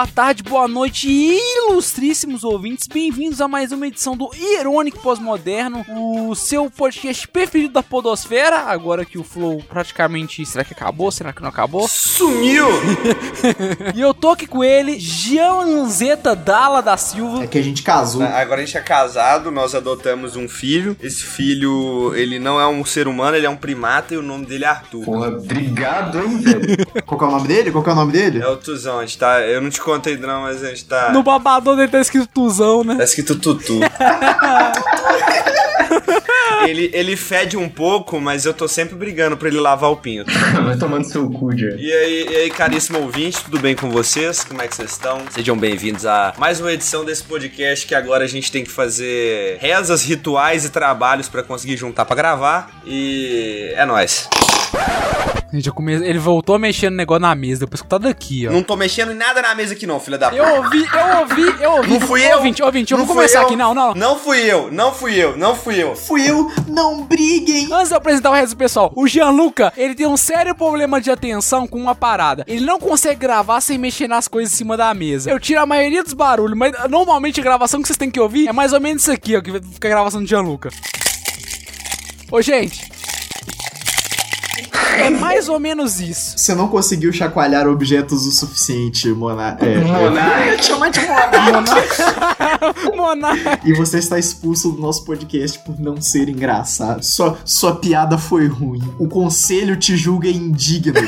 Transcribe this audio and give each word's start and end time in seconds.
boa 0.00 0.06
tarde, 0.06 0.42
boa 0.42 0.66
noite, 0.66 1.10
ilustríssimos 1.10 2.42
ouvintes. 2.42 2.86
Bem-vindos 2.86 3.38
a 3.38 3.46
mais 3.46 3.70
uma 3.70 3.86
edição 3.86 4.16
do 4.16 4.30
Irônico 4.34 4.98
Pós-Moderno, 5.00 5.84
o 5.90 6.34
seu 6.34 6.70
podcast 6.70 7.28
preferido 7.28 7.74
da 7.74 7.82
Podosfera. 7.82 8.60
Agora 8.60 9.04
que 9.04 9.18
o 9.18 9.22
Flow 9.22 9.62
praticamente. 9.68 10.46
Será 10.46 10.64
que 10.64 10.72
acabou? 10.72 11.10
Será 11.10 11.34
que 11.34 11.42
não 11.42 11.50
acabou? 11.50 11.86
Sumiu! 11.86 12.66
E 13.94 14.00
eu 14.00 14.14
tô 14.14 14.30
aqui 14.30 14.46
com 14.46 14.62
ele, 14.62 14.98
Gianzeta 14.98 16.34
Dalla 16.36 16.80
da 16.80 16.96
Silva. 16.96 17.44
É 17.44 17.46
que 17.46 17.58
a 17.58 17.62
gente 17.62 17.82
casou. 17.82 18.22
Agora 18.22 18.62
a 18.62 18.64
gente 18.64 18.76
é 18.76 18.80
casado, 18.80 19.50
nós 19.50 19.74
adotamos 19.74 20.36
um 20.36 20.48
filho. 20.48 20.96
Esse 21.02 21.24
filho, 21.24 22.14
ele 22.14 22.38
não 22.38 22.60
é 22.60 22.66
um 22.66 22.84
ser 22.84 23.08
humano, 23.08 23.36
ele 23.36 23.46
é 23.46 23.50
um 23.50 23.56
primata 23.56 24.14
e 24.14 24.16
o 24.16 24.22
nome 24.22 24.46
dele 24.46 24.64
é 24.64 24.68
Arthur. 24.68 25.04
Porra, 25.04 25.28
obrigado, 25.28 26.18
hein, 26.20 26.38
velho. 26.38 26.86
Qual 27.04 27.18
que 27.18 27.24
é 27.24 27.28
o 27.28 27.30
nome 27.30 27.48
dele? 27.48 27.72
Qual 27.72 27.82
que 27.82 27.90
é 27.90 27.92
o 27.92 27.96
nome 27.96 28.12
dele? 28.12 28.38
É 28.40 28.48
o 28.48 28.56
Tuzão, 28.56 28.98
a 28.98 29.04
gente 29.04 29.18
tá. 29.18 29.40
Eu 29.40 29.60
não 29.60 29.70
te 29.70 29.80
contei 29.90 30.16
não, 30.16 30.42
mas 30.42 30.62
a 30.62 30.68
gente 30.68 30.84
tá. 30.84 31.12
No 31.12 31.22
babador 31.22 31.76
dele 31.76 31.88
tá 31.88 32.00
escrito 32.00 32.28
Tuzão, 32.28 32.84
né? 32.84 32.96
Tá 32.96 33.04
escrito 33.04 33.36
Tutu. 33.36 33.80
ele, 36.66 36.90
ele 36.92 37.16
fede 37.16 37.56
um 37.56 37.68
pouco, 37.68 38.20
mas 38.20 38.44
eu 38.44 38.52
tô 38.54 38.68
sempre 38.68 38.94
brigando 38.94 39.36
pra 39.36 39.48
ele 39.48 39.58
lavar 39.58 39.90
o 39.90 39.96
pinto. 39.96 40.30
Vai 40.64 40.76
tomando 40.76 41.04
seu 41.04 41.28
cu, 41.30 41.56
já. 41.56 41.68
E 41.76 41.92
aí, 41.92 42.26
e 42.30 42.36
aí, 42.36 42.50
caríssimo 42.50 42.98
ouvinte, 42.98 43.42
tudo 43.44 43.58
bem 43.58 43.74
com 43.74 43.90
vocês? 43.90 44.44
Como 44.44 44.60
é 44.62 44.68
que 44.68 44.74
vocês 44.76 44.92
estão? 44.92 45.20
Sejam 45.30 45.56
bem-vindos 45.56 46.06
a 46.06 46.34
mais 46.38 46.60
uma 46.60 46.72
edição 46.72 47.04
desse 47.04 47.22
podcast 47.24 47.86
que 47.86 47.94
agora 47.94 48.24
a 48.24 48.28
gente 48.28 48.50
tem 48.50 48.64
que 48.64 48.70
fazer 48.70 49.58
rezas, 49.60 50.04
rituais 50.04 50.64
e 50.64 50.70
trabalhos 50.70 51.28
pra 51.28 51.42
conseguir 51.42 51.76
juntar 51.76 52.04
pra 52.04 52.16
gravar. 52.16 52.70
E 52.86 53.72
é 53.74 53.84
nóis. 53.84 54.28
Gente, 55.52 55.66
eu 55.66 55.74
come... 55.74 55.94
Ele 55.94 56.18
voltou 56.18 56.54
a 56.54 56.58
mexer 56.60 56.90
no 56.90 56.96
negócio 56.96 57.20
na 57.22 57.34
mesa, 57.34 57.60
depois 57.60 57.82
que 57.82 57.88
tá 57.88 57.98
daqui, 57.98 58.46
ó. 58.46 58.52
Não 58.52 58.62
tô 58.62 58.76
mexendo 58.76 59.10
em 59.10 59.16
nada 59.16 59.42
na 59.42 59.52
mesa 59.52 59.72
aqui 59.74 59.84
não, 59.84 59.98
filha 59.98 60.16
da 60.16 60.28
Eu 60.32 60.44
ouvi, 60.58 60.78
eu 60.92 61.18
ouvi, 61.18 61.62
eu 61.62 61.72
ouvi. 61.72 61.88
Não 61.90 62.00
fui 62.00 62.24
eu. 62.24 62.36
Ouvinte, 62.36 62.62
ouvinte, 62.62 62.92
eu 62.92 62.98
Não 62.98 63.04
vou 63.04 63.16
fui 63.16 63.22
começar 63.24 63.40
eu. 63.40 63.46
aqui. 63.46 63.56
Não, 63.56 63.74
não. 63.74 63.92
Não 63.94 64.16
fui 64.16 64.38
eu, 64.38 64.70
não 64.70 64.94
fui 64.94 65.16
eu, 65.16 65.36
não 65.36 65.56
fui 65.56 65.82
eu. 65.82 65.96
Fui 65.96 66.30
eu, 66.30 66.49
não 66.66 67.02
briguem! 67.02 67.68
Antes 67.72 67.88
de 67.88 67.94
apresentar 67.94 68.30
o 68.30 68.34
resto 68.34 68.54
do 68.54 68.58
pessoal, 68.58 68.92
o 68.94 69.06
Gianluca, 69.06 69.72
ele 69.76 69.94
tem 69.94 70.06
um 70.06 70.16
sério 70.16 70.54
problema 70.54 71.00
de 71.00 71.10
atenção 71.10 71.66
com 71.66 71.78
uma 71.78 71.94
parada. 71.94 72.44
Ele 72.46 72.64
não 72.64 72.78
consegue 72.78 73.20
gravar 73.20 73.60
sem 73.60 73.78
mexer 73.78 74.08
nas 74.08 74.28
coisas 74.28 74.52
em 74.52 74.56
cima 74.56 74.76
da 74.76 74.92
mesa. 74.94 75.30
Eu 75.30 75.40
tiro 75.40 75.60
a 75.60 75.66
maioria 75.66 76.02
dos 76.02 76.14
barulhos, 76.14 76.56
mas 76.56 76.72
normalmente 76.88 77.40
a 77.40 77.42
gravação 77.42 77.80
que 77.80 77.88
vocês 77.88 77.96
têm 77.96 78.10
que 78.10 78.20
ouvir 78.20 78.48
é 78.48 78.52
mais 78.52 78.72
ou 78.72 78.80
menos 78.80 79.02
isso 79.02 79.12
aqui, 79.12 79.36
ó, 79.36 79.40
que 79.40 79.52
fica 79.52 79.88
a 79.88 79.90
gravação 79.90 80.22
do 80.22 80.28
Gianluca. 80.28 80.70
Ô, 82.30 82.40
gente. 82.40 82.89
É 84.98 85.10
mais 85.10 85.48
ou 85.48 85.58
menos 85.58 86.00
isso. 86.00 86.38
Você 86.38 86.54
não 86.54 86.68
conseguiu 86.68 87.12
chacoalhar 87.12 87.66
objetos 87.66 88.26
o 88.26 88.32
suficiente, 88.32 89.08
Mona. 89.08 89.56
É, 89.60 89.78
Monark. 89.78 90.64
Chama 90.64 90.90
de 90.90 91.00
Monark. 91.00 92.96
Monarca. 92.96 93.60
E 93.64 93.72
você 93.72 93.98
está 93.98 94.18
expulso 94.18 94.70
do 94.72 94.80
nosso 94.80 95.04
podcast 95.04 95.58
por 95.60 95.78
não 95.80 96.00
ser 96.00 96.28
engraçado. 96.28 97.02
Sua, 97.02 97.38
sua 97.44 97.76
piada 97.76 98.18
foi 98.18 98.46
ruim. 98.46 98.82
O 98.98 99.08
conselho 99.08 99.76
te 99.76 99.96
julga 99.96 100.28
indigno. 100.28 101.00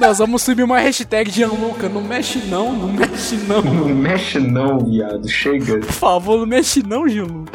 Nós 0.00 0.18
vamos 0.18 0.42
subir 0.42 0.62
uma 0.62 0.80
hashtag 0.80 1.30
Gianluca. 1.30 1.88
Não 1.88 2.02
mexe 2.02 2.38
não, 2.38 2.72
não 2.72 2.88
mexe 2.92 3.36
não. 3.36 3.62
Não 3.62 3.88
mexe 3.88 4.38
não, 4.38 4.78
viado. 4.80 5.28
Chega. 5.28 5.78
Por 5.78 5.92
favor, 5.92 6.38
não 6.38 6.46
mexe 6.46 6.82
não, 6.82 7.08
Gianluca. 7.08 7.52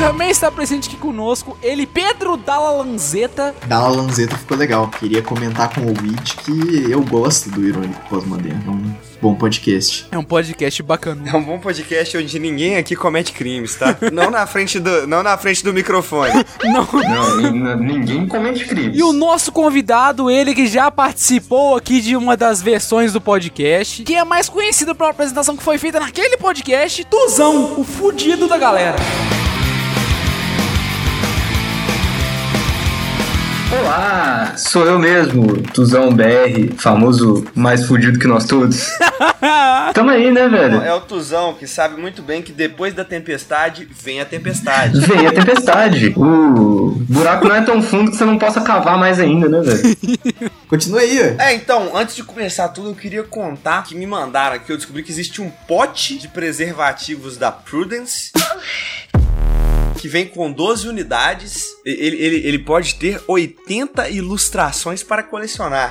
Também 0.00 0.30
está 0.30 0.50
presente 0.50 0.88
aqui 0.88 0.96
conosco 0.96 1.58
ele, 1.62 1.86
Pedro 1.86 2.34
Dalla 2.34 2.70
Lanzetta. 2.70 3.54
Dalla 3.66 3.88
Lanzetta 3.88 4.34
ficou 4.34 4.56
legal. 4.56 4.88
Queria 4.88 5.20
comentar 5.20 5.74
com 5.74 5.82
o 5.82 5.88
ouvinte 5.88 6.38
que 6.38 6.90
eu 6.90 7.04
gosto 7.04 7.50
do 7.50 7.62
Irônico 7.62 8.00
Pós-Moderno. 8.08 8.62
É 8.66 8.70
um 8.70 8.94
bom 9.20 9.34
podcast. 9.34 10.06
É 10.10 10.16
um 10.16 10.24
podcast 10.24 10.82
bacana. 10.82 11.28
É 11.30 11.36
um 11.36 11.42
bom 11.42 11.58
podcast 11.58 12.16
onde 12.16 12.38
ninguém 12.38 12.78
aqui 12.78 12.96
comete 12.96 13.32
crimes, 13.32 13.74
tá? 13.76 13.94
Não 14.10 14.30
na 14.30 14.46
frente 14.46 14.80
do, 14.80 15.06
não 15.06 15.22
na 15.22 15.36
frente 15.36 15.62
do 15.62 15.70
microfone. 15.70 16.32
Não. 16.64 16.88
Não, 17.52 17.76
ninguém 17.76 18.26
comete 18.26 18.64
crimes. 18.64 18.98
E 18.98 19.02
o 19.02 19.12
nosso 19.12 19.52
convidado, 19.52 20.30
ele 20.30 20.54
que 20.54 20.66
já 20.66 20.90
participou 20.90 21.76
aqui 21.76 22.00
de 22.00 22.16
uma 22.16 22.38
das 22.38 22.62
versões 22.62 23.12
do 23.12 23.20
podcast, 23.20 24.02
que 24.02 24.16
é 24.16 24.24
mais 24.24 24.48
conhecido 24.48 24.94
pela 24.94 25.10
apresentação 25.10 25.54
que 25.58 25.62
foi 25.62 25.76
feita 25.76 26.00
naquele 26.00 26.38
podcast, 26.38 27.04
Tuzão, 27.04 27.78
o 27.78 27.84
fudido 27.84 28.48
da 28.48 28.56
galera. 28.56 28.96
Olá, 33.72 34.54
sou 34.56 34.84
eu 34.84 34.98
mesmo, 34.98 35.62
Tuzão 35.72 36.12
BR, 36.12 36.74
famoso 36.76 37.46
mais 37.54 37.86
fudido 37.86 38.18
que 38.18 38.26
nós 38.26 38.44
todos. 38.44 38.88
Tamo 39.94 40.10
aí, 40.10 40.28
né, 40.32 40.48
velho? 40.48 40.82
É 40.82 40.92
o 40.92 41.00
Tuzão 41.00 41.54
que 41.54 41.68
sabe 41.68 42.00
muito 42.00 42.20
bem 42.20 42.42
que 42.42 42.50
depois 42.50 42.92
da 42.94 43.04
tempestade 43.04 43.88
vem 44.02 44.20
a 44.20 44.24
tempestade. 44.24 44.98
Vem 45.06 45.26
a 45.26 45.32
tempestade. 45.32 46.12
O 46.16 46.96
buraco 47.08 47.46
não 47.46 47.54
é 47.54 47.62
tão 47.62 47.80
fundo 47.80 48.10
que 48.10 48.16
você 48.16 48.24
não 48.24 48.38
possa 48.38 48.60
cavar 48.60 48.98
mais 48.98 49.20
ainda, 49.20 49.48
né, 49.48 49.60
velho? 49.60 50.50
Continua 50.68 51.00
aí. 51.00 51.18
É, 51.38 51.54
então, 51.54 51.96
antes 51.96 52.16
de 52.16 52.24
começar 52.24 52.68
tudo, 52.68 52.90
eu 52.90 52.94
queria 52.94 53.22
contar 53.22 53.84
que 53.84 53.94
me 53.94 54.06
mandaram 54.06 54.56
aqui, 54.56 54.72
eu 54.72 54.76
descobri 54.76 55.02
que 55.02 55.12
existe 55.12 55.40
um 55.40 55.50
pote 55.68 56.18
de 56.18 56.26
preservativos 56.28 57.36
da 57.36 57.52
Prudence. 57.52 58.32
Que 59.98 60.08
vem 60.08 60.26
com 60.26 60.50
12 60.50 60.88
unidades. 60.88 61.66
Ele, 61.84 62.16
ele, 62.16 62.36
ele 62.46 62.58
pode 62.58 62.94
ter 62.94 63.22
80 63.26 64.08
ilustrações 64.10 65.02
para 65.02 65.22
colecionar. 65.22 65.90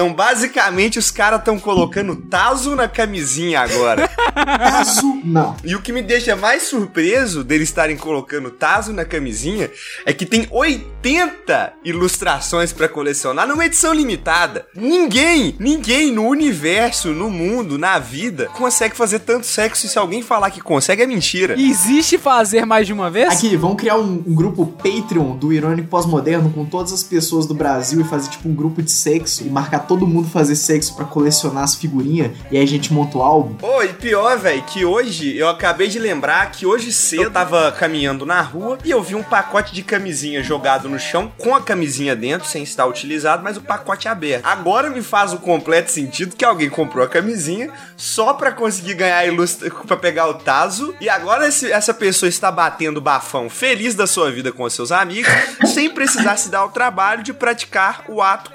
Então, 0.00 0.14
basicamente, 0.14 0.98
os 0.98 1.10
caras 1.10 1.40
estão 1.40 1.60
colocando 1.60 2.16
Tazo 2.16 2.74
na 2.74 2.88
camisinha 2.88 3.60
agora. 3.60 4.08
Caso 4.34 5.20
não. 5.22 5.54
E 5.62 5.76
o 5.76 5.82
que 5.82 5.92
me 5.92 6.00
deixa 6.00 6.34
mais 6.34 6.62
surpreso 6.62 7.44
deles 7.44 7.68
estarem 7.68 7.98
colocando 7.98 8.50
Tazo 8.50 8.94
na 8.94 9.04
camisinha 9.04 9.70
é 10.06 10.14
que 10.14 10.24
tem 10.24 10.48
80 10.50 11.74
ilustrações 11.84 12.72
pra 12.72 12.88
colecionar 12.88 13.46
numa 13.46 13.66
edição 13.66 13.92
limitada. 13.92 14.66
Ninguém, 14.74 15.54
ninguém 15.58 16.10
no 16.10 16.26
universo, 16.26 17.10
no 17.10 17.28
mundo, 17.28 17.76
na 17.76 17.98
vida, 17.98 18.46
consegue 18.54 18.96
fazer 18.96 19.18
tanto 19.18 19.44
sexo 19.44 19.84
e 19.84 19.88
se 19.90 19.98
alguém 19.98 20.22
falar 20.22 20.50
que 20.50 20.62
consegue 20.62 21.02
é 21.02 21.06
mentira. 21.06 21.60
Existe 21.60 22.16
fazer 22.16 22.64
mais 22.64 22.86
de 22.86 22.94
uma 22.94 23.10
vez? 23.10 23.34
Aqui, 23.34 23.54
vamos 23.54 23.76
criar 23.76 23.98
um, 23.98 24.24
um 24.26 24.34
grupo 24.34 24.64
Patreon 24.66 25.36
do 25.36 25.52
Irônico 25.52 25.88
Pós-Moderno 25.88 26.50
com 26.50 26.64
todas 26.64 26.90
as 26.90 27.02
pessoas 27.02 27.44
do 27.44 27.52
Brasil 27.52 28.00
e 28.00 28.04
fazer 28.04 28.30
tipo 28.30 28.48
um 28.48 28.54
grupo 28.54 28.80
de 28.80 28.90
sexo 28.90 29.44
e 29.46 29.50
marcar 29.50 29.89
todo 29.90 30.06
mundo 30.06 30.28
fazer 30.28 30.54
sexo 30.54 30.94
pra 30.94 31.04
colecionar 31.04 31.64
as 31.64 31.74
figurinhas 31.74 32.30
e 32.48 32.56
aí 32.56 32.62
a 32.62 32.66
gente 32.66 32.92
monta 32.92 33.18
o 33.18 33.22
álbum. 33.22 33.56
Ô, 33.66 33.82
e 33.82 33.88
pior, 33.88 34.38
velho, 34.38 34.62
que 34.62 34.84
hoje 34.84 35.36
eu 35.36 35.48
acabei 35.48 35.88
de 35.88 35.98
lembrar 35.98 36.48
que 36.52 36.64
hoje 36.64 36.92
cedo 36.92 37.24
eu 37.24 37.30
tava 37.32 37.72
caminhando 37.72 38.24
na 38.24 38.40
rua 38.40 38.78
e 38.84 38.90
eu 38.92 39.02
vi 39.02 39.16
um 39.16 39.22
pacote 39.24 39.74
de 39.74 39.82
camisinha 39.82 40.44
jogado 40.44 40.88
no 40.88 40.96
chão 41.00 41.32
com 41.36 41.56
a 41.56 41.60
camisinha 41.60 42.14
dentro, 42.14 42.46
sem 42.46 42.62
estar 42.62 42.86
utilizado, 42.86 43.42
mas 43.42 43.56
o 43.56 43.60
pacote 43.62 44.06
aberto. 44.06 44.46
Agora 44.46 44.88
me 44.90 45.02
faz 45.02 45.32
o 45.32 45.38
completo 45.38 45.90
sentido 45.90 46.36
que 46.36 46.44
alguém 46.44 46.70
comprou 46.70 47.04
a 47.04 47.08
camisinha 47.08 47.72
só 47.96 48.32
pra 48.34 48.52
conseguir 48.52 48.94
ganhar 48.94 49.18
a 49.18 49.26
ilustra... 49.26 49.70
pra 49.70 49.96
pegar 49.96 50.28
o 50.28 50.34
taso 50.34 50.94
e 51.00 51.08
agora 51.08 51.48
esse- 51.48 51.72
essa 51.72 51.92
pessoa 51.92 52.28
está 52.28 52.52
batendo 52.52 53.00
bafão 53.00 53.50
feliz 53.50 53.96
da 53.96 54.06
sua 54.06 54.30
vida 54.30 54.52
com 54.52 54.62
os 54.62 54.72
seus 54.72 54.92
amigos 54.92 55.32
sem 55.74 55.90
precisar 55.90 56.36
se 56.36 56.48
dar 56.48 56.64
o 56.64 56.68
trabalho 56.68 57.24
de 57.24 57.32
praticar 57.32 58.04
o 58.08 58.22
ato 58.22 58.50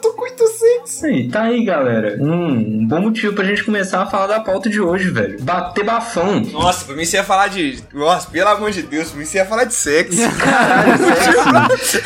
tô 0.00 0.12
com 0.12 0.29
muito 0.30 0.46
sexo. 0.48 1.06
Aí, 1.06 1.28
tá 1.28 1.42
aí, 1.42 1.64
galera. 1.64 2.16
Um 2.20 2.86
bom 2.86 3.00
motivo 3.00 3.34
pra 3.34 3.44
gente 3.44 3.64
começar 3.64 4.02
a 4.02 4.06
falar 4.06 4.26
da 4.26 4.40
pauta 4.40 4.68
de 4.70 4.80
hoje, 4.80 5.10
velho. 5.10 5.42
Bater 5.42 5.84
bafão. 5.84 6.40
Nossa, 6.40 6.84
pra 6.84 6.94
mim 6.94 7.04
você 7.04 7.16
ia 7.16 7.24
falar 7.24 7.48
de. 7.48 7.82
Nossa, 7.92 8.28
pelo 8.30 8.48
amor 8.48 8.70
de 8.70 8.82
Deus, 8.82 9.08
pra 9.10 9.18
mim 9.18 9.24
você 9.24 9.38
ia 9.38 9.46
falar 9.46 9.64
de 9.64 9.74
sexo. 9.74 10.18
Caralho, 10.38 11.78
sexo. 11.78 12.00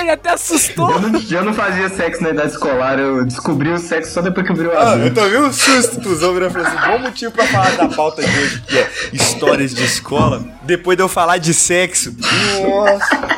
Ele 0.00 0.10
até 0.10 0.30
assustou. 0.30 0.90
Eu 0.90 1.00
não, 1.00 1.20
eu 1.20 1.44
não 1.44 1.54
fazia 1.54 1.88
sexo 1.88 2.22
na 2.22 2.30
idade 2.30 2.52
escolar, 2.52 2.98
eu 2.98 3.24
descobri 3.24 3.70
o 3.70 3.78
sexo 3.78 4.12
só 4.12 4.22
depois 4.22 4.46
que 4.46 4.52
eu 4.52 4.56
virei 4.56 4.72
Ah, 4.76 4.96
eu 4.96 5.12
tomei 5.12 5.38
um 5.38 5.52
susto, 5.52 6.00
Tuzão 6.00 6.32
virou 6.32 6.48
e 6.48 6.52
falou 6.52 6.66
assim: 6.66 6.76
bom 6.86 6.98
motivo 6.98 7.32
pra 7.32 7.44
falar 7.46 7.76
da 7.76 7.88
pauta 7.88 8.22
de 8.22 8.38
hoje, 8.38 8.62
que 8.66 8.78
é 8.78 8.90
histórias 9.12 9.74
de 9.74 9.84
escola. 9.84 10.44
Depois 10.62 10.96
de 10.96 11.02
eu 11.02 11.08
falar 11.08 11.38
de 11.38 11.54
sexo. 11.54 12.14
Nossa. 12.62 13.37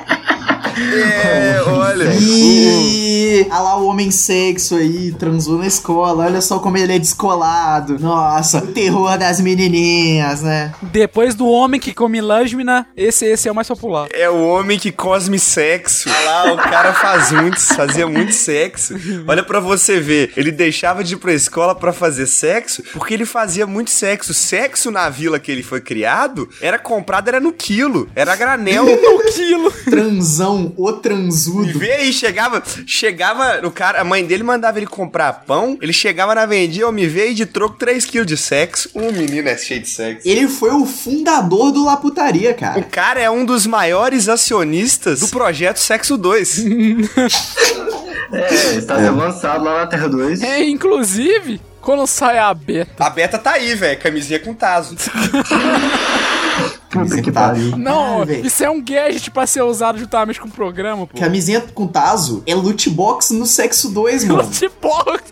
É, 0.79 1.63
olha. 1.67 2.15
Ih, 2.15 3.47
olha 3.51 3.61
lá 3.61 3.77
o 3.79 3.87
homem 3.87 4.11
sexo 4.11 4.77
aí, 4.77 5.13
transou 5.13 5.59
na 5.59 5.67
escola. 5.67 6.25
Olha 6.25 6.41
só 6.41 6.59
como 6.59 6.77
ele 6.77 6.95
é 6.95 6.99
descolado. 6.99 7.99
Nossa, 7.99 8.59
o 8.59 8.67
terror 8.69 9.17
das 9.19 9.41
menininhas, 9.41 10.43
né? 10.43 10.73
Depois 10.83 11.35
do 11.35 11.47
homem 11.47 11.81
que 11.81 11.93
come 11.93 12.21
lâmina, 12.21 12.87
esse, 12.97 13.27
esse 13.27 13.49
é 13.49 13.53
o 13.53 13.55
mais 13.55 13.69
popular. 13.69 14.09
É 14.13 14.29
o 14.29 14.47
homem 14.49 14.79
que 14.79 14.93
cosme 14.93 15.39
sexo. 15.39 16.09
Olha 16.09 16.31
lá, 16.31 16.53
o 16.53 16.57
cara 16.57 16.93
faz 16.93 17.33
muito, 17.33 17.61
fazia 17.61 18.07
muito 18.07 18.33
sexo. 18.33 18.95
Olha 19.27 19.43
pra 19.43 19.61
você 19.61 20.01
ver, 20.01 20.33
ele 20.37 20.51
deixava 20.51 21.03
de 21.05 21.15
ir 21.15 21.17
pra 21.19 21.33
escola 21.33 21.75
pra 21.75 21.93
fazer 21.93 22.27
sexo 22.27 22.83
porque 22.93 23.15
ele 23.15 23.25
fazia 23.25 23.67
muito 23.67 23.91
sexo. 23.91 24.33
Sexo 24.35 24.91
na 24.91 25.09
vila 25.09 25.39
que 25.39 25.51
ele 25.51 25.63
foi 25.63 25.81
criado 25.81 26.49
era 26.61 26.79
comprado, 26.79 27.29
era 27.29 27.41
no 27.41 27.53
quilo, 27.53 28.09
era 28.15 28.37
granel. 28.37 28.87
No 29.11 29.25
quilo. 29.33 29.71
Transão, 29.85 30.70
o 30.77 30.91
E 30.91 31.01
transudo. 31.01 31.79
vê 31.79 31.93
aí, 31.93 32.13
chegava, 32.13 32.63
chegava, 32.87 33.61
o 33.67 33.71
cara, 33.71 34.01
a 34.01 34.05
mãe 34.05 34.25
dele 34.25 34.43
mandava 34.43 34.79
ele 34.79 34.87
comprar 34.87 35.33
pão, 35.47 35.79
ele 35.81 35.93
chegava 35.93 36.35
na 36.35 36.47
vendinha, 36.47 36.85
eu 36.85 36.93
me 36.93 37.07
veio 37.07 37.35
de 37.35 37.47
troco 37.47 37.77
3kg 37.79 38.25
de 38.25 38.37
sexo. 38.37 38.91
Um 38.95 39.13
menino 39.13 39.49
é 39.49 39.57
cheio 39.57 39.81
de 39.81 39.89
sexo. 39.89 40.29
Ele 40.29 40.49
foi 40.49 40.71
o 40.71 40.85
fundador 40.87 41.73
do 41.73 41.85
Laputaria, 41.85 42.51
O 42.53 42.55
cara. 42.55 42.83
cara 42.83 43.21
é 43.21 43.31
um 43.31 43.45
dos 43.45 43.67
maiores 43.67 44.29
acionistas 44.29 45.21
do 45.21 45.29
projeto 45.29 45.79
Sexo 45.79 46.17
2. 46.17 46.65
É, 48.33 48.77
está 48.77 48.97
sendo 48.97 49.17
lançado 49.17 49.65
lá 49.65 49.79
na 49.81 49.87
Terra 49.89 50.09
2. 50.09 50.41
É, 50.41 50.63
inclusive, 50.63 51.61
quando 51.81 52.07
sai 52.07 52.39
a 52.39 52.55
beta. 52.55 53.05
A 53.05 53.11
beta 53.11 53.37
tá 53.39 53.55
aí, 53.55 53.75
velho, 53.75 53.99
camisinha 53.99 54.39
com 54.39 54.55
taso. 54.55 54.95
Puta 56.91 57.23
que 57.23 57.31
pariu. 57.33 57.77
Não, 57.77 58.23
Ah, 58.23 58.25
velho. 58.25 58.47
isso 58.47 58.65
é 58.65 58.69
um 58.71 58.83
gadget 58.83 59.31
pra 59.31 59.47
ser 59.47 59.63
usado 59.63 59.99
juntamente 59.99 60.41
com 60.41 60.49
o 60.49 60.51
programa, 60.51 61.07
pô. 61.07 61.19
Camisinha 61.19 61.61
com 61.61 61.87
taso 61.87 62.43
é 62.47 62.55
loot 62.55 62.91
box 62.91 63.31
no 63.33 63.47
sexo 63.47 63.91
2, 63.91 64.25
mano. 64.25 64.43
Lootbox. 64.43 65.23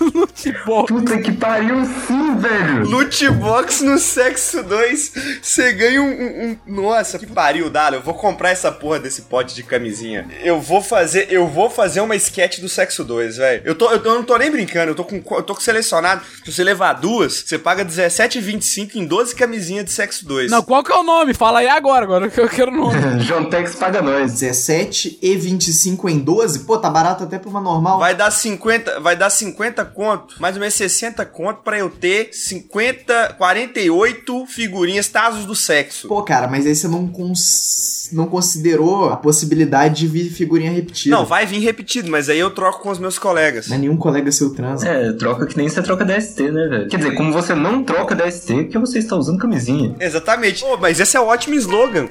Lootbox. 0.00 0.88
Puta 0.92 1.18
que 1.18 1.32
pariu 1.32 1.84
sim, 2.06 2.36
velho. 2.36 2.88
Lootbox 2.88 3.80
no 3.82 3.98
Sexo 3.98 4.62
2, 4.62 5.12
você 5.42 5.72
ganha 5.72 6.00
um, 6.02 6.06
um- 6.06 6.50
um- 6.50 6.58
Nossa, 6.82 7.18
que 7.18 7.26
pariu, 7.26 7.68
Dalo. 7.70 7.96
Eu 7.96 8.02
vou 8.02 8.14
comprar 8.14 8.50
essa 8.50 8.70
porra 8.72 8.98
desse 8.98 9.22
pote 9.22 9.54
de 9.54 9.62
camisinha. 9.62 10.26
Eu 10.42 10.60
vou 10.60 10.80
fazer, 10.82 11.26
eu 11.30 11.46
vou 11.46 11.68
fazer 11.68 12.00
uma 12.00 12.16
sketch 12.16 12.60
do 12.60 12.68
Sexo 12.68 13.04
2, 13.04 13.36
velho. 13.36 13.62
Eu, 13.64 13.74
tô, 13.74 13.90
eu, 13.90 14.02
eu 14.02 14.14
não 14.14 14.22
tô 14.24 14.36
nem 14.36 14.50
brincando, 14.50 14.92
eu 14.92 14.94
tô 14.94 15.04
com, 15.04 15.16
eu 15.34 15.42
tô 15.42 15.54
com 15.54 15.60
selecionado. 15.60 16.22
Se 16.44 16.52
você 16.52 16.64
levar 16.64 16.94
duas, 16.94 17.44
você 17.46 17.58
paga 17.58 17.82
R$17,25 17.82 18.96
em 18.96 19.06
12 19.06 19.34
camisinhas 19.34 19.84
de 19.84 19.92
Sexo 19.92 20.19
2. 20.24 20.50
Não, 20.50 20.62
qual 20.62 20.82
que 20.82 20.92
é 20.92 20.96
o 20.96 21.02
nome? 21.02 21.34
Fala 21.34 21.60
aí 21.60 21.68
agora, 21.68 22.04
agora 22.04 22.28
que 22.28 22.40
eu 22.40 22.48
quero 22.48 22.72
o 22.72 22.76
nome. 22.76 22.98
João 23.20 23.48
Tex 23.48 23.74
paga 23.74 24.02
nós. 24.02 24.32
17 24.32 25.18
e 25.20 25.36
25 25.36 26.08
em 26.08 26.18
12? 26.18 26.60
Pô, 26.60 26.78
tá 26.78 26.90
barato 26.90 27.24
até 27.24 27.38
pra 27.38 27.50
uma 27.50 27.60
normal. 27.60 27.98
Vai 27.98 28.14
dar 28.14 28.30
50, 28.30 29.00
vai 29.00 29.16
dar 29.16 29.30
50 29.30 29.84
conto, 29.86 30.36
mais 30.40 30.54
ou 30.54 30.60
menos 30.60 30.74
60 30.74 31.24
conto 31.26 31.62
pra 31.62 31.78
eu 31.78 31.90
ter 31.90 32.30
50, 32.32 33.34
48 33.36 34.46
figurinhas 34.46 35.08
Tazos 35.08 35.44
do 35.44 35.54
sexo. 35.54 36.08
Pô, 36.08 36.22
cara, 36.22 36.46
mas 36.46 36.66
aí 36.66 36.74
você 36.74 36.88
não, 36.88 37.06
cons... 37.08 37.99
não 38.14 38.26
considerou 38.26 39.10
a 39.10 39.16
possibilidade 39.16 40.00
de 40.00 40.06
vir 40.06 40.30
figurinha 40.30 40.70
repetida. 40.70 41.14
Não, 41.14 41.24
vai 41.24 41.46
vir 41.46 41.58
repetido, 41.58 42.10
mas 42.10 42.28
aí 42.28 42.38
eu 42.38 42.50
troco 42.50 42.82
com 42.82 42.90
os 42.90 42.98
meus 42.98 43.18
colegas. 43.18 43.68
Não 43.68 43.76
é 43.76 43.78
nenhum 43.78 43.96
colega 43.96 44.30
seu 44.32 44.50
trans. 44.54 44.82
É, 44.82 45.12
troca 45.12 45.46
que 45.46 45.56
nem 45.56 45.68
você 45.68 45.82
troca 45.82 46.04
DST, 46.04 46.50
né, 46.50 46.66
velho? 46.68 46.88
Quer 46.88 46.96
dizer, 46.96 47.14
como 47.14 47.32
você 47.32 47.54
não 47.54 47.82
troca 47.82 48.14
DST, 48.14 48.54
porque 48.64 48.78
você 48.78 48.98
está 48.98 49.16
usando 49.16 49.38
camisinha. 49.38 49.94
Exatamente. 50.00 50.62
Pô, 50.62 50.76
mas 50.76 51.00
esse 51.00 51.16
é 51.16 51.20
um 51.20 51.26
ótimo 51.26 51.54
slogan. 51.56 52.08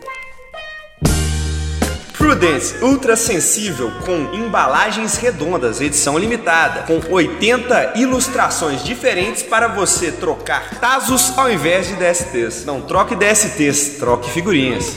Prudence 2.30 2.76
Ultra 2.84 3.16
Sensível 3.16 3.90
com 4.06 4.36
embalagens 4.36 5.16
redondas, 5.16 5.80
edição 5.80 6.18
limitada, 6.18 6.84
com 6.84 7.02
80 7.12 7.94
ilustrações 7.96 8.84
diferentes 8.84 9.42
para 9.42 9.68
você 9.70 10.12
trocar 10.12 10.80
Tazos 10.80 11.36
ao 11.38 11.50
invés 11.50 11.88
de 11.88 11.96
DSTs. 11.96 12.66
Não 12.66 12.82
troque 12.82 13.16
DSTs, 13.16 13.98
troque 13.98 14.30
figurinhas. 14.30 14.96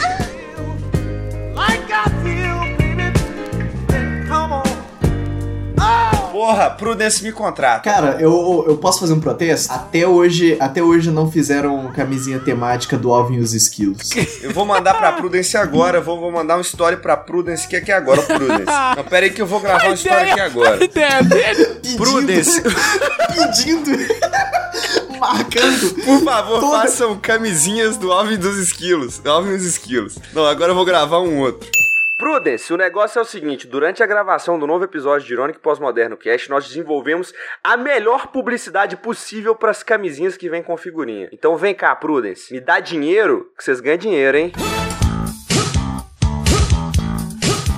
Porra, 6.33 6.71
Prudence 6.71 7.23
me 7.23 7.31
contrata. 7.31 7.89
Cara, 7.89 8.17
eu, 8.21 8.65
eu 8.67 8.77
posso 8.77 9.01
fazer 9.01 9.13
um 9.13 9.21
protesto? 9.21 9.73
Até 9.73 10.07
hoje, 10.07 10.57
até 10.59 10.83
hoje 10.83 11.11
não 11.11 11.31
fizeram 11.31 11.93
camisinha 11.93 12.39
temática 12.41 12.97
do 12.97 13.13
Alvin 13.13 13.37
e 13.37 13.41
os 13.41 13.55
Esquilos. 13.55 14.11
Eu 14.43 14.51
vou 14.51 14.65
mandar 14.67 14.95
pra 14.95 15.13
Prudence 15.13 15.57
agora, 15.57 16.01
vou, 16.01 16.19
vou 16.19 16.33
mandar 16.33 16.57
uma 16.57 16.63
história 16.63 16.97
pra 16.99 17.17
Prudence 17.17 17.69
que 17.69 17.77
é 17.77 17.79
aqui 17.79 17.93
agora, 17.93 18.23
Prudence. 18.23 18.65
Não, 18.97 19.05
pera 19.05 19.27
aí 19.27 19.31
que 19.31 19.41
eu 19.41 19.47
vou 19.47 19.61
gravar 19.61 19.85
uma 19.85 19.95
história 19.95 20.33
aqui 20.33 20.41
a 20.41 20.47
agora. 20.47 20.83
ideia 20.85 21.23
dele. 21.23 21.79
Prudence, 21.97 22.61
Pedindo. 23.33 23.91
Marcando. 25.33 25.95
por 26.05 26.21
favor, 26.25 26.61
Toda- 26.61 26.83
façam 26.83 27.19
camisinhas 27.19 27.97
do 27.97 28.13
Alvin 28.13 28.37
dos 28.39 28.59
Esquilos. 28.59 29.25
Alvin 29.25 29.57
dos 29.57 29.65
Esquilos. 29.67 30.19
Não, 30.33 30.45
agora 30.47 30.73
eu 30.73 30.75
vou 30.75 30.85
gravar 30.85 31.21
um 31.21 31.39
outro. 31.41 31.69
Prudence, 32.19 32.73
o 32.73 32.77
negócio 32.77 33.19
é 33.19 33.23
o 33.23 33.25
seguinte: 33.25 33.67
durante 33.67 34.01
a 34.03 34.07
gravação 34.07 34.57
do 34.59 34.67
novo 34.67 34.85
episódio 34.85 35.27
de 35.27 35.33
Irônico 35.33 35.59
Pós-Moderno 35.59 36.17
Cast, 36.17 36.49
nós 36.51 36.69
desenvolvemos 36.69 37.33
a 37.65 37.77
melhor 37.77 38.29
publicidade 38.29 38.97
possível 38.97 39.57
para 39.57 39.73
as 39.73 39.83
camisinhas 39.83 40.37
que 40.37 40.49
vêm 40.49 40.63
com 40.63 40.77
figurinha. 40.77 41.29
Então 41.33 41.57
vem 41.57 41.75
cá, 41.75 41.97
Prudence, 41.97 42.53
me 42.53 42.61
dá 42.61 42.79
dinheiro, 42.79 43.49
que 43.59 43.65
vocês 43.65 43.81
ganham 43.81 43.99
dinheiro, 43.99 44.37
hein? 44.39 44.53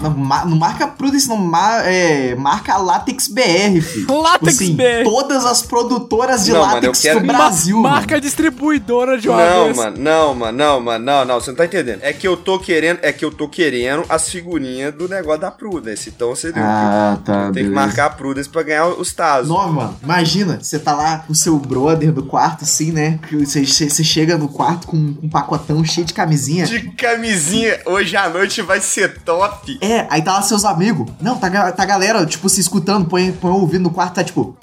Não, 0.05 0.11
ma- 0.17 0.45
não 0.45 0.57
marca 0.57 0.87
Prudence, 0.87 1.29
não. 1.29 1.37
ma- 1.37 1.83
é, 1.85 2.35
marca 2.35 2.77
Latex 2.77 3.29
BR, 3.29 3.81
filho. 3.83 4.07
Látex 4.21 4.59
tipo 4.59 4.65
assim, 4.65 4.75
BR. 4.77 5.05
Todas 5.05 5.45
as 5.45 5.63
produtoras 5.63 6.45
de 6.45 6.53
Não, 6.53 6.61
mano, 6.61 6.75
látex 6.75 7.01
quero- 7.01 7.21
do 7.21 7.27
Brasil. 7.27 7.77
Ma- 7.77 7.83
mano. 7.83 7.95
marca 7.97 8.21
distribuidora 8.21 9.19
de 9.19 9.29
uma 9.29 9.45
Não, 9.45 9.65
vez. 9.65 9.77
mano, 9.77 9.97
não, 9.99 10.35
mano, 10.35 10.59
não, 10.59 10.81
mano, 10.81 11.05
não, 11.05 11.25
não, 11.25 11.41
você 11.41 11.51
não 11.51 11.57
tá 11.57 11.65
entendendo. 11.65 12.01
É 12.03 12.13
que 12.13 12.27
eu 12.27 12.37
tô 12.37 12.59
querendo, 12.59 12.99
é 13.03 13.13
que 13.13 13.25
eu 13.25 13.31
tô 13.31 13.49
querendo 13.49 14.05
as 14.09 14.29
figurinhas 14.29 14.95
do 14.95 15.09
negócio 15.09 15.41
da 15.41 15.51
Prudence. 15.51 16.11
Então 16.15 16.31
você 16.35 16.53
Ah, 16.57 17.19
tá. 17.25 17.51
tem 17.53 17.65
que 17.65 17.71
marcar 17.71 18.07
a 18.07 18.11
Prudence 18.11 18.49
pra 18.49 18.63
ganhar 18.63 18.87
os 18.89 19.13
tazos. 19.13 19.49
Não, 19.49 19.73
mano, 19.73 19.97
imagina, 20.03 20.59
você 20.63 20.79
tá 20.79 20.95
lá 20.95 21.19
com 21.19 21.33
o 21.33 21.37
seu 21.37 21.59
brother 21.59 22.13
do 22.13 22.25
quarto, 22.25 22.65
assim, 22.65 22.93
né? 22.93 23.19
você 23.33 23.65
você 23.65 24.05
chega 24.05 24.37
no 24.37 24.49
quarto 24.49 24.87
com 24.87 24.97
um 24.97 25.29
pacotão 25.29 25.85
cheio 25.85 26.07
de 26.07 26.13
camisinha. 26.15 26.67
De 26.67 26.81
camisinha, 26.93 27.81
hoje 27.87 28.17
à 28.17 28.29
noite 28.29 28.61
vai 28.63 28.81
ser 28.81 29.21
top. 29.23 29.79
É, 29.81 29.94
aí 30.11 30.23
tá 30.23 30.33
lá 30.35 30.43
seus 30.43 30.65
amigos. 30.65 31.11
Não, 31.21 31.37
tá, 31.37 31.73
tá 31.73 31.83
a 31.83 31.87
galera, 31.87 32.25
tipo, 32.27 32.49
se 32.49 32.61
escutando, 32.61 33.09
põe, 33.09 33.33
põe 33.33 33.51
o 33.51 33.55
ouvido 33.61 33.83
no 33.83 33.91
quarto, 33.91 34.15
tá 34.15 34.25
tipo. 34.25 34.57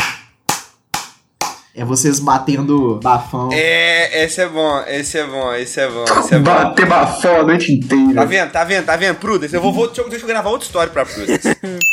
É 1.73 1.85
vocês 1.85 2.19
batendo 2.19 2.99
bafão. 3.01 3.50
É, 3.53 4.25
esse 4.25 4.41
é 4.41 4.47
bom, 4.50 4.83
esse 4.88 5.17
é 5.17 5.25
bom, 5.25 5.53
esse 5.55 5.79
é 5.79 5.88
bom, 5.89 6.03
esse 6.19 6.35
é 6.35 6.38
bom. 6.38 6.43
Bater 6.43 6.85
bafão 6.85 7.39
a 7.39 7.43
noite 7.43 7.79
Tá 7.79 7.95
inteira. 7.95 8.25
vendo, 8.25 8.51
tá 8.51 8.63
vendo, 8.65 8.85
tá 8.85 8.95
vendo? 8.97 9.15
Prudence, 9.15 9.55
eu 9.55 9.61
vou, 9.61 9.71
vou 9.71 9.88
deixa, 9.88 10.01
eu- 10.01 10.09
deixa 10.09 10.25
eu 10.25 10.27
gravar 10.27 10.50
outra 10.50 10.65
história 10.65 10.91
pra 10.91 11.05
Prudence. 11.05 11.57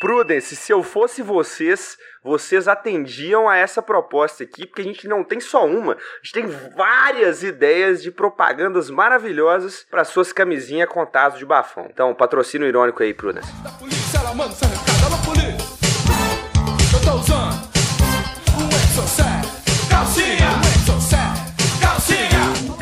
Prudence, 0.00 0.56
se 0.56 0.72
eu 0.72 0.82
fosse 0.82 1.20
vocês, 1.20 1.98
vocês 2.24 2.66
atendiam 2.66 3.46
a 3.50 3.56
essa 3.58 3.82
proposta 3.82 4.42
aqui, 4.42 4.66
porque 4.66 4.80
a 4.80 4.84
gente 4.84 5.06
não 5.06 5.22
tem 5.22 5.38
só 5.40 5.66
uma, 5.66 5.92
a 5.92 5.96
gente 6.22 6.32
tem 6.32 6.46
várias 6.74 7.42
ideias 7.42 8.02
de 8.02 8.10
propagandas 8.10 8.88
maravilhosas 8.88 9.86
para 9.90 10.02
suas 10.04 10.32
camisinhas 10.32 10.88
com 10.88 11.04
taso 11.04 11.36
de 11.36 11.44
bafão. 11.44 11.86
Então, 11.92 12.14
patrocínio 12.14 12.66
irônico 12.66 13.02
aí, 13.02 13.12
Prudence. 13.12 13.52
polícia, 13.78 14.18
ela 14.18 14.34
manda. 14.34 14.54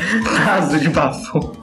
Tazo 0.45 0.79
de 0.79 0.89
bafão. 0.89 1.53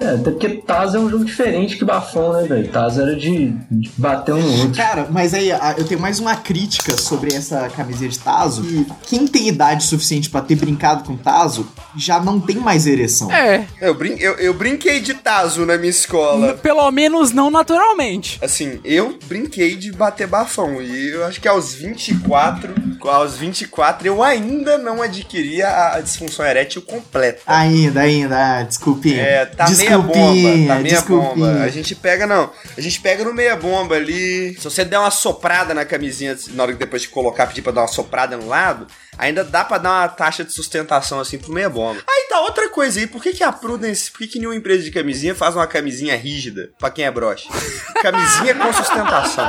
É, 0.00 0.10
até 0.10 0.30
porque 0.30 0.48
Tazo 0.48 0.96
é 0.96 1.00
um 1.00 1.08
jogo 1.08 1.24
diferente 1.24 1.76
que 1.76 1.84
bafão, 1.84 2.32
né, 2.32 2.46
velho? 2.46 2.68
Tazo 2.68 3.00
era 3.00 3.16
de, 3.16 3.48
de 3.70 3.90
bater 3.96 4.34
um 4.34 4.40
no 4.40 4.52
outro. 4.60 4.76
Cara, 4.76 5.06
mas 5.10 5.34
aí 5.34 5.50
eu 5.76 5.84
tenho 5.84 6.00
mais 6.00 6.18
uma 6.20 6.36
crítica 6.36 6.96
sobre 6.96 7.34
essa 7.34 7.68
camiseta 7.70 8.10
de 8.10 8.18
Tazo. 8.18 8.62
Que 8.62 8.86
quem 9.08 9.26
tem 9.26 9.48
idade 9.48 9.84
suficiente 9.84 10.30
pra 10.30 10.40
ter 10.40 10.54
brincado 10.56 11.04
com 11.04 11.16
Tazo 11.16 11.66
já 11.96 12.20
não 12.20 12.38
tem 12.40 12.56
mais 12.56 12.86
ereção. 12.86 13.32
É, 13.32 13.66
Eu, 13.80 13.94
brin 13.94 14.16
eu, 14.18 14.34
eu 14.34 14.54
brinquei 14.54 15.00
de 15.00 15.14
taso 15.14 15.64
na 15.66 15.76
minha 15.76 15.90
escola. 15.90 16.54
pelo 16.54 16.90
menos 16.90 17.32
não 17.32 17.50
naturalmente. 17.50 18.38
Assim, 18.42 18.78
eu 18.84 19.18
brinquei 19.26 19.74
de 19.76 19.90
bater 19.92 20.26
bafão. 20.26 20.80
E 20.80 21.10
eu 21.10 21.24
acho 21.24 21.40
que 21.40 21.48
aos 21.48 21.74
24 21.74 22.74
Aos 23.08 23.36
24, 23.36 24.06
eu 24.06 24.22
ainda 24.22 24.76
não 24.78 25.00
adquiri 25.02 25.62
a 25.62 25.78
a 25.88 26.00
disfunção 26.00 26.44
erétil 26.44 26.82
completa. 26.82 27.37
Ainda, 27.46 28.00
ainda, 28.00 28.58
ah, 28.58 28.62
desculpinha. 28.62 29.22
É, 29.22 29.46
tá 29.46 29.68
meia 29.70 29.98
bomba, 29.98 30.12
desculpinha, 30.12 30.68
tá 30.68 30.74
meia 30.74 30.94
desculpinha. 30.94 31.34
bomba. 31.34 31.62
A 31.62 31.68
gente 31.68 31.94
pega, 31.94 32.26
não, 32.26 32.50
a 32.76 32.80
gente 32.80 33.00
pega 33.00 33.24
no 33.24 33.34
meia 33.34 33.56
bomba 33.56 33.94
ali. 33.94 34.54
Se 34.58 34.64
você 34.64 34.84
der 34.84 34.98
uma 34.98 35.10
soprada 35.10 35.74
na 35.74 35.84
camisinha, 35.84 36.36
na 36.50 36.62
hora 36.62 36.72
que 36.72 36.78
depois 36.78 37.02
de 37.02 37.08
colocar, 37.08 37.46
pedir 37.46 37.62
pra 37.62 37.72
dar 37.72 37.82
uma 37.82 37.88
soprada 37.88 38.36
no 38.36 38.46
lado, 38.46 38.86
ainda 39.16 39.42
dá 39.42 39.64
pra 39.64 39.78
dar 39.78 39.90
uma 39.90 40.08
taxa 40.08 40.44
de 40.44 40.52
sustentação 40.52 41.20
assim 41.20 41.38
pro 41.38 41.52
meia 41.52 41.70
bomba. 41.70 42.00
Aí 42.08 42.28
tá 42.28 42.40
outra 42.40 42.68
coisa 42.68 43.00
aí, 43.00 43.06
por 43.06 43.22
que 43.22 43.32
que 43.32 43.42
a 43.42 43.52
Prudence, 43.52 44.10
por 44.10 44.18
que 44.18 44.28
que 44.28 44.38
nenhuma 44.38 44.56
empresa 44.56 44.82
de 44.82 44.90
camisinha 44.90 45.34
faz 45.34 45.54
uma 45.54 45.66
camisinha 45.66 46.16
rígida 46.16 46.70
pra 46.78 46.90
quem 46.90 47.04
é 47.04 47.10
broche? 47.10 47.48
Camisinha 48.00 48.54
com 48.54 48.72
sustentação. 48.72 49.48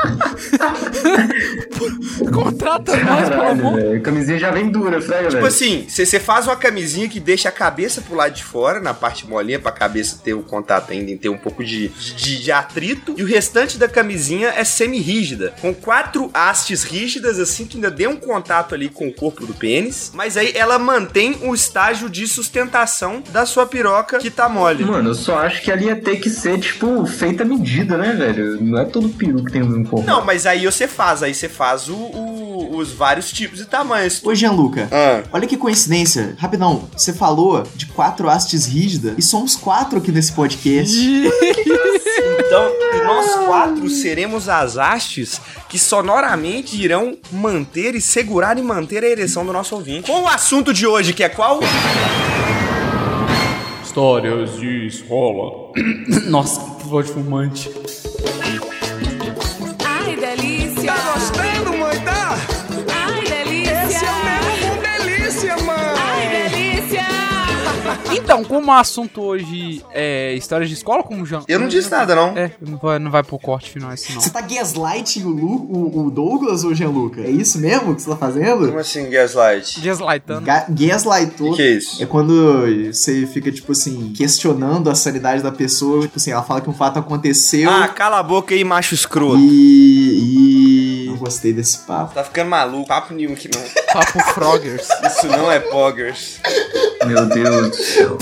Contrata 2.32 2.96
nós, 2.96 3.28
pelo 3.28 3.42
amor. 3.42 4.00
camisinha 4.00 4.38
já 4.38 4.50
vem 4.50 4.70
dura, 4.70 5.00
frega, 5.00 5.24
Tipo 5.24 5.34
velho. 5.36 5.46
assim, 5.46 5.84
você 5.88 6.18
faz 6.20 6.46
uma 6.46 6.56
camisinha 6.56 7.08
que 7.08 7.20
deixa 7.20 7.48
a 7.48 7.52
cabeça 7.52 8.00
pro 8.00 8.14
lado 8.16 8.34
de 8.34 8.44
fora, 8.44 8.80
na 8.80 8.94
parte 8.94 9.26
molinha, 9.26 9.58
pra 9.58 9.72
cabeça 9.72 10.18
ter 10.22 10.34
o 10.34 10.42
contato 10.42 10.92
ainda 10.92 11.10
e 11.10 11.16
ter 11.16 11.28
um 11.28 11.38
pouco 11.38 11.64
de, 11.64 11.88
de, 11.88 12.42
de 12.42 12.52
atrito. 12.52 13.14
E 13.16 13.22
o 13.22 13.26
restante 13.26 13.78
da 13.78 13.88
camisinha 13.88 14.48
é 14.48 14.64
semi-rígida, 14.64 15.54
com 15.60 15.74
quatro 15.74 16.30
hastes 16.34 16.82
rígidas, 16.84 17.38
assim, 17.38 17.66
que 17.66 17.76
ainda 17.76 17.90
dê 17.90 18.06
um 18.06 18.16
contato 18.16 18.74
ali 18.74 18.88
com 18.88 19.08
o 19.08 19.12
corpo 19.12 19.46
do 19.46 19.54
pênis. 19.54 20.10
Mas 20.14 20.36
aí 20.36 20.52
ela 20.54 20.78
mantém 20.78 21.38
o 21.42 21.54
estágio 21.54 22.08
de 22.08 22.26
sustentação 22.26 23.22
da 23.30 23.46
sua 23.46 23.66
piroca 23.66 24.18
que 24.18 24.30
tá 24.30 24.48
mole. 24.48 24.84
Mano, 24.84 25.10
eu 25.10 25.14
só 25.14 25.38
acho 25.38 25.62
que 25.62 25.70
ali 25.70 25.86
ia 25.86 25.96
ter 25.96 26.16
que 26.16 26.30
ser, 26.30 26.58
tipo, 26.58 27.04
feita 27.06 27.42
a 27.42 27.46
medida, 27.46 27.96
né, 27.96 28.12
velho? 28.12 28.60
Não 28.60 28.80
é 28.80 28.84
todo 28.84 29.08
peru 29.08 29.44
que 29.44 29.52
tem 29.52 29.62
um 29.62 29.84
Não, 30.04 30.24
mas 30.24 30.46
aí 30.46 30.64
você 30.66 30.86
faz, 30.86 31.22
aí 31.22 31.34
você 31.34 31.48
faz 31.48 31.88
o- 31.88 31.94
o- 31.94 32.76
os 32.76 32.92
vários 32.92 33.30
tipos 33.32 33.60
e 33.60 33.66
tamanhos. 33.66 34.20
Ô, 34.24 34.34
Gianluca, 34.34 34.88
Ah. 34.92 35.22
olha 35.32 35.46
que 35.46 35.56
coincidência. 35.56 36.34
Rapidão, 36.38 36.88
você 36.96 37.12
falou 37.12 37.64
de 37.74 37.86
quatro 37.86 38.28
hastes 38.28 38.66
rígidas 38.66 39.14
e 39.18 39.22
somos 39.22 39.56
quatro 39.56 39.98
aqui 39.98 40.12
nesse 40.12 40.32
podcast. 40.32 40.96
Então, 40.98 42.72
nós 43.04 43.34
quatro 43.46 43.88
seremos 43.88 44.48
as 44.48 44.76
hastes 44.76 45.40
que 45.68 45.78
sonoramente 45.78 46.80
irão 46.80 47.16
manter 47.32 47.94
e 47.94 48.00
segurar 48.00 48.58
e 48.58 48.62
manter 48.62 49.04
a 49.04 49.08
ereção 49.08 49.44
do 49.44 49.52
nosso 49.52 49.74
ouvinte. 49.74 50.10
Com 50.10 50.22
o 50.22 50.28
assunto 50.28 50.72
de 50.72 50.86
hoje, 50.86 51.12
que 51.12 51.22
é 51.24 51.28
qual? 51.28 51.60
Histórias 53.84 54.56
de 54.58 54.86
escola. 54.86 55.72
Nossa, 56.28 56.60
que 56.60 56.86
voz 56.88 57.06
de 57.06 57.12
fumante. 57.12 57.70
Então, 68.30 68.44
como 68.44 68.70
o 68.70 68.74
assunto 68.74 69.20
hoje 69.20 69.84
é 69.92 70.34
histórias 70.34 70.68
de 70.68 70.76
escola, 70.76 71.02
como 71.02 71.26
já. 71.26 71.42
Eu 71.48 71.58
não 71.58 71.66
disse 71.66 71.90
nada, 71.90 72.14
não. 72.14 72.28
É, 72.36 72.52
não 72.60 72.78
vai, 72.78 72.98
não 73.00 73.10
vai 73.10 73.24
pro 73.24 73.36
corte 73.40 73.70
final 73.72 73.92
esse 73.92 74.12
não. 74.12 74.20
Você 74.20 74.30
tá 74.30 74.40
gaslighting 74.40 75.24
o, 75.24 75.30
Lu, 75.30 75.54
o, 75.68 76.06
o 76.06 76.10
Douglas 76.12 76.62
ou 76.62 76.70
o 76.70 76.74
Gianluca? 76.74 77.22
É 77.22 77.30
isso 77.30 77.58
mesmo 77.58 77.92
que 77.94 78.02
você 78.02 78.08
tá 78.10 78.16
fazendo? 78.16 78.66
Como 78.68 78.78
assim, 78.78 79.10
gaslight? 79.10 79.80
Gaslightando. 79.80 80.42
Ga 80.42 80.66
gaslightou. 80.68 81.52
O 81.52 81.56
que 81.56 81.62
é 81.62 81.70
isso? 81.72 82.00
É 82.00 82.06
quando 82.06 82.92
você 82.92 83.26
fica, 83.26 83.50
tipo 83.50 83.72
assim, 83.72 84.12
questionando 84.16 84.88
a 84.88 84.94
sanidade 84.94 85.42
da 85.42 85.50
pessoa. 85.50 86.02
Tipo 86.02 86.16
assim, 86.18 86.30
ela 86.30 86.44
fala 86.44 86.60
que 86.60 86.70
um 86.70 86.74
fato 86.74 87.00
aconteceu 87.00 87.68
Ah, 87.68 87.88
cala 87.88 88.20
a 88.20 88.22
boca 88.22 88.54
aí, 88.54 88.62
macho 88.62 88.94
escroto. 88.94 89.38
e. 89.38 89.48
e. 89.48 90.59
Não 91.10 91.18
gostei 91.18 91.52
desse 91.52 91.78
papo. 91.78 92.14
Tá 92.14 92.24
ficando 92.24 92.50
maluco. 92.50 92.86
Papo 92.86 93.14
nenhum 93.14 93.34
que 93.34 93.48
não. 93.54 93.62
Papo 93.92 94.18
Froggers. 94.34 94.88
Isso 95.06 95.26
não 95.26 95.50
é 95.50 95.58
poggers. 95.58 96.40
Meu 97.06 97.26
Deus 97.26 97.70
do 97.70 97.76
céu. 97.76 98.18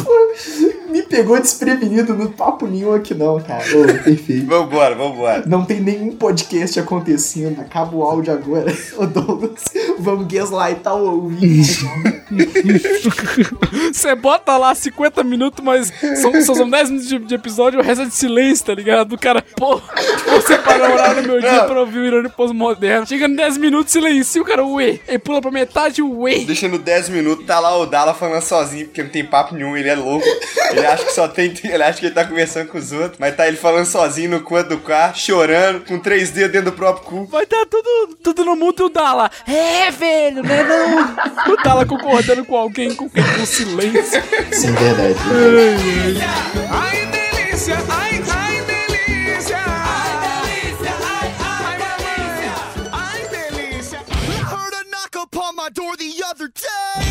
Me 0.88 1.02
pegou 1.02 1.38
desprevenido 1.38 2.14
no 2.14 2.30
papo 2.30 2.66
nenhum 2.66 2.94
aqui, 2.94 3.14
não, 3.14 3.38
cara. 3.40 3.62
Ô, 3.76 3.84
perfeito. 4.02 4.46
Vambora, 4.46 4.94
vambora. 4.94 5.42
Não 5.46 5.64
tem 5.64 5.80
nenhum 5.80 6.16
podcast 6.16 6.80
acontecendo. 6.80 7.60
Acaba 7.60 7.94
o 7.94 8.02
áudio 8.02 8.32
agora. 8.32 8.74
Ô, 8.96 9.06
Douglas, 9.06 9.64
vamos 9.98 10.26
gaslightar 10.26 10.96
o 10.96 11.22
ouvinte. 11.22 11.86
Você 13.92 14.14
bota 14.14 14.56
lá 14.56 14.74
50 14.74 15.22
minutos, 15.24 15.64
mas 15.64 15.92
são, 16.20 16.40
só 16.42 16.54
são 16.54 16.68
10 16.68 16.90
minutos 16.90 17.08
de, 17.08 17.18
de 17.18 17.34
episódio, 17.34 17.80
o 17.80 17.82
resto 17.82 18.02
é 18.02 18.06
de 18.06 18.14
silêncio, 18.14 18.66
tá 18.66 18.74
ligado? 18.74 19.14
O 19.14 19.18
cara, 19.18 19.44
pô, 19.56 19.80
você 20.26 20.58
para 20.58 20.92
horário 20.92 21.22
no 21.22 21.28
meu 21.28 21.40
dia 21.40 21.64
pra 21.64 21.80
ouvir 21.80 21.98
o 21.98 22.06
Irônico 22.06 22.36
Pós-Moderno. 22.36 23.06
Chega 23.06 23.26
em 23.26 23.34
10 23.34 23.58
minutos, 23.58 23.92
silencia, 23.92 24.40
o 24.40 24.44
cara, 24.44 24.64
ué. 24.64 25.00
Ele 25.08 25.18
pula 25.18 25.40
pra 25.40 25.50
metade, 25.50 26.02
ué. 26.02 26.40
Deixa 26.40 26.68
no 26.68 26.78
10 26.78 27.08
minutos, 27.10 27.46
tá 27.46 27.58
lá 27.60 27.76
o 27.76 27.86
Dala 27.86 28.14
falando 28.14 28.42
sozinho, 28.42 28.86
porque 28.86 29.02
não 29.02 29.10
tem 29.10 29.24
papo 29.24 29.54
nenhum, 29.54 29.76
ele 29.76 29.88
é 29.88 29.94
louco. 29.94 30.26
Ele 30.78 30.86
acha 30.86 31.04
que 31.04 31.12
só 31.12 31.28
tem. 31.28 31.52
Ele 31.64 31.82
acha 31.82 31.98
que 31.98 32.06
ele 32.06 32.14
tá 32.14 32.24
conversando 32.24 32.68
com 32.68 32.78
os 32.78 32.92
outros, 32.92 33.18
mas 33.18 33.34
tá 33.36 33.46
ele 33.48 33.56
falando 33.56 33.86
sozinho 33.86 34.30
no 34.30 34.44
canto 34.44 34.70
do 34.70 34.78
carro, 34.78 35.16
chorando, 35.16 35.84
com 35.84 35.98
três 35.98 36.30
dedos 36.30 36.52
dentro 36.52 36.70
do 36.70 36.76
próprio 36.76 37.04
cu. 37.04 37.26
Vai 37.26 37.46
tá 37.46 37.66
tudo, 37.68 38.16
tudo 38.22 38.44
no 38.44 38.56
mundo 38.56 38.82
e 38.82 38.82
o 38.84 38.88
Dala. 38.88 39.30
É, 39.46 39.90
velho, 39.90 40.42
né 40.42 40.62
não? 40.62 41.52
O 41.52 41.56
Dala 41.62 41.84
concordando 41.84 42.44
com 42.44 42.56
alguém, 42.56 42.94
com 42.94 43.08
quem? 43.10 43.22
Com 43.22 43.46
silêncio. 43.46 44.22
Sim, 44.52 44.72
verdade. 44.72 45.16
Ai, 46.70 47.06
delícia. 47.06 47.76
Ai, 47.88 48.22
ai, 48.30 48.62
delícia. 48.62 49.58
Ai, 49.58 50.20
delícia. 50.22 50.92
Ai, 51.02 51.34
ai, 51.40 51.78
delícia. 51.78 52.52
Ai, 52.92 53.28
delícia. 53.28 53.98
Heard 54.48 54.74
a 54.74 54.84
knock 54.90 55.16
upon 55.16 55.56
my 55.56 55.68
door 55.70 55.96
the 55.96 56.22
other 56.24 56.48
day. 56.48 57.07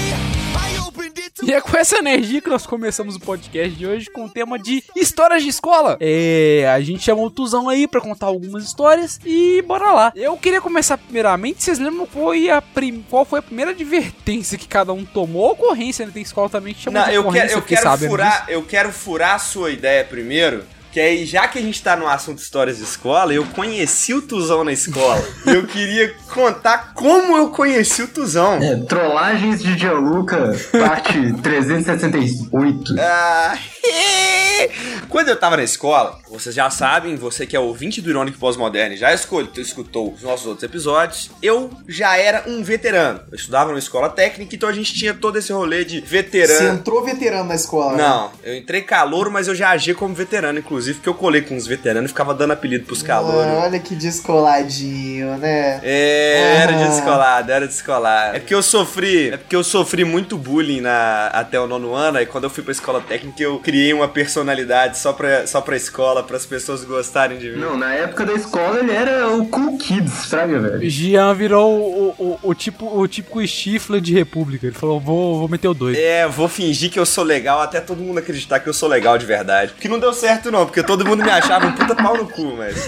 E 1.48 1.54
é 1.54 1.62
com 1.62 1.77
essa 1.77 1.98
energia 2.00 2.42
que 2.42 2.50
nós 2.50 2.66
começamos 2.68 3.16
o 3.16 3.20
podcast 3.22 3.74
de 3.74 3.88
hoje 3.88 4.10
com 4.12 4.25
o 4.25 4.30
tema 4.30 4.60
de 4.60 4.84
histórias 4.94 5.42
de 5.42 5.48
escola. 5.48 5.96
É, 6.01 6.70
a 6.70 6.82
gente 6.82 7.01
chamou 7.01 7.27
o 7.27 7.32
Tuzão 7.32 7.70
aí 7.70 7.88
pra 7.88 8.01
contar 8.01 8.25
algumas 8.25 8.66
histórias 8.66 9.18
e 9.25 9.62
bora 9.62 9.94
lá. 9.94 10.12
Eu 10.13 10.36
queria 10.36 10.60
começar 10.60 10.98
primeiramente, 10.98 11.63
vocês 11.63 11.80
lembram 11.80 12.06
qual 12.06 12.25
foi 12.25 12.50
a, 12.50 12.62
prim- 12.62 13.06
qual 13.10 13.24
foi 13.24 13.39
a 13.39 13.42
primeira 13.42 13.72
advertência 13.72 14.58
que 14.58 14.68
cada 14.68 14.92
um 14.92 15.06
tomou? 15.06 15.51
Ocorrência, 15.54 16.06
né? 16.06 16.12
Tem 16.13 16.22
escola 16.22 16.50
também 16.50 16.74
que 16.74 16.82
chama 16.82 17.00
Não, 17.00 17.08
de 17.08 17.13
eu 17.16 17.22
ocorrência, 17.22 17.48
quero, 17.48 17.60
eu 17.60 17.63
quero 17.66 17.82
sabendo 17.82 18.10
furar, 18.10 18.32
disso. 18.42 18.51
eu 18.51 18.63
quero 18.63 18.92
furar 18.92 19.36
a 19.36 19.39
sua 19.39 19.72
ideia 19.72 20.04
primeiro. 20.04 20.66
Que 20.91 21.00
aí, 21.00 21.25
já 21.25 21.48
que 21.48 21.60
a 21.60 21.62
gente 21.62 21.82
tá 21.84 21.96
no 21.96 22.08
assunto 22.08 22.39
histórias 22.39 22.77
de 22.77 22.84
escola, 22.84 23.34
eu 23.34 23.46
conheci 23.46 24.13
o 24.13 24.22
Tuzão 24.22 24.63
na 24.63 24.72
escola. 24.72 25.24
e 25.46 25.50
eu 25.51 25.65
queria 25.67 26.13
contar 26.34 26.94
como 26.94 27.38
eu 27.38 27.50
conheci 27.50 28.01
o 28.01 28.08
Tuzão. 28.08 28.56
É, 28.56 28.75
trollagens 28.77 29.62
de 29.62 29.77
Gianluca, 29.77 30.53
parte 30.72 31.34
368. 31.44 32.96
Ah, 33.00 33.58
Quando 35.10 35.29
eu 35.29 35.36
tava 35.39 35.58
na 35.58 35.63
escola, 35.63 36.17
vocês 36.29 36.53
já 36.53 36.70
sabem, 36.70 37.15
você 37.15 37.46
que 37.46 37.56
é 37.56 37.60
ouvinte 37.60 38.01
do 38.01 38.10
Irônico 38.10 38.38
Pós-Moderno 38.38 38.96
e 38.96 38.98
já 38.98 39.13
escolhe- 39.13 39.50
escutou 39.58 40.13
os 40.13 40.22
nossos 40.24 40.46
outros 40.46 40.63
episódios, 40.63 41.32
eu 41.41 41.70
já 41.88 42.17
era 42.17 42.44
um 42.48 42.62
veterano. 42.63 43.22
Eu 43.32 43.36
estudava 43.36 43.70
numa 43.70 43.79
escola 43.79 44.10
técnica, 44.10 44.53
então 44.56 44.67
a 44.67 44.74
gente 44.74 44.94
tinha 44.94 45.13
todo 45.13 45.38
esse 45.38 45.51
rolê 45.53 45.86
de 45.86 46.01
Você 46.01 46.06
veterano. 46.06 46.70
entrou 46.79 47.03
veterano 47.03 47.46
na 47.50 47.56
escola. 47.56 47.94
né? 47.96 48.03
Não, 48.03 48.32
eu 48.44 48.58
entrei 48.58 48.82
calouro, 48.82 49.32
mas 49.32 49.48
eu 49.48 49.56
já 49.56 49.70
agia 49.70 49.96
como 49.96 50.13
veterano, 50.13 50.60
inclusive, 50.60 50.96
porque 50.98 51.10
eu 51.10 51.13
colei 51.13 51.41
com 51.41 51.56
os 51.56 51.65
veteranos 51.65 52.10
e 52.10 52.13
ficava 52.13 52.34
dando 52.34 52.51
apelido 52.53 52.86
pros 52.86 53.01
calouros. 53.01 53.46
Ah, 53.48 53.62
olha 53.65 53.79
que 53.79 53.96
descoladinho, 53.96 55.38
né? 55.38 55.79
É, 55.84 56.58
era 56.63 56.74
descolado, 56.89 57.51
era 57.51 57.67
descolado. 57.67 58.36
É 58.36 58.39
porque 58.39 58.53
eu 58.56 58.63
sofri, 58.63 59.29
é 59.29 59.38
porque 59.38 59.56
eu 59.56 59.63
sofri 59.63 60.03
muito 60.03 60.38
bullying 60.38 60.82
na, 60.82 61.27
até 61.27 61.60
o 61.60 61.67
nono 61.67 61.94
ano, 61.94 62.17
aí 62.17 62.25
quando 62.25 62.44
eu 62.46 62.50
fui 62.50 62.63
pra 62.63 62.72
escola 62.72 63.01
técnica 63.01 63.41
eu 63.41 63.60
criei 63.78 63.94
uma 63.94 64.08
personalidade 64.08 64.98
só 64.98 65.14
pra, 65.14 65.46
só 65.46 65.62
pra 65.62 65.76
escola, 65.76 66.24
pras 66.24 66.46
pessoas 66.46 66.84
gostarem 66.84 67.38
de 67.38 67.52
mim. 67.52 67.60
Não, 67.60 67.78
na 67.78 67.94
época 67.94 68.26
da 68.26 68.34
escola 68.34 68.80
ele 68.80 68.92
era 68.92 69.28
o 69.28 69.46
Cool 69.48 69.78
Kids, 69.78 70.26
fraga, 70.26 70.60
velho. 70.60 70.90
Jean 70.90 71.34
virou 71.36 71.80
o, 71.80 72.16
o, 72.18 72.40
o 72.50 72.56
tipo, 72.56 73.00
o 73.00 73.08
típico 73.08 73.46
Stifler 73.46 74.02
de 74.02 74.14
República. 74.14 74.66
Ele 74.66 74.76
falou, 74.76 75.00
vou, 75.00 75.38
vou 75.38 75.48
meter 75.48 75.68
o 75.68 75.76
doido. 75.76 75.98
É, 76.00 76.28
vou 76.28 76.48
fingir 76.48 76.90
que 76.90 77.00
eu 77.00 77.06
sou 77.06 77.24
legal 77.24 77.62
até 77.62 77.80
todo 77.80 78.02
mundo 78.02 78.18
acreditar 78.18 78.60
que 78.60 78.68
eu 78.68 78.74
sou 78.74 78.90
legal 78.90 79.18
de 79.18 79.28
verdade. 79.28 79.74
Que 79.80 79.88
não 79.88 80.00
deu 80.00 80.12
certo 80.12 80.52
não, 80.52 80.66
porque 80.66 80.82
todo 80.82 81.06
mundo 81.06 81.24
me 81.24 81.30
achava 81.30 81.68
um 81.68 81.74
puta 81.74 81.96
pau 81.96 82.18
no 82.18 82.28
cu, 82.28 82.56
mas... 82.58 82.84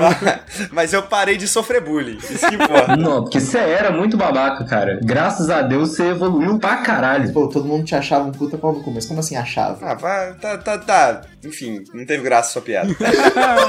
mas 0.72 0.92
eu 0.94 1.02
parei 1.02 1.36
de 1.36 1.46
sofrer 1.46 1.82
bullying, 1.82 2.16
isso 2.16 2.48
que 2.48 2.54
importa. 2.54 2.96
Não, 3.02 3.22
porque 3.22 3.40
você 3.40 3.58
era 3.58 3.90
muito 3.90 4.16
babaca, 4.16 4.64
cara. 4.64 4.98
Graças 5.02 5.50
a 5.50 5.62
Deus 5.62 5.90
você 5.90 6.08
evoluiu 6.08 6.58
pra 6.58 6.76
caralho. 6.78 7.32
Pô, 7.32 7.48
todo 7.48 7.66
mundo 7.66 7.84
te 7.84 7.94
achava 7.94 8.24
um 8.28 8.32
puta 8.32 8.56
pau 8.56 8.72
no 8.72 8.82
cu, 8.82 8.92
mas 8.92 9.06
como 9.06 9.20
assim 9.20 9.36
achava? 9.36 9.78
Ah, 9.82 9.94
vai, 9.94 10.21
tá, 10.40 10.58
tá, 10.58 10.78
tá 10.78 10.92
tá. 10.92 11.22
Enfim, 11.44 11.82
não 11.92 12.06
teve 12.06 12.22
graça 12.22 12.50
a 12.50 12.52
sua 12.52 12.62
piada. 12.62 12.94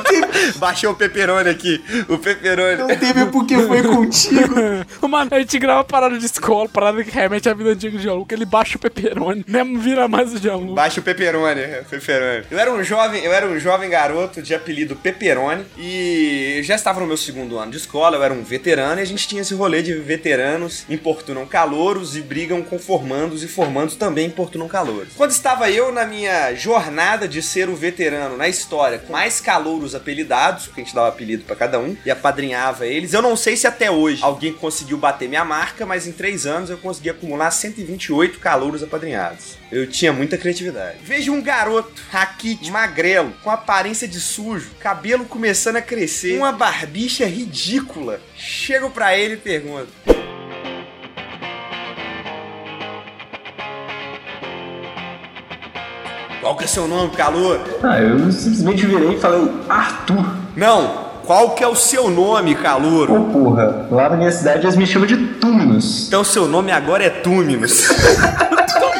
Baixou 0.57 0.91
o 0.91 0.95
peperoni 0.95 1.49
aqui. 1.49 1.83
O 2.07 2.17
peperoni. 2.17 2.77
Não 2.77 2.87
teve 2.87 3.25
porque 3.27 3.57
foi 3.57 3.81
contigo. 3.81 4.55
Mano, 5.07 5.29
a 5.31 5.39
gente 5.39 5.59
grava 5.59 5.83
parada 5.83 6.17
de 6.17 6.25
escola, 6.25 6.67
parada 6.69 7.03
que 7.03 7.11
remete 7.11 7.49
à 7.49 7.53
vida 7.53 7.71
antiga 7.71 7.97
de 7.97 8.03
Gianluca. 8.03 8.33
Ele 8.33 8.45
baixa 8.45 8.77
o 8.77 8.79
pepperoni, 8.79 9.45
nem 9.47 9.77
vira 9.77 10.07
mais 10.07 10.33
o 10.33 10.37
Gianluca. 10.37 10.73
Baixa 10.73 10.99
o 10.99 11.03
Peperoni, 11.03 11.61
Peperoni. 11.89 12.45
Eu 12.49 12.59
era 12.59 12.71
um 12.71 12.83
jovem, 12.83 13.23
eu 13.23 13.33
era 13.33 13.47
um 13.47 13.59
jovem 13.59 13.89
garoto 13.89 14.41
de 14.41 14.53
apelido 14.53 14.95
Peperoni 14.95 15.65
e 15.77 16.61
já 16.63 16.75
estava 16.75 16.99
no 16.99 17.07
meu 17.07 17.17
segundo 17.17 17.57
ano 17.57 17.71
de 17.71 17.77
escola, 17.77 18.17
eu 18.17 18.23
era 18.23 18.33
um 18.33 18.43
veterano 18.43 18.99
e 18.99 19.03
a 19.03 19.05
gente 19.05 19.27
tinha 19.27 19.41
esse 19.41 19.53
rolê 19.53 19.81
de 19.81 19.93
veteranos 19.93 20.85
importunam 20.89 21.45
calouros 21.45 22.15
e 22.15 22.21
brigam 22.21 22.61
com 22.63 22.79
formandos 22.79 23.43
e 23.43 23.47
formandos 23.47 23.95
também 23.95 24.27
importunam 24.27 24.67
calouros. 24.67 25.13
Quando 25.15 25.31
estava 25.31 25.69
eu 25.69 25.91
na 25.91 26.05
minha 26.05 26.42
jornada 26.53 27.27
de 27.27 27.41
ser 27.41 27.69
o 27.69 27.75
veterano 27.75 28.35
na 28.35 28.47
história 28.47 28.97
com 28.97 29.13
mais 29.13 29.39
calouros 29.39 29.93
apelidados, 29.93 30.65
porque 30.65 30.81
a 30.81 30.83
gente 30.83 30.95
dava 30.95 31.09
apelido 31.09 31.43
pra 31.43 31.55
cada 31.55 31.79
um 31.79 31.95
e 32.05 32.09
apadrinhava 32.09 32.85
eles, 32.85 33.13
eu 33.13 33.21
não 33.21 33.35
sei 33.35 33.55
se 33.55 33.67
até 33.67 33.91
hoje 33.91 34.23
alguém 34.23 34.53
conseguiu 34.53 34.97
bater 34.97 35.29
minha 35.29 35.45
marca, 35.45 35.85
mas 35.85 36.07
em 36.07 36.11
três 36.11 36.45
anos 36.45 36.69
eu 36.69 36.77
consegui 36.77 37.09
acumular 37.09 37.51
128 37.51 38.39
calouros 38.39 38.81
apadrinhados. 38.81 39.57
Eu 39.71 39.87
tinha 39.87 40.11
muita 40.11 40.37
criatividade. 40.37 40.97
Vejo 41.03 41.31
um 41.31 41.41
garoto, 41.41 42.01
raquite, 42.11 42.71
magrelo, 42.71 43.33
com 43.43 43.49
aparência 43.49 44.07
de 44.07 44.19
sujo, 44.19 44.71
cabelo 44.79 45.25
começando 45.25 45.77
a 45.77 45.81
crescer, 45.81 46.37
uma 46.37 46.51
barbicha 46.51 47.25
ridícula. 47.25 48.19
Chego 48.35 48.89
pra 48.89 49.17
ele 49.17 49.35
e 49.35 49.37
pergunto: 49.37 49.91
Qual 56.43 56.57
que 56.57 56.65
é 56.65 56.67
seu 56.67 56.89
nome, 56.89 57.11
calor? 57.11 57.61
Ah, 57.81 58.01
eu 58.01 58.29
simplesmente 58.29 58.85
virei 58.85 59.13
e 59.13 59.17
falei, 59.17 59.49
Arthur. 59.69 60.25
Não, 60.57 60.91
qual 61.25 61.51
que 61.51 61.63
é 61.63 61.67
o 61.67 61.73
seu 61.73 62.09
nome, 62.09 62.53
calouro? 62.53 63.13
Ô 63.13 63.23
porra, 63.31 63.87
lá 63.89 64.09
na 64.09 64.17
minha 64.17 64.29
cidade 64.29 64.65
eles 64.65 64.75
me 64.75 64.85
chamam 64.85 65.07
de 65.07 65.15
Túminos. 65.15 66.05
Então 66.09 66.21
seu 66.21 66.45
nome 66.45 66.69
agora 66.69 67.05
é 67.05 67.09
Túminos. 67.09 67.87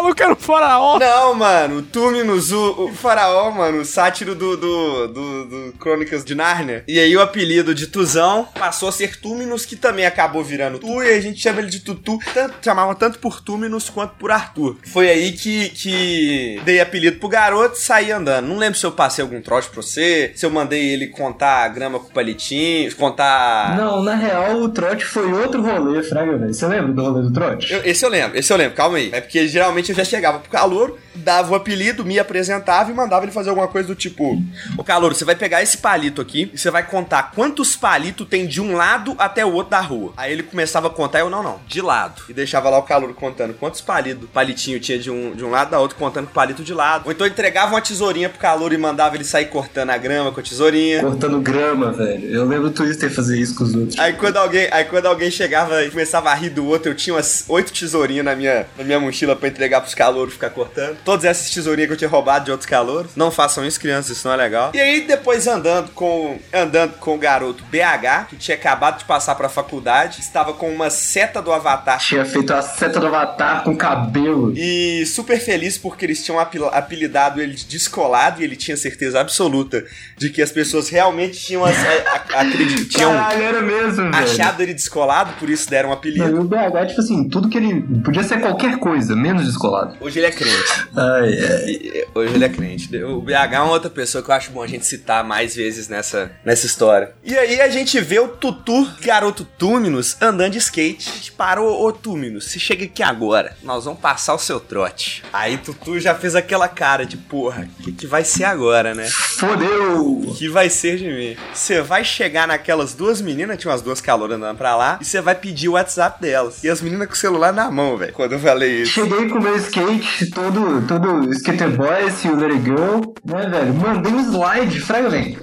O 0.00 0.02
maluco 0.02 0.22
era 0.22 0.32
um 0.32 0.36
faraó. 0.36 0.98
Não, 0.98 1.34
mano, 1.34 1.82
Túminos, 1.82 2.50
o, 2.52 2.84
o 2.86 2.88
faraó, 2.94 3.50
mano, 3.50 3.80
o 3.82 3.84
sátiro 3.84 4.34
do, 4.34 4.56
do, 4.56 5.08
do, 5.08 5.44
do 5.44 5.72
Crônicas 5.78 6.24
de 6.24 6.34
Nárnia. 6.34 6.82
E 6.88 6.98
aí 6.98 7.14
o 7.14 7.20
apelido 7.20 7.74
de 7.74 7.86
Tuzão 7.86 8.48
passou 8.58 8.88
a 8.88 8.92
ser 8.92 9.20
Túminos, 9.20 9.66
que 9.66 9.76
também 9.76 10.06
acabou 10.06 10.42
virando 10.42 10.78
Tu, 10.78 11.02
e 11.02 11.12
a 11.12 11.20
gente 11.20 11.38
chama 11.38 11.60
ele 11.60 11.68
de 11.68 11.80
Tutu. 11.80 12.18
Tanto, 12.32 12.54
chamava 12.64 12.94
tanto 12.94 13.18
por 13.18 13.42
Túminos 13.42 13.90
quanto 13.90 14.14
por 14.14 14.30
Arthur. 14.30 14.78
Foi 14.84 15.10
aí 15.10 15.32
que, 15.32 15.68
que 15.68 16.60
dei 16.64 16.80
apelido 16.80 17.18
pro 17.18 17.28
garoto 17.28 17.76
e 17.76 17.80
saí 17.82 18.10
andando. 18.10 18.46
Não 18.46 18.56
lembro 18.56 18.78
se 18.78 18.86
eu 18.86 18.92
passei 18.92 19.22
algum 19.22 19.42
trote 19.42 19.68
pra 19.68 19.82
você, 19.82 20.32
se 20.34 20.46
eu 20.46 20.50
mandei 20.50 20.94
ele 20.94 21.08
contar 21.08 21.64
a 21.64 21.68
grama 21.68 21.98
com 22.00 22.06
o 22.08 22.12
palitinho, 22.12 22.94
contar... 22.96 23.76
Não, 23.76 24.02
na 24.02 24.14
real 24.14 24.56
o 24.62 24.68
trote 24.70 25.04
foi 25.04 25.30
outro 25.30 25.60
rolê, 25.60 26.02
fraga, 26.02 26.38
velho. 26.38 26.54
Você 26.54 26.66
lembra 26.66 26.90
do 26.90 27.02
rolê 27.02 27.22
do 27.22 27.32
trote? 27.32 27.70
Eu- 27.70 27.84
esse 27.84 28.02
eu 28.02 28.08
lembro, 28.08 28.38
esse 28.38 28.50
eu 28.50 28.56
lembro, 28.56 28.74
calma 28.74 28.96
aí. 28.96 29.10
É 29.12 29.20
porque 29.20 29.46
geralmente 29.46 29.89
eu 29.90 29.96
já 29.96 30.04
chegava 30.04 30.38
pro 30.38 30.50
calor, 30.50 30.96
dava 31.14 31.52
o 31.52 31.54
apelido, 31.54 32.04
me 32.04 32.18
apresentava 32.18 32.90
e 32.90 32.94
mandava 32.94 33.24
ele 33.24 33.32
fazer 33.32 33.50
alguma 33.50 33.68
coisa 33.68 33.88
do 33.88 33.94
tipo: 33.94 34.42
Ô 34.76 34.84
calor, 34.84 35.14
você 35.14 35.24
vai 35.24 35.34
pegar 35.34 35.62
esse 35.62 35.78
palito 35.78 36.20
aqui 36.20 36.50
e 36.52 36.58
você 36.58 36.70
vai 36.70 36.86
contar 36.86 37.32
quantos 37.34 37.76
palitos 37.76 38.26
tem 38.28 38.46
de 38.46 38.60
um 38.60 38.74
lado 38.74 39.14
até 39.18 39.44
o 39.44 39.52
outro 39.52 39.70
da 39.70 39.80
rua. 39.80 40.12
Aí 40.16 40.32
ele 40.32 40.42
começava 40.42 40.88
a 40.88 40.90
contar, 40.90 41.20
eu 41.20 41.30
não, 41.30 41.42
não, 41.42 41.60
de 41.66 41.80
lado. 41.80 42.22
E 42.28 42.32
deixava 42.32 42.70
lá 42.70 42.78
o 42.78 42.82
calor 42.82 43.12
contando 43.14 43.54
quantos 43.54 43.80
palitos, 43.80 44.28
palitinho 44.30 44.80
tinha 44.80 44.98
de 44.98 45.10
um, 45.10 45.34
de 45.34 45.44
um 45.44 45.50
lado 45.50 45.70
da 45.70 45.78
outro, 45.78 45.96
contando 45.96 46.28
palito 46.28 46.62
de 46.62 46.74
lado. 46.74 47.06
Ou 47.06 47.12
então 47.12 47.26
entregava 47.26 47.74
uma 47.74 47.80
tesourinha 47.80 48.28
pro 48.28 48.38
calor 48.38 48.72
e 48.72 48.78
mandava 48.78 49.16
ele 49.16 49.24
sair 49.24 49.46
cortando 49.46 49.90
a 49.90 49.98
grama 49.98 50.32
com 50.32 50.40
a 50.40 50.42
tesourinha. 50.42 51.00
Cortando 51.00 51.40
grama, 51.40 51.92
velho. 51.92 52.26
Eu 52.26 52.44
lembro 52.44 52.68
o 52.68 52.70
Twister 52.70 53.10
fazer 53.10 53.38
isso 53.38 53.54
com 53.54 53.64
os 53.64 53.74
outros. 53.74 53.98
Aí 53.98 54.12
quando 54.14 54.36
alguém, 54.36 54.68
aí 54.70 54.84
quando 54.84 55.06
alguém 55.06 55.30
chegava 55.30 55.82
e 55.84 55.90
começava 55.90 56.30
a 56.30 56.34
rir 56.34 56.50
do 56.50 56.66
outro, 56.66 56.90
eu 56.90 56.94
tinha 56.94 57.14
umas 57.14 57.44
oito 57.48 57.72
tesourinhas 57.72 58.24
na 58.24 58.34
minha, 58.34 58.66
na 58.76 58.84
minha 58.84 59.00
mochila 59.00 59.34
pra 59.34 59.48
entregar 59.48 59.80
pros 59.80 59.94
calouros 59.94 60.34
ficar 60.34 60.50
cortando. 60.50 60.96
Todas 61.04 61.24
essas 61.24 61.50
tesourinhas 61.50 61.88
que 61.88 61.94
eu 61.94 61.98
tinha 61.98 62.10
roubado 62.10 62.44
de 62.44 62.50
outros 62.50 62.68
calouros. 62.68 63.12
Não 63.16 63.30
façam 63.30 63.64
isso, 63.64 63.80
crianças, 63.80 64.16
isso 64.16 64.26
não 64.26 64.34
é 64.34 64.36
legal. 64.36 64.70
E 64.74 64.80
aí 64.80 65.06
depois 65.06 65.46
andando 65.46 65.90
com 65.92 66.38
andando 66.52 66.94
com 66.98 67.14
o 67.14 67.18
garoto 67.18 67.64
BH, 67.64 68.26
que 68.28 68.36
tinha 68.36 68.56
acabado 68.56 68.98
de 68.98 69.04
passar 69.04 69.34
pra 69.34 69.48
faculdade, 69.48 70.20
estava 70.20 70.52
com 70.52 70.70
uma 70.72 70.90
seta 70.90 71.40
do 71.42 71.52
Avatar 71.52 71.98
Tinha 71.98 72.24
feito 72.24 72.52
a 72.52 72.62
seta 72.62 73.00
do 73.00 73.06
avatar 73.06 73.62
com 73.64 73.76
cabelo. 73.76 74.52
e 74.56 75.04
super 75.06 75.38
feliz 75.40 75.78
porque 75.78 76.04
eles 76.04 76.24
tinham 76.24 76.38
apel- 76.38 76.68
apelidado 76.72 77.40
ele 77.40 77.54
de 77.54 77.64
descolado 77.64 78.40
e 78.40 78.44
ele 78.44 78.56
tinha 78.56 78.76
certeza 78.76 79.20
absoluta 79.20 79.84
de 80.16 80.30
que 80.30 80.42
as 80.42 80.52
pessoas 80.52 80.88
realmente 80.88 81.38
tinham, 81.40 81.64
as- 81.64 81.76
a- 81.78 82.36
a- 82.36 82.40
acredi- 82.42 82.84
tinham 82.86 83.12
Caralho, 83.12 83.62
mesmo, 83.64 84.10
velho. 84.10 84.14
achado 84.16 84.62
ele 84.62 84.74
descolado, 84.74 85.32
por 85.38 85.48
isso 85.48 85.68
deram 85.70 85.90
um 85.90 85.92
apelido. 85.92 86.28
Não, 86.28 86.36
e 86.36 86.40
o 86.40 86.44
BH, 86.44 86.86
tipo 86.88 87.00
assim, 87.00 87.28
tudo 87.28 87.48
que 87.48 87.56
ele. 87.58 87.82
Podia 88.04 88.22
ser 88.22 88.40
qualquer 88.40 88.78
coisa, 88.78 89.14
menos 89.16 89.44
descolado. 89.46 89.96
Hoje 90.00 90.18
ele 90.18 90.26
é 90.26 90.30
crente. 90.30 90.88
Ai, 90.96 91.38
ai. 91.38 92.04
Hoje 92.14 92.34
ele 92.34 92.44
é 92.44 92.48
crente. 92.48 92.94
O 93.04 93.20
BH 93.20 93.32
é 93.52 93.60
uma 93.60 93.70
outra 93.70 93.90
pessoa 93.90 94.22
que 94.22 94.30
eu 94.30 94.34
acho 94.34 94.50
bom 94.50 94.62
a 94.62 94.66
gente 94.66 94.84
citar 94.86 95.24
mais 95.24 95.54
vezes 95.54 95.88
nessa, 95.88 96.32
nessa 96.44 96.66
história. 96.66 97.12
E 97.22 97.36
aí 97.36 97.60
a 97.60 97.68
gente 97.68 98.00
vê 98.00 98.18
o 98.18 98.28
Tutu, 98.28 98.88
garoto 99.00 99.44
Túminos, 99.44 100.16
andando 100.20 100.52
de 100.52 100.58
skate. 100.58 101.08
A 101.08 101.12
gente 101.12 101.32
parou, 101.32 101.84
ô 101.84 101.92
Túminos, 101.92 102.50
você 102.50 102.58
chega 102.58 102.84
aqui 102.84 103.02
agora. 103.02 103.56
Nós 103.62 103.84
vamos 103.84 104.00
passar 104.00 104.34
o 104.34 104.38
seu 104.38 104.58
trote. 104.58 105.22
Aí 105.32 105.56
Tutu 105.58 106.00
já 106.00 106.14
fez 106.14 106.34
aquela 106.34 106.68
cara 106.68 107.06
de, 107.06 107.16
porra, 107.16 107.68
o 107.78 107.82
que, 107.82 107.92
que 107.92 108.06
vai 108.06 108.24
ser 108.24 108.44
agora, 108.44 108.94
né? 108.94 109.06
Fodeu! 109.08 110.20
O 110.20 110.34
que 110.34 110.48
vai 110.48 110.68
ser 110.68 110.96
de 110.96 111.08
mim? 111.08 111.36
Você 111.52 111.80
vai 111.80 112.04
chegar 112.04 112.46
naquelas 112.48 112.94
duas 112.94 113.20
meninas, 113.20 113.58
tinha 113.58 113.70
umas 113.70 113.82
duas 113.82 114.00
caloras 114.00 114.36
andando 114.36 114.56
pra 114.56 114.76
lá, 114.76 114.98
e 115.00 115.04
você 115.04 115.20
vai 115.20 115.34
pedir 115.34 115.68
o 115.68 115.72
WhatsApp 115.72 116.20
delas. 116.20 116.62
E 116.64 116.68
as 116.68 116.80
meninas 116.80 117.08
com 117.08 117.14
o 117.14 117.16
celular 117.16 117.52
na 117.52 117.70
mão, 117.70 117.96
velho, 117.96 118.12
quando 118.12 118.32
eu 118.32 118.38
falei 118.38 118.82
isso. 118.82 118.92
Cheguei 118.92 119.28
com 119.28 119.38
o 119.38 119.42
meu 119.42 119.56
skate, 119.56 120.30
todo, 120.30 120.79
todo 120.86 121.30
skater 121.32 121.70
boy, 121.70 121.88
o 121.88 122.44
It 122.44 122.70
Go, 122.70 123.14
né, 123.24 123.48
velho? 123.48 123.74
Mandei 123.74 124.12
um 124.12 124.20
slide, 124.20 124.80
fraga, 124.80 125.10
velho. 125.10 125.38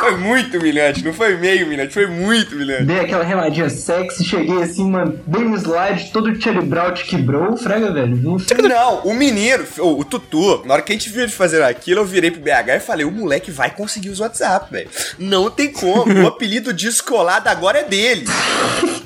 Foi 0.00 0.16
muito 0.18 0.58
humilhante, 0.58 1.02
não 1.02 1.14
foi 1.14 1.36
meio 1.36 1.64
humilhante, 1.64 1.94
foi 1.94 2.06
muito 2.06 2.54
humilhante. 2.54 2.84
Dei 2.84 3.00
aquela 3.00 3.24
remadinha 3.24 3.70
sexy, 3.70 4.22
cheguei 4.22 4.62
assim, 4.62 4.90
mandei 4.90 5.44
um 5.44 5.54
slide, 5.54 6.10
todo 6.12 6.38
Cherry 6.38 6.62
Brown 6.66 6.92
te 6.92 7.04
quebrou, 7.06 7.56
fraga, 7.56 7.90
velho. 7.90 8.14
Não. 8.14 8.36
Não, 8.68 8.98
o 9.04 9.14
menino, 9.14 9.64
o, 9.78 10.00
o 10.00 10.04
Tutu, 10.04 10.62
na 10.66 10.74
hora 10.74 10.82
que 10.82 10.92
a 10.92 10.94
gente 10.94 11.08
viu 11.08 11.22
ele 11.22 11.32
fazer 11.32 11.62
aquilo, 11.62 12.00
eu 12.00 12.04
virei 12.04 12.30
pro 12.30 12.40
BH 12.40 12.76
e 12.76 12.80
falei: 12.80 13.06
o 13.06 13.10
moleque 13.10 13.50
vai 13.50 13.70
conseguir 13.70 14.10
os 14.10 14.20
WhatsApp, 14.20 14.70
velho. 14.70 14.90
Não 15.18 15.50
tem 15.50 15.72
como. 15.72 16.12
o 16.12 16.26
apelido 16.26 16.72
descolado 16.72 17.48
agora 17.48 17.78
é 17.78 17.84
dele. 17.84 18.26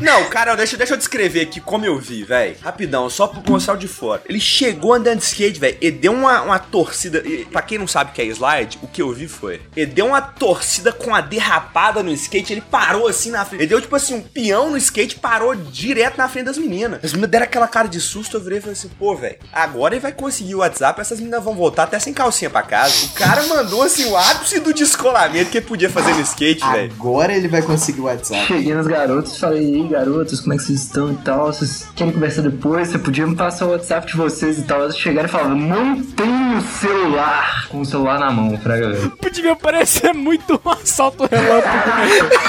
Não, 0.00 0.24
cara, 0.30 0.54
deixa, 0.54 0.76
deixa 0.76 0.94
eu 0.94 0.98
descrever 0.98 1.42
aqui 1.42 1.60
como 1.60 1.84
eu 1.84 1.98
vi, 1.98 2.24
velho. 2.24 2.56
Rapidão, 2.62 3.10
só 3.10 3.26
pro 3.26 3.42
mostrar 3.50 3.74
o 3.74 3.76
de 3.76 3.86
fora. 3.86 4.22
Ele 4.28 4.40
chegou 4.40 4.94
andando 4.94 5.18
de 5.18 5.24
skate, 5.24 5.60
velho. 5.60 5.76
Ele 5.80 5.96
deu 5.96 6.12
uma, 6.12 6.40
uma 6.42 6.58
torcida. 6.58 7.22
E, 7.24 7.44
pra 7.44 7.62
quem 7.62 7.78
não 7.78 7.86
sabe 7.86 8.10
o 8.10 8.14
que 8.14 8.22
é 8.22 8.24
slide, 8.26 8.78
o 8.82 8.88
que 8.88 9.02
eu 9.02 9.12
vi 9.12 9.28
foi. 9.28 9.60
Ele 9.76 9.90
deu 9.90 10.06
uma 10.06 10.20
torcida 10.20 10.92
com 10.92 11.14
a 11.14 11.20
derrapada 11.20 12.02
no 12.02 12.10
skate. 12.12 12.52
Ele 12.52 12.62
parou 12.62 13.06
assim 13.06 13.30
na 13.30 13.44
frente. 13.44 13.62
Ele 13.62 13.68
deu 13.68 13.80
tipo 13.80 13.94
assim 13.94 14.14
um 14.14 14.22
peão 14.22 14.70
no 14.70 14.76
skate 14.76 15.16
parou 15.16 15.54
direto 15.54 16.16
na 16.16 16.28
frente 16.28 16.46
das 16.46 16.58
meninas. 16.58 17.00
As 17.04 17.12
meninas 17.12 17.30
deram 17.30 17.44
aquela 17.44 17.68
cara 17.68 17.88
de 17.88 18.00
susto. 18.00 18.36
Eu 18.36 18.40
virei 18.40 18.58
e 18.58 18.60
falei 18.60 18.72
assim: 18.72 18.88
pô, 18.98 19.14
velho, 19.14 19.36
agora 19.52 19.94
ele 19.94 20.00
vai 20.00 20.12
conseguir 20.12 20.54
o 20.54 20.58
WhatsApp. 20.58 21.00
Essas 21.00 21.18
meninas 21.18 21.44
vão 21.44 21.54
voltar 21.54 21.84
até 21.84 21.98
sem 21.98 22.14
calcinha 22.14 22.50
pra 22.50 22.62
casa. 22.62 23.06
O 23.06 23.10
cara 23.10 23.42
mandou 23.44 23.82
assim 23.82 24.04
o 24.06 24.16
ápice 24.16 24.60
do 24.60 24.72
descolamento 24.72 25.50
que 25.50 25.58
ele 25.58 25.66
podia 25.66 25.90
fazer 25.90 26.14
no 26.14 26.20
skate, 26.22 26.66
velho. 26.66 26.92
Agora 26.92 27.34
ele 27.34 27.48
vai 27.48 27.62
conseguir 27.62 28.00
o 28.00 28.04
WhatsApp. 28.04 28.46
Cheguei 28.46 28.74
nos 28.74 28.86
garotos 28.86 29.36
e 29.36 29.38
falei, 29.38 29.74
e 29.74 29.89
garotos, 29.90 30.40
como 30.40 30.54
é 30.54 30.56
que 30.56 30.62
vocês 30.62 30.82
estão 30.82 31.12
e 31.12 31.16
tal? 31.16 31.46
Vocês 31.46 31.88
querem 31.94 32.12
conversar 32.12 32.42
depois? 32.42 32.88
Você 32.88 32.98
podia 32.98 33.26
me 33.26 33.36
passar 33.36 33.66
o 33.66 33.70
WhatsApp 33.70 34.06
de 34.06 34.16
vocês 34.16 34.58
e 34.58 34.62
tal. 34.62 34.84
Eles 34.84 34.96
chegaram 34.96 35.28
e 35.28 35.30
falavam, 35.30 35.56
não 35.56 36.02
tenho 36.02 36.60
celular. 36.62 37.66
Com 37.68 37.80
o 37.80 37.84
celular 37.84 38.18
na 38.18 38.30
mão, 38.30 38.56
fraga, 38.58 38.90
velho. 38.90 39.10
Podia 39.20 39.54
parecer 39.56 40.12
muito 40.14 40.60
um 40.64 40.70
assalto 40.70 41.28
relâmpago. 41.30 41.90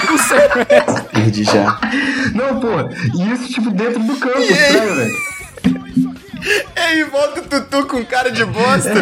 Não 0.09 0.17
sei. 0.17 1.05
Perdi 1.11 1.43
já. 1.43 1.79
Não, 2.33 2.59
porra, 2.59 2.89
e 3.15 3.33
isso 3.33 3.47
tipo 3.53 3.71
dentro 3.71 4.01
do 4.01 4.15
campo, 4.17 4.41
fraga, 4.41 4.95
velho. 4.95 5.31
E 6.75 6.79
aí 6.79 7.03
volta 7.03 7.41
o 7.41 7.43
Tutu 7.43 7.85
com 7.87 8.03
cara 8.03 8.31
de 8.31 8.43
bosta. 8.43 8.93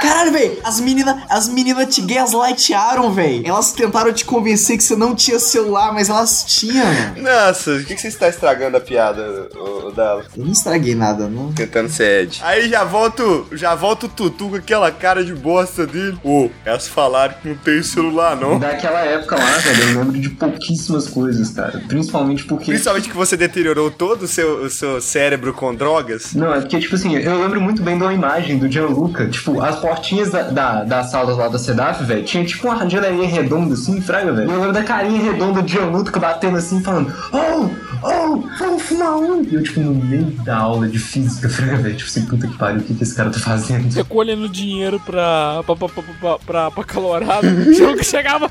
Caralho, 0.00 0.32
velho, 0.32 0.58
as 0.64 0.80
meninas 0.80 1.16
as 1.28 1.48
menina 1.48 1.84
te 1.86 2.00
gaslightearam, 2.00 3.12
velho. 3.12 3.46
Elas 3.46 3.72
tentaram 3.72 4.12
te 4.12 4.24
convencer 4.24 4.76
que 4.76 4.82
você 4.82 4.96
não 4.96 5.14
tinha 5.14 5.38
celular, 5.38 5.92
mas 5.92 6.08
elas 6.08 6.44
tinham, 6.44 6.86
mano. 6.86 7.22
Nossa, 7.22 7.72
o 7.72 7.84
que, 7.84 7.94
que 7.94 8.00
você 8.00 8.08
está 8.08 8.28
estragando 8.28 8.76
a 8.76 8.80
piada, 8.80 9.48
o, 9.54 9.90
dela? 9.90 10.24
Eu 10.36 10.44
não 10.44 10.52
estraguei 10.52 10.94
nada, 10.94 11.28
não. 11.28 11.52
Tentando 11.52 11.88
ser 11.88 12.24
Ed. 12.24 12.40
Aí 12.42 12.68
já 12.68 12.84
volto, 12.84 13.46
já 13.52 13.74
volta 13.74 14.06
o 14.06 14.08
Tutu 14.08 14.50
com 14.50 14.56
aquela 14.56 14.90
cara 14.90 15.24
de 15.24 15.34
bosta 15.34 15.86
dele. 15.86 16.18
Ô, 16.24 16.48
elas 16.64 16.88
falaram 16.88 17.34
que 17.40 17.48
não 17.48 17.56
tem 17.56 17.82
celular, 17.82 18.36
não. 18.36 18.58
Daquela 18.58 19.00
época 19.00 19.36
lá, 19.36 19.58
velho, 19.58 19.82
eu 19.82 19.98
lembro 19.98 20.20
de 20.20 20.30
pouquíssimas 20.30 21.08
coisas, 21.08 21.50
cara. 21.50 21.82
Principalmente 21.86 22.44
porque. 22.44 22.66
Principalmente 22.66 23.08
que 23.08 23.16
você 23.16 23.36
deteriorou 23.36 23.90
todo 23.90 24.22
o 24.22 24.28
seu, 24.28 24.62
o 24.62 24.70
seu 24.70 25.00
cérebro 25.00 25.52
com 25.52 25.74
drogas. 25.74 26.34
Não, 26.38 26.54
é 26.54 26.60
porque, 26.60 26.78
tipo 26.78 26.94
assim, 26.94 27.16
eu 27.16 27.42
lembro 27.42 27.60
muito 27.60 27.82
bem 27.82 27.96
de 27.96 28.04
uma 28.04 28.14
imagem 28.14 28.58
do 28.58 28.70
Gianluca. 28.70 29.26
Tipo, 29.28 29.60
as 29.60 29.76
portinhas 29.80 30.30
da, 30.30 30.42
da, 30.42 30.84
das 30.84 31.10
salas 31.10 31.36
lá 31.36 31.48
da 31.48 31.58
CEDAF, 31.58 32.04
velho, 32.04 32.24
tinha 32.24 32.44
tipo 32.44 32.68
uma 32.68 32.88
janelinha 32.88 33.28
redonda 33.28 33.74
assim, 33.74 34.00
fraga, 34.00 34.32
velho. 34.32 34.50
Eu 34.50 34.56
lembro 34.58 34.72
da 34.72 34.84
carinha 34.84 35.20
redonda 35.20 35.62
do 35.62 35.68
Gianluca 35.68 36.18
batendo 36.20 36.56
assim, 36.58 36.80
falando: 36.80 37.12
Oh, 37.32 37.68
oh, 38.06 38.44
vamos 38.58 38.82
fumar 38.82 39.16
um. 39.16 39.42
E 39.42 39.54
eu, 39.54 39.62
tipo, 39.62 39.80
no 39.80 39.94
meio 39.94 40.24
da 40.44 40.58
aula 40.58 40.88
de 40.88 40.98
física, 40.98 41.48
velho, 41.76 41.96
tipo 41.96 42.08
assim, 42.08 42.24
puta 42.24 42.46
que 42.46 42.56
pariu, 42.56 42.80
o 42.80 42.84
que, 42.84 42.94
que 42.94 43.02
esse 43.02 43.14
cara 43.14 43.30
tá 43.30 43.40
fazendo? 43.40 43.92
Recolhendo 43.92 44.48
dinheiro 44.48 45.00
pra, 45.00 45.62
pra, 45.66 45.74
pra, 45.76 45.88
pra, 45.88 46.02
pra, 46.02 46.38
pra, 46.38 46.70
pra 46.70 46.84
Colorado. 46.84 47.74
Jogo 47.74 48.04
chegava. 48.04 48.50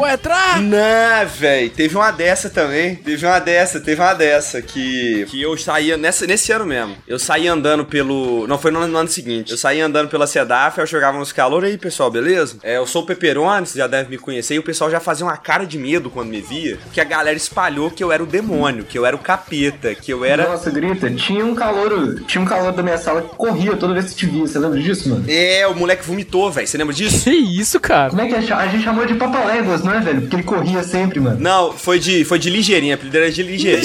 Vou 0.00 0.08
entrar! 0.08 0.62
Não, 0.62 1.26
velho. 1.28 1.68
Teve 1.70 1.94
uma 1.94 2.10
dessa 2.10 2.48
também. 2.48 2.94
Teve 2.96 3.26
uma 3.26 3.38
dessa, 3.38 3.78
teve 3.80 4.00
uma 4.00 4.14
dessa 4.14 4.62
que. 4.62 5.26
Que 5.28 5.42
eu 5.42 5.56
saía 5.58 5.96
nessa, 5.98 6.26
nesse 6.26 6.50
ano 6.52 6.64
mesmo. 6.64 6.96
Eu 7.06 7.18
saía 7.18 7.52
andando 7.52 7.84
pelo. 7.84 8.46
Não, 8.46 8.58
foi 8.58 8.70
no, 8.70 8.78
ano- 8.80 8.92
no 8.92 8.98
ano 8.98 9.08
seguinte. 9.10 9.52
Eu 9.52 9.58
saía 9.58 9.84
andando 9.84 10.08
pela 10.08 10.26
CEDAF, 10.26 10.78
eu 10.78 10.86
jogava 10.86 11.18
uns 11.18 11.32
calor 11.32 11.64
aí, 11.64 11.76
pessoal, 11.76 12.10
beleza? 12.10 12.56
É, 12.62 12.78
eu 12.78 12.86
sou 12.86 13.02
o 13.02 13.06
Peperoni, 13.06 13.66
vocês 13.66 13.76
já 13.76 13.86
devem 13.86 14.10
me 14.10 14.16
conhecer. 14.18 14.54
E 14.54 14.58
o 14.58 14.62
pessoal 14.62 14.90
já 14.90 15.00
fazia 15.00 15.26
uma 15.26 15.36
cara 15.36 15.64
de 15.66 15.76
medo 15.76 16.08
quando 16.08 16.28
me 16.30 16.40
via. 16.40 16.78
Que 16.94 17.00
a 17.00 17.04
galera 17.04 17.36
espalhou 17.36 17.90
que 17.90 18.02
eu 18.02 18.10
era 18.10 18.22
o 18.22 18.26
demônio, 18.26 18.84
que 18.84 18.98
eu 18.98 19.04
era 19.04 19.14
o 19.14 19.18
capeta, 19.18 19.94
que 19.94 20.10
eu 20.10 20.24
era. 20.24 20.48
Nossa, 20.48 20.70
grita, 20.70 21.10
tinha 21.10 21.44
um 21.44 21.54
calor, 21.54 22.20
tinha 22.26 22.40
um 22.40 22.46
calor 22.46 22.72
da 22.72 22.82
minha 22.82 22.96
sala 22.96 23.20
que 23.20 23.36
corria 23.36 23.76
toda 23.76 23.92
vez 23.92 24.06
que 24.06 24.14
te 24.16 24.24
via, 24.26 24.40
você 24.46 24.58
lembra 24.58 24.80
disso, 24.80 25.10
mano? 25.10 25.24
É, 25.28 25.66
o 25.66 25.74
moleque 25.74 26.04
vomitou, 26.06 26.50
velho. 26.50 26.66
Você 26.66 26.78
lembra 26.78 26.94
disso? 26.94 27.24
Que 27.24 27.30
isso, 27.30 27.78
cara? 27.78 28.08
Como 28.08 28.22
é 28.22 28.26
que 28.28 28.34
é? 28.34 28.54
A 28.54 28.66
gente 28.66 28.82
chamou 28.84 29.04
de 29.04 29.14
Papaléguas, 29.14 29.82
não 29.84 29.89
é, 29.92 30.00
velho? 30.00 30.20
Porque 30.22 30.36
ele 30.36 30.42
corria 30.42 30.82
sempre, 30.82 31.20
mano. 31.20 31.38
Não, 31.40 31.72
foi 31.72 31.98
de, 31.98 32.24
foi 32.24 32.38
de 32.38 32.50
ligeirinho, 32.50 32.92
a 32.92 32.94
apelido 32.96 33.16
era 33.16 33.30
de 33.30 33.42
ligeirinho. 33.42 33.82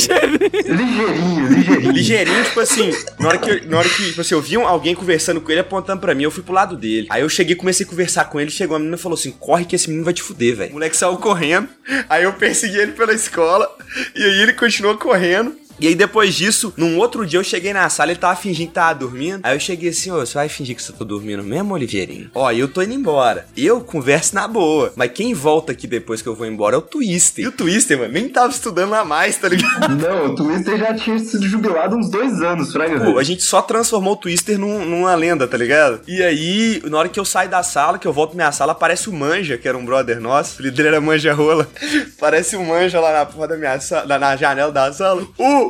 Ligeirinho, 0.66 1.48
ligeirinho. 1.48 1.92
Ligeirinho, 1.92 2.44
tipo 2.44 2.60
assim, 2.60 2.92
na 3.20 3.28
hora 3.30 3.38
que, 3.38 3.50
eu- 3.50 3.66
na 3.70 3.78
hora 3.80 3.88
que 3.90 4.06
tipo 4.08 4.22
assim, 4.22 4.34
eu 4.36 4.42
vi 4.42 4.56
alguém 4.56 4.96
conversando 4.96 5.42
com 5.42 5.52
ele, 5.52 5.62
apontando 5.62 6.02
pra 6.02 6.14
mim, 6.16 6.24
eu 6.24 6.32
fui 6.32 6.44
pro 6.44 6.54
lado 6.54 6.76
dele. 6.78 7.08
Aí 7.10 7.22
eu 7.22 7.30
cheguei, 7.30 7.56
comecei 7.56 7.86
a 7.86 7.90
conversar 7.90 8.26
com 8.26 8.40
ele, 8.40 8.50
chegou 8.52 8.76
a 8.76 8.80
menina 8.80 8.96
e 8.98 9.00
falou 9.00 9.18
assim: 9.18 9.32
corre 9.32 9.66
que 9.66 9.76
esse 9.76 9.88
menino 9.88 10.06
vai 10.06 10.14
te 10.14 10.22
fuder, 10.22 10.56
velho. 10.56 10.70
O 10.72 10.74
moleque 10.74 10.98
saiu 10.98 11.18
correndo, 11.18 11.68
aí 12.10 12.24
eu 12.24 12.34
persegui 12.34 12.78
ele 12.78 12.92
pela 12.94 13.14
escola, 13.14 13.70
e 14.16 14.24
aí 14.24 14.42
ele 14.42 14.54
continuou 14.54 14.98
correndo. 14.98 15.56
E 15.80 15.88
aí 15.88 15.96
depois 15.96 16.34
disso, 16.36 16.74
num 16.78 16.98
outro 16.98 17.26
dia 17.26 17.40
eu 17.40 17.44
cheguei 17.44 17.74
na 17.74 17.90
sala, 17.90 18.12
ele 18.12 18.20
tava 18.20 18.36
fingindo 18.36 18.68
que 18.70 18.74
tava 18.74 18.96
dormindo. 19.00 19.40
Aí 19.44 19.56
eu 19.56 19.60
cheguei 19.60 19.90
assim, 19.90 20.12
ô, 20.12 20.18
você 20.26 20.34
vai 20.34 20.50
fingir 20.50 20.76
que 20.76 20.82
você 20.84 20.94
tá 20.94 21.04
dormindo 21.06 21.44
mesmo, 21.44 21.74
Oliveirinho? 21.74 22.30
Ó, 22.34 22.52
eu 22.52 22.68
tô 22.68 22.82
indo 22.82 22.94
embora. 22.94 23.46
Eu 23.58 23.82
converso 23.82 24.36
na 24.36 24.48
boa. 24.48 24.94
Mas 24.96 25.12
quem 25.12 25.34
volta 25.34 25.72
aqui 25.72 25.88
depois 25.88 26.22
que 26.22 26.28
eu 26.28 26.36
vou 26.36 26.46
embora 26.48 26.76
é 26.76 26.80
o 26.80 26.82
Twister. 26.82 27.44
E 27.44 27.48
o 27.48 27.52
Twister, 27.52 27.98
mano, 27.98 28.14
nem 28.14 28.30
tava 28.30 28.52
estudando 28.52 28.90
lá 28.92 29.04
mais, 29.06 29.38
tá 29.38 29.48
ligado? 29.50 29.96
Não, 29.96 30.28
o 30.28 30.36
Twister 30.36 30.78
já 30.78 30.94
tinha 30.94 31.20
sido 31.20 31.48
jubilado 31.48 31.96
uns 31.96 32.10
dois 32.10 32.42
anos, 32.42 32.72
fraga, 32.72 33.00
Pô, 33.04 33.18
a 33.20 33.24
gente 33.24 33.44
só 33.44 33.62
transformou 33.62 34.14
o 34.14 34.18
Twister 34.18 34.58
num- 34.58 34.86
numa 34.86 35.14
lenda, 35.16 35.48
tá 35.48 35.58
ligado? 35.58 36.02
E 36.08 36.22
aí, 36.24 36.82
na 36.86 36.98
hora 37.00 37.10
que 37.10 37.20
eu 37.20 37.26
saio 37.26 37.50
da 37.50 37.64
sala, 37.64 37.98
que 38.00 38.08
eu 38.08 38.14
volto 38.14 38.32
pra 38.32 38.38
minha 38.38 38.52
sala, 38.52 38.72
aparece 38.72 39.10
o 39.10 39.14
Manja, 39.14 39.58
que 39.58 39.68
era 39.68 39.78
um 39.78 39.86
brother 39.86 40.20
nosso. 40.20 40.62
Líder 40.62 40.88
era 40.88 41.02
Manja 41.02 41.34
Rola. 41.34 41.68
Aparece 42.18 42.56
o 42.56 42.64
Manja 42.64 43.00
lá 43.00 43.12
na 43.14 43.26
porra 43.26 43.48
da 43.50 43.58
minha 43.58 43.80
sala, 43.80 44.18
na 44.18 44.36
janela 44.36 44.72
da 44.72 44.92
sala. 44.94 45.26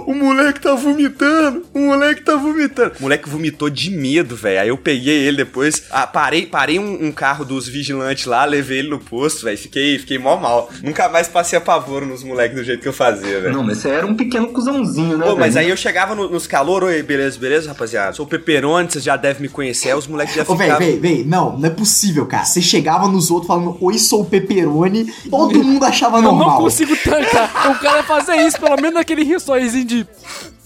O 0.08 0.14
moleque 0.14 0.60
tá 0.60 0.74
vomitando! 0.76 1.66
O 1.74 1.80
moleque 1.80 2.22
tá 2.24 2.36
vomitando! 2.36 2.94
O 3.00 3.04
moleque 3.04 3.30
vomitou 3.30 3.70
de 3.70 3.90
medo, 3.90 4.36
velho. 4.36 4.62
Aí 4.62 4.70
eu 4.70 4.78
peguei 4.78 5.16
ele 5.28 5.38
depois, 5.38 5.84
ah, 5.92 6.06
parei, 6.08 6.46
parei 6.46 6.80
um, 6.80 7.06
um 7.08 7.12
carro 7.12 7.44
dos 7.46 7.68
vigilantes 7.68 8.26
lá, 8.26 8.46
levei 8.46 8.80
ele 8.80 8.90
no 8.90 9.00
posto, 9.00 9.44
velho. 9.46 9.58
Fiquei, 9.58 9.98
fiquei 10.00 10.18
mó 10.18 10.36
mal. 10.38 10.70
Nunca 10.84 11.08
mais 11.10 11.28
passei 11.28 11.58
apavoro 11.58 12.06
nos 12.06 12.24
moleques 12.24 12.56
do 12.58 12.64
jeito 12.64 12.82
que 12.82 12.88
eu 12.88 12.94
fazia, 12.94 13.40
velho. 13.42 13.54
Não, 13.54 13.64
mas 13.64 13.78
você 13.80 13.90
era 13.90 14.06
um 14.06 14.16
pequeno 14.16 14.48
cuzãozinho, 14.48 15.18
né, 15.18 15.26
Pô, 15.26 15.36
mas 15.36 15.56
aí 15.58 15.70
eu 15.70 15.78
chegava 15.78 16.14
no- 16.16 16.30
nos 16.30 16.48
calor, 16.48 16.84
oi, 16.84 17.02
beleza, 17.04 17.40
beleza, 17.40 17.70
rapaziada? 17.70 18.14
Sou 18.14 18.26
o 18.26 18.30
Peperoni, 18.30 18.90
vocês 18.92 19.04
já 19.04 19.16
devem 19.16 19.44
me 19.44 19.50
conhecer, 19.50 19.90
aí 19.90 19.96
os 19.98 20.08
moleques 20.08 20.36
já 20.36 20.44
Ô, 20.44 20.56
ficavam... 20.56 20.78
véi, 20.80 20.98
véi, 21.00 21.24
não, 21.26 21.58
não 21.58 21.68
é 21.68 21.70
possível, 21.72 22.26
cara. 22.26 22.46
Você 22.46 22.62
chegava 22.62 23.08
nos 23.08 23.30
outros 23.32 23.48
falando, 23.48 23.78
oi, 23.80 23.98
sou 23.98 24.22
o 24.22 24.26
Pepperoni, 24.26 25.12
todo 25.30 25.64
mundo 25.64 25.84
achava 25.86 26.18
Eu 26.18 26.22
não 26.24 26.36
normal. 26.36 26.58
consigo 26.60 26.96
tancar. 26.98 27.72
O 27.72 27.80
cara 27.80 28.04
fazer 28.04 28.36
isso, 28.38 28.60
pelo 28.60 28.76
menos 28.78 28.94
naquele 28.96 29.24
riçóizinho 29.24 29.85
de. 29.86 30.06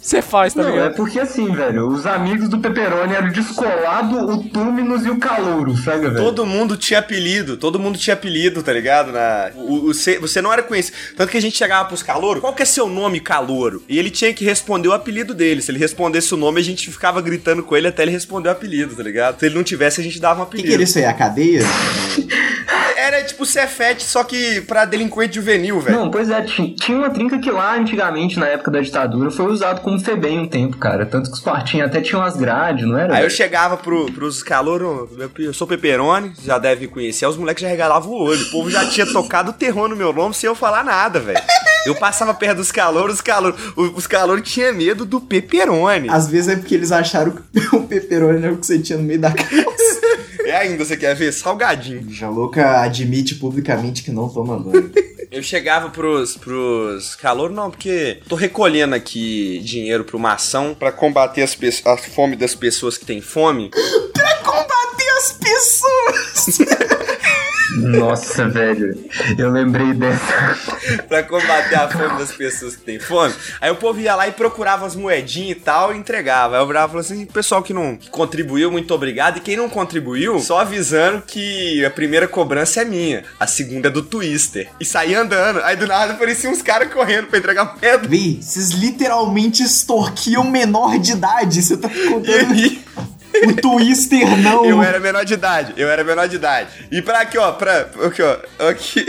Você 0.02 0.22
faz, 0.24 0.54
tá 0.54 0.64
Não, 0.64 0.70
é 0.70 0.72
ligado? 0.72 0.96
porque 0.96 1.20
assim, 1.20 1.52
velho, 1.54 1.88
os 1.88 2.06
amigos 2.08 2.48
do 2.50 2.58
Pepperoni 2.58 3.14
eram 3.14 3.28
o 3.28 3.32
Descolado, 3.34 4.18
o 4.18 4.44
Túminos 4.50 5.06
e 5.06 5.10
o 5.10 5.18
Calouro, 5.20 5.76
fraga, 5.76 6.10
velho. 6.10 6.24
Todo 6.24 6.46
mundo 6.46 6.78
tinha 6.78 7.00
apelido, 7.00 7.58
todo 7.58 7.78
mundo 7.78 7.98
tinha 7.98 8.14
apelido, 8.16 8.64
tá 8.64 8.72
ligado? 8.74 9.12
Na, 9.12 9.52
o, 9.56 9.74
o- 9.90 9.94
você, 9.94 10.18
você 10.18 10.42
não 10.42 10.52
era 10.54 10.64
conhecido. 10.64 10.96
Tanto 11.18 11.30
que 11.30 11.38
a 11.38 11.42
gente 11.42 11.56
chegava 11.58 11.86
pros 11.90 12.02
calouros, 12.02 12.42
qual 12.42 12.54
que 12.56 12.64
é 12.64 12.66
seu 12.66 12.88
nome, 12.88 13.20
calouro? 13.20 13.84
E 13.90 14.00
ele 14.00 14.10
tinha 14.10 14.34
que 14.34 14.44
responder 14.46 14.88
o 14.88 14.94
apelido 14.94 15.34
dele. 15.36 15.62
Se 15.62 15.70
ele 15.70 15.78
respondesse 15.78 16.34
o 16.34 16.38
nome, 16.38 16.60
a 16.62 16.64
gente 16.64 16.90
ficava 16.90 17.22
gritando 17.22 17.62
com 17.62 17.76
ele 17.76 17.88
até 17.90 18.02
ele 18.02 18.12
responder 18.12 18.48
o 18.48 18.52
apelido, 18.54 18.96
tá 18.96 19.04
ligado? 19.04 19.38
Se 19.38 19.46
ele 19.46 19.56
não 19.56 19.64
tivesse, 19.64 20.00
a 20.00 20.04
gente 20.04 20.20
dava 20.20 20.40
um 20.40 20.44
O 20.44 20.46
que, 20.48 20.54
apelido. 20.56 20.68
que 20.70 20.74
era 20.76 20.84
isso 20.84 20.98
aí? 20.98 21.06
A 21.06 21.14
cadeia? 21.14 21.62
Era 23.00 23.24
tipo 23.24 23.46
Cefete, 23.46 24.04
só 24.04 24.24
que 24.24 24.62
pra 24.62 24.86
delinquente 24.86 25.36
juvenil, 25.36 25.80
velho. 25.80 25.98
Não, 25.98 26.12
pois 26.12 26.30
é, 26.30 26.42
ti- 26.42 26.76
tinha 26.76 26.98
uma 26.98 27.10
trinca 27.10 27.40
que 27.40 27.50
lá 27.50 27.76
antigamente, 27.78 28.38
na 28.38 28.48
época 28.48 28.70
da 28.72 28.82
ditadura, 28.82 29.32
foi 29.32 29.46
usado 29.52 29.82
como 29.82 30.00
Febem 30.00 30.40
um 30.40 30.48
tempo, 30.48 30.78
cara. 30.78 31.06
Tanto 31.06 31.30
que 31.30 31.36
os 31.38 31.42
quartinhos 31.42 31.88
até 31.88 32.02
tinham 32.02 32.22
as 32.22 32.36
grades, 32.36 32.86
não 32.88 32.98
era? 32.98 33.16
Aí 33.16 33.24
eu 33.24 33.30
chegava 33.30 33.78
pro, 33.78 34.12
pros 34.12 34.44
calouros, 34.44 35.10
eu 35.40 35.54
sou 35.54 35.66
Peperoni, 35.68 36.34
já 36.44 36.58
deve 36.58 36.88
conhecer, 36.88 37.26
os 37.26 37.38
moleques 37.38 37.62
já 37.62 37.70
regalavam 37.70 38.12
o 38.12 38.24
olho. 38.24 38.42
O 38.42 38.52
povo 38.52 38.70
já 38.70 38.86
tinha 38.86 39.06
tocado 39.06 39.52
o 39.52 39.54
terror 39.54 39.88
no 39.88 39.96
meu 39.96 40.12
nome 40.14 40.34
sem 40.36 40.48
eu 40.48 40.56
falar 40.56 40.84
nada, 40.84 41.20
velho. 41.20 41.40
Eu 41.86 41.96
passava 41.96 42.34
perto 42.34 42.58
dos 42.58 42.72
calouros, 42.74 43.16
os 43.16 43.22
calouros, 43.22 43.60
os 43.96 44.06
calouros 44.06 44.50
tinham 44.52 44.74
medo 44.74 45.06
do 45.06 45.22
Peperoni. 45.22 46.10
Às 46.10 46.28
vezes 46.28 46.50
é 46.50 46.56
porque 46.58 46.76
eles 46.76 46.92
acharam 46.92 47.32
que 47.32 47.60
o 47.76 47.84
Pepperoni 47.84 48.44
era 48.44 48.54
o 48.54 48.58
que 48.58 48.66
você 48.66 48.78
tinha 48.80 48.98
no 48.98 49.06
meio 49.06 49.20
da 49.20 49.32
calça. 49.32 49.69
É 50.50 50.58
ainda, 50.58 50.84
você 50.84 50.98
quer 50.98 51.16
ver? 51.16 51.32
Salgadinho. 51.32 52.10
Jalouca 52.10 52.82
admite 52.82 53.36
publicamente 53.36 54.02
que 54.02 54.10
não 54.10 54.28
toma 54.28 54.58
banho. 54.58 54.92
Eu 55.32 55.44
chegava 55.44 55.92
pros, 55.92 56.36
pros 56.36 57.16
calouros, 57.16 57.56
não, 57.56 57.70
porque 57.70 58.18
tô 58.28 58.36
recolhendo 58.36 58.96
aqui 58.96 59.60
dinheiro 59.60 60.04
pra 60.04 60.18
uma 60.18 60.34
ação 60.34 60.74
pra 60.74 60.92
combater 60.92 61.44
as 61.44 61.56
a 61.86 61.98
fome 61.98 62.36
das 62.36 62.56
pessoas 62.56 62.98
que 62.98 63.06
têm 63.06 63.22
fome. 63.22 63.70
pra 64.12 64.36
combater 64.38 65.10
as 65.20 65.34
pessoas! 65.34 66.58
Nossa, 67.80 68.48
velho. 68.50 68.98
Eu 69.38 69.52
lembrei 69.52 69.94
dessa. 69.94 70.58
pra 71.08 71.24
combater 71.24 71.76
a 71.76 71.88
fome 71.88 72.20
das 72.20 72.32
pessoas 72.32 72.76
que 72.76 72.84
têm 72.84 73.00
fome. 73.00 73.34
Aí 73.62 73.72
o 73.72 73.76
povo 73.76 74.00
ia 74.00 74.16
lá 74.16 74.28
e 74.28 74.32
procurava 74.32 74.86
as 74.86 74.96
moedinhas 74.96 75.58
e 75.58 75.60
tal 75.62 75.94
e 75.94 75.98
entregava. 75.98 76.58
Aí 76.58 76.64
o 76.64 76.68
Bravo 76.68 76.90
falou 76.90 77.02
assim: 77.02 77.26
pessoal 77.26 77.64
que 77.64 77.74
não 77.74 77.98
contribuiu, 78.12 78.72
muito 78.72 78.94
obrigado. 78.94 79.38
E 79.38 79.42
quem 79.42 79.58
não 79.58 79.70
contribuiu, 79.70 80.40
só 80.40 80.60
avisando 80.60 81.22
que 81.26 81.84
a 81.86 81.90
primeira 81.90 82.28
cobrança 82.28 82.82
é 82.82 82.86
minha, 82.86 83.24
a 83.40 83.48
segunda 83.48 83.88
é 83.88 83.92
do 83.92 84.02
Twister. 84.02 84.70
E 84.80 84.86
saía 84.86 85.22
andando. 85.22 85.60
Aí 85.64 85.76
do 85.76 85.88
nada 85.88 86.14
apareciam 86.14 86.54
uns 86.54 86.62
caras 86.62 86.92
correndo 86.94 87.28
pra 87.28 87.40
entregar 87.40 87.76
moeda. 87.76 88.08
Véi, 88.08 88.40
vocês 88.42 88.72
literalmente 88.72 89.64
extorquiam 89.64 90.44
menor 90.44 91.00
de 91.00 91.12
idade. 91.14 91.62
Você 91.62 91.78
tá 91.78 91.90
E 91.94 92.08
contando 92.10 92.54
aí, 92.54 92.82
o 93.48 93.56
Twister, 93.56 94.38
não. 94.42 94.66
eu 94.66 94.82
era 94.82 95.00
menor 95.00 95.24
de 95.26 95.34
idade, 95.34 95.74
eu 95.78 95.90
era 95.90 96.04
menor 96.04 96.28
de 96.28 96.36
idade. 96.36 96.70
E 96.92 97.02
pra 97.02 97.22
aqui, 97.22 97.38
ó, 97.38 97.52
pra. 97.52 97.88
Aqui, 98.06 98.22
ó, 98.22 98.38
aqui. 98.70 99.06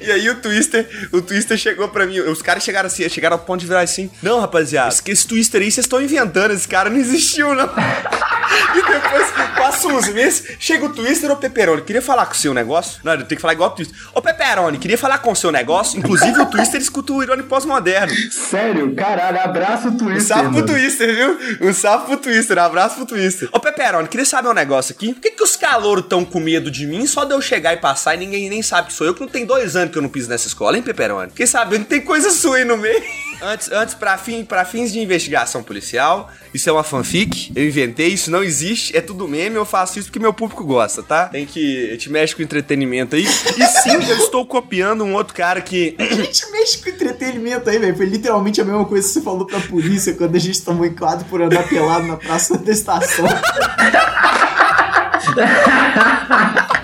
E 0.00 0.10
aí 0.10 0.28
o 0.30 0.36
Twister, 0.36 0.88
o 1.12 1.20
Twister 1.20 1.56
chegou 1.56 1.88
pra 1.88 2.06
mim. 2.06 2.18
Os 2.20 2.42
caras 2.42 2.62
chegaram 2.62 2.86
assim, 2.86 3.08
chegaram 3.08 3.36
ao 3.36 3.42
ponto 3.42 3.60
de 3.60 3.66
virar 3.66 3.80
assim: 3.80 4.10
Não, 4.22 4.40
rapaziada, 4.40 4.88
esse, 4.88 5.02
esse 5.10 5.26
Twister 5.26 5.60
aí 5.60 5.70
vocês 5.70 5.84
estão 5.84 6.00
inventando, 6.00 6.52
esse 6.52 6.66
cara 6.68 6.88
não 6.90 6.96
existiu, 6.98 7.54
não. 7.54 7.68
E 8.74 8.82
depois, 8.82 9.30
passa 9.56 9.88
uns 9.88 10.08
meses, 10.08 10.56
chega 10.58 10.84
o 10.84 10.88
Twister 10.90 11.30
ou 11.30 11.36
Pepperoni. 11.36 11.82
Queria 11.82 12.00
falar 12.00 12.26
com 12.26 12.32
o 12.32 12.36
seu 12.36 12.54
negócio? 12.54 13.00
Não, 13.02 13.12
eu 13.12 13.18
tenho 13.18 13.28
que 13.36 13.40
falar 13.40 13.54
igual 13.54 13.70
o 13.70 13.72
Twister. 13.74 13.96
Ô 14.14 14.20
Pepperoni, 14.22 14.78
queria 14.78 14.96
falar 14.98 15.18
com 15.18 15.32
o 15.32 15.36
seu 15.36 15.50
negócio. 15.50 15.98
Inclusive 15.98 16.38
o 16.40 16.46
Twister 16.46 16.80
escuta 16.80 17.12
o 17.12 17.22
Irone 17.22 17.42
pós-moderno. 17.42 18.14
Sério, 18.30 18.94
caralho, 18.94 19.40
abraço 19.40 19.88
o 19.88 19.90
Um 19.92 19.96
Twister. 19.96 20.36
salve 20.36 20.44
pro 20.50 20.54
mano. 20.60 20.66
Twister, 20.66 21.14
viu? 21.14 21.68
Um 21.68 21.72
salve 21.72 22.06
pro 22.06 22.16
Twister, 22.18 22.56
um 22.58 22.62
abraço 22.62 22.96
pro 22.96 23.06
Twister. 23.06 23.48
Ô, 23.56 23.58
Pepperoni, 23.58 24.06
queria 24.06 24.26
saber 24.26 24.50
um 24.50 24.52
negócio 24.52 24.94
aqui. 24.94 25.14
Por 25.14 25.22
que, 25.22 25.30
que 25.30 25.42
os 25.42 25.56
calouros 25.56 26.04
tão 26.06 26.26
com 26.26 26.38
medo 26.38 26.70
de 26.70 26.86
mim 26.86 27.06
só 27.06 27.24
de 27.24 27.32
eu 27.32 27.40
chegar 27.40 27.72
e 27.72 27.78
passar 27.78 28.14
e 28.14 28.18
ninguém 28.18 28.50
nem 28.50 28.60
sabe 28.60 28.88
que 28.88 28.92
sou 28.92 29.06
eu, 29.06 29.14
que 29.14 29.22
não 29.22 29.28
tem 29.28 29.46
dois 29.46 29.74
anos 29.74 29.92
que 29.92 29.96
eu 29.96 30.02
não 30.02 30.10
piso 30.10 30.28
nessa 30.28 30.46
escola, 30.46 30.76
hein, 30.76 30.82
Pepperoni? 30.82 31.30
Fiquei 31.30 31.46
sabendo 31.46 31.84
que 31.84 31.88
tem 31.88 32.02
coisa 32.02 32.30
sua 32.30 32.58
aí 32.58 32.66
no 32.66 32.76
meio. 32.76 33.02
Antes, 33.40 33.70
antes 33.70 33.94
pra, 33.94 34.16
fim, 34.16 34.44
pra 34.44 34.64
fins 34.64 34.92
de 34.92 34.98
investigação 34.98 35.62
policial, 35.62 36.30
isso 36.54 36.68
é 36.68 36.72
uma 36.72 36.82
fanfic, 36.82 37.52
eu 37.54 37.66
inventei, 37.66 38.08
isso 38.08 38.30
não 38.30 38.42
existe, 38.42 38.96
é 38.96 39.00
tudo 39.00 39.28
meme, 39.28 39.56
eu 39.56 39.64
faço 39.64 39.98
isso 39.98 40.08
porque 40.08 40.18
meu 40.18 40.32
público 40.32 40.64
gosta, 40.64 41.02
tá? 41.02 41.26
Tem 41.26 41.44
que. 41.44 41.88
A 41.88 41.92
gente 41.92 42.10
mexe 42.10 42.34
com 42.34 42.42
entretenimento 42.42 43.14
aí. 43.14 43.24
E 43.24 43.66
sim, 43.66 43.92
eu 43.92 44.18
estou 44.18 44.46
copiando 44.46 45.04
um 45.04 45.14
outro 45.14 45.34
cara 45.34 45.60
que. 45.60 45.94
A 45.98 46.14
gente 46.14 46.50
mexe 46.50 46.78
com 46.78 46.88
entretenimento 46.88 47.68
aí, 47.68 47.78
velho. 47.78 47.96
Foi 47.96 48.06
literalmente 48.06 48.60
a 48.60 48.64
mesma 48.64 48.84
coisa 48.84 49.06
que 49.06 49.12
você 49.12 49.20
falou 49.20 49.46
pra 49.46 49.60
polícia 49.60 50.14
quando 50.14 50.34
a 50.34 50.38
gente 50.38 50.62
tomou 50.62 50.86
enquadro 50.86 51.24
por 51.26 51.42
andar 51.42 51.68
pelado 51.68 52.06
na 52.06 52.16
praça 52.16 52.56
da 52.56 52.72
estação. 52.72 53.26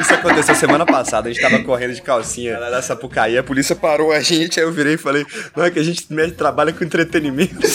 Isso 0.00 0.14
aconteceu 0.14 0.54
semana 0.54 0.86
passada. 0.86 1.28
A 1.28 1.32
gente 1.32 1.42
tava 1.42 1.62
correndo 1.62 1.94
de 1.94 2.02
calcinha 2.02 2.58
lá 2.58 2.70
na 2.70 2.82
Sapucaí. 2.82 3.36
A 3.36 3.42
polícia 3.42 3.74
parou 3.74 4.12
a 4.12 4.20
gente. 4.20 4.60
Aí 4.60 4.66
eu 4.66 4.72
virei 4.72 4.94
e 4.94 4.98
falei: 4.98 5.24
Não 5.56 5.64
é 5.64 5.70
que 5.70 5.78
a 5.78 5.82
gente 5.82 6.06
trabalha 6.36 6.72
com 6.72 6.84
entretenimento. 6.84 7.66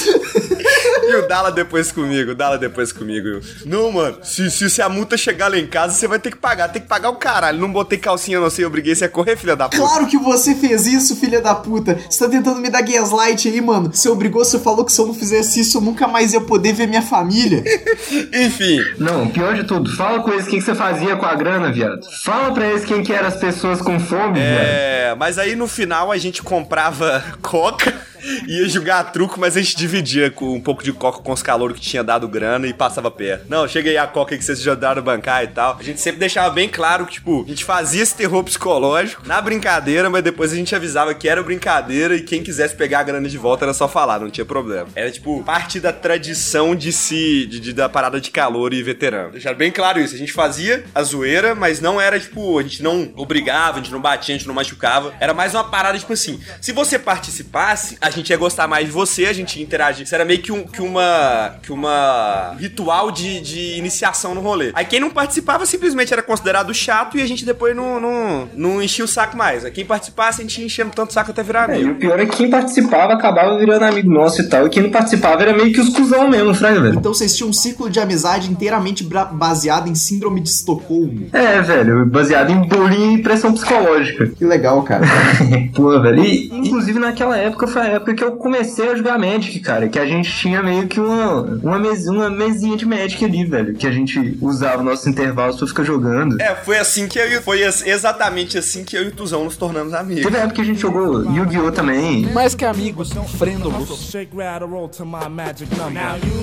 E 1.09 1.15
o 1.15 1.27
Dala 1.27 1.51
depois 1.51 1.91
comigo, 1.91 2.33
Dala 2.33 2.57
depois 2.57 2.91
comigo. 2.91 3.27
Eu, 3.27 3.41
Não, 3.65 3.91
mano, 3.91 4.17
se, 4.23 4.49
se, 4.49 4.69
se 4.69 4.81
a 4.81 4.89
multa 4.89 5.17
chegar 5.17 5.49
lá 5.49 5.57
em 5.57 5.67
casa, 5.67 5.93
você 5.93 6.07
vai 6.07 6.19
ter 6.19 6.31
que 6.31 6.37
pagar. 6.37 6.69
Tem 6.69 6.81
que 6.81 6.87
pagar 6.87 7.09
o 7.09 7.15
caralho. 7.15 7.59
Não 7.59 7.71
botei 7.71 7.97
calcinha, 7.97 8.39
não 8.39 8.49
sei, 8.49 8.63
eu 8.65 8.69
obriguei 8.69 8.95
você 8.95 9.05
a 9.05 9.09
correr, 9.09 9.35
filha 9.35 9.55
da 9.55 9.69
puta. 9.69 9.77
Claro 9.81 10.07
que 10.07 10.17
você 10.17 10.55
fez 10.55 10.87
isso, 10.87 11.15
filha 11.15 11.41
da 11.41 11.55
puta. 11.55 11.97
Você 12.09 12.19
tá 12.23 12.29
tentando 12.29 12.59
me 12.59 12.69
dar 12.69 12.81
gaslight 12.81 13.47
aí, 13.47 13.61
mano. 13.61 13.91
Você 13.93 14.09
obrigou, 14.09 14.43
você 14.43 14.59
falou 14.59 14.85
que 14.85 14.91
se 14.91 14.99
eu 14.99 15.07
não 15.07 15.13
fizesse 15.13 15.59
isso, 15.59 15.77
eu 15.77 15.81
nunca 15.81 16.07
mais 16.07 16.33
ia 16.33 16.41
poder 16.41 16.73
ver 16.73 16.87
minha 16.87 17.01
família. 17.01 17.63
Enfim, 18.33 18.79
Não, 18.97 19.27
pior 19.27 19.53
de 19.55 19.63
tudo, 19.63 19.95
fala 19.95 20.21
com 20.21 20.31
eles 20.31 20.45
o 20.45 20.49
que, 20.49 20.57
que 20.57 20.61
você 20.61 20.75
fazia 20.75 21.15
com 21.15 21.25
a 21.25 21.35
grana, 21.35 21.71
viado. 21.71 21.99
Fala 22.23 22.53
pra 22.53 22.67
eles 22.67 22.85
quem 22.85 23.03
que 23.03 23.13
eram 23.13 23.27
as 23.27 23.35
pessoas 23.35 23.81
com 23.81 23.99
fome, 23.99 24.39
viado. 24.39 24.59
É, 24.65 25.15
mas 25.17 25.37
aí 25.37 25.55
no 25.55 25.67
final 25.67 26.11
a 26.11 26.17
gente 26.17 26.41
comprava 26.41 27.23
coca, 27.41 27.93
ia 28.47 28.67
jogar 28.69 29.03
truco, 29.05 29.39
mas 29.39 29.57
a 29.57 29.61
gente 29.61 29.75
dividia 29.75 30.29
com 30.31 30.53
um 30.55 30.61
pouco 30.61 30.83
de 30.83 30.91
coca 30.91 31.19
com 31.21 31.31
os 31.31 31.43
calouros 31.43 31.77
que 31.79 31.85
tinha 31.85 32.03
dado 32.03 32.27
grana 32.27 32.67
e 32.67 32.73
passava 32.73 33.09
perto. 33.11 33.45
Não, 33.49 33.67
chega 33.67 33.89
aí 33.89 33.97
a 33.97 34.07
coca 34.07 34.37
que 34.37 34.43
vocês 34.43 34.59
ajudaram 34.59 34.99
a 34.99 35.03
bancar 35.03 35.43
e 35.43 35.47
tal. 35.47 35.77
A 35.79 35.83
gente 35.83 35.99
sempre 36.01 36.19
deixava 36.19 36.49
bem 36.49 36.67
claro 36.69 37.05
que, 37.05 37.13
tipo, 37.13 37.43
a 37.45 37.49
gente 37.49 37.63
fazia 37.63 38.03
esse 38.03 38.15
terror 38.15 38.43
psicológico 38.43 39.21
na 39.27 39.41
brincadeira, 39.41 40.09
mas 40.09 40.23
depois 40.23 40.51
a 40.51 40.55
gente 40.55 40.75
avisava 40.75 41.13
que 41.13 41.27
era 41.27 41.41
brincadeira 41.43 42.15
e 42.15 42.21
quem 42.21 42.43
quisesse 42.43 42.75
pegar 42.75 42.99
a 42.99 43.03
grana 43.03 43.27
de 43.27 43.37
volta 43.37 43.65
era 43.65 43.73
só 43.73 43.87
falar, 43.87 44.19
não 44.19 44.29
tinha 44.29 44.45
problema. 44.45 44.87
Era, 44.95 45.11
tipo, 45.11 45.43
parte 45.43 45.79
da 45.79 45.91
tradição 45.91 46.75
de 46.75 46.91
se. 46.91 47.45
De, 47.45 47.59
de- 47.59 47.73
da 47.73 47.89
parada 47.89 48.21
de 48.21 48.29
calor 48.29 48.71
e 48.73 48.83
veterano. 48.83 49.31
Deixar 49.31 49.53
bem 49.55 49.71
claro 49.71 49.99
isso. 49.99 50.13
A 50.13 50.17
gente 50.17 50.31
fazia 50.31 50.83
a 50.93 51.01
zoeira, 51.01 51.55
mas 51.55 51.81
não 51.81 51.99
era, 51.99 52.19
tipo, 52.19 52.59
a 52.59 52.61
gente 52.61 52.83
não 52.83 53.11
obrigava, 53.15 53.79
a 53.79 53.81
gente 53.81 53.91
não 53.91 53.99
batia, 53.99 54.35
a 54.35 54.37
gente 54.37 54.47
não 54.47 54.53
machucava. 54.53 55.11
Era 55.19 55.33
mais 55.33 55.53
uma 55.55 55.63
parada, 55.63 55.97
tipo 55.97 56.13
assim, 56.13 56.39
se 56.61 56.71
você 56.71 56.99
participasse, 56.99 57.97
a 57.99 58.09
gente 58.15 58.29
ia 58.29 58.37
gostar 58.37 58.67
mais 58.67 58.85
de 58.85 58.91
você, 58.91 59.25
a 59.25 59.33
gente 59.33 59.57
ia 59.57 59.63
interagir. 59.63 60.03
Isso 60.03 60.15
era 60.15 60.25
meio 60.25 60.41
que, 60.41 60.51
um, 60.51 60.63
que 60.63 60.81
uma. 60.81 61.55
que 61.61 61.71
uma. 61.71 62.55
ritual 62.59 63.11
de, 63.11 63.39
de 63.41 63.77
iniciação 63.77 64.33
no 64.35 64.41
rolê. 64.41 64.71
Aí 64.73 64.85
quem 64.85 64.99
não 64.99 65.09
participava 65.09 65.65
simplesmente 65.65 66.13
era 66.13 66.21
considerado 66.21 66.73
chato 66.73 67.17
e 67.17 67.21
a 67.21 67.27
gente 67.27 67.45
depois 67.45 67.75
não, 67.75 67.99
não, 67.99 68.49
não 68.53 68.81
enchia 68.81 69.05
o 69.05 69.07
saco 69.07 69.35
mais. 69.37 69.65
Aí 69.65 69.71
quem 69.71 69.85
participasse, 69.85 70.41
a 70.41 70.43
gente 70.43 70.59
ia 70.59 70.65
enchendo 70.65 70.91
tanto 70.91 71.13
saco 71.13 71.31
até 71.31 71.43
virar 71.43 71.69
É, 71.69 71.73
e 71.73 71.75
amigo. 71.83 71.91
o 71.91 71.95
pior 71.95 72.19
é 72.19 72.25
que 72.25 72.37
quem 72.37 72.49
participava 72.49 73.13
acabava 73.13 73.57
virando 73.57 73.83
amigo 73.85 74.09
nosso 74.09 74.41
e 74.41 74.49
tal, 74.49 74.67
e 74.67 74.69
quem 74.69 74.83
não 74.83 74.91
participava 74.91 75.41
era 75.41 75.53
meio 75.53 75.71
que 75.73 75.79
os 75.79 75.89
cuzão 75.89 76.27
mesmo, 76.29 76.53
fraga, 76.53 76.81
velho. 76.81 76.95
Então 76.97 77.13
vocês 77.13 77.35
tinham 77.35 77.49
um 77.49 77.53
ciclo 77.53 77.89
de 77.89 77.99
amizade 77.99 78.49
inteiramente 78.51 79.03
baseado 79.31 79.87
em 79.89 79.95
síndrome 79.95 80.41
de 80.41 80.49
Estocolmo. 80.49 81.27
É, 81.33 81.61
velho, 81.61 82.05
baseado 82.05 82.51
em 82.51 82.67
bullying 82.67 83.15
e 83.15 83.21
pressão 83.21 83.53
psicológica. 83.53 84.27
Que 84.27 84.45
legal, 84.45 84.81
cara. 84.83 85.05
Pô, 85.75 85.99
velho. 86.01 86.23
E, 86.23 86.47
inclusive, 86.47 86.99
naquela 86.99 87.37
época 87.37 87.67
foi 87.67 87.81
a 87.81 87.85
época 87.85 88.02
que 88.11 88.23
eu 88.23 88.35
comecei 88.37 88.89
a 88.89 88.95
jogar 88.95 89.19
Magic, 89.19 89.59
cara. 89.59 89.87
Que 89.87 89.99
a 89.99 90.05
gente 90.07 90.31
tinha 90.31 90.63
meio 90.63 90.87
que 90.87 90.99
uma, 90.99 91.41
uma, 91.41 91.77
mes, 91.77 92.07
uma 92.07 92.27
mesinha 92.29 92.75
de 92.75 92.85
Magic 92.87 93.23
ali, 93.23 93.45
velho. 93.45 93.75
Que 93.75 93.85
a 93.85 93.91
gente 93.91 94.35
usava 94.41 94.81
nossos 94.81 95.05
intervalos 95.05 95.57
pra 95.57 95.67
ficar 95.67 95.83
jogando. 95.83 96.41
É, 96.41 96.55
foi 96.55 96.79
assim 96.79 97.07
que 97.07 97.19
eu 97.19 97.27
e- 97.31 97.41
foi 97.41 97.61
ex- 97.61 97.85
exatamente 97.85 98.57
assim 98.57 98.83
que 98.83 98.97
eu 98.97 99.03
e 99.03 99.07
o 99.09 99.11
Tuzão 99.11 99.43
nos 99.43 99.55
tornamos 99.55 99.93
amigos. 99.93 100.23
Teve 100.23 100.37
a 100.37 100.39
época 100.41 100.55
que 100.55 100.61
a 100.61 100.65
gente 100.65 100.79
jogou 100.81 101.23
Yu-Gi-Oh! 101.23 101.71
também. 101.71 102.25
Mais 102.33 102.55
que 102.55 102.65
amigos, 102.65 103.11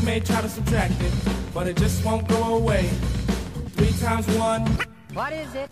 may 0.02 0.20
try 0.20 0.36
to 0.42 0.48
subtract 0.48 0.92
it, 1.02 1.12
but 1.54 1.66
it 1.66 1.80
just 1.80 2.04
won't 2.04 2.24
go 2.32 2.54
away. 2.54 2.88
Three 3.76 3.92
times 3.94 4.26
one. 4.38 4.64
What 5.14 5.32
is 5.32 5.54
it? 5.54 5.70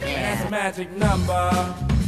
That's 0.00 0.46
a 0.46 0.50
magic 0.50 0.88
number. 0.98 2.03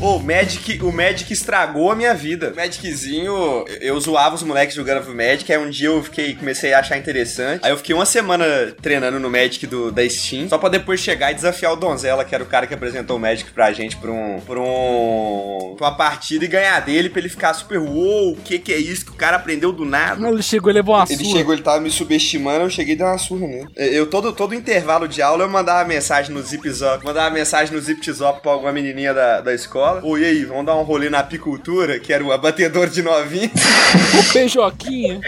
Ô, 0.00 0.16
o 0.16 0.22
Magic, 0.22 0.82
o 0.82 0.92
Magic 0.92 1.32
estragou 1.32 1.90
a 1.90 1.96
minha 1.96 2.12
vida. 2.14 2.50
O 2.52 2.56
Magiczinho, 2.56 3.26
eu, 3.26 3.66
eu 3.80 4.00
zoava 4.00 4.34
os 4.34 4.42
moleques 4.42 4.74
jogando 4.74 5.14
Magic, 5.14 5.50
aí 5.50 5.58
um 5.58 5.70
dia 5.70 5.88
eu 5.88 6.02
fiquei, 6.02 6.34
comecei 6.34 6.74
a 6.74 6.80
achar 6.80 6.98
interessante. 6.98 7.60
Aí 7.64 7.70
eu 7.72 7.76
fiquei 7.78 7.94
uma 7.94 8.04
semana 8.04 8.44
treinando 8.82 9.18
no 9.18 9.30
Magic 9.30 9.66
do, 9.66 9.90
da 9.90 10.06
Steam, 10.08 10.48
só 10.48 10.58
pra 10.58 10.68
depois 10.68 11.00
chegar 11.00 11.30
e 11.30 11.34
desafiar 11.34 11.72
o 11.72 11.76
Donzela, 11.76 12.24
que 12.24 12.34
era 12.34 12.44
o 12.44 12.46
cara 12.46 12.66
que 12.66 12.74
apresentou 12.74 13.16
o 13.16 13.20
Magic 13.20 13.50
pra 13.52 13.72
gente 13.72 13.96
por 13.96 14.10
um. 14.10 14.40
por 14.40 14.58
um. 14.58 15.74
pra 15.78 15.88
uma 15.88 15.96
partida 15.96 16.44
e 16.44 16.48
ganhar 16.48 16.80
dele 16.80 17.08
pra 17.08 17.20
ele 17.20 17.28
ficar 17.30 17.54
super, 17.54 17.78
uou, 17.78 18.32
o 18.32 18.36
que 18.36 18.58
que 18.58 18.72
é 18.74 18.78
isso 18.78 19.06
que 19.06 19.12
o 19.12 19.16
cara 19.16 19.36
aprendeu 19.36 19.72
do 19.72 19.86
nada? 19.86 20.28
Ele 20.28 20.42
chegou 20.42 20.70
e 20.70 20.74
levou 20.74 20.96
uma 20.96 21.06
Ele 21.08 21.24
surra. 21.24 21.38
chegou, 21.38 21.54
ele 21.54 21.62
tava 21.62 21.80
me 21.80 21.90
subestimando, 21.90 22.64
eu 22.64 22.70
cheguei 22.70 22.94
e 22.94 22.98
dei 22.98 23.06
uma 23.06 23.16
surra 23.16 23.46
nele. 23.46 23.68
Eu, 23.76 24.06
todo, 24.06 24.32
todo 24.32 24.54
intervalo 24.54 25.08
de 25.08 25.22
aula, 25.22 25.44
eu 25.44 25.48
mandava 25.48 25.88
mensagem 25.88 26.34
no 26.34 26.42
Zip 26.42 26.68
Zop, 26.70 27.02
mandava 27.04 27.30
mensagem 27.30 27.72
no 27.74 27.80
Zip 27.80 28.04
Zop 28.12 28.42
pra 28.42 28.52
alguma 28.52 28.72
menininha 28.72 29.14
da, 29.14 29.40
da 29.40 29.54
escola. 29.54 29.83
Ô, 30.02 30.16
e 30.18 30.24
aí, 30.24 30.44
vamos 30.44 30.66
dar 30.66 30.74
um 30.76 30.82
rolê 30.82 31.08
na 31.10 31.18
apicultura, 31.20 31.98
que 31.98 32.12
era 32.12 32.24
o 32.24 32.32
abatedor 32.32 32.88
de 32.88 33.02
novinho. 33.02 33.50
O 33.94 34.32
beijoquinha. 34.32 35.20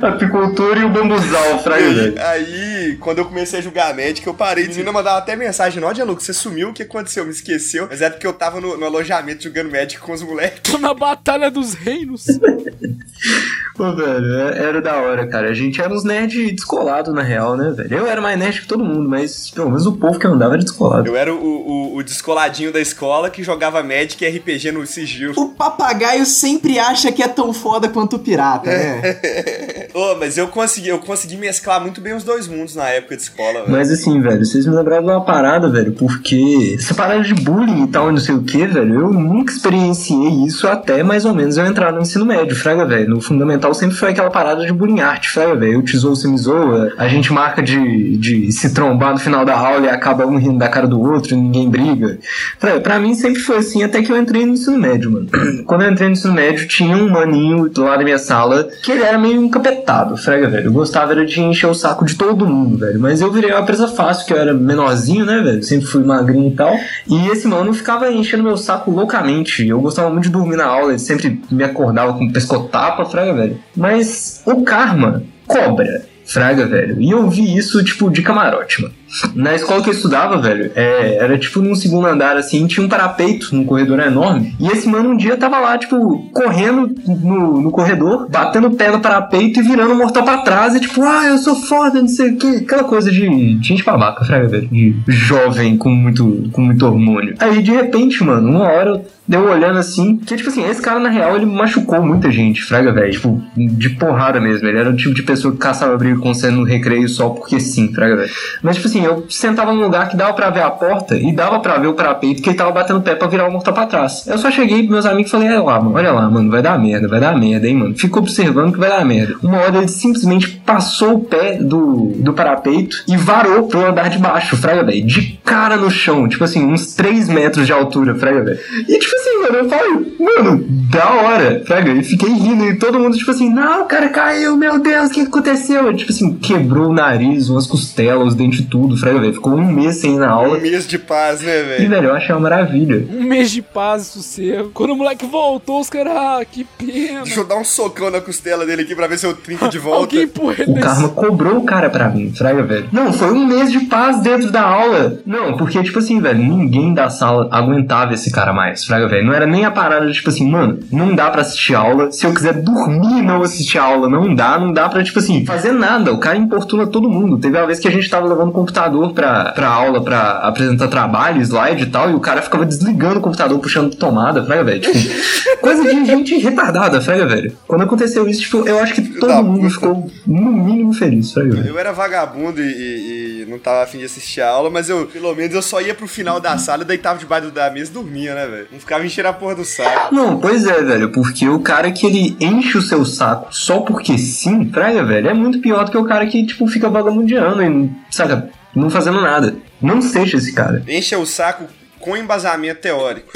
Apicultura 0.00 0.78
e 0.80 0.84
o 0.84 0.88
bambuzal, 0.88 1.58
velho. 1.64 2.14
aí, 2.20 2.96
quando 3.00 3.18
eu 3.18 3.24
comecei 3.24 3.58
a 3.58 3.62
jogar 3.62 3.94
médica, 3.94 4.28
eu 4.28 4.34
parei. 4.34 4.64
A 4.66 4.68
menina 4.68 4.92
mandava 4.92 5.18
até 5.18 5.34
mensagem, 5.36 5.80
não, 5.80 5.92
Gianluca, 5.94 6.20
você 6.20 6.32
sumiu, 6.32 6.68
o 6.70 6.72
que 6.72 6.82
aconteceu? 6.82 7.24
Me 7.24 7.30
esqueceu. 7.30 7.86
Mas 7.90 8.02
é 8.02 8.10
porque 8.10 8.26
eu 8.26 8.32
tava 8.32 8.60
no, 8.60 8.76
no 8.76 8.86
alojamento 8.86 9.42
jogando 9.44 9.70
médico 9.70 10.06
com 10.06 10.12
os 10.12 10.22
moleques. 10.22 10.60
Tô 10.72 10.78
na 10.78 10.94
Batalha 10.94 11.50
dos 11.50 11.74
Reinos. 11.74 12.24
Pô, 13.76 13.92
velho, 13.94 14.40
é- 14.40 14.58
era 14.58 14.80
da 14.80 14.96
hora, 14.96 15.26
cara. 15.26 15.48
A 15.50 15.54
gente 15.54 15.80
era 15.80 15.92
uns 15.92 16.04
nerds 16.04 16.52
descolados, 16.52 17.12
na 17.12 17.22
real, 17.22 17.56
né, 17.56 17.70
velho? 17.76 17.98
Eu 17.98 18.06
era 18.06 18.20
mais 18.20 18.38
nerd 18.38 18.60
que 18.60 18.66
todo 18.68 18.84
mundo, 18.84 19.08
mas 19.08 19.50
pelo 19.50 19.68
menos 19.68 19.86
o 19.86 19.92
povo 19.96 20.18
que 20.18 20.26
andava 20.26 20.54
era 20.54 20.62
descolado. 20.62 21.08
Eu 21.08 21.16
era 21.16 21.32
o, 21.34 21.36
o, 21.38 21.96
o 21.96 22.02
descoladinho 22.02 22.72
da 22.72 22.80
escola 22.80 23.28
que 23.30 23.42
jogava 23.42 23.82
Magic 23.94 24.24
e 24.24 24.28
RPG 24.28 24.72
no 24.72 24.84
sigilo. 24.86 25.34
O 25.36 25.50
papagaio 25.50 26.26
sempre 26.26 26.78
acha 26.78 27.12
que 27.12 27.22
é 27.22 27.28
tão 27.28 27.52
foda 27.52 27.88
quanto 27.88 28.16
o 28.16 28.18
pirata, 28.18 28.68
né? 28.68 29.16
Ô, 29.94 30.16
mas 30.18 30.36
eu 30.36 30.48
consegui, 30.48 30.88
eu 30.88 30.98
consegui 30.98 31.36
mesclar 31.36 31.80
muito 31.80 32.00
bem 32.00 32.14
os 32.14 32.24
dois 32.24 32.48
mundos 32.48 32.74
na 32.74 32.88
época 32.88 33.16
de 33.16 33.22
escola, 33.22 33.60
velho. 33.60 33.70
Mas 33.70 33.92
assim, 33.92 34.20
velho, 34.20 34.44
vocês 34.44 34.66
me 34.66 34.74
lembraram 34.74 35.04
de 35.04 35.10
uma 35.10 35.24
parada, 35.24 35.68
velho, 35.68 35.92
porque 35.92 36.74
essa 36.76 36.94
parada 36.94 37.22
de 37.22 37.32
bullying 37.32 37.84
e 37.84 37.86
tal, 37.86 38.08
e 38.08 38.12
não 38.12 38.20
sei 38.20 38.34
o 38.34 38.42
que, 38.42 38.66
velho, 38.66 38.94
eu 38.94 39.12
nunca 39.12 39.52
experienciei 39.52 40.44
isso 40.44 40.66
até 40.66 41.04
mais 41.04 41.24
ou 41.24 41.32
menos 41.32 41.56
eu 41.56 41.64
entrar 41.64 41.92
no 41.92 42.00
ensino 42.00 42.26
médio, 42.26 42.56
fraga, 42.56 42.84
velho. 42.84 43.08
No 43.08 43.20
fundamental 43.20 43.72
sempre 43.72 43.96
foi 43.96 44.10
aquela 44.10 44.30
parada 44.30 44.66
de 44.66 44.72
bullying 44.72 45.00
arte, 45.00 45.30
fraga, 45.30 45.54
velho. 45.54 45.74
Eu 45.74 45.82
te 45.82 45.96
zoo, 45.96 46.16
você 46.16 46.26
me 46.26 46.36
zoa, 46.36 46.92
a 46.98 47.06
gente 47.06 47.32
marca 47.32 47.62
de, 47.62 48.16
de 48.16 48.50
se 48.50 48.74
trombar 48.74 49.12
no 49.12 49.20
final 49.20 49.44
da 49.44 49.56
aula 49.56 49.86
e 49.86 49.88
acaba 49.88 50.26
um 50.26 50.36
rindo 50.36 50.58
da 50.58 50.68
cara 50.68 50.88
do 50.88 51.00
outro 51.00 51.34
e 51.34 51.36
ninguém 51.36 51.70
briga. 51.70 52.18
Fraga, 52.58 52.80
pra 52.80 52.98
mim 52.98 53.14
sempre 53.14 53.40
foi 53.40 53.58
assim 53.58 53.83
até 53.84 54.02
que 54.02 54.10
eu 54.10 54.16
entrei 54.16 54.44
no 54.44 54.52
ensino 54.52 54.78
médio, 54.78 55.10
mano. 55.10 55.28
Quando 55.66 55.82
eu 55.82 55.90
entrei 55.90 56.08
no 56.08 56.12
ensino 56.12 56.34
médio, 56.34 56.66
tinha 56.66 56.96
um 56.96 57.08
maninho 57.08 57.68
do 57.68 57.84
lado 57.84 57.98
da 57.98 58.04
minha 58.04 58.18
sala 58.18 58.68
que 58.82 58.92
ele 58.92 59.02
era 59.02 59.18
meio 59.18 59.42
encapetado, 59.42 60.16
fraga, 60.16 60.48
velho. 60.48 60.66
Eu 60.66 60.72
gostava 60.72 61.12
era 61.12 61.24
de 61.24 61.40
encher 61.40 61.66
o 61.66 61.74
saco 61.74 62.04
de 62.04 62.16
todo 62.16 62.46
mundo, 62.46 62.78
velho. 62.78 62.98
Mas 62.98 63.20
eu 63.20 63.30
virei 63.30 63.52
uma 63.52 63.64
presa 63.64 63.88
fácil, 63.88 64.26
que 64.26 64.32
eu 64.32 64.38
era 64.38 64.52
menorzinho, 64.52 65.24
né, 65.24 65.40
velho? 65.40 65.62
Sempre 65.62 65.86
fui 65.86 66.04
magrinho 66.04 66.48
e 66.48 66.54
tal. 66.54 66.74
E 67.08 67.28
esse 67.28 67.46
mano 67.46 67.72
ficava 67.72 68.10
enchendo 68.10 68.42
meu 68.42 68.56
saco 68.56 68.90
loucamente. 68.90 69.66
Eu 69.66 69.80
gostava 69.80 70.10
muito 70.10 70.24
de 70.24 70.30
dormir 70.30 70.56
na 70.56 70.66
aula, 70.66 70.90
ele 70.90 70.98
sempre 70.98 71.40
me 71.50 71.64
acordava 71.64 72.14
com 72.14 72.30
pescotapa, 72.30 73.04
fraga, 73.04 73.32
velho. 73.34 73.58
Mas 73.76 74.42
o 74.44 74.62
karma 74.62 75.22
cobra. 75.46 76.02
Fraga, 76.24 76.66
velho. 76.66 77.00
E 77.00 77.10
eu 77.10 77.28
vi 77.28 77.56
isso, 77.56 77.82
tipo, 77.84 78.10
de 78.10 78.22
camarote, 78.22 78.82
mano. 78.82 78.94
Na 79.34 79.54
escola 79.54 79.82
que 79.82 79.88
eu 79.88 79.94
estudava, 79.94 80.40
velho, 80.40 80.70
é, 80.74 81.16
era 81.16 81.38
tipo 81.38 81.60
num 81.60 81.74
segundo 81.74 82.06
andar, 82.06 82.36
assim, 82.36 82.66
tinha 82.66 82.84
um 82.84 82.88
parapeito 82.88 83.54
num 83.54 83.64
corredor 83.64 84.00
enorme. 84.00 84.54
E 84.58 84.68
esse 84.68 84.88
mano 84.88 85.10
um 85.10 85.16
dia 85.16 85.36
tava 85.36 85.58
lá, 85.58 85.78
tipo, 85.78 86.30
correndo 86.32 86.94
no, 87.06 87.60
no 87.60 87.70
corredor, 87.70 88.28
batendo 88.28 88.68
o 88.68 88.74
pé 88.76 88.90
no 88.90 89.00
parapeito 89.00 89.60
e 89.60 89.62
virando 89.62 89.94
mortal 89.94 90.24
pra 90.24 90.38
trás. 90.38 90.74
E 90.74 90.80
tipo, 90.80 91.02
ah, 91.02 91.26
eu 91.26 91.38
sou 91.38 91.54
foda, 91.54 92.00
não 92.00 92.08
sei 92.08 92.32
o 92.32 92.36
que. 92.36 92.56
Aquela 92.56 92.84
coisa 92.84 93.10
de, 93.10 93.58
gente 93.62 93.84
babaca, 93.84 94.24
fraga, 94.24 94.48
velho. 94.48 94.68
De 94.68 94.94
jovem 95.08 95.76
com 95.76 95.90
muito, 95.90 96.48
com 96.52 96.62
muito 96.62 96.84
hormônio. 96.84 97.34
Aí, 97.38 97.62
de 97.62 97.70
repente, 97.70 98.22
mano, 98.24 98.48
uma 98.48 98.64
hora 98.64 98.90
eu 98.90 99.04
deu 99.26 99.48
olhando 99.48 99.78
assim, 99.78 100.16
que 100.18 100.36
tipo 100.36 100.50
assim, 100.50 100.68
esse 100.68 100.80
cara 100.80 101.00
na 101.00 101.08
real 101.08 101.36
ele 101.36 101.46
machucou 101.46 102.02
muita 102.02 102.30
gente, 102.30 102.62
fraga, 102.62 102.92
velho, 102.92 103.12
tipo, 103.12 103.42
de 103.56 103.90
porrada 103.90 104.40
mesmo. 104.40 104.68
Ele 104.68 104.78
era 104.78 104.90
o 104.90 104.96
tipo 104.96 105.14
de 105.14 105.22
pessoa 105.22 105.52
que 105.52 105.58
caçava 105.58 105.96
briga 105.96 106.18
com 106.18 106.32
você 106.32 106.50
no 106.50 106.64
recreio 106.64 107.08
só 107.08 107.30
porque 107.30 107.58
sim, 107.58 107.92
fraga, 107.92 108.16
velho. 108.16 108.30
Mas 108.62 108.76
tipo 108.76 108.88
assim, 108.88 109.03
eu 109.04 109.26
sentava 109.28 109.72
num 109.72 109.82
lugar 109.82 110.08
que 110.08 110.16
dava 110.16 110.32
pra 110.32 110.50
ver 110.50 110.62
a 110.62 110.70
porta 110.70 111.16
e 111.16 111.32
dava 111.32 111.60
pra 111.60 111.78
ver 111.78 111.88
o 111.88 111.94
parapeito 111.94 112.42
que 112.42 112.50
ele 112.50 112.56
tava 112.56 112.70
batendo 112.70 112.98
o 112.98 113.02
pé 113.02 113.14
pra 113.14 113.28
virar 113.28 113.48
o 113.48 113.52
mortal 113.52 113.74
pra 113.74 113.86
trás. 113.86 114.26
Eu 114.26 114.38
só 114.38 114.50
cheguei 114.50 114.78
pros 114.78 114.90
meus 114.90 115.06
amigos 115.06 115.28
e 115.28 115.32
falei, 115.32 115.48
olha 115.48 115.62
lá, 115.62 115.80
mano, 115.80 115.96
olha 115.96 116.12
lá, 116.12 116.30
mano, 116.30 116.50
vai 116.50 116.62
dar 116.62 116.78
merda, 116.78 117.08
vai 117.08 117.20
dar 117.20 117.36
merda, 117.36 117.68
hein, 117.68 117.76
mano. 117.76 117.94
Fica 117.96 118.18
observando 118.18 118.72
que 118.72 118.78
vai 118.78 118.88
dar 118.88 119.04
merda. 119.04 119.36
Uma 119.42 119.58
hora 119.58 119.78
ele 119.78 119.88
simplesmente 119.88 120.48
passou 120.64 121.14
o 121.14 121.20
pé 121.20 121.56
do, 121.56 122.12
do 122.16 122.32
parapeito 122.32 123.04
e 123.08 123.16
varou 123.16 123.68
pro 123.68 123.86
andar 123.86 124.08
de 124.10 124.18
baixo, 124.18 124.56
fraga, 124.56 124.84
velho, 124.84 125.06
de 125.06 125.38
cara 125.44 125.76
no 125.76 125.90
chão, 125.90 126.28
tipo 126.28 126.44
assim, 126.44 126.64
uns 126.64 126.94
3 126.94 127.28
metros 127.28 127.66
de 127.66 127.72
altura, 127.72 128.14
fraga, 128.14 128.42
velho. 128.42 128.58
E 128.88 128.98
tipo 128.98 129.14
assim, 129.14 129.42
mano, 129.42 129.56
eu 129.58 129.68
falo, 129.68 130.06
mano, 130.18 130.64
da 130.90 131.10
hora, 131.12 131.62
fraga, 131.66 131.92
e 131.92 132.02
fiquei 132.02 132.30
rindo 132.30 132.64
e 132.64 132.76
todo 132.76 132.98
mundo, 132.98 133.16
tipo 133.16 133.30
assim, 133.30 133.52
não, 133.52 133.82
o 133.82 133.86
cara 133.86 134.08
caiu, 134.08 134.56
meu 134.56 134.78
Deus, 134.78 135.10
o 135.10 135.12
que 135.12 135.20
aconteceu? 135.22 135.94
Tipo 135.94 136.12
assim, 136.12 136.34
quebrou 136.34 136.90
o 136.90 136.94
nariz, 136.94 137.48
umas 137.48 137.66
costelas, 137.66 138.28
os 138.28 138.34
dentes 138.34 138.64
tudo. 138.68 138.83
Tudo, 138.84 138.96
fraga, 138.98 139.20
velho. 139.20 139.32
Ficou 139.34 139.54
um 139.54 139.64
mês 139.64 139.96
sem 139.96 140.14
ir 140.14 140.18
na 140.18 140.28
Um 140.36 140.40
aula. 140.44 140.58
mês 140.58 140.86
de 140.86 140.98
paz, 140.98 141.40
né, 141.40 141.60
E, 141.60 141.62
velho? 141.64 141.90
velho, 141.90 142.08
eu 142.08 142.14
achei 142.14 142.34
uma 142.34 142.40
maravilha. 142.42 143.06
Um 143.10 143.22
mês 143.22 143.50
de 143.50 143.62
paz 143.62 144.02
e 144.02 144.06
sossego. 144.06 144.70
Quando 144.74 144.90
o 144.90 144.96
moleque 144.96 145.24
voltou, 145.26 145.80
os 145.80 145.88
caras, 145.88 146.12
ah, 146.14 146.44
que 146.44 146.64
pena. 146.64 147.22
Deixa 147.22 147.40
eu 147.40 147.44
dar 147.46 147.56
um 147.56 147.64
socão 147.64 148.10
na 148.10 148.20
costela 148.20 148.66
dele 148.66 148.82
aqui 148.82 148.94
pra 148.94 149.06
ver 149.06 149.18
se 149.18 149.26
eu 149.26 149.34
trinco 149.34 149.68
de 149.68 149.78
volta. 149.78 150.00
Alguém 150.00 150.22
empurra 150.24 150.54
ele 150.58 150.72
O 150.72 150.80
karma 150.80 151.08
cobrou 151.08 151.58
o 151.58 151.64
cara 151.64 151.88
pra 151.88 152.08
mim, 152.08 152.32
fraga, 152.32 152.62
velho. 152.62 152.88
Não, 152.92 153.12
foi 153.12 153.32
um 153.32 153.46
mês 153.46 153.72
de 153.72 153.80
paz 153.86 154.20
dentro 154.20 154.50
da 154.50 154.62
aula. 154.62 155.18
Não, 155.24 155.56
porque, 155.56 155.82
tipo 155.82 155.98
assim, 155.98 156.20
velho, 156.20 156.38
ninguém 156.38 156.92
da 156.92 157.08
sala 157.08 157.48
aguentava 157.50 158.12
esse 158.14 158.30
cara 158.30 158.52
mais, 158.52 158.84
fraga, 158.84 159.08
velho. 159.08 159.26
Não 159.26 159.32
era 159.32 159.46
nem 159.46 159.64
a 159.64 159.70
parada 159.70 160.06
de, 160.06 160.12
tipo 160.12 160.28
assim, 160.28 160.48
mano, 160.50 160.78
não 160.92 161.14
dá 161.14 161.30
pra 161.30 161.40
assistir 161.40 161.74
aula. 161.74 162.10
Se 162.12 162.26
eu 162.26 162.34
quiser 162.34 162.54
dormir 162.54 163.18
e 163.18 163.22
não 163.22 163.42
assistir 163.42 163.78
aula, 163.78 164.08
não 164.08 164.34
dá, 164.34 164.58
não 164.58 164.72
dá 164.72 164.88
pra, 164.88 165.02
tipo 165.02 165.18
assim, 165.18 165.44
fazer 165.46 165.72
nada. 165.72 166.12
O 166.12 166.18
cara 166.18 166.36
importuna 166.36 166.86
todo 166.86 167.08
mundo. 167.08 167.38
Teve 167.38 167.56
uma 167.56 167.66
vez 167.66 167.78
que 167.78 167.88
a 167.88 167.90
gente 167.90 168.08
tava 168.10 168.26
levando 168.28 168.48
o 168.48 168.52
computador 168.74 169.12
pra, 169.12 169.52
pra 169.52 169.68
aula, 169.68 170.02
pra 170.02 170.38
apresentar 170.40 170.88
trabalho, 170.88 171.40
slide 171.40 171.84
e 171.84 171.86
tal, 171.86 172.10
e 172.10 172.14
o 172.14 172.20
cara 172.20 172.42
ficava 172.42 172.66
desligando 172.66 173.18
o 173.18 173.22
computador, 173.22 173.58
puxando 173.60 173.94
tomada, 173.94 174.44
fraga, 174.44 174.64
velho. 174.64 174.80
Tipo, 174.80 174.98
coisa 175.60 175.82
de 175.84 176.04
gente 176.04 176.36
retardada, 176.38 177.00
fraga, 177.00 177.26
velho. 177.26 177.56
Quando 177.66 177.82
aconteceu 177.84 178.26
isso, 178.28 178.40
tipo, 178.42 178.66
eu 178.68 178.78
acho 178.80 178.94
que 178.94 179.02
todo 179.02 179.28
da 179.28 179.42
mundo 179.42 179.60
puta. 179.60 179.70
ficou 179.74 180.10
no 180.26 180.52
mínimo 180.52 180.92
feliz, 180.92 181.32
fraga, 181.32 181.50
velho. 181.54 181.68
Eu 181.68 181.78
era 181.78 181.92
vagabundo 181.92 182.60
e, 182.60 182.64
e- 182.66 183.42
e 183.42 183.46
não 183.48 183.58
tava 183.58 183.82
afim 183.84 183.98
de 183.98 184.04
assistir 184.04 184.40
a 184.40 184.48
aula, 184.50 184.70
mas 184.70 184.88
eu, 184.88 185.06
pelo 185.06 185.34
menos, 185.34 185.54
eu 185.54 185.62
só 185.62 185.80
ia 185.80 185.94
pro 185.94 186.08
final 186.08 186.40
da 186.40 186.58
sala 186.58 186.84
deitava 186.84 187.18
debaixo 187.18 187.50
da 187.50 187.70
mesa 187.70 187.90
e 187.90 187.94
dormia, 187.94 188.34
né, 188.34 188.46
velho? 188.46 188.66
Não 188.72 188.80
ficava 188.80 189.04
enchendo 189.06 189.28
a 189.28 189.32
porra 189.32 189.54
do 189.54 189.64
saco. 189.64 190.14
Não, 190.14 190.38
pois 190.38 190.66
é, 190.66 190.82
velho, 190.82 191.10
porque 191.10 191.48
o 191.48 191.60
cara 191.60 191.90
que 191.92 192.06
ele 192.06 192.36
enche 192.40 192.76
o 192.76 192.82
seu 192.82 193.04
saco 193.04 193.48
só 193.54 193.80
porque 193.80 194.18
sim, 194.18 194.64
praia, 194.64 195.04
velho, 195.04 195.28
é 195.28 195.34
muito 195.34 195.58
pior 195.60 195.84
do 195.84 195.90
que 195.90 195.98
o 195.98 196.04
cara 196.04 196.26
que, 196.26 196.44
tipo, 196.46 196.66
fica 196.66 196.88
vagabundeando 196.88 197.62
e, 197.62 197.90
saca, 198.10 198.48
não 198.74 198.90
fazendo 198.90 199.20
nada. 199.20 199.56
Não 199.80 200.00
seja 200.00 200.36
esse 200.36 200.52
cara. 200.52 200.82
Encha 200.88 201.18
o 201.18 201.26
saco 201.26 201.66
com 202.00 202.16
embasamento 202.16 202.80
teórico. 202.80 203.32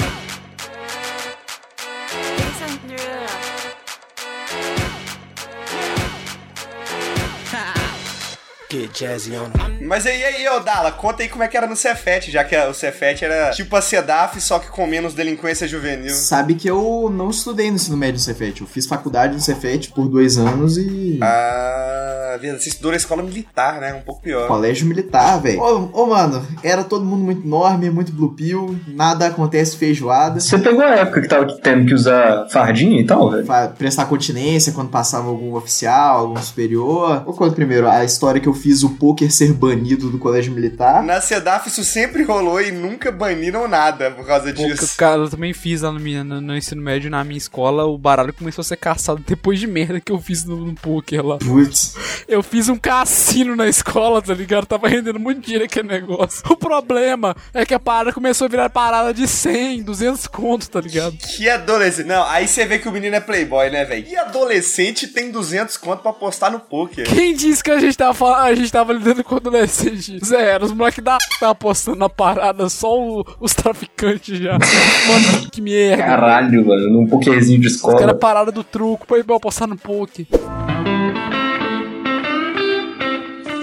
Mas 9.80 10.04
aí, 10.06 10.22
aí, 10.22 10.46
ô 10.48 10.60
Dala, 10.60 10.92
conta 10.92 11.22
aí 11.22 11.28
como 11.28 11.42
é 11.42 11.48
que 11.48 11.56
era 11.56 11.66
no 11.66 11.74
Cefet, 11.74 12.30
já 12.30 12.44
que 12.44 12.54
o 12.56 12.74
Cefet 12.74 13.24
era 13.24 13.50
tipo 13.50 13.74
a 13.74 13.80
CEDAF, 13.80 14.38
só 14.40 14.58
que 14.58 14.68
com 14.68 14.86
menos 14.86 15.14
delinquência 15.14 15.66
juvenil. 15.66 16.14
Sabe 16.14 16.54
que 16.54 16.68
eu 16.68 17.10
não 17.10 17.30
estudei 17.30 17.70
no 17.70 17.76
ensino 17.76 17.96
médio 17.96 18.14
no 18.14 18.20
Cefet. 18.20 18.60
Eu 18.60 18.66
fiz 18.66 18.86
faculdade 18.86 19.34
no 19.34 19.40
Cefet 19.40 19.90
por 19.92 20.06
dois 20.08 20.36
anos 20.36 20.76
e. 20.76 21.18
Ah, 21.22 22.36
verdade, 22.38 22.62
você 22.62 22.68
estudou 22.68 22.90
na 22.90 22.98
escola 22.98 23.22
militar, 23.22 23.80
né? 23.80 23.94
Um 23.94 24.02
pouco 24.02 24.20
pior. 24.20 24.46
Colégio 24.46 24.86
militar, 24.86 25.40
velho. 25.40 25.60
Ô, 25.60 26.02
ô, 26.02 26.06
mano, 26.06 26.46
era 26.62 26.84
todo 26.84 27.04
mundo 27.04 27.24
muito 27.24 27.46
enorme, 27.46 27.88
muito 27.88 28.12
blue 28.12 28.34
pill, 28.34 28.78
nada 28.86 29.28
acontece 29.28 29.76
feijoada. 29.76 30.40
Você 30.40 30.58
pegou 30.58 30.82
a 30.82 30.96
época 30.96 31.22
que 31.22 31.28
tava 31.28 31.46
tendo 31.62 31.86
que 31.86 31.94
usar 31.94 32.46
fardinha 32.50 33.00
e 33.00 33.06
tal, 33.06 33.30
velho? 33.30 33.46
Prestar 33.78 34.04
continência 34.06 34.72
quando 34.72 34.90
passava 34.90 35.28
algum 35.28 35.54
oficial, 35.54 36.18
algum 36.18 36.42
superior. 36.42 37.22
Ou 37.24 37.32
quando 37.32 37.54
primeiro, 37.54 37.88
a 37.88 38.04
história 38.04 38.40
que 38.40 38.48
eu 38.48 38.57
fiz 38.58 38.82
o 38.82 38.90
poker 38.90 39.30
ser 39.32 39.52
banido 39.54 40.10
do 40.10 40.18
colégio 40.18 40.52
militar. 40.52 41.02
Na 41.02 41.20
CEDAF 41.20 41.68
isso 41.68 41.84
sempre 41.84 42.22
rolou 42.24 42.60
e 42.60 42.70
nunca 42.70 43.10
baniram 43.10 43.66
nada 43.68 44.10
por 44.10 44.26
causa 44.26 44.52
Pô, 44.52 44.66
disso. 44.66 44.96
cara, 44.96 45.22
eu 45.22 45.30
também 45.30 45.52
fiz 45.52 45.82
lá 45.82 45.92
no, 45.92 45.98
no- 46.00 46.40
no 46.40 46.56
ensino 46.56 46.82
médio, 46.82 47.10
na 47.10 47.22
minha 47.24 47.38
escola, 47.38 47.84
o 47.86 47.96
baralho 47.96 48.32
começou 48.32 48.62
a 48.62 48.64
ser 48.64 48.76
caçado 48.76 49.22
depois 49.26 49.58
de 49.60 49.66
merda 49.66 50.00
que 50.00 50.12
eu 50.12 50.18
fiz 50.20 50.44
no, 50.44 50.56
no 50.56 50.74
poker 50.74 51.24
lá. 51.24 51.38
Putz. 51.38 51.94
Eu 52.26 52.42
fiz 52.42 52.68
um 52.68 52.76
cassino 52.76 53.56
na 53.56 53.68
escola, 53.68 54.20
tá 54.20 54.34
ligado? 54.34 54.66
Tava 54.66 54.88
rendendo 54.88 55.18
muito 55.18 55.40
dinheiro 55.40 55.64
aquele 55.64 55.88
negócio. 55.88 56.42
O 56.50 56.56
problema 56.56 57.34
é 57.54 57.64
que 57.64 57.72
a 57.74 57.78
parada 57.80 58.12
começou 58.12 58.44
a 58.46 58.48
virar 58.48 58.68
parada 58.70 59.14
de 59.14 59.26
100, 59.26 59.82
200 59.82 60.26
contos, 60.26 60.68
tá 60.68 60.80
ligado? 60.80 61.16
Que 61.16 61.48
adolescente. 61.48 62.06
Não, 62.06 62.22
aí 62.24 62.46
você 62.48 62.66
vê 62.66 62.78
que 62.78 62.88
o 62.88 62.92
menino 62.92 63.14
é 63.16 63.20
playboy, 63.20 63.70
né, 63.70 63.84
velho? 63.84 64.06
E 64.08 64.16
adolescente 64.16 65.06
tem 65.08 65.30
200 65.30 65.76
conto 65.76 66.00
pra 66.02 66.10
apostar 66.10 66.50
no 66.50 66.60
poker? 66.60 67.06
Quem 67.06 67.34
disse 67.34 67.62
que 67.62 67.70
a 67.70 67.78
gente 67.78 67.96
tava, 67.96 68.14
falando- 68.14 68.47
a 68.48 68.54
gente 68.54 68.72
tava 68.72 68.92
lidando 68.92 69.22
com 69.24 69.36
adolescente? 69.36 70.18
Zero, 70.24 70.64
os 70.66 70.72
moleques 70.72 71.02
da 71.04 71.18
tá 71.40 71.50
apostando 71.50 71.98
na 71.98 72.08
parada, 72.08 72.68
só 72.68 72.98
o- 72.98 73.24
os 73.40 73.54
traficantes 73.54 74.38
já. 74.38 74.52
Mano, 74.52 75.50
que 75.50 75.60
merda. 75.60 76.02
Caralho, 76.04 76.66
mano, 76.66 76.90
num 76.90 77.06
pokerzinho 77.06 77.60
de 77.60 77.66
Os 77.68 77.80
caras 77.80 77.96
escola. 78.00 78.14
pararam 78.18 78.52
do 78.52 78.64
truco 78.64 79.06
pra 79.06 79.18
ir 79.18 79.24
apostar 79.32 79.68
no 79.68 79.76
poker. 79.76 80.26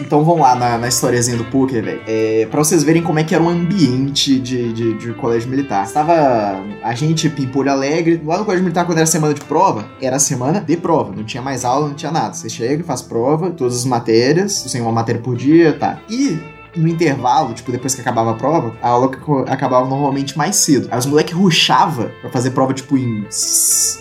Então 0.06 0.24
vamos 0.24 0.42
lá 0.42 0.56
na, 0.56 0.78
na 0.78 0.88
historiazinha 0.88 1.36
do 1.36 1.46
poker, 1.46 1.84
velho. 1.84 2.02
É, 2.06 2.48
pra 2.52 2.64
vocês 2.64 2.84
verem 2.84 3.02
como 3.02 3.18
é 3.18 3.24
que 3.24 3.34
era 3.34 3.44
o 3.44 3.50
ambiente 3.50 4.40
de, 4.40 4.72
de, 4.72 4.94
de 4.94 5.14
colégio 5.14 5.50
militar. 5.50 5.84
Estava 5.84 6.64
a 6.84 6.94
gente, 6.94 7.28
Pimpolho 7.28 7.72
Alegre, 7.72 8.22
lá 8.24 8.38
no 8.38 8.46
colégio 8.46 8.64
militar, 8.64 8.86
quando 8.86 9.00
era 9.00 9.08
semana 9.08 9.34
de 9.34 9.42
prova, 9.42 9.86
era 10.00 10.20
semana 10.20 10.62
de 10.62 10.78
prova. 10.78 11.12
Não 11.16 11.24
tinha 11.24 11.42
mais 11.42 11.66
aula, 11.66 11.88
não 11.88 11.96
tinha 11.96 12.12
nada. 12.12 12.34
Você 12.34 12.48
chega, 12.48 12.84
faz 12.84 13.02
prova, 13.02 13.50
todas 13.50 13.78
as 13.78 13.86
matérias, 13.86 14.54
você 14.54 14.78
tem 14.78 14.82
uma 14.82 14.92
matéria 14.92 15.20
por 15.20 15.36
dia, 15.36 15.74
tá. 15.74 16.00
E 16.10 16.55
no 16.76 16.88
intervalo, 16.88 17.54
tipo, 17.54 17.72
depois 17.72 17.96
que 17.96 18.02
acabava 18.02 18.32
a 18.32 18.34
prova, 18.34 18.76
a 18.82 18.90
aula 18.90 19.12
acabava 19.48 19.88
normalmente 19.88 20.38
mais 20.38 20.56
cedo. 20.58 20.88
Aí 20.92 21.00
os 21.00 21.06
moleques 21.06 21.36
ruxava 21.36 22.12
pra 22.22 22.30
fazer 22.30 22.52
prova, 22.52 22.74
tipo, 22.74 22.98
em. 22.98 23.26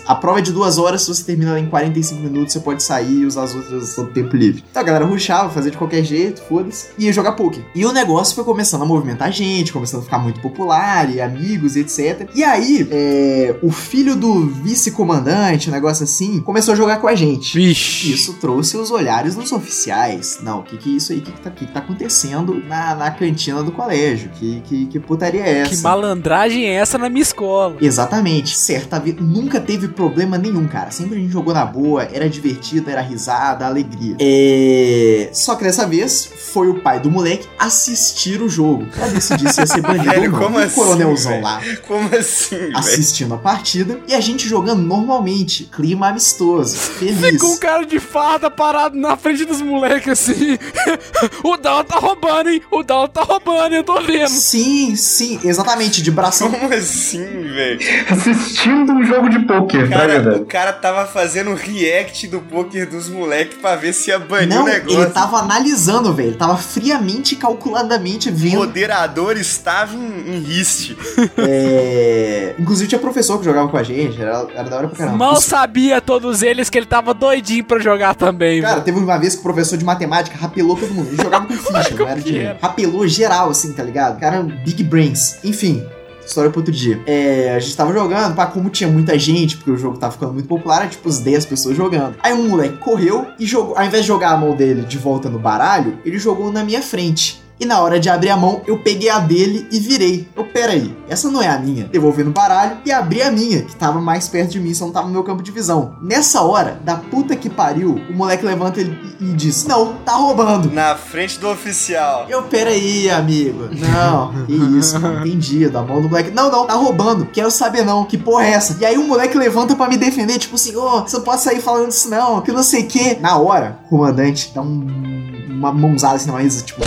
A 0.05 0.15
prova 0.15 0.39
é 0.39 0.41
de 0.41 0.51
duas 0.51 0.77
horas, 0.77 1.01
se 1.01 1.07
você 1.07 1.23
termina 1.23 1.59
em 1.59 1.67
45 1.67 2.21
minutos, 2.21 2.53
você 2.53 2.59
pode 2.59 2.83
sair 2.83 3.21
e 3.21 3.25
usar 3.25 3.43
as 3.43 3.55
outras 3.55 3.97
no 3.97 4.07
tempo 4.07 4.35
livre. 4.35 4.63
Então 4.69 4.81
a 4.81 4.85
galera 4.85 5.05
ruxava, 5.05 5.49
fazia 5.49 5.71
de 5.71 5.77
qualquer 5.77 6.03
jeito, 6.03 6.41
foda-se, 6.41 6.87
e 6.97 7.05
ia 7.05 7.13
jogar 7.13 7.33
poker. 7.33 7.63
E 7.73 7.85
o 7.85 7.91
negócio 7.91 8.35
foi 8.35 8.43
começando 8.43 8.83
a 8.83 8.85
movimentar 8.85 9.31
gente, 9.31 9.73
começando 9.73 10.01
a 10.01 10.03
ficar 10.03 10.19
muito 10.19 10.39
popular, 10.41 11.09
e 11.09 11.21
amigos, 11.21 11.75
etc. 11.75 12.29
E 12.33 12.43
aí, 12.43 12.87
é, 12.91 13.55
o 13.61 13.71
filho 13.71 14.15
do 14.15 14.47
vice-comandante, 14.47 15.69
um 15.69 15.73
negócio 15.73 16.03
assim, 16.03 16.39
começou 16.41 16.73
a 16.73 16.77
jogar 16.77 16.97
com 16.97 17.07
a 17.07 17.15
gente. 17.15 17.57
Vixe. 17.57 18.13
Isso 18.13 18.33
trouxe 18.33 18.77
os 18.77 18.91
olhares 18.91 19.35
dos 19.35 19.51
oficiais. 19.51 20.39
Não, 20.41 20.59
o 20.59 20.63
que 20.63 20.77
que 20.77 20.93
é 20.93 20.97
isso 20.97 21.11
aí? 21.11 21.19
O 21.19 21.21
que 21.21 21.31
que 21.31 21.41
tá, 21.41 21.49
que 21.49 21.65
que 21.65 21.71
tá 21.71 21.79
acontecendo 21.79 22.63
na, 22.67 22.95
na 22.95 23.11
cantina 23.11 23.63
do 23.63 23.71
colégio? 23.71 24.29
Que, 24.39 24.61
que, 24.61 24.85
que 24.87 24.99
putaria 24.99 25.41
é 25.41 25.59
essa? 25.59 25.75
Que 25.75 25.81
malandragem 25.81 26.65
é 26.67 26.73
essa 26.75 26.97
na 26.97 27.09
minha 27.09 27.21
escola? 27.21 27.75
Exatamente. 27.81 28.55
Certa 28.57 28.99
vez. 28.99 29.15
Nunca 29.19 29.59
teve 29.59 29.87
problema 29.87 30.37
nenhum, 30.37 30.67
cara. 30.67 30.91
Sempre 30.91 31.17
a 31.17 31.19
gente 31.19 31.31
jogou 31.31 31.53
na 31.53 31.65
boa, 31.65 32.03
era 32.03 32.29
divertido, 32.29 32.89
era 32.89 33.01
risada, 33.01 33.65
alegria. 33.65 34.15
É. 34.19 35.29
Só 35.33 35.55
que 35.55 35.63
dessa 35.63 35.85
vez 35.87 36.25
foi 36.53 36.69
o 36.69 36.75
pai 36.81 36.99
do 36.99 37.09
moleque 37.09 37.47
assistir 37.57 38.41
o 38.41 38.49
jogo. 38.49 38.85
Pra 38.87 39.07
decidir 39.07 39.51
se 39.53 39.59
ia 39.61 39.67
ser 39.67 39.81
banido 39.83 40.05
ou 40.07 40.13
Velho, 40.15 40.31
não. 40.31 40.39
como 40.39 40.57
o 40.57 40.61
assim, 40.61 40.75
coronelzão 40.75 41.31
velho? 41.31 41.43
lá 41.43 41.61
Como 41.87 42.15
assim, 42.15 42.71
assistindo 42.73 43.33
a 43.33 43.37
partida 43.37 43.99
e 44.07 44.13
a 44.13 44.19
gente 44.21 44.47
jogando 44.47 44.81
normalmente. 44.81 45.65
Clima 45.65 46.09
amistoso, 46.09 46.75
feliz. 46.97 47.19
Ficou 47.19 47.53
um 47.53 47.57
cara 47.57 47.85
de 47.85 47.99
farda 47.99 48.49
parado 48.49 48.97
na 48.97 49.15
frente 49.17 49.45
dos 49.45 49.61
moleques 49.61 50.07
assim. 50.09 50.57
o 51.43 51.57
Dal 51.57 51.83
tá 51.83 51.97
roubando, 51.99 52.49
hein? 52.49 52.54
O 52.71 52.83
Dal 52.83 53.07
tá 53.07 53.21
roubando, 53.21 53.75
eu 53.75 53.83
tô 53.83 53.99
vendo. 54.01 54.29
Sim, 54.29 54.95
sim, 54.95 55.39
exatamente, 55.43 56.01
de 56.01 56.11
bração. 56.11 56.49
Como 56.51 56.73
assim, 56.73 57.23
velho? 57.25 57.79
Assistindo 58.09 58.91
um 58.93 59.03
jogo 59.05 59.29
de 59.29 59.39
poker, 59.39 59.87
fraga, 59.87 60.23
Cara, 60.23 60.37
o 60.37 60.45
cara 60.45 60.73
tava 60.73 61.05
fazendo 61.05 61.53
react 61.53 62.27
do 62.27 62.39
poker 62.39 62.89
dos 62.89 63.09
moleques 63.09 63.57
pra 63.57 63.75
ver 63.75 63.93
se 63.93 64.09
ia 64.09 64.19
banir 64.19 64.49
Não, 64.49 64.63
o 64.63 64.65
negócio. 64.65 65.01
ele 65.01 65.09
tava 65.11 65.37
analisando, 65.37 66.13
velho. 66.13 66.29
Ele 66.29 66.37
tava 66.37 66.57
friamente, 66.57 67.35
calculadamente 67.35 68.29
O 68.29 68.33
vendo. 68.35 68.55
moderador 68.57 69.37
estava 69.37 69.95
em, 69.95 70.35
em 70.35 70.39
riste. 70.39 70.97
É... 71.37 72.55
Inclusive 72.59 72.87
tinha 72.89 72.99
professor 72.99 73.37
que 73.39 73.45
jogava 73.45 73.67
com 73.67 73.77
a 73.77 73.83
gente, 73.83 74.21
era, 74.21 74.45
era 74.53 74.63
da 74.69 74.77
hora 74.77 74.87
pra 74.87 74.97
caramba. 74.97 75.17
Mal 75.17 75.35
sabia 75.41 76.01
todos 76.01 76.41
eles 76.41 76.69
que 76.69 76.77
ele 76.77 76.85
tava 76.85 77.13
doidinho 77.13 77.63
pra 77.63 77.79
jogar 77.79 78.15
também, 78.15 78.61
Cara, 78.61 78.81
teve 78.81 78.97
uma 78.99 79.17
vez 79.17 79.33
que 79.35 79.39
o 79.39 79.43
professor 79.43 79.77
de 79.77 79.85
matemática 79.85 80.37
rapelou 80.37 80.75
todo 80.75 80.93
mundo. 80.93 81.07
Ele 81.09 81.21
jogava 81.21 81.45
com 81.45 81.53
ficha, 81.53 81.95
não 81.97 82.07
era 82.07 82.21
que 82.21 82.44
Rapelou 82.53 83.07
geral, 83.07 83.49
assim, 83.49 83.73
tá 83.73 83.83
ligado? 83.83 84.19
Cara, 84.19 84.41
big 84.41 84.83
brains. 84.83 85.37
Enfim. 85.43 85.85
História 86.25 86.49
pro 86.49 86.59
outro 86.61 86.73
dia. 86.73 86.99
É, 87.05 87.53
a 87.55 87.59
gente 87.59 87.77
tava 87.77 87.93
jogando, 87.93 88.35
pá, 88.35 88.47
como 88.47 88.67
tinha 88.69 88.89
muita 88.89 89.17
gente, 89.17 89.57
porque 89.57 89.69
o 89.69 89.77
jogo 89.77 89.97
tava 89.97 90.13
ficando 90.13 90.33
muito 90.33 90.47
popular, 90.47 90.81
era 90.81 90.87
tipo 90.87 91.07
uns 91.07 91.19
10 91.19 91.45
pessoas 91.45 91.77
jogando. 91.77 92.15
Aí 92.23 92.33
um 92.33 92.49
moleque 92.49 92.77
correu 92.77 93.27
e 93.39 93.45
jogou, 93.45 93.77
ao 93.77 93.85
invés 93.85 94.01
de 94.01 94.07
jogar 94.07 94.31
a 94.31 94.37
mão 94.37 94.55
dele 94.55 94.81
de 94.81 94.97
volta 94.97 95.29
no 95.29 95.37
baralho, 95.37 95.99
ele 96.03 96.17
jogou 96.17 96.51
na 96.51 96.63
minha 96.63 96.81
frente. 96.81 97.44
E 97.59 97.65
na 97.65 97.79
hora 97.79 97.99
de 97.99 98.09
abrir 98.09 98.29
a 98.29 98.35
mão, 98.37 98.61
eu 98.67 98.77
peguei 98.79 99.09
a 99.09 99.17
dele 99.19 99.65
e 99.71 99.79
virei. 99.79 100.27
Eu, 100.35 100.43
pera 100.43 100.73
aí, 100.73 100.93
essa 101.07 101.29
não 101.31 101.41
é 101.41 101.47
a 101.47 101.57
minha. 101.57 101.85
Devolvi 101.85 102.21
no 102.23 102.31
baralho 102.31 102.77
e 102.85 102.91
abri 102.91 103.21
a 103.21 103.31
minha, 103.31 103.61
que 103.61 103.73
tava 103.75 104.01
mais 104.01 104.27
perto 104.27 104.51
de 104.51 104.59
mim, 104.59 104.73
só 104.73 104.85
não 104.85 104.91
tava 104.91 105.07
no 105.07 105.13
meu 105.13 105.23
campo 105.23 105.41
de 105.41 105.51
visão. 105.51 105.95
Nessa 106.01 106.41
hora, 106.41 106.77
da 106.83 106.95
puta 106.97 107.33
que 107.35 107.49
pariu, 107.49 107.95
o 108.09 108.13
moleque 108.13 108.45
levanta 108.45 108.81
e, 108.81 108.93
e 109.21 109.31
diz: 109.33 109.65
Não, 109.65 109.93
tá 110.05 110.11
roubando. 110.13 110.69
Na 110.69 110.95
frente 110.95 111.39
do 111.39 111.47
oficial. 111.49 112.25
Eu, 112.27 112.43
peraí, 112.43 113.09
amigo. 113.09 113.69
Não, 113.71 114.33
que 114.45 114.53
isso, 114.77 114.97
entendi. 114.97 115.69
Da 115.69 115.81
mão 115.81 116.01
do 116.01 116.09
moleque. 116.09 116.31
Não, 116.31 116.51
não, 116.51 116.65
tá 116.65 116.73
roubando. 116.73 117.25
Quero 117.27 117.49
saber 117.49 117.85
não. 117.85 118.03
Que 118.03 118.17
porra 118.17 118.45
é 118.45 118.51
essa? 118.51 118.75
E 118.81 118.85
aí 118.85 118.97
o 118.97 119.07
moleque 119.07 119.37
levanta 119.37 119.75
pra 119.75 119.87
me 119.87 119.95
defender, 119.95 120.37
tipo 120.37 120.55
assim, 120.55 120.75
ô, 120.75 121.01
você 121.03 121.15
não 121.15 121.23
pode 121.23 121.41
sair 121.41 121.61
falando 121.61 121.89
isso 121.89 122.09
não, 122.09 122.41
que 122.41 122.51
não 122.51 122.63
sei 122.63 122.83
o 122.83 122.87
quê. 122.87 123.17
Na 123.21 123.37
hora, 123.37 123.79
o 123.85 123.89
comandante 123.89 124.51
dá 124.53 124.61
um- 124.61 125.34
uma 125.65 125.73
mãozada 125.73 126.15
assim 126.15 126.27
na 126.31 126.37
mesa, 126.37 126.63
tipo, 126.63 126.81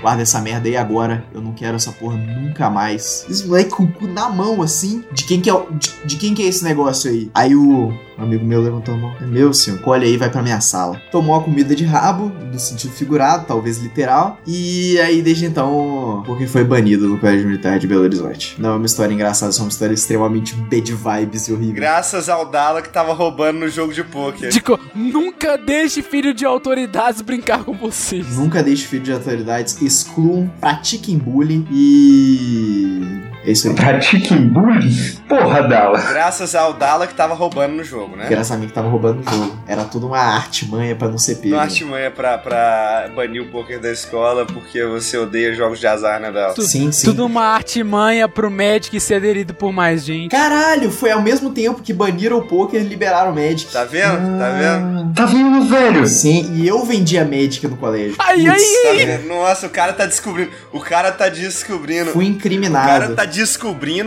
guarda 0.00 0.22
essa 0.22 0.40
merda 0.40 0.68
aí 0.68 0.76
agora, 0.76 1.24
eu 1.34 1.40
não 1.40 1.52
quero 1.52 1.76
essa 1.76 1.92
porra 1.92 2.16
nunca 2.16 2.68
mais. 2.70 3.24
Esse 3.28 3.46
moleque 3.46 3.70
com 3.70 3.84
o 3.84 3.92
cu 3.92 4.06
na 4.06 4.28
mão, 4.28 4.62
assim, 4.62 5.04
de 5.12 5.24
quem 5.24 5.40
que 5.40 5.48
é, 5.50 5.54
o- 5.54 5.66
de, 5.72 5.92
de 6.04 6.16
quem 6.16 6.34
que 6.34 6.42
é 6.42 6.46
esse 6.46 6.62
negócio 6.64 7.10
aí? 7.10 7.30
Aí 7.34 7.54
o 7.54 7.92
um 8.18 8.22
amigo 8.24 8.44
meu 8.44 8.60
levantou 8.60 8.94
a 8.94 8.96
mão, 8.96 9.12
é 9.20 9.24
meu 9.24 9.52
senhor, 9.54 9.78
colhe 9.80 10.04
aí, 10.04 10.16
vai 10.16 10.28
pra 10.28 10.42
minha 10.42 10.60
sala. 10.60 11.00
Tomou 11.12 11.36
a 11.36 11.42
comida 11.42 11.72
de 11.76 11.84
rabo, 11.84 12.32
no 12.52 12.58
sentido 12.58 12.92
figurado, 12.92 13.44
talvez 13.46 13.78
literal, 13.78 14.38
e 14.44 14.98
aí 15.00 15.22
desde 15.22 15.46
então, 15.46 16.24
porque 16.26 16.44
foi 16.46 16.64
banido 16.64 17.06
no 17.08 17.18
Colégio 17.18 17.46
Militar 17.46 17.78
de 17.78 17.86
Belo 17.86 18.02
Horizonte. 18.02 18.56
Não 18.58 18.70
é 18.70 18.76
uma 18.76 18.86
história 18.86 19.14
engraçada, 19.14 19.54
é 19.56 19.60
uma 19.60 19.68
história 19.68 19.94
extremamente 19.94 20.52
bad 20.56 20.92
vibes 20.92 21.46
e 21.46 21.52
horrível. 21.52 21.74
Graças 21.76 22.28
ao 22.28 22.44
Dala 22.50 22.82
que 22.82 22.88
tava 22.88 23.12
roubando 23.12 23.60
no 23.60 23.68
jogo 23.68 23.94
de 23.94 24.02
pôquer. 24.02 24.48
Dico, 24.50 24.78
nunca 24.94 25.56
deixe 25.56 26.02
filho 26.02 26.34
de 26.34 26.44
autoridades 26.44 27.20
brincar 27.22 27.62
com 27.62 27.72
vocês. 27.74 28.17
Nunca 28.34 28.62
deixe 28.62 28.86
filho 28.86 29.04
de 29.04 29.12
autoridades, 29.12 29.80
excluam, 29.82 30.50
pratiquem 30.60 31.18
bullying 31.18 31.66
e. 31.70 33.17
É 33.48 33.52
isso 33.52 33.66
aí. 33.68 33.74
Pratiquem 33.74 34.46
bullying? 34.48 34.94
Porra, 35.26 35.62
Dala. 35.62 35.98
Graças 35.98 36.54
ao 36.54 36.74
Dala 36.74 37.06
que 37.06 37.14
tava 37.14 37.32
roubando 37.32 37.72
no 37.76 37.82
jogo, 37.82 38.14
né? 38.14 38.26
Graças 38.28 38.52
a 38.52 38.56
mim 38.58 38.66
que 38.66 38.74
tava 38.74 38.88
roubando 38.88 39.20
o 39.26 39.30
jogo. 39.30 39.56
Era 39.66 39.84
tudo 39.84 40.06
uma 40.08 40.18
artimanha 40.18 40.94
pra 40.94 41.08
não 41.08 41.16
ser 41.16 41.36
pego. 41.36 41.54
Uma 41.54 41.62
artimanha 41.62 42.10
pra, 42.10 42.36
pra 42.36 43.08
banir 43.16 43.40
o 43.40 43.46
pôquer 43.46 43.78
da 43.80 43.90
escola 43.90 44.44
porque 44.44 44.84
você 44.84 45.16
odeia 45.16 45.54
jogos 45.54 45.80
de 45.80 45.86
azar, 45.86 46.20
né, 46.20 46.30
Dala? 46.30 46.54
Sim, 46.60 46.92
sim. 46.92 47.06
Tudo 47.06 47.24
uma 47.24 47.42
artimanha 47.54 48.28
pro 48.28 48.50
Magic 48.50 49.00
ser 49.00 49.14
aderido 49.14 49.54
por 49.54 49.72
mais 49.72 50.04
gente. 50.04 50.30
Caralho, 50.30 50.90
foi 50.90 51.10
ao 51.10 51.22
mesmo 51.22 51.48
tempo 51.50 51.80
que 51.80 51.94
baniram 51.94 52.36
o 52.38 52.42
poker 52.46 52.78
e 52.80 52.84
liberaram 52.84 53.32
o 53.32 53.34
Magic. 53.34 53.72
Tá 53.72 53.84
vendo? 53.84 54.38
Tá 54.38 54.50
vendo? 54.50 55.14
Tá 55.14 55.24
vendo, 55.24 55.64
velho? 55.64 56.06
Sim, 56.06 56.52
e 56.54 56.68
eu 56.68 56.84
vendia 56.84 57.24
Magic 57.24 57.66
no 57.66 57.78
colégio. 57.78 58.14
Ai, 58.18 58.36
Putz, 58.44 58.82
Tá 58.82 58.92
vendo? 58.94 59.26
Nossa, 59.28 59.66
o 59.66 59.70
cara 59.70 59.94
tá 59.94 60.04
descobrindo. 60.04 60.50
O 60.70 60.80
cara 60.80 61.10
tá 61.12 61.30
descobrindo. 61.30 62.10
Fui 62.10 62.26
O 62.26 62.28
incriminado. 62.28 62.86
cara 62.86 63.04
tá 63.14 63.24
descobrindo 63.24 63.37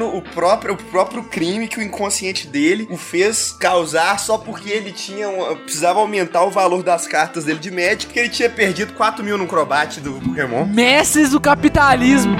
o 0.07 0.21
próprio, 0.21 0.73
o 0.73 0.77
próprio 0.77 1.23
crime 1.23 1.67
que 1.67 1.79
o 1.79 1.83
inconsciente 1.83 2.47
dele 2.47 2.87
o 2.89 2.97
fez 2.97 3.55
causar 3.59 4.19
só 4.19 4.37
porque 4.37 4.69
ele 4.69 4.91
tinha 4.91 5.27
precisava 5.63 5.99
aumentar 5.99 6.43
o 6.43 6.49
valor 6.49 6.83
das 6.83 7.07
cartas 7.07 7.45
dele 7.45 7.59
de 7.59 7.71
Magic, 7.71 8.05
porque 8.07 8.19
ele 8.19 8.29
tinha 8.29 8.49
perdido 8.49 8.93
4 8.93 9.23
mil 9.23 9.37
no 9.37 9.47
Crobat 9.47 9.99
do 9.99 10.13
Pokémon. 10.13 10.65
Mestres 10.65 11.31
do 11.31 11.39
capitalismo. 11.39 12.35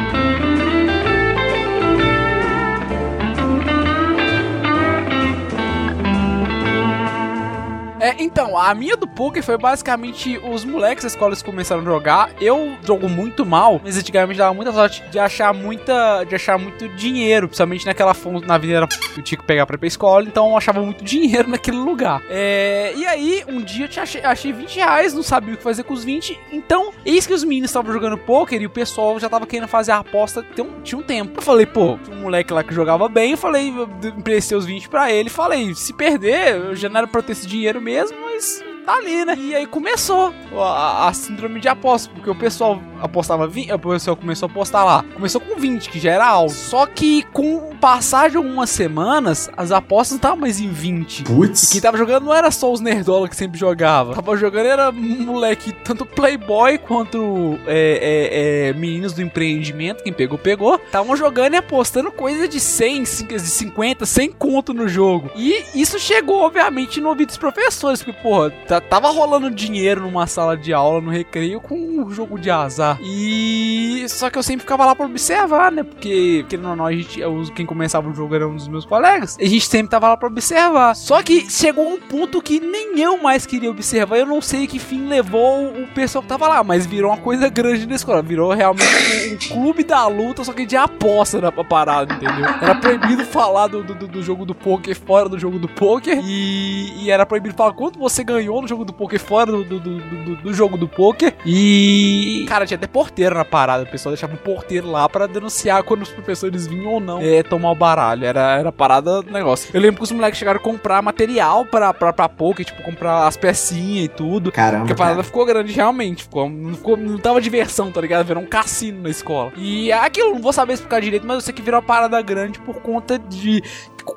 É, 8.02 8.16
então, 8.18 8.58
a 8.58 8.74
minha 8.74 8.98
do 8.98 9.08
poker 9.08 9.44
foi 9.44 9.58
basicamente 9.60 10.38
os 10.44 10.66
moleques 10.66 11.04
da 11.04 11.08
escola 11.08 11.36
que 11.36 11.44
começaram 11.44 11.82
a 11.84 11.86
jogar. 11.86 12.32
Eu 12.42 12.76
jogo 12.84 13.08
muito 13.08 13.46
mal, 13.46 13.80
mas 13.84 13.96
antigamente 13.96 14.40
dava 14.40 14.54
muita 14.56 14.72
sorte 14.74 15.04
de 15.12 15.20
achar 15.20 15.54
muita, 15.54 16.24
de 16.24 16.34
achar 16.34 16.58
muito 16.58 16.88
dinheiro, 16.90 17.48
principalmente 17.48 17.86
naquela 17.86 18.16
fonte 18.16 18.48
na 18.48 18.56
avenida 18.56 18.88
que 18.88 19.20
eu 19.20 19.24
tinha 19.24 19.38
que 19.38 19.46
pegar 19.46 19.68
pra 19.68 19.76
ir 19.76 19.78
pra 19.78 19.88
escola, 19.88 20.24
então 20.26 20.50
eu 20.50 20.58
achava 20.58 20.82
muito 20.82 21.04
dinheiro 21.04 21.48
naquele 21.52 21.78
lugar. 21.78 22.24
É, 22.28 22.92
e 22.96 23.06
aí, 23.06 23.44
um 23.48 23.62
dia 23.62 23.88
eu 23.96 24.02
achei, 24.02 24.22
achei 24.24 24.52
20 24.52 24.76
reais, 24.78 25.14
não 25.14 25.22
sabia 25.22 25.54
o 25.54 25.58
que 25.58 25.64
fazer 25.64 25.84
com 25.84 25.94
os 25.94 26.04
20, 26.04 26.40
então, 26.52 26.92
eis 27.06 27.28
que 27.28 27.34
os 27.34 27.44
meninos 27.44 27.70
estavam 27.70 27.94
jogando 27.94 28.18
poker 28.18 28.60
e 28.60 28.66
o 28.66 28.70
pessoal 28.72 29.20
já 29.20 29.30
tava 29.30 29.46
querendo 29.46 29.68
fazer 29.68 29.92
a 29.92 29.98
aposta 30.00 30.42
tem 30.56 30.66
um- 30.66 30.82
tinha 30.82 30.98
um 30.98 31.04
tempo. 31.04 31.34
Eu 31.38 31.42
falei, 31.44 31.68
pô, 31.68 32.00
um 32.12 32.22
moleque 32.22 32.52
lá 32.52 32.64
que 32.64 32.74
jogava 32.74 33.08
bem, 33.08 33.32
eu 33.34 33.38
falei, 33.38 33.72
emprestei 34.18 34.58
os 34.58 34.66
20 34.66 34.90
pra 34.90 35.12
ele, 35.12 35.30
falei, 35.30 35.76
se 35.76 35.94
perder, 35.94 36.56
eu 36.56 36.76
já 36.76 36.90
não 36.90 36.98
era 36.98 37.08
pra 37.08 37.22
ter 37.22 37.34
esse 37.34 37.46
dinheiro 37.46 37.80
mesmo, 37.80 37.91
mesmo, 37.92 38.18
mas 38.22 38.64
tá 38.86 38.94
ali, 38.96 39.26
né? 39.26 39.36
E 39.40 39.56
aí 39.56 39.66
começou 39.66 40.34
a, 40.56 41.08
a 41.08 41.14
síndrome 41.14 41.60
de 41.60 41.68
aposta, 41.68 42.10
porque 42.14 42.30
o 42.30 42.36
pessoal 42.36 42.82
apostava 43.02 43.48
20, 43.48 43.72
o 43.74 43.80
pessoal 43.80 44.16
começou 44.16 44.48
a 44.48 44.52
apostar 44.52 44.86
lá. 44.86 45.04
Começou 45.14 45.42
com 45.42 45.60
20, 45.60 45.90
que 45.90 46.00
já 46.00 46.12
era 46.12 46.28
alto. 46.28 46.54
Só 46.54 46.86
que 46.86 47.24
com 47.34 47.58
o 47.58 47.76
passar 47.76 48.30
de 48.30 48.38
algumas 48.38 48.70
semanas, 48.70 49.50
as 49.58 49.72
apostas 49.72 50.12
não 50.12 50.18
estavam 50.18 50.38
mais 50.38 50.60
em 50.60 50.70
20. 50.70 51.20
E 51.20 51.24
Putz. 51.24 51.70
quem 51.70 51.82
tava 51.82 51.98
jogando 51.98 52.26
não 52.26 52.34
era 52.34 52.52
só 52.52 52.72
os 52.72 52.80
nerdola 52.80 53.28
que 53.28 53.36
sempre 53.36 53.60
jogava. 53.60 54.14
Tava 54.14 54.38
jogando 54.38 54.68
era 54.68 54.92
moleque, 54.92 55.72
tanto 55.72 56.06
playboy 56.06 56.78
quanto 56.78 57.58
é, 57.66 58.68
é, 58.68 58.70
é, 58.70 58.74
meninos 58.74 59.14
do 59.14 59.22
empreendimento. 59.22 60.04
Quem 60.04 60.14
pegou, 60.14 60.38
pegou. 60.38 60.76
Estavam 60.76 61.16
jogando 61.16 61.54
e 61.54 61.58
apostando 61.58 62.12
coisa 62.12 62.48
de 62.48 62.60
100, 62.60 63.04
de 63.04 63.40
50, 63.40 64.06
100 64.06 64.32
conto 64.34 64.74
no 64.74 64.88
jogo. 64.88 65.32
E 65.36 65.64
isso 65.74 65.98
chegou, 65.98 66.42
obviamente, 66.42 67.02
no 67.02 67.10
ouvido 67.10 67.30
dos 67.30 67.38
professores. 67.38 68.04
Porque, 68.04 68.22
porra, 68.22 68.52
tá- 68.68 68.71
tava 68.80 69.10
rolando 69.10 69.50
dinheiro 69.50 70.02
numa 70.02 70.28
sala 70.28 70.56
de 70.56 70.72
aula, 70.72 71.02
no 71.02 71.10
recreio, 71.10 71.60
com 71.60 71.76
um 71.76 72.10
jogo 72.12 72.40
de 72.40 72.50
azar. 72.50 73.00
E... 73.02 74.06
Só 74.08 74.30
que 74.30 74.38
eu 74.38 74.44
sempre 74.44 74.62
ficava 74.62 74.86
lá 74.86 74.96
pra 74.96 75.06
observar, 75.06 75.72
né? 75.72 75.84
Porque, 75.84 76.46
querendo 76.48 76.70
ou 76.70 76.76
não, 76.76 76.86
a 76.86 76.92
gente, 76.94 77.20
quem 77.56 77.66
começava 77.66 78.10
o 78.10 78.14
jogo 78.14 78.36
era 78.36 78.48
um 78.48 78.56
dos 78.56 78.68
meus 78.68 78.86
colegas. 78.86 79.38
A 79.40 79.46
gente 79.46 79.68
sempre 79.68 79.90
tava 79.90 80.10
lá 80.10 80.18
pra 80.18 80.28
observar. 80.28 80.96
Só 80.96 81.22
que 81.22 81.50
chegou 81.50 81.88
um 81.88 82.00
ponto 82.00 82.42
que 82.42 82.60
nem 82.60 83.00
eu 83.00 83.18
mais 83.18 83.46
queria 83.46 83.70
observar. 83.70 84.18
Eu 84.18 84.26
não 84.26 84.42
sei 84.42 84.68
que 84.68 84.80
fim 84.80 85.08
levou 85.08 85.68
o 85.68 85.88
pessoal 85.88 86.22
que 86.22 86.28
tava 86.28 86.48
lá, 86.48 86.64
mas 86.64 86.86
virou 86.86 87.12
uma 87.12 87.18
coisa 87.18 87.50
grande 87.50 87.86
na 87.86 87.96
escola. 87.96 88.22
Virou 88.22 88.54
realmente 88.54 88.86
um, 89.30 89.34
um 89.34 89.38
clube 89.62 89.84
da 89.84 90.08
luta, 90.08 90.44
só 90.44 90.54
que 90.54 90.66
de 90.66 90.78
aposta 90.78 91.42
na 91.42 91.52
parada, 91.52 92.14
entendeu? 92.14 92.46
Era 92.62 92.76
proibido 92.76 93.26
falar 93.26 93.68
do, 93.68 93.84
do, 93.84 94.08
do 94.08 94.24
jogo 94.24 94.46
do 94.46 94.54
poker 94.54 94.96
fora 95.00 95.28
do 95.28 95.40
jogo 95.40 95.58
do 95.60 95.68
poker. 95.68 96.20
E, 96.24 97.04
e 97.04 97.12
era 97.12 97.26
proibido 97.26 97.56
falar 97.56 97.74
quanto 97.74 98.00
você 98.00 98.24
ganhou 98.24 98.61
no 98.62 98.68
jogo 98.68 98.86
do 98.86 98.94
poker 98.94 99.20
fora 99.20 99.52
do, 99.52 99.64
do, 99.64 99.80
do, 99.80 100.00
do- 100.00 100.36
do 100.38 100.54
jogo 100.54 100.78
do 100.78 100.88
poker. 100.88 101.34
E. 101.46 102.46
Cara, 102.48 102.66
tinha 102.66 102.78
até 102.78 102.88
porteiro 102.88 103.36
na 103.36 103.46
parada. 103.46 103.84
O 103.84 103.88
pessoal 103.88 104.12
deixava 104.14 104.34
o 104.34 104.38
porteiro 104.38 104.90
lá 104.90 105.08
pra 105.10 105.28
denunciar 105.28 105.84
quando 105.84 106.02
os 106.04 106.10
professores 106.10 106.68
vinham 106.68 106.94
ou 106.94 107.00
não 107.00 107.20
é, 107.22 107.44
tomar 107.44 107.72
o 107.72 107.76
baralho. 107.76 108.26
Era, 108.26 108.58
era 108.60 108.72
parada 108.72 109.22
do 109.22 109.32
negócio. 109.32 109.70
Eu 109.74 109.82
lembro 109.82 109.98
que 109.98 110.04
os 110.04 110.12
moleques 110.12 110.38
chegaram 110.40 110.60
a 110.60 110.64
comprar 110.64 111.02
material 111.02 111.66
pra, 111.66 111.94
pra, 111.94 112.14
pra 112.14 112.30
poker, 112.30 112.66
tipo, 112.66 112.82
comprar 112.84 113.28
as 113.28 113.36
pecinhas 113.38 114.06
e 114.06 114.08
tudo. 114.08 114.52
Caramba. 114.52 114.82
Porque 114.82 114.94
a 114.94 114.96
parada 114.96 115.16
cara. 115.18 115.24
ficou 115.26 115.46
grande, 115.46 115.72
realmente. 115.74 116.24
Ficou, 116.24 116.50
não, 116.50 116.74
ficou, 116.76 116.98
não 116.98 117.18
tava 117.18 117.42
diversão, 117.42 117.92
tá 117.92 118.00
ligado? 118.02 118.26
Virou 118.26 118.44
um 118.44 118.48
cassino 118.48 119.02
na 119.04 119.10
escola. 119.10 119.52
E 119.58 119.92
aquilo, 119.92 120.32
não 120.34 120.42
vou 120.42 120.54
saber 120.54 120.74
explicar 120.74 121.02
direito, 121.02 121.26
mas 121.26 121.36
eu 121.36 121.42
sei 121.42 121.54
que 121.54 121.62
virou 121.62 121.80
uma 121.80 121.86
parada 121.86 122.22
grande 122.22 122.60
por 122.60 122.76
conta 122.82 123.18
de. 123.18 123.62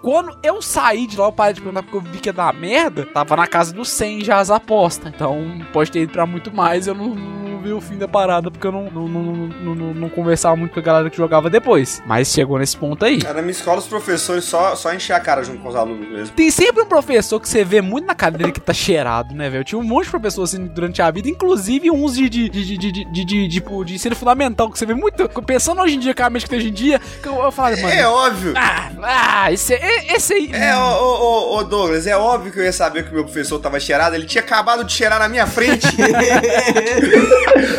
Quando 0.01 0.35
eu 0.43 0.63
saí 0.63 1.07
de 1.07 1.17
lá, 1.19 1.27
eu 1.27 1.33
parei 1.33 1.53
de 1.53 1.61
perguntar 1.61 1.83
porque 1.83 1.97
eu 1.97 2.01
vi 2.01 2.19
que 2.19 2.31
ia 2.31 2.33
dar 2.33 2.55
merda. 2.55 3.05
Tava 3.13 3.37
na 3.37 3.47
casa 3.47 3.73
dos 3.73 3.91
100 3.91 4.25
já 4.25 4.34
as 4.35 4.51
apostas. 4.51 5.13
Então 5.15 5.61
pode 5.73 5.91
ter 5.91 6.01
ido 6.01 6.13
pra 6.13 6.27
muito 6.27 6.55
mais, 6.55 6.87
eu 6.87 6.95
não, 6.95 7.15
não 7.15 7.59
vi 7.65 7.73
o 7.73 7.81
fim 7.81 7.97
da 7.97 8.07
parada 8.07 8.51
porque 8.51 8.67
eu 8.67 8.73
não, 8.73 8.91
não, 8.91 9.09
não, 9.09 9.95
não, 9.95 10.09
conversava 10.09 10.55
muito 10.55 10.73
com 10.73 10.81
a 10.81 10.83
galera 10.83 11.09
que 11.09 11.17
jogava 11.17 11.49
depois. 11.49 12.03
Mas 12.07 12.29
chegou 12.29 12.59
nesse 12.59 12.77
ponto 12.77 13.05
aí. 13.05 13.21
Cara, 13.21 13.35
na 13.35 13.43
minha 13.43 13.53
escola 13.53 13.79
os 13.79 13.87
professores 13.87 14.45
só, 14.45 14.77
só 14.77 14.93
encher 14.93 15.15
a 15.15 15.21
cara 15.21 15.43
junto 15.43 15.61
com 15.61 15.69
os 15.69 15.75
alunos 15.75 16.09
mesmo. 16.09 16.35
Tem 16.35 16.51
sempre 16.51 16.83
um 16.83 16.87
professor 16.87 17.41
que 17.41 17.49
você 17.49 17.65
vê 17.65 17.81
muito 17.81 18.07
na 18.07 18.15
cadeira 18.15 18.53
que 18.53 18.61
tá 18.61 18.75
cheirado, 18.75 19.35
né, 19.35 19.49
velho? 19.49 19.65
Tinha 19.65 19.79
um 19.79 19.85
monte 19.85 20.05
de 20.05 20.11
professor 20.11 20.43
assim 20.43 20.67
durante 20.67 21.01
a 21.01 21.11
vida, 21.11 21.29
inclusive 21.29 21.91
uns 21.91 22.15
de, 22.15 22.29
de, 22.29 22.49
de, 22.49 22.77
de, 22.77 23.25
de, 23.25 23.49
tipo, 23.49 23.85
de 23.85 23.95
ensino 23.95 24.15
fundamental, 24.15 24.71
que 24.71 24.79
você 24.79 24.85
vê 24.85 24.95
muito. 24.95 25.29
Pensando 25.45 25.81
hoje 25.81 25.97
em 25.97 25.99
dia, 25.99 26.15
com 26.15 26.23
a 26.23 26.31
mente 26.31 26.45
que 26.45 26.51
tem 26.51 26.59
hoje 26.59 26.69
em 26.69 26.73
dia, 26.73 27.01
eu, 27.25 27.35
eu 27.35 27.53
falo, 27.53 27.75
é 27.75 27.83
mano. 27.83 27.95
É 27.95 28.09
óbvio. 28.09 28.55
Ah, 28.57 28.91
ah 29.03 29.53
esse, 29.53 29.75
é, 29.75 30.15
esse 30.15 30.35
aí. 30.35 30.51
É, 30.53 30.77
ô, 30.77 30.81
ô, 30.81 31.57
ô, 31.57 31.65
Douglas, 31.65 32.07
é 32.07 32.17
óbvio 32.17 32.53
que 32.53 32.59
eu 32.59 32.65
ia 32.65 32.73
saber 32.73 33.05
que 33.05 33.11
o 33.11 33.15
meu 33.15 33.25
professor 33.25 33.59
tava 33.59 33.81
cheirado, 33.81 34.15
ele 34.15 34.24
tinha 34.27 34.43
acabado 34.43 34.85
de 34.85 34.93
cheirar 34.93 35.19
na 35.19 35.29
minha 35.29 35.47
frente. 35.47 35.87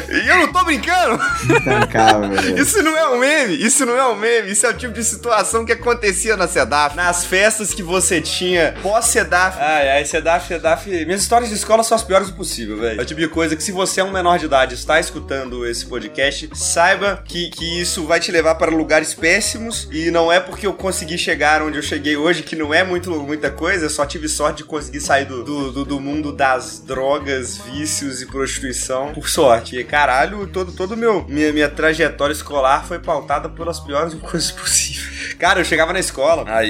e 0.09 0.27
eu 0.29 0.37
não 0.37 0.51
tô 0.51 0.63
brincando. 0.63 1.19
Intancável, 1.49 2.29
velho. 2.29 2.59
Isso 2.61 2.81
não 2.81 2.97
é 2.97 3.07
um 3.09 3.17
meme, 3.19 3.55
isso 3.55 3.85
não 3.85 3.95
é 3.97 4.05
um 4.07 4.15
meme, 4.15 4.51
isso 4.51 4.65
é 4.65 4.69
o 4.69 4.73
tipo 4.73 4.93
de 4.93 5.03
situação 5.03 5.65
que 5.65 5.71
acontecia 5.71 6.35
na 6.37 6.47
SEDAF. 6.47 6.95
Nas 6.95 7.25
festas 7.25 7.73
que 7.73 7.83
você 7.83 8.21
tinha 8.21 8.75
pós-SEDAF. 8.81 9.57
Ai, 9.59 9.89
ai, 9.89 10.05
SEDAF, 10.05 10.47
SEDAF. 10.47 10.89
Minhas 11.05 11.21
histórias 11.21 11.49
de 11.49 11.55
escola 11.55 11.83
são 11.83 11.95
as 11.95 12.03
piores 12.03 12.29
possível, 12.31 12.77
velho. 12.79 12.99
É 12.99 13.03
o 13.03 13.05
tipo 13.05 13.19
de 13.19 13.27
coisa 13.27 13.55
que 13.55 13.63
se 13.63 13.71
você 13.71 14.01
é 14.01 14.03
um 14.03 14.11
menor 14.11 14.39
de 14.39 14.45
idade 14.45 14.73
e 14.73 14.77
está 14.77 14.99
escutando 14.99 15.65
esse 15.65 15.85
podcast, 15.85 16.49
saiba 16.53 17.21
que, 17.25 17.49
que 17.49 17.79
isso 17.81 18.05
vai 18.05 18.19
te 18.19 18.31
levar 18.31 18.55
para 18.55 18.71
lugares 18.71 19.13
péssimos 19.13 19.87
e 19.91 20.11
não 20.11 20.31
é 20.31 20.39
porque 20.39 20.65
eu 20.67 20.73
consegui 20.73 21.17
chegar 21.17 21.61
onde 21.61 21.77
eu 21.77 21.83
cheguei 21.83 22.15
hoje, 22.17 22.43
que 22.43 22.55
não 22.55 22.73
é 22.73 22.83
muito, 22.83 23.09
muita 23.21 23.49
coisa, 23.49 23.85
eu 23.85 23.89
só 23.89 24.05
tive 24.05 24.27
sorte 24.27 24.57
de 24.57 24.63
conseguir 24.63 25.01
sair 25.01 25.25
do, 25.25 25.43
do, 25.43 25.71
do- 25.71 25.85
do 25.85 25.99
mundo 25.99 26.31
das 26.35 26.79
drogas, 26.79 27.57
vícios 27.57 28.21
e 28.21 28.25
prostituição 28.25 29.13
por 29.13 29.27
sorte. 29.29 29.77
E 29.77 29.83
caralho, 29.83 30.45
todo, 30.47 30.71
todo 30.71 30.95
meu 30.97 31.25
minha, 31.27 31.51
minha 31.53 31.69
trajetória 31.69 32.33
escolar 32.33 32.85
foi 32.85 32.99
pautada 32.99 33.49
pelas 33.49 33.79
piores 33.79 34.13
coisas 34.21 34.51
possíveis. 34.51 35.33
Cara, 35.39 35.59
eu 35.59 35.65
chegava 35.65 35.91
na 35.91 35.99
escola, 35.99 36.43
aí. 36.47 36.69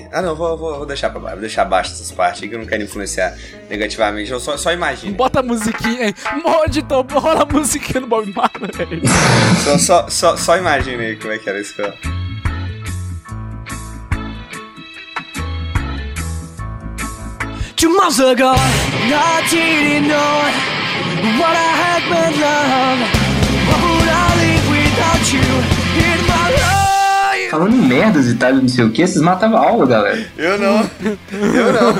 e- 0.00 0.06
Ah, 0.12 0.20
não, 0.22 0.34
vou, 0.34 0.56
vou, 0.56 0.76
vou 0.78 0.86
deixar 0.86 1.10
pra 1.10 1.18
baixo, 1.20 1.36
vou 1.36 1.40
deixar 1.40 1.62
abaixo 1.62 1.92
essas 1.92 2.10
partes 2.12 2.42
aí 2.42 2.48
que 2.48 2.54
eu 2.54 2.58
não 2.58 2.66
quero 2.66 2.82
influenciar 2.82 3.36
negativamente. 3.70 4.30
Eu 4.30 4.40
só, 4.40 4.56
só 4.56 4.72
imagino. 4.72 5.14
Bota 5.14 5.40
a 5.40 5.42
musiquinha 5.42 6.06
aí. 6.06 6.14
Morde, 6.42 6.80
então, 6.80 7.06
rola 7.10 7.42
a 7.42 7.46
musiquinha 7.52 8.00
no 8.00 8.06
Bob 8.06 8.32
Marley. 8.34 9.02
Só, 9.64 9.78
só, 9.78 10.08
só, 10.08 10.36
só 10.36 10.56
imaginei 10.56 11.16
como 11.16 11.32
é 11.32 11.38
que 11.38 11.48
era 11.48 11.58
a 11.58 11.60
escola. 11.60 11.94
Two 17.76 17.90
months 17.90 18.18
ago, 18.18 18.54
not 19.10 19.50
didn't 19.50 20.08
know 20.08 20.40
What 21.38 21.54
I 21.54 21.72
had 21.84 22.02
been 22.08 22.40
love. 22.40 23.00
What 23.68 23.80
would 23.84 24.08
I 24.08 24.28
live 24.40 24.66
without 24.70 25.24
you 25.30 25.44
in 26.08 26.18
my 26.26 26.48
life? 26.56 27.50
Falando 27.50 27.76
merdas 27.76 28.28
e 28.28 28.34
tal, 28.36 28.54
não 28.54 28.68
sei 28.68 28.82
o 28.82 28.90
que, 28.90 29.06
vocês 29.06 29.22
matavam 29.22 29.58
aula, 29.58 29.86
galera. 29.86 30.26
Eu 30.38 30.58
não. 30.58 30.90
Eu 31.30 31.72
não. 31.74 31.92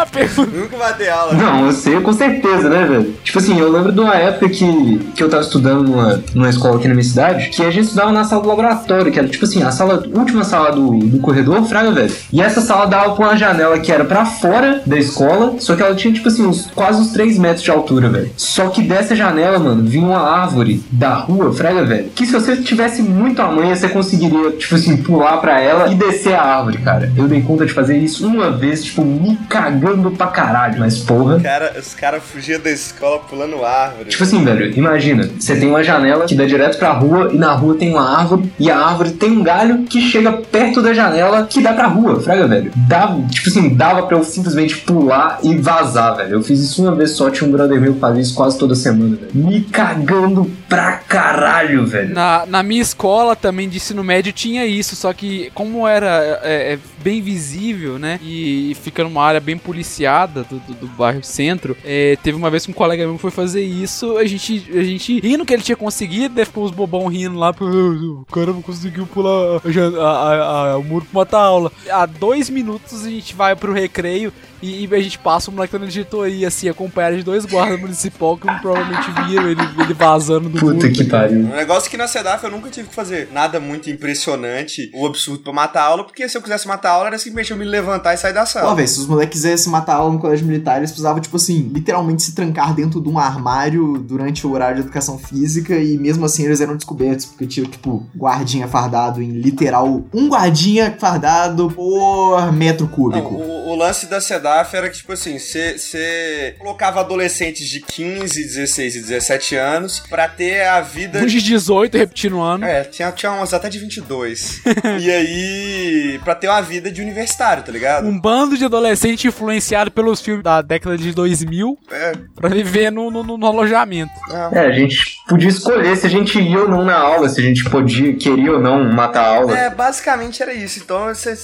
A 0.00 0.06
pergunta. 0.06 0.50
Nunca 0.56 0.78
matei 0.78 1.10
aula. 1.10 1.34
Não, 1.34 1.66
eu 1.66 1.72
sei 1.72 2.00
com 2.00 2.12
certeza, 2.12 2.70
né, 2.70 2.86
velho? 2.86 3.14
Tipo 3.22 3.38
assim, 3.38 3.58
eu 3.58 3.70
lembro 3.70 3.92
de 3.92 4.00
uma 4.00 4.14
época 4.14 4.48
que, 4.48 4.98
que 5.14 5.22
eu 5.22 5.28
tava 5.28 5.42
estudando 5.42 5.82
numa, 5.82 6.22
numa 6.34 6.48
escola 6.48 6.76
aqui 6.76 6.88
na 6.88 6.94
minha 6.94 7.04
cidade, 7.04 7.50
que 7.50 7.62
a 7.62 7.70
gente 7.70 7.84
estudava 7.84 8.10
na 8.10 8.24
sala 8.24 8.42
do 8.42 8.48
laboratório, 8.48 9.12
que 9.12 9.18
era 9.18 9.28
tipo 9.28 9.44
assim, 9.44 9.62
a 9.62 9.70
sala, 9.70 10.02
última 10.14 10.42
sala 10.42 10.72
do, 10.72 10.98
do 11.00 11.18
corredor, 11.18 11.62
fraga, 11.64 11.90
velho. 11.90 12.14
E 12.32 12.40
essa 12.40 12.62
sala 12.62 12.86
dava 12.86 13.14
pra 13.14 13.26
uma 13.26 13.36
janela 13.36 13.78
que 13.78 13.92
era 13.92 14.04
pra 14.04 14.24
fora 14.24 14.82
da 14.86 14.96
escola, 14.98 15.56
só 15.58 15.76
que 15.76 15.82
ela 15.82 15.94
tinha, 15.94 16.14
tipo 16.14 16.28
assim, 16.28 16.46
uns, 16.46 16.70
quase 16.74 16.98
uns 16.98 17.12
3 17.12 17.38
metros 17.38 17.62
de 17.62 17.70
altura, 17.70 18.08
velho. 18.08 18.30
Só 18.38 18.68
que 18.68 18.80
dessa 18.80 19.14
janela, 19.14 19.58
mano, 19.58 19.84
vinha 19.84 20.06
uma 20.06 20.20
árvore 20.20 20.82
da 20.90 21.14
rua, 21.14 21.52
fraga, 21.52 21.84
velho, 21.84 22.08
que 22.14 22.24
se 22.24 22.32
você 22.32 22.56
tivesse 22.56 23.02
muito 23.02 23.42
amanhã, 23.42 23.74
você 23.74 23.88
conseguiria, 23.88 24.52
tipo 24.52 24.74
assim, 24.76 24.96
pular 24.96 25.36
pra 25.38 25.60
ela 25.60 25.92
e 25.92 25.94
descer 25.94 26.34
a 26.34 26.42
árvore, 26.42 26.78
cara. 26.78 27.12
Eu 27.14 27.28
dei 27.28 27.42
conta 27.42 27.66
de 27.66 27.72
fazer 27.74 27.98
isso 27.98 28.26
uma 28.26 28.50
vez, 28.50 28.82
tipo, 28.82 29.04
me 29.04 29.36
cagando 29.48 29.89
pra 30.16 30.28
caralho, 30.28 30.78
mas 30.78 30.98
porra. 30.98 31.40
Cara, 31.40 31.74
os 31.78 31.94
caras 31.94 32.22
fugiam 32.22 32.60
da 32.60 32.70
escola 32.70 33.18
pulando 33.18 33.64
árvore. 33.64 34.10
Tipo 34.10 34.22
assim, 34.22 34.44
velho, 34.44 34.76
imagina, 34.76 35.28
você 35.38 35.56
tem 35.56 35.68
uma 35.68 35.82
janela 35.82 36.26
que 36.26 36.34
dá 36.34 36.44
direto 36.44 36.78
pra 36.78 36.92
rua 36.92 37.30
e 37.32 37.36
na 37.36 37.52
rua 37.52 37.74
tem 37.74 37.90
uma 37.90 38.18
árvore 38.18 38.50
e 38.58 38.70
a 38.70 38.78
árvore 38.78 39.10
tem 39.10 39.30
um 39.30 39.42
galho 39.42 39.84
que 39.84 40.00
chega 40.00 40.32
perto 40.32 40.82
da 40.82 40.92
janela 40.92 41.46
que 41.46 41.60
dá 41.60 41.72
pra 41.72 41.86
rua, 41.86 42.20
fraga, 42.20 42.46
velho. 42.46 42.72
Dava, 42.88 43.22
tipo 43.28 43.48
assim, 43.48 43.74
dava 43.74 44.06
pra 44.06 44.16
eu 44.16 44.24
simplesmente 44.24 44.76
pular 44.78 45.38
e 45.42 45.56
vazar, 45.56 46.16
velho. 46.16 46.34
Eu 46.34 46.42
fiz 46.42 46.60
isso 46.60 46.82
uma 46.82 46.94
vez 46.94 47.12
só, 47.12 47.30
tinha 47.30 47.48
um 47.48 47.52
brother 47.52 47.80
meu 47.80 47.94
que 47.94 48.00
fazia 48.00 48.22
isso 48.22 48.34
quase 48.34 48.58
toda 48.58 48.74
semana, 48.74 49.16
velho. 49.16 49.30
Me 49.34 49.60
cagando 49.62 50.50
pra 50.68 50.92
caralho, 50.92 51.86
velho. 51.86 52.14
Na, 52.14 52.44
na 52.46 52.62
minha 52.62 52.82
escola 52.82 53.34
também 53.34 53.68
de 53.68 53.76
ensino 53.76 54.02
médio 54.04 54.32
tinha 54.32 54.66
isso, 54.66 54.94
só 54.96 55.12
que 55.12 55.50
como 55.54 55.86
era 55.86 56.40
é, 56.42 56.74
é, 56.74 56.78
bem 57.02 57.20
visível, 57.20 57.98
né? 57.98 58.18
E, 58.22 58.76
fica 58.82 59.02
numa 59.02 59.22
área 59.22 59.40
bem 59.40 59.56
policiada 59.84 60.44
do, 60.44 60.58
do, 60.58 60.74
do 60.74 60.86
bairro 60.88 61.22
centro, 61.24 61.76
é, 61.84 62.16
teve 62.22 62.36
uma 62.36 62.50
vez 62.50 62.64
que 62.66 62.70
um 62.70 62.74
colega 62.74 63.06
meu 63.06 63.16
foi 63.16 63.30
fazer 63.30 63.62
isso, 63.62 64.16
a 64.18 64.24
gente, 64.26 64.66
a 64.74 64.82
gente 64.84 65.18
rindo 65.20 65.44
que 65.44 65.54
ele 65.54 65.62
tinha 65.62 65.76
conseguido, 65.76 66.34
daí 66.34 66.44
ficou 66.44 66.64
os 66.64 66.70
bobão 66.70 67.06
rindo 67.06 67.38
lá, 67.38 67.52
"Pô, 67.52 67.64
o 67.64 68.24
cara 68.30 68.52
não 68.52 68.60
conseguiu 68.62 69.06
pular 69.06 69.30
a 69.56 70.00
a- 70.00 70.10
a- 70.10 70.72
a- 70.72 70.76
o 70.78 70.84
muro 70.84 71.06
pra 71.10 71.20
matar 71.20 71.38
a 71.38 71.44
aula. 71.44 71.72
Há 71.90 72.04
dois 72.06 72.50
minutos 72.50 73.04
a 73.06 73.10
gente 73.10 73.34
vai 73.34 73.56
pro 73.56 73.72
recreio 73.72 74.32
e, 74.62 74.84
e 74.86 74.94
a 74.94 75.00
gente 75.00 75.18
passa 75.18 75.50
o 75.50 75.54
moleque 75.54 75.78
na 75.78 75.86
diretoria, 75.86 76.48
assim, 76.48 76.68
acompanhado 76.68 77.16
de 77.16 77.22
dois 77.22 77.46
guardas 77.46 77.80
municipal 77.80 78.36
que 78.36 78.46
provavelmente 78.60 79.10
viram 79.26 79.48
ele, 79.48 79.60
ele 79.78 79.94
vazando 79.94 80.48
do 80.50 80.58
Puta 80.60 80.74
muro. 80.74 80.92
que 80.92 81.04
pariu. 81.04 81.38
Um 81.40 81.56
negócio 81.56 81.90
que 81.90 81.96
na 81.96 82.06
SEDAF 82.06 82.44
eu 82.44 82.50
nunca 82.50 82.68
tive 82.68 82.88
que 82.88 82.94
fazer 82.94 83.28
nada 83.32 83.58
muito 83.58 83.88
impressionante 83.90 84.90
ou 84.92 85.06
absurdo 85.06 85.42
pra 85.42 85.52
matar 85.52 85.80
a 85.82 85.84
aula, 85.86 86.04
porque 86.04 86.28
se 86.28 86.36
eu 86.36 86.42
quisesse 86.42 86.68
matar 86.68 86.90
a 86.90 86.92
aula 86.92 87.06
era 87.08 87.18
simplesmente 87.18 87.50
eu 87.52 87.56
me 87.56 87.64
levantar 87.64 88.12
e 88.14 88.16
sair 88.18 88.32
da 88.34 88.42
Ó, 88.42 88.46
sala. 88.46 88.74
velho, 88.74 88.86
se 88.88 88.98
os 89.00 89.06
moleques 89.06 89.40
quisessem 89.40 89.69
matar 89.70 89.94
aula 89.94 90.12
no 90.12 90.18
colégio 90.18 90.46
militar, 90.46 90.78
eles 90.78 90.90
precisavam, 90.90 91.20
tipo 91.20 91.36
assim, 91.36 91.70
literalmente 91.72 92.22
se 92.22 92.34
trancar 92.34 92.74
dentro 92.74 93.00
de 93.00 93.08
um 93.08 93.18
armário 93.18 93.98
durante 93.98 94.46
o 94.46 94.52
horário 94.52 94.76
de 94.76 94.82
educação 94.82 95.18
física 95.18 95.76
e 95.76 95.96
mesmo 95.98 96.24
assim 96.24 96.44
eles 96.44 96.60
eram 96.60 96.76
descobertos, 96.76 97.26
porque 97.26 97.46
tinha, 97.46 97.66
tipo, 97.66 98.06
guardinha 98.16 98.66
fardado 98.68 99.22
em 99.22 99.30
literal 99.30 100.02
um 100.12 100.28
guardinha 100.28 100.96
fardado 100.98 101.70
por 101.70 102.52
metro 102.52 102.86
Não, 102.86 102.92
cúbico. 102.92 103.34
o, 103.34 103.70
o 103.70 103.74
lance 103.76 104.06
da 104.06 104.20
SEDAF 104.20 104.74
era 104.76 104.88
que, 104.90 104.96
tipo 104.96 105.12
assim, 105.12 105.38
você 105.38 106.54
colocava 106.58 107.00
adolescentes 107.00 107.68
de 107.68 107.80
15, 107.80 108.42
16 108.42 108.96
e 108.96 109.00
17 109.00 109.56
anos 109.56 110.00
pra 110.00 110.28
ter 110.28 110.66
a 110.66 110.80
vida 110.80 111.20
Uns 111.20 111.32
de 111.32 111.40
18 111.42 111.96
repetindo 111.96 112.36
o 112.36 112.40
ano. 112.40 112.64
É, 112.64 112.84
tinha, 112.84 113.10
tinha 113.12 113.32
umas 113.32 113.52
até 113.54 113.68
de 113.68 113.78
22. 113.78 114.62
e 115.00 115.10
aí, 115.10 116.20
pra 116.24 116.34
ter 116.34 116.48
uma 116.48 116.60
vida 116.60 116.90
de 116.90 117.00
universitário, 117.00 117.62
tá 117.62 117.72
ligado? 117.72 118.06
Um 118.06 118.18
bando 118.18 118.56
de 118.56 118.64
adolescente 118.64 119.28
influenciado 119.28 119.59
pelos 119.90 120.20
filmes 120.20 120.42
da 120.42 120.62
década 120.62 120.96
de 120.96 121.12
2000 121.12 121.78
É, 121.90 122.12
pra 122.34 122.48
viver 122.48 122.90
no, 122.90 123.10
no, 123.10 123.22
no 123.36 123.46
alojamento. 123.46 124.12
é. 124.30 124.58
É, 124.60 124.66
a 124.66 124.72
gente 124.72 125.16
podia 125.28 125.48
escolher 125.48 125.96
se 125.96 126.06
a 126.06 126.10
gente 126.10 126.38
ia 126.40 126.60
ou 126.60 126.68
não 126.68 126.84
na 126.84 126.96
aula, 126.96 127.28
se 127.28 127.40
a 127.40 127.44
gente 127.44 127.64
podia, 127.70 128.14
queria 128.16 128.52
ou 128.52 128.60
não 128.60 128.92
matar 128.92 129.24
a 129.24 129.36
aula. 129.36 129.58
É, 129.58 129.70
basicamente 129.70 130.42
era 130.42 130.52
isso. 130.52 130.78
Então 130.80 131.06
você 131.06 131.34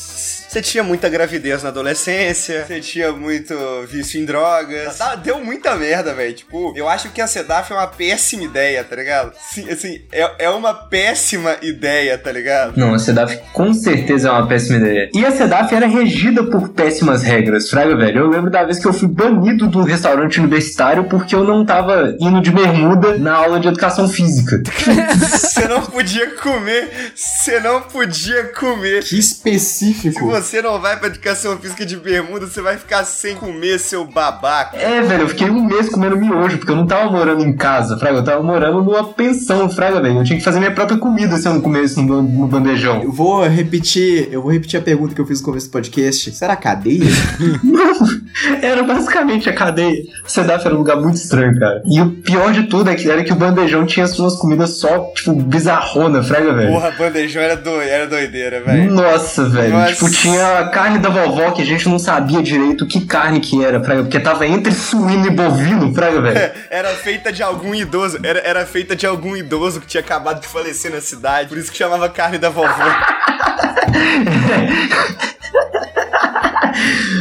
você 0.57 0.63
tinha 0.63 0.83
muita 0.83 1.07
gravidez 1.11 1.63
na 1.63 1.69
adolescência, 1.69 2.65
você 2.67 2.81
tinha 2.81 3.13
muito 3.13 3.55
vício 3.91 4.19
em 4.19 4.25
drogas. 4.25 4.97
Dá- 4.99 5.15
Deu 5.17 5.45
muita 5.45 5.75
merda, 5.75 6.15
velho. 6.15 6.33
Tipo, 6.33 6.73
eu 6.75 6.89
acho 6.89 7.11
que 7.11 7.21
a 7.21 7.27
SEDAF 7.27 7.73
é 7.73 7.75
uma 7.77 7.87
péssima 7.87 8.45
ideia, 8.45 8.83
tá 8.83 8.97
ligado? 8.97 9.33
Sim, 9.53 9.69
assim, 9.71 10.01
é, 10.11 10.47
é 10.47 10.51
uma 10.51 10.73
péssima 10.73 11.57
ideia, 11.61 12.17
tá 12.17 12.33
ligado? 12.33 12.73
Não, 12.77 12.95
a 12.95 12.99
SEDAF 12.99 13.39
com 13.53 13.75
certeza 13.75 14.29
é 14.29 14.31
uma 14.33 14.47
péssima 14.47 14.79
ideia. 14.79 15.11
E 15.13 15.27
a 15.27 15.31
SEDAF 15.31 15.75
era 15.75 15.87
regida 15.87 16.43
por 16.45 16.71
péssimas 16.71 17.23
regras, 17.23 17.69
fraga, 17.69 17.95
velho. 17.95 18.21
Eu 18.21 18.31
lembro 18.31 18.51
da 18.51 18.65
vez 18.65 18.79
que 18.79 18.87
eu 18.87 18.95
fui 18.95 19.09
banido 19.09 19.67
do 19.67 19.83
restaurante 19.83 20.39
universitário 20.41 21.05
porque 21.05 21.35
eu 21.35 21.45
não 21.45 21.67
tava 21.67 22.17
indo 22.19 22.41
de 22.41 22.51
bermuda 22.51 23.19
na 23.19 23.35
aula 23.35 23.61
de 23.61 23.69
educação 23.69 24.09
física. 24.09 24.63
Você 25.57 25.69
não 25.69 25.83
podia 25.83 26.31
comer, 26.37 27.13
você 27.15 27.59
não 27.61 27.81
podia 27.83 28.45
comer. 28.53 29.03
Que 29.05 29.19
específico. 29.19 30.19
Se 30.19 30.25
você 30.25 30.46
não 30.63 30.81
vai 30.81 30.97
pra 30.97 31.09
educação 31.09 31.57
física 31.59 31.85
de 31.85 31.97
bermuda, 31.97 32.47
você 32.47 32.61
vai 32.61 32.77
ficar 32.77 33.05
sem 33.05 33.37
comer, 33.37 33.79
seu 33.79 34.05
babaca. 34.05 34.77
É, 34.77 35.03
velho, 35.03 35.23
eu 35.23 35.29
fiquei 35.29 35.51
um 35.51 35.65
mês 35.65 35.89
comendo 35.89 36.17
miojo, 36.17 36.59
porque 36.59 36.71
eu 36.71 36.77
não 36.77 36.87
tava 36.87 37.11
morando 37.11 37.43
em 37.43 37.53
casa, 37.53 37.99
fraga. 37.99 38.19
Eu 38.19 38.25
tava 38.25 38.43
morando 38.43 38.83
numa 38.83 39.05
pensão, 39.05 39.69
fraga, 39.69 40.01
velho. 40.01 40.19
Eu 40.19 40.25
tinha 40.25 40.39
que 40.39 40.45
fazer 40.45 40.59
minha 40.59 40.71
própria 40.71 40.99
comida 40.99 41.37
se 41.37 41.49
eu 41.49 41.55
não 41.55 41.61
comesse 41.61 42.01
no, 42.01 42.23
no 42.23 42.47
bandejão. 42.47 43.03
Eu 43.03 43.13
vou 43.13 43.47
repetir, 43.47 44.29
eu 44.31 44.43
vou 44.43 44.53
repetir 44.53 44.79
a 44.79 44.83
pergunta 44.83 45.15
que 45.15 45.21
eu 45.21 45.27
fiz 45.27 45.41
no 45.41 45.47
começo 45.47 45.69
do 45.69 45.73
podcast. 45.73 46.31
Será 46.33 46.57
cadeia? 46.57 47.05
Era 48.63 48.83
basicamente 48.83 49.49
a 49.49 49.53
cadeia. 49.53 50.03
SEDAF 50.27 50.67
era 50.67 50.75
um 50.75 50.79
lugar 50.79 50.97
muito 50.97 51.17
estranho, 51.17 51.59
cara. 51.59 51.83
E 51.87 52.01
o 52.01 52.11
pior 52.11 52.53
de 52.53 52.65
tudo 52.65 52.91
é 52.91 52.95
que 52.95 53.11
era 53.11 53.25
que 53.25 53.33
o 53.33 53.37
bandejão 53.37 53.87
tinha 53.87 54.07
suas 54.07 54.37
comidas 54.37 54.79
só, 54.79 55.11
tipo, 55.15 55.35
bizarrona, 55.35 56.23
fraga, 56.23 56.53
velho. 56.53 56.73
Porra, 56.73 56.91
bandejão 56.91 57.43
era, 57.43 57.57
do, 57.57 57.81
era 57.81 58.07
doideira, 58.07 58.61
velho. 58.61 58.93
Nossa, 58.93 59.49
velho. 59.49 59.73
Nossa. 59.73 59.93
Tipo, 59.95 60.11
tinha 60.11 60.36
a 60.41 60.69
carne 60.69 60.99
da 60.99 61.09
vovó 61.09 61.51
que 61.53 61.63
a 61.63 61.65
gente 61.65 61.89
não 61.89 61.99
sabia 61.99 62.43
direito 62.43 62.87
que 62.87 63.05
carne 63.05 63.41
que 63.41 63.65
era, 63.65 63.83
fraga, 63.83 64.03
porque 64.03 64.21
tava 64.21 64.47
entre 64.47 64.73
suíno 64.73 65.27
e 65.27 65.31
bovino, 65.31 65.95
fraga, 65.95 66.21
velho. 66.21 66.53
Era 66.71 66.91
feita 66.91 67.33
de 67.33 67.43
algum 67.43 67.75
idoso, 67.75 68.19
era, 68.23 68.41
era 68.41 68.67
feita 68.67 68.95
de 68.95 69.07
algum 69.07 69.37
idoso 69.37 69.81
que 69.81 69.87
tinha 69.87 70.01
acabado 70.01 70.41
de 70.41 70.47
falecer 70.47 70.93
na 70.93 71.01
cidade, 71.01 71.49
por 71.49 71.59
isso 71.59 71.71
que 71.71 71.79
chamava 71.79 72.09
carne 72.09 72.39
da 72.39 72.51
vovó. 72.51 72.67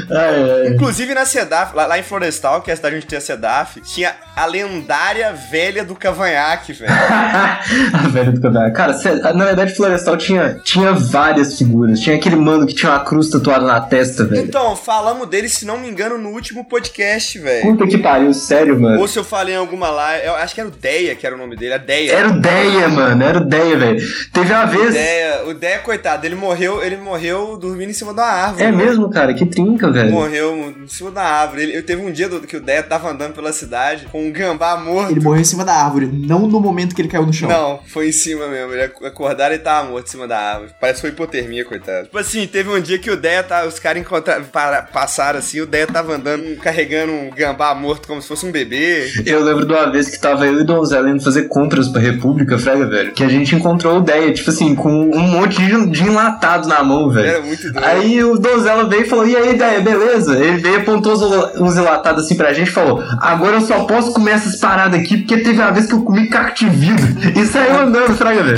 Ai, 0.09 0.51
ai. 0.51 0.67
Inclusive 0.69 1.13
na 1.13 1.25
SEDAF, 1.25 1.75
lá, 1.75 1.85
lá 1.85 1.97
em 1.99 2.03
Florestal, 2.03 2.61
que 2.61 2.69
é 2.69 2.73
a 2.73 2.77
cidade 2.77 2.95
onde 2.97 3.05
tem 3.05 3.17
a 3.17 3.21
SEDAF, 3.21 3.81
tinha 3.81 4.13
a 4.35 4.45
lendária 4.45 5.33
velha 5.33 5.83
do 5.83 5.95
cavanhaque, 5.95 6.73
velho. 6.73 6.91
a 7.93 8.07
velha 8.07 8.31
do 8.31 8.41
cavanhaque. 8.41 8.75
Cara, 8.75 9.33
na 9.33 9.45
verdade, 9.45 9.73
Florestal 9.75 10.17
tinha, 10.17 10.59
tinha 10.63 10.93
várias 10.93 11.57
figuras. 11.57 11.99
Tinha 11.99 12.15
aquele 12.15 12.35
mano 12.35 12.65
que 12.67 12.73
tinha 12.73 12.91
uma 12.91 12.99
cruz 13.03 13.29
tatuada 13.29 13.65
na 13.65 13.81
testa, 13.81 14.25
velho. 14.25 14.43
Então, 14.43 14.75
falamos 14.75 15.27
dele, 15.27 15.49
se 15.49 15.65
não 15.65 15.77
me 15.79 15.89
engano, 15.89 16.17
no 16.17 16.29
último 16.29 16.65
podcast, 16.65 17.39
velho. 17.39 17.63
Puta 17.63 17.87
que 17.87 17.97
pariu, 17.97 18.33
sério, 18.33 18.79
mano. 18.79 18.99
Ou 18.99 19.07
se 19.07 19.17
eu 19.17 19.23
falei 19.23 19.55
em 19.55 19.57
alguma 19.57 19.89
lá, 19.89 20.17
eu 20.19 20.35
acho 20.35 20.53
que 20.53 20.61
era 20.61 20.69
o 20.69 20.71
Deia 20.71 21.15
que 21.15 21.25
era 21.25 21.35
o 21.35 21.37
nome 21.37 21.55
dele, 21.55 21.73
a 21.73 21.77
Deia. 21.77 22.11
Era 22.13 22.29
o 22.29 22.39
Deia, 22.39 22.87
mano. 22.89 23.23
Era 23.23 23.39
o 23.39 23.45
Deia, 23.45 23.77
velho. 23.77 24.01
Teve 24.31 24.53
uma 24.53 24.65
O 24.65 24.67
vez. 24.67 24.93
Deia, 24.93 25.45
o 25.47 25.53
Deia, 25.53 25.79
coitado, 25.79 26.25
ele 26.25 26.35
morreu, 26.35 26.83
ele 26.83 26.97
morreu 26.97 27.57
dormindo 27.57 27.89
em 27.89 27.93
cima 27.93 28.13
de 28.13 28.19
uma 28.19 28.27
árvore. 28.27 28.63
É 28.63 28.71
velho. 28.71 28.77
mesmo, 28.77 29.09
cara? 29.09 29.33
Que 29.33 29.45
trinca, 29.45 29.91
velho. 29.99 30.11
Morreu 30.11 30.73
em 30.83 30.87
cima 30.87 31.11
da 31.11 31.23
árvore. 31.23 31.63
Ele, 31.63 31.77
eu 31.77 31.83
teve 31.83 32.01
um 32.01 32.11
dia 32.11 32.29
do- 32.29 32.41
que 32.41 32.57
o 32.57 32.61
Deia 32.61 32.83
tava 32.83 33.09
andando 33.11 33.33
pela 33.33 33.51
cidade 33.53 34.05
com 34.11 34.25
um 34.27 34.31
gambá 34.31 34.77
morto. 34.77 35.11
Ele 35.11 35.19
morreu 35.19 35.41
em 35.41 35.45
cima 35.45 35.63
da 35.65 35.73
árvore, 35.73 36.05
não 36.07 36.47
no 36.47 36.59
momento 36.59 36.93
que 36.95 37.01
ele 37.01 37.09
caiu 37.09 37.25
no 37.25 37.33
chão. 37.33 37.49
Não, 37.49 37.79
foi 37.87 38.09
em 38.09 38.11
cima 38.11 38.47
mesmo. 38.47 38.73
Ele 38.73 38.83
ac- 38.83 39.05
acordaram 39.05 39.55
e 39.55 39.59
tava 39.59 39.89
morto 39.89 40.07
em 40.07 40.11
cima 40.11 40.27
da 40.27 40.37
árvore. 40.37 40.71
Parece 40.79 40.97
que 40.97 41.01
foi 41.01 41.09
hipotermia, 41.11 41.65
coitado. 41.65 42.05
Tipo 42.05 42.17
assim, 42.17 42.45
teve 42.47 42.69
um 42.69 42.79
dia 42.79 42.97
que 42.99 43.09
o 43.11 43.17
Deia 43.17 43.43
tá. 43.43 43.65
Os 43.65 43.79
caras 43.79 44.01
encontra- 44.01 44.41
para- 44.51 44.81
passaram 44.83 45.39
assim, 45.39 45.61
o 45.61 45.65
Deia 45.65 45.87
tava 45.87 46.15
andando, 46.15 46.55
carregando 46.57 47.11
um 47.11 47.29
gambá 47.31 47.73
morto 47.75 48.07
como 48.07 48.21
se 48.21 48.27
fosse 48.27 48.45
um 48.45 48.51
bebê. 48.51 49.09
Eu 49.25 49.43
lembro 49.43 49.65
de 49.65 49.73
uma 49.73 49.91
vez 49.91 50.09
que 50.09 50.19
tava 50.19 50.45
eu 50.45 50.59
e 50.61 50.63
Donzela 50.63 51.09
indo 51.09 51.23
fazer 51.23 51.43
compras 51.47 51.87
pra 51.87 52.01
República, 52.01 52.57
frega, 52.57 52.85
velho. 52.87 53.11
Que 53.13 53.23
a 53.23 53.27
gente 53.29 53.55
encontrou 53.55 53.97
o 53.97 54.01
Deia, 54.01 54.33
tipo 54.33 54.49
assim, 54.49 54.75
com 54.75 54.89
um 54.91 55.19
monte 55.27 55.57
de, 55.61 55.89
de 55.89 56.03
enlatado 56.03 56.67
na 56.67 56.83
mão, 56.83 57.09
velho. 57.09 57.27
Era 57.27 57.41
muito 57.41 57.61
doido. 57.71 57.83
Aí 57.85 58.23
o 58.23 58.37
Donzela 58.37 58.87
veio 58.87 59.03
e 59.03 59.05
falou: 59.09 59.27
E 59.27 59.35
aí, 59.35 59.57
Deia, 59.57 59.81
beleza. 59.85 60.37
Ele 60.37 60.57
veio, 60.57 60.81
apontou 60.81 61.13
uns 61.61 61.77
enlatados 61.77 62.25
assim 62.25 62.35
pra 62.35 62.51
gente 62.53 62.69
e 62.69 62.73
falou: 62.73 63.03
Agora 63.21 63.57
eu 63.57 63.61
só 63.61 63.85
posso 63.85 64.11
comer 64.11 64.31
essas 64.31 64.57
paradas 64.57 64.99
aqui 64.99 65.17
porque 65.17 65.37
teve 65.37 65.61
uma 65.61 65.71
vez 65.71 65.85
que 65.85 65.93
eu 65.93 66.03
comi 66.03 66.27
caco 66.27 66.55
de 66.55 66.69
vidro. 66.69 67.05
e 67.39 67.45
saiu 67.45 67.79
andando, 67.79 68.17
fraga, 68.17 68.43
velho. 68.43 68.57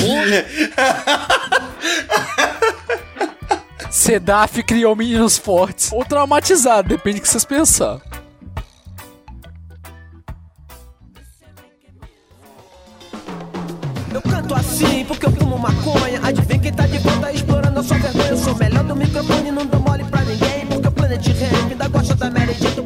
Sedaf 3.90 4.64
criou 4.64 4.96
meninos 4.96 5.38
fortes 5.38 5.92
ou 5.92 6.06
traumatizados, 6.06 6.90
depende 6.90 7.20
do 7.20 7.24
que 7.24 7.30
vocês 7.30 7.44
pensarem. 7.44 8.02
Eu 14.14 14.22
canto 14.22 14.56
assim 14.56 15.04
porque 15.06 15.26
eu 15.26 15.32
fumo 15.32 15.58
maconha. 15.58 16.20
Adivinha 16.24 16.60
quem 16.60 16.74
tá 16.74 16.88
de 16.88 16.98
volta 17.00 17.32
explorando 17.32 17.80
a 17.80 17.84
sua 17.84 17.98
vergonha. 17.98 18.30
Eu 18.30 18.38
sou 18.38 18.56
melhor 18.56 18.84
do 18.84 18.96
microfone, 18.96 19.52
não 19.52 19.66
dou 19.66 19.77
porque 21.18 21.32
o 21.32 21.34
Planet 21.34 21.57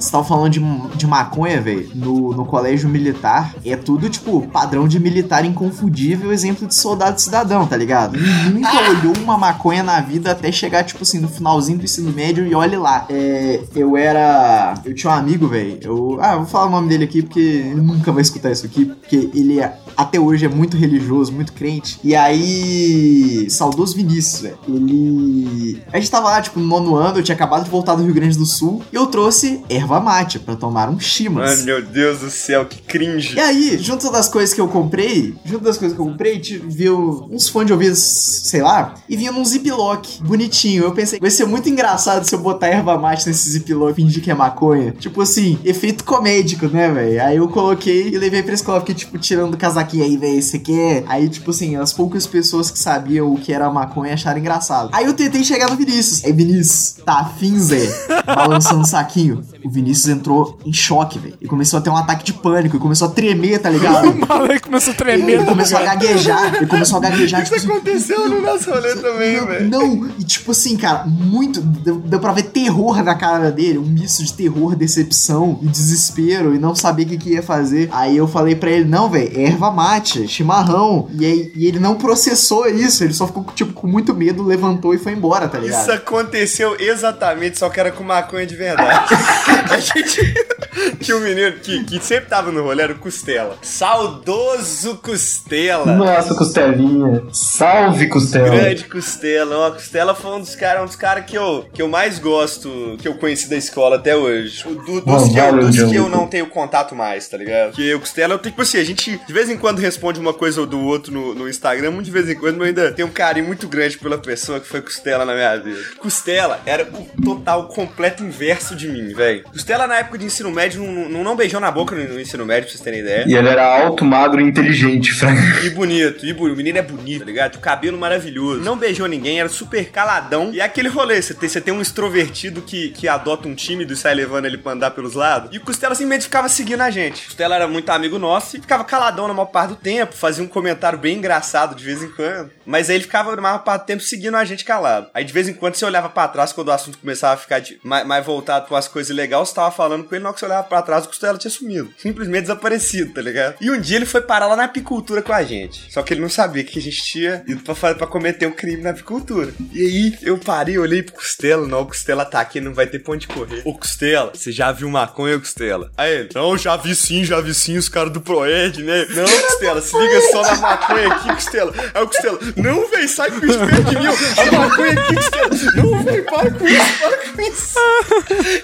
Vocês 0.02 0.08
estavam 0.08 0.28
falando 0.28 0.52
de, 0.52 0.60
de 0.97 1.06
maconha, 1.06 1.62
velho. 1.62 1.91
No, 1.93 2.34
no 2.34 2.43
colégio 2.43 2.89
militar, 2.89 3.54
é 3.64 3.76
tudo, 3.76 4.10
tipo, 4.10 4.41
padrão 4.47 4.88
de 4.88 4.99
militar 4.99 5.45
inconfundível, 5.45 6.34
exemplo 6.34 6.68
de 6.68 6.74
soldado 6.74 7.22
cidadão, 7.22 7.68
tá 7.68 7.78
ligado? 7.78 8.18
Nunca 8.52 8.82
olhou 8.89 9.14
uma 9.24 9.38
maconha 9.38 9.84
na 9.84 10.02
vida 10.02 10.32
até 10.32 10.52
chegar, 10.52 10.84
tipo 10.84 11.04
assim, 11.04 11.20
no 11.20 11.28
finalzinho 11.28 11.78
do 11.78 11.84
ensino 11.84 12.12
médio 12.12 12.47
e 12.47 12.56
olhe 12.56 12.76
lá. 12.76 13.06
É, 13.10 13.62
eu 13.76 13.95
era. 13.95 14.74
Eu 14.84 14.95
tinha 14.95 15.14
um 15.14 15.16
amigo, 15.16 15.47
velho. 15.47 15.78
Eu. 15.82 16.18
Ah, 16.20 16.36
vou 16.38 16.47
falar 16.47 16.66
o 16.66 16.72
nome 16.72 16.89
dele 16.89 17.04
aqui 17.04 17.22
porque 17.22 17.39
ele 17.39 17.82
nunca 17.82 18.12
vai 18.12 18.24
escutar 18.24 18.52
isso 18.52 18.66
aqui, 18.66 18.86
porque 18.86 19.30
ele 19.36 19.60
é, 19.60 19.78
até 19.95 20.20
hoje 20.20 20.45
é 20.45 20.49
muito 20.49 20.76
religioso, 20.76 21.32
muito 21.32 21.54
crente. 21.54 21.99
E 22.04 22.16
aí. 22.16 23.47
Saudoso 23.52 23.95
Vinícius, 23.95 24.41
velho. 24.41 24.58
Ele. 24.68 25.80
A 25.93 25.99
gente 25.99 26.10
tava 26.10 26.30
lá, 26.30 26.41
tipo, 26.41 26.60
no 26.60 26.66
nono 26.66 26.95
ano, 26.95 27.20
eu 27.20 27.24
tinha 27.24 27.36
acabado 27.36 27.64
de 27.64 27.70
voltar 27.70 27.93
do 27.93 28.04
Rio 28.04 28.14
Grande 28.16 28.36
do 28.36 28.47
Sul 28.47 28.82
e 28.91 28.95
eu 28.95 29.06
trouxe 29.06 29.62
erva 29.70 29.91
mate 30.00 30.39
pra 30.39 30.56
tomar 30.56 30.89
um 30.89 31.00
chimas. 31.00 31.50
Mano, 31.50 31.64
meu 31.64 31.82
Deus 31.82 32.20
do 32.20 32.30
céu, 32.30 32.66
que 32.66 32.82
cringe. 32.82 33.36
E 33.36 33.39
aí, 33.39 33.78
junto 33.78 34.12
das 34.12 34.28
coisas 34.28 34.54
que 34.54 34.62
eu 34.62 34.68
comprei, 34.68 35.36
junto 35.44 35.64
das 35.64 35.78
coisas 35.78 35.96
que 35.96 36.02
eu 36.02 36.06
comprei, 36.06 36.39
viu 36.42 37.28
uns 37.32 37.50
fones 37.50 37.68
de 37.68 37.74
ouvido, 37.74 37.96
sei 37.96 38.62
lá, 38.62 38.96
e 39.10 39.18
vinha 39.18 39.32
num 39.32 39.44
ziplock 39.44 40.22
bonitinho. 40.24 40.84
Eu 40.84 40.92
pensei, 40.92 41.20
vai 41.20 41.30
ser 41.30 41.46
muito 41.46 41.70
engraçado 41.70 42.24
se 42.24 42.34
eu 42.34 42.39
botar 42.39 42.68
erva 42.68 42.98
mate 42.98 43.28
nesse 43.28 43.50
ziplock 43.50 43.92
e 43.92 43.96
fingir 43.96 44.24
que 44.24 44.32
é 44.32 44.34
maconha. 44.34 44.92
Tipo 44.94 45.22
assim, 45.22 45.60
efeito 45.64 46.04
comédico, 46.04 46.68
né, 46.68 46.89
velho? 46.89 47.24
Aí 47.24 47.38
eu 47.38 47.48
coloquei 47.48 48.10
e 48.10 48.18
levei 48.18 48.44
pra 48.44 48.54
escola, 48.54 48.80
fiquei, 48.80 48.96
tipo, 48.96 49.18
tirando 49.18 49.52
do 49.52 49.58
casaquinho 49.58 50.04
aí, 50.04 50.18
velho, 50.18 50.42
você 50.42 50.60
quer? 50.60 51.04
Aí, 51.08 51.28
tipo 51.30 51.52
assim, 51.52 51.76
as 51.76 51.94
poucas 51.94 52.28
pessoas 52.28 52.70
que 52.72 52.80
sabiam 52.80 53.32
o 53.32 53.38
que 53.38 53.52
era 53.52 53.70
maconha 53.70 54.14
acharam 54.14 54.39
engraçado. 54.39 54.89
Aí 54.92 55.06
eu 55.06 55.14
tentei 55.14 55.44
chegar 55.44 55.70
no 55.70 55.76
Vinícius. 55.76 56.24
Aí, 56.24 56.32
Vinícius, 56.32 56.96
tá 57.06 57.20
afim, 57.20 57.58
Zé? 57.60 57.88
Balançando 58.26 58.82
o 58.82 58.86
saquinho. 58.86 59.44
O 59.64 59.70
Vinícius 59.70 60.07
entrou 60.09 60.57
em 60.66 60.74
choque, 60.74 61.20
velho. 61.20 61.36
E 61.41 61.47
começou 61.47 61.80
a 61.80 61.82
ter 61.82 61.89
um 61.89 61.97
ataque 61.97 62.24
de 62.24 62.34
pânico. 62.34 62.76
E 62.76 62.80
começou 62.80 63.07
a 63.07 63.12
tremer, 63.12 63.59
tá 63.59 63.70
ligado? 63.70 64.09
O 64.12 64.28
maluco 64.28 64.62
começou 64.62 64.93
a 64.93 64.95
tremer. 64.95 65.36
ele 65.36 65.45
começou 65.45 65.78
a 65.78 65.84
gaguejar. 65.84 66.55
Ele 66.55 66.66
começou 66.68 66.97
a 66.97 67.01
gaguejar. 67.01 67.43
tipo 67.43 67.55
assim, 67.55 67.68
Aconteceu 67.72 68.30
no 68.30 68.41
nosso 68.41 68.70
rolê 68.70 68.95
também, 68.95 69.38
não, 69.38 69.47
velho. 69.47 69.70
não, 69.70 70.09
e 70.20 70.24
tipo 70.24 70.51
assim, 70.51 70.76
cara, 70.78 71.05
muito. 71.05 71.62
Deu, 71.62 71.95
deu 71.99 72.20
pra 72.20 72.32
ver 72.34 72.43
terror 72.43 73.03
na 73.03 73.16
cara 73.16 73.51
dele, 73.51 73.78
um 73.78 73.86
misto 73.86 74.24
de 74.24 74.34
terror, 74.34 74.76
decepção 74.76 75.59
e 75.62 75.68
desespero, 75.68 76.53
e 76.55 76.59
não 76.59 76.76
saber 76.76 77.03
o 77.03 77.05
que, 77.07 77.18
que 77.18 77.30
ia 77.32 77.43
fazer. 77.43 77.89
Aí 77.91 78.16
eu 78.18 78.28
falei 78.28 78.55
pra 78.55 78.70
ele: 78.72 78.86
não, 78.86 79.09
velho, 79.09 79.32
erva 79.39 79.72
mate, 79.72 80.28
chimarrão. 80.28 81.07
E, 81.14 81.26
aí, 81.26 81.51
e 81.55 81.66
ele 81.68 81.80
não 81.80 81.95
processou 81.95 82.68
isso, 82.68 83.03
ele 83.03 83.14
só 83.14 83.28
ficou, 83.28 83.45
tipo, 83.55 83.74
com 83.74 83.88
muito 83.88 84.14
medo, 84.14 84.43
levantou 84.43 84.93
e 84.93 84.97
foi 84.97 85.14
embora, 85.14 85.47
tá 85.47 85.57
ligado? 85.59 85.82
Isso 85.82 85.91
aconteceu 85.91 86.76
exatamente, 86.80 87.57
só 87.59 87.70
que 87.70 87.80
era 87.80 87.91
com 87.91 88.03
maconha 88.03 88.45
de 88.45 88.55
verdade. 88.55 89.09
A 89.70 89.78
gente 89.80 90.34
tinha 91.02 91.18
um 91.18 91.22
menino 91.22 91.54
que, 91.60 91.84
que 91.84 91.99
sempre 91.99 92.30
tava 92.30 92.52
no 92.52 92.64
rolê, 92.64 92.84
era 92.84 92.93
o 92.93 92.97
Costela. 92.99 93.58
Saudoso 93.62 94.95
Costela. 94.97 95.86
Nossa, 95.95 96.34
Costelinha. 96.36 97.24
Salve, 97.32 98.08
Costela. 98.08 98.49
Grande 98.49 98.84
Costela, 98.86 99.58
ó, 99.58 99.72
Costela 99.72 100.16
foi 100.16 100.32
um 100.32 100.39
dos 100.39 100.56
caras, 100.56 100.84
um 100.84 100.86
dos 100.86 100.95
caras 100.95 101.26
que 101.26 101.38
eu, 101.38 101.66
que 101.74 101.82
eu 101.82 101.88
mais 101.88 102.20
gosto, 102.20 102.97
que 102.99 103.08
eu 103.08 103.16
conheci 103.16 103.49
da 103.49 103.56
escola 103.58 103.95
até 103.97 104.16
hoje. 104.16 104.64
O 104.68 104.76
do- 104.76 105.02
dos 105.02 105.04
Bom, 105.04 105.34
que, 105.34 105.39
eu, 105.39 105.60
dos 105.60 105.76
que 105.76 105.95
eu 105.95 106.10
não 106.10 106.28
tenho 106.28 106.47
contato 106.47 106.95
mais, 106.95 107.28
tá 107.28 107.38
ligado? 107.38 107.74
Que 107.74 107.93
o 107.93 107.99
Costela, 107.99 108.34
eu 108.34 108.39
tenho, 108.39 108.52
tipo 108.52 108.62
assim, 108.62 108.78
a 108.80 108.84
gente 108.84 109.20
de 109.26 109.34
vez 109.34 109.49
em 109.49 109.58
quando 109.58 109.80
responde 109.80 110.20
uma 110.20 110.34
coisa 110.34 110.62
ou 110.62 110.68
do 110.68 110.80
outro 110.80 111.12
no, 111.14 111.34
no 111.34 111.49
Instagram, 111.49 111.91
muito 111.91 112.06
de 112.06 112.12
vez 112.12 112.30
em 112.30 112.36
quando, 112.36 112.58
mas 112.58 112.68
eu 112.76 112.84
ainda 112.84 112.91
tenho 112.91 113.08
um 113.08 113.12
carinho 113.12 113.45
muito 113.45 113.68
grande 113.68 113.97
pela 113.97 114.18
pessoa 114.18 114.60
que 114.60 114.68
foi 114.68 114.82
Costela 114.82 115.26
na 115.26 115.34
minha 115.34 115.58
vida. 115.58 115.80
Costela 115.97 116.60
era 116.66 116.84
o 116.84 117.22
total, 117.24 117.68
completo 117.68 118.24
inverso 118.24 118.76
de 118.76 118.88
mim, 118.88 119.14
velho. 119.14 119.41
Costela 119.44 119.88
na 119.88 119.98
época 119.98 120.18
de 120.18 120.26
ensino 120.26 120.52
médio 120.52 120.84
não, 120.84 121.10
não, 121.10 121.24
não 121.24 121.36
beijou 121.36 121.60
na 121.60 121.72
boca 121.72 121.96
no, 121.96 122.14
no 122.14 122.20
ensino 122.20 122.46
médio, 122.46 122.64
pra 122.64 122.72
vocês 122.72 122.84
terem 122.84 123.00
ideia. 123.00 123.26
E 123.28 123.36
ele 123.36 123.48
era 123.48 123.66
alto, 123.66 124.04
magro 124.06 124.42
e 124.42 124.44
inteligente, 124.44 125.12
Frank. 125.14 125.39
E 125.66 125.70
bonito, 125.70 126.26
e 126.26 126.34
bonito. 126.34 126.54
O 126.54 126.58
menino 126.58 126.78
é 126.78 126.82
bonito, 126.82 127.20
tá 127.20 127.26
ligado? 127.26 127.56
O 127.56 127.60
cabelo 127.60 127.98
maravilhoso. 127.98 128.62
Não 128.62 128.78
beijou 128.78 129.08
ninguém, 129.08 129.39
era 129.39 129.50
super 129.50 129.89
caladão. 129.89 130.52
E 130.54 130.60
é 130.60 130.64
aquele 130.64 130.89
rolê, 130.89 131.22
você 131.22 131.34
tem, 131.34 131.48
você 131.48 131.62
tem 131.62 131.74
um 131.74 131.82
extrovertido 131.82 132.62
que, 132.62 132.89
que 132.89 133.08
adota 133.08 133.48
um 133.48 133.56
tímido 133.56 133.94
e 133.94 133.96
sai 133.96 134.14
levando 134.14 134.46
ele 134.46 134.58
pra 134.58 134.74
andar 134.74 134.92
pelos 134.92 135.14
lados. 135.14 135.50
E 135.54 135.58
o 135.58 135.62
Costela 135.62 135.96
simplesmente 135.96 136.26
ficava 136.26 136.50
seguindo 136.50 136.82
a 136.82 136.89
gente. 136.89 137.24
O 137.24 137.26
Costela 137.28 137.56
era 137.56 137.68
muito 137.68 137.89
amigo 137.89 138.20
nosso 138.20 138.58
e 138.58 138.62
ficava 138.62 138.84
caladão 138.84 139.28
na 139.28 139.34
maior 139.34 139.48
parte 139.48 139.70
do 139.70 139.76
tempo, 139.76 140.14
fazia 140.14 140.44
um 140.44 140.48
comentário 140.48 140.98
bem 140.98 141.18
engraçado 141.18 141.76
de 141.76 141.84
vez 141.84 142.04
em 142.04 142.10
quando. 142.10 142.52
Mas 142.72 142.90
aí 142.90 142.96
ele 142.96 143.04
ficava 143.04 143.36
parte 143.60 143.84
do 143.84 143.86
tempo 143.88 144.02
seguindo 144.04 144.36
a 144.38 144.46
gente 144.46 144.64
calado. 144.66 145.08
Aí 145.14 145.24
de 145.24 145.34
vez 145.34 145.48
em 145.48 145.54
quando 145.54 145.76
você 145.76 145.86
olhava 145.86 146.10
pra 146.10 146.28
trás 146.28 146.54
quando 146.54 146.70
o 146.70 146.72
assunto 146.72 146.98
começava 146.98 147.34
a 147.34 147.38
ficar 147.38 147.60
de- 147.60 147.80
mais, 147.84 148.06
mais 148.08 148.26
voltado 148.26 148.66
pra 148.66 148.76
umas 148.76 148.88
coisas 148.88 149.16
legais, 149.16 149.50
você 149.50 149.56
tava 149.56 149.72
falando 149.72 150.04
com 150.06 150.16
ele, 150.16 150.24
na 150.24 150.30
hora 150.30 150.34
que 150.34 150.40
você 150.40 150.46
olhava 150.46 150.64
pra 150.64 150.82
trás, 150.82 151.06
o 151.06 151.08
Costela 151.08 151.38
tinha 151.38 151.52
sumido. 151.52 151.94
Simplesmente 151.98 152.42
desaparecido, 152.44 153.14
tá 153.14 153.22
ligado? 153.22 153.56
E 153.62 153.70
um 153.70 153.80
dia 153.80 153.98
ele 153.98 154.06
foi 154.06 154.22
parar 154.22 154.48
lá 154.48 154.56
na 154.56 154.64
apicultura 154.66 155.22
com 155.22 155.34
a 155.34 155.44
gente. 155.44 155.92
Só 155.92 156.02
que 156.02 156.14
ele 156.14 156.22
não 156.22 156.30
sabia 156.30 156.64
que 156.64 156.80
a 156.80 156.82
gente 156.82 157.04
tinha 157.04 157.44
ido 157.48 157.62
pra, 157.62 157.94
pra 157.96 158.08
cometer 158.08 158.46
um 158.48 158.52
crime 158.52 158.82
na 158.82 158.92
apicultura. 158.92 159.54
E 159.74 159.82
aí 159.82 160.18
eu 160.22 160.38
parei, 160.38 160.78
olhei 160.78 161.04
pro 161.04 161.16
Costela, 161.16 161.68
não, 161.68 161.82
o 161.82 161.86
Costela 161.88 162.24
tá 162.26 162.40
aqui, 162.40 162.62
não 162.62 162.74
vai 162.74 162.88
ter 162.88 163.00
pra 163.00 163.14
onde 163.14 163.28
correr. 163.28 163.62
Ô 163.66 163.74
Costela, 163.74 164.32
você 164.34 164.52
já 164.52 164.72
viu 164.72 164.90
maconha, 164.90 165.38
Costela? 165.40 165.92
Aí 165.98 166.12
ele, 166.14 166.30
não, 166.34 166.58
já 166.58 166.78
vi 166.78 166.96
sim, 166.96 167.24
já 167.26 167.42
vi 167.42 167.54
sim 167.54 167.78
os 167.78 167.90
caras 167.90 168.12
do 168.14 168.22
Proed, 168.22 168.82
né? 168.84 169.06
Não, 169.10 169.26
Costela, 169.26 169.82
se 169.82 169.98
liga 169.98 170.22
só 170.32 170.42
na 170.44 170.56
maconha 170.56 171.08
aqui, 171.14 171.28
Costela. 171.34 171.74
Aí 171.94 172.02
o 172.02 172.08
Costela, 172.08 172.40
não, 172.62 172.88
velho, 172.89 173.09
sai 173.09 173.32
com 173.32 173.45
isso 173.45 173.59
perto 173.59 173.84
de 173.84 173.95
mim, 173.99 174.07
ó. 174.07 174.41
a 174.41 174.51
maconha 174.70 174.91
aqui, 174.93 175.16
Costela. 175.16 175.49
Não, 175.76 176.03
velho, 176.03 176.26
para 176.26 176.51
com 176.51 176.68
isso, 176.68 176.99
para 176.99 177.18
com 177.18 177.41
isso. 177.41 177.80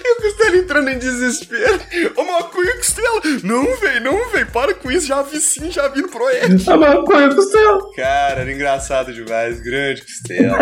E 0.04 0.12
o 0.12 0.22
Costela 0.22 0.56
entrando 0.56 0.90
em 0.90 0.98
desespero. 0.98 1.80
Ô, 2.16 2.24
maconha, 2.24 2.76
Costela. 2.76 3.20
Não, 3.42 3.76
velho, 3.76 4.04
não, 4.04 4.30
velho, 4.30 4.46
para 4.46 4.74
com 4.74 4.90
isso, 4.90 5.06
já 5.06 5.22
vi 5.22 5.40
sim, 5.40 5.70
já 5.70 5.88
vi 5.88 6.02
no 6.02 6.08
Proed. 6.08 6.68
A 6.70 6.76
maconha, 6.76 7.34
Costela. 7.34 7.78
Cara, 7.94 8.40
era 8.40 8.52
engraçado 8.52 9.12
demais, 9.12 9.60
grande 9.60 10.02
Costela. 10.02 10.58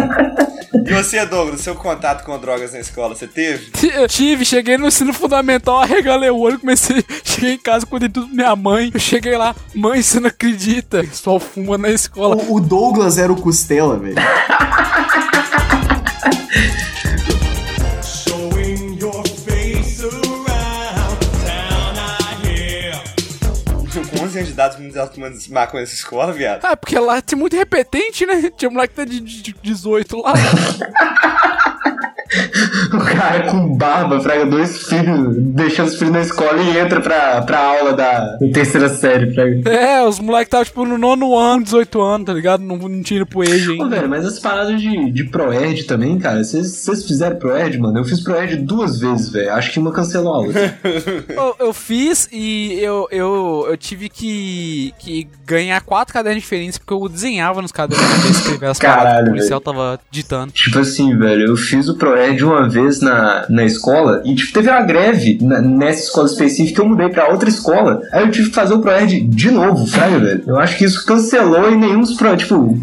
E 0.86 0.92
você, 0.92 1.24
Douglas, 1.26 1.60
seu 1.60 1.74
contato 1.74 2.24
com 2.24 2.38
drogas 2.38 2.72
na 2.72 2.78
escola, 2.80 3.14
você 3.14 3.26
teve? 3.26 3.70
T- 3.70 4.06
Tive, 4.08 4.44
cheguei 4.44 4.76
no 4.78 4.86
ensino 4.86 5.12
fundamental, 5.12 5.80
arregalei 5.80 6.30
o 6.30 6.38
olho, 6.38 6.58
comecei. 6.58 7.04
Cheguei 7.24 7.52
em 7.54 7.58
casa, 7.58 7.84
contei 7.84 8.08
tudo 8.08 8.26
pra 8.28 8.34
minha 8.36 8.56
mãe. 8.56 8.90
Eu 8.94 9.00
cheguei 9.00 9.36
lá, 9.36 9.54
mãe, 9.74 10.00
você 10.00 10.18
não 10.20 10.28
acredita? 10.28 11.04
Só 11.12 11.38
fuma 11.38 11.76
na 11.76 11.90
escola. 11.90 12.34
O, 12.36 12.54
o 12.54 12.60
Douglas 12.60 13.15
era 13.18 13.32
o 13.32 13.40
Costela, 13.40 13.98
velho. 13.98 14.16
Showing 18.02 18.98
your 19.00 19.26
face 19.28 20.02
around 20.04 21.18
town, 21.44 21.94
I 21.96 22.46
hear. 22.46 23.02
Com 24.10 24.24
11 24.24 24.38
anos 24.38 24.48
de 24.48 24.52
idade, 24.54 24.74
meninos 24.76 24.96
estavam 24.96 25.14
tomando 25.14 25.38
maconha 25.50 25.80
nessa 25.82 25.94
escola, 25.94 26.32
viado. 26.32 26.64
Ah, 26.64 26.76
porque 26.76 26.98
lá 26.98 27.20
tem 27.22 27.38
muito 27.38 27.56
repetente, 27.56 28.26
né? 28.26 28.50
Tinha 28.56 28.70
moleque 28.70 28.94
que 28.94 29.00
tá 29.00 29.04
de, 29.04 29.20
de, 29.20 29.42
de 29.42 29.54
18 29.62 30.16
lá. 30.20 30.32
O 32.92 32.98
cara 32.98 33.50
com 33.50 33.76
barba, 33.76 34.20
fraga, 34.20 34.46
dois 34.46 34.82
filhos, 34.88 35.36
deixando 35.38 35.88
os 35.88 35.96
filhos 35.96 36.12
na 36.12 36.20
escola 36.20 36.60
e 36.62 36.78
entra 36.78 37.00
pra, 37.00 37.42
pra 37.42 37.58
aula 37.58 37.92
da 37.92 38.36
terceira 38.52 38.88
série, 38.88 39.32
fraga. 39.34 39.70
É, 39.70 40.02
os 40.02 40.18
moleques 40.18 40.46
estavam 40.48 40.64
tipo 40.64 40.84
no 40.84 40.98
nono 40.98 41.36
ano, 41.36 41.62
18 41.64 42.00
anos, 42.00 42.26
tá 42.26 42.32
ligado? 42.32 42.62
Não, 42.62 42.76
não 42.76 43.02
tinha 43.02 43.24
pro 43.24 43.40
Ô, 43.40 43.42
ainda. 43.42 43.88
velho, 43.88 44.08
mas 44.08 44.24
as 44.24 44.38
paradas 44.38 44.80
de, 44.80 45.10
de 45.12 45.24
Proerd 45.24 45.84
também, 45.84 46.18
cara, 46.18 46.42
vocês 46.42 46.76
vocês 46.76 47.04
fizeram 47.06 47.36
Proerd, 47.36 47.78
mano? 47.78 47.98
Eu 47.98 48.04
fiz 48.04 48.20
Proerd 48.20 48.56
duas 48.56 48.98
vezes, 48.98 49.30
velho. 49.30 49.52
Acho 49.52 49.72
que 49.72 49.78
uma 49.78 49.92
cancelou 49.92 50.34
a 50.34 50.38
outra. 50.38 50.78
Eu, 51.36 51.56
eu 51.66 51.72
fiz 51.72 52.28
e 52.32 52.78
eu, 52.80 53.06
eu, 53.10 53.66
eu 53.68 53.76
tive 53.76 54.08
que, 54.08 54.92
que 54.98 55.28
ganhar 55.44 55.80
quatro 55.82 56.12
cadernos 56.14 56.42
diferentes 56.42 56.78
porque 56.78 56.92
eu 56.92 57.08
desenhava 57.08 57.60
nos 57.60 57.72
cadernos 57.72 58.06
pra 58.20 58.30
escrever 58.30 58.66
as 58.66 58.78
Caralho, 58.78 58.98
paradas 59.02 59.22
que 59.24 59.28
o 59.28 59.32
policial 59.34 59.60
tava 59.60 60.00
ditando. 60.10 60.52
Tipo 60.52 60.78
assim, 60.78 61.16
velho, 61.16 61.46
eu 61.48 61.56
fiz 61.56 61.88
o 61.88 61.96
Proerd 61.96 62.15
uma 62.44 62.68
vez 62.68 63.00
na, 63.00 63.46
na 63.48 63.64
escola 63.64 64.22
e, 64.24 64.34
tipo, 64.34 64.52
teve 64.52 64.68
uma 64.70 64.82
greve 64.82 65.38
na- 65.42 65.60
nessa 65.60 66.04
escola 66.04 66.26
específica. 66.26 66.80
Eu 66.82 66.86
mudei 66.88 67.08
pra 67.08 67.28
outra 67.28 67.48
escola. 67.48 68.00
Aí 68.12 68.22
eu 68.24 68.30
tive 68.30 68.48
que 68.48 68.54
fazer 68.54 68.74
o 68.74 68.80
Proerd 68.80 69.20
de 69.20 69.50
novo, 69.50 69.86
fraga, 69.86 70.18
velho. 70.18 70.44
Eu 70.46 70.58
acho 70.58 70.76
que 70.76 70.84
isso 70.84 71.04
cancelou 71.04 71.70
e 71.70 71.76
nenhum 71.76 72.00
dos 72.00 72.14
pro, 72.14 72.36
tipo, 72.36 72.76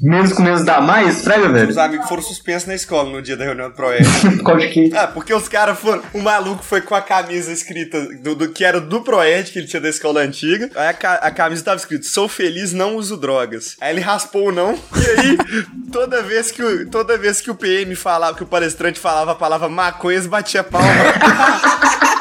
menos 0.00 0.32
com 0.32 0.42
menos 0.42 0.64
dá 0.64 0.80
mais, 0.80 1.22
fraga, 1.22 1.48
velho. 1.48 1.68
Os 1.70 1.78
amigos 1.78 2.08
foram 2.08 2.22
suspensos 2.22 2.66
na 2.68 2.74
escola 2.74 3.10
no 3.10 3.22
dia 3.22 3.36
da 3.36 3.44
reunião 3.44 3.68
do 3.68 3.74
Proed. 3.74 4.04
De 4.56 4.68
que. 4.68 4.90
Ah, 4.96 5.06
porque 5.06 5.32
os 5.34 5.48
caras 5.48 5.78
foram. 5.78 6.02
O 6.14 6.20
maluco 6.22 6.62
foi 6.64 6.80
com 6.80 6.94
a 6.94 7.00
camisa 7.02 7.52
escrita 7.52 8.00
do, 8.22 8.34
do 8.34 8.48
que 8.48 8.64
era 8.64 8.80
do 8.80 9.02
Proed, 9.02 9.50
que 9.52 9.58
ele 9.58 9.66
tinha 9.66 9.80
da 9.80 9.88
escola 9.88 10.20
antiga. 10.22 10.70
Aí 10.74 10.88
a, 11.02 11.12
a 11.14 11.30
camisa 11.30 11.62
tava 11.64 11.76
escrito: 11.76 12.06
Sou 12.06 12.28
feliz, 12.28 12.72
não 12.72 12.96
uso 12.96 13.16
drogas. 13.16 13.76
Aí 13.80 13.92
ele 13.92 14.00
raspou 14.00 14.48
o 14.48 14.52
não. 14.52 14.72
E 14.74 15.20
aí, 15.20 15.38
toda 15.92 16.22
vez 16.22 16.50
que 16.50 16.62
o, 16.62 16.88
toda 16.90 17.18
vez 17.18 17.40
que 17.40 17.50
o 17.50 17.54
PM 17.54 17.94
falava, 17.94 18.36
que 18.36 18.42
o 18.42 18.46
palestrante 18.46 18.75
falava 19.00 19.32
a 19.32 19.34
palavra 19.34 19.68
maconhas, 19.68 20.26
batia 20.26 20.62
palma. 20.62 20.86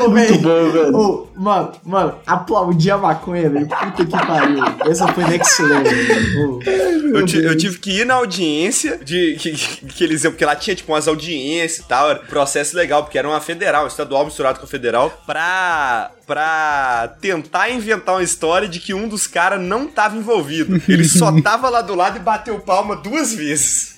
Ô, 0.00 0.10
velho. 0.10 0.38
bom, 0.38 0.70
velho. 0.70 0.96
Ô, 0.96 1.28
mano, 1.34 1.72
mano, 1.84 2.14
aplaudi 2.26 2.90
a 2.90 2.98
maconha, 2.98 3.48
velho. 3.48 3.66
Puta 3.66 4.04
que 4.04 4.26
pariu. 4.26 4.64
Essa 4.88 5.08
foi 5.08 5.24
next 5.24 5.62
level. 5.62 6.58
velho. 6.60 7.16
Eu, 7.16 7.26
eu 7.42 7.56
tive 7.56 7.78
que 7.78 8.00
ir 8.00 8.04
na 8.04 8.14
audiência 8.14 8.98
de 8.98 9.36
que, 9.38 9.52
que 9.52 10.04
eles 10.04 10.24
iam, 10.24 10.32
porque 10.32 10.44
lá 10.44 10.56
tinha 10.56 10.74
tipo 10.74 10.92
umas 10.92 11.06
audiências 11.08 11.84
e 11.84 11.88
tal, 11.88 12.10
era 12.10 12.20
um 12.20 12.26
processo 12.26 12.76
legal, 12.76 13.02
porque 13.04 13.18
era 13.18 13.28
uma 13.28 13.40
federal, 13.40 13.86
estadual 13.86 14.24
misturado 14.24 14.58
com 14.58 14.66
federal, 14.66 15.10
pra, 15.26 16.10
pra 16.26 17.14
tentar 17.20 17.70
inventar 17.70 18.16
uma 18.16 18.22
história 18.22 18.68
de 18.68 18.80
que 18.80 18.94
um 18.94 19.08
dos 19.08 19.26
caras 19.26 19.60
não 19.60 19.86
tava 19.86 20.16
envolvido. 20.16 20.80
Ele 20.88 21.04
só 21.04 21.32
tava 21.40 21.68
lá 21.68 21.82
do 21.82 21.94
lado 21.94 22.16
e 22.16 22.20
bateu 22.20 22.58
palma 22.60 22.96
duas 22.96 23.32
vezes. 23.34 23.94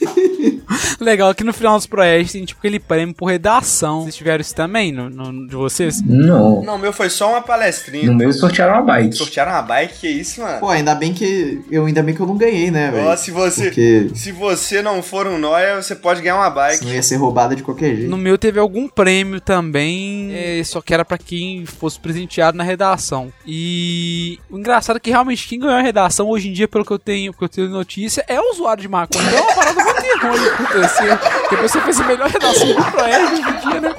Legal 1.01 1.35
que 1.35 1.45
no 1.45 1.53
final 1.53 1.77
dos 1.77 1.87
projetos 1.87 2.33
tem 2.33 2.45
tipo 2.45 2.59
aquele 2.59 2.81
prêmio 2.81 3.15
por 3.15 3.27
redação. 3.27 4.03
Vocês 4.03 4.17
tiveram 4.17 4.41
isso 4.47 4.55
também 4.55 4.93
no, 4.93 5.11
no- 5.11 5.47
de 5.47 5.55
vocês? 5.55 6.03
Não. 6.03 6.63
Não, 6.63 6.77
o 6.77 6.79
meu 6.79 6.93
foi 6.93 7.11
só 7.11 7.31
uma 7.31 7.43
palestrinha. 7.43 8.07
No 8.07 8.15
meu 8.15 8.33
sortearam 8.33 8.75
uma 8.75 8.83
bike. 8.83 9.15
Sortearam 9.17 9.53
uma 9.53 9.63
bike, 9.63 9.99
que 10.01 10.09
isso, 10.09 10.41
mano? 10.41 10.61
Pô, 10.61 10.69
ainda 10.69 10.95
bem 10.95 11.13
que. 11.13 11.61
Eu, 11.71 11.87
ainda 11.87 12.03
bem 12.03 12.15
que 12.15 12.21
eu 12.21 12.27
não 12.27 12.37
ganhei, 12.37 12.71
né, 12.71 12.91
velho? 12.91 13.07
Ó, 13.09 13.17
se 13.17 13.31
você, 13.31 13.65
Porque 13.65 14.11
se 14.15 14.33
você 14.33 14.81
não 14.83 15.03
for 15.03 15.27
um 15.27 15.39
nóia, 15.39 15.81
você 15.83 15.95
pode 15.95 16.23
ganhar 16.23 16.37
uma 16.37 16.51
bike. 16.51 16.79
senão 16.79 16.93
ia 16.95 17.03
ser 17.03 17.17
roubada 17.17 17.55
de 17.57 17.63
qualquer 17.63 17.95
jeito. 17.97 18.11
No 18.11 18.17
meu 18.17 18.39
teve 18.39 18.59
algum 18.59 18.89
prêmio 18.89 19.41
também, 19.41 20.31
é, 20.33 20.63
só 20.65 20.81
que 20.81 20.95
era 20.95 21.05
pra 21.05 21.19
quem 21.19 21.65
fosse 21.67 21.99
presenteado 21.99 22.57
na 22.57 22.65
redação. 22.65 23.33
E 23.47 24.39
o 24.51 24.59
engraçado 24.59 24.97
é 24.97 25.01
que 25.01 25.11
realmente 25.11 25.47
quem 25.49 25.59
ganhou 25.59 25.75
a 25.77 25.83
redação 25.83 26.29
hoje 26.29 26.49
em 26.49 26.53
dia, 26.53 26.69
pelo 26.69 26.85
que 26.85 26.93
eu 26.93 26.99
tenho, 26.99 27.33
pelo 27.33 27.39
que 27.49 27.61
eu 27.61 27.67
tenho 27.67 27.77
notícia, 27.77 28.25
é 28.29 28.41
o 28.41 28.51
usuário 28.53 28.83
de 28.83 28.89
maconha. 28.89 29.25
Então 29.27 29.39
é 29.39 29.43
uma 29.43 29.55
parada 29.55 29.85
muito 29.85 30.05
irônica 30.05 30.55
acontecer. 30.55 31.19
Que 31.49 31.55
a 31.55 31.59
pessoa 31.59 31.85
fez 31.85 32.01
a 32.01 32.05
melhor 32.05 32.29
redação 32.31 32.67
do 32.69 32.75
Proerd 32.93 33.25
hoje 33.33 33.43
em 33.43 33.69
dia, 33.71 33.81
né? 33.81 33.95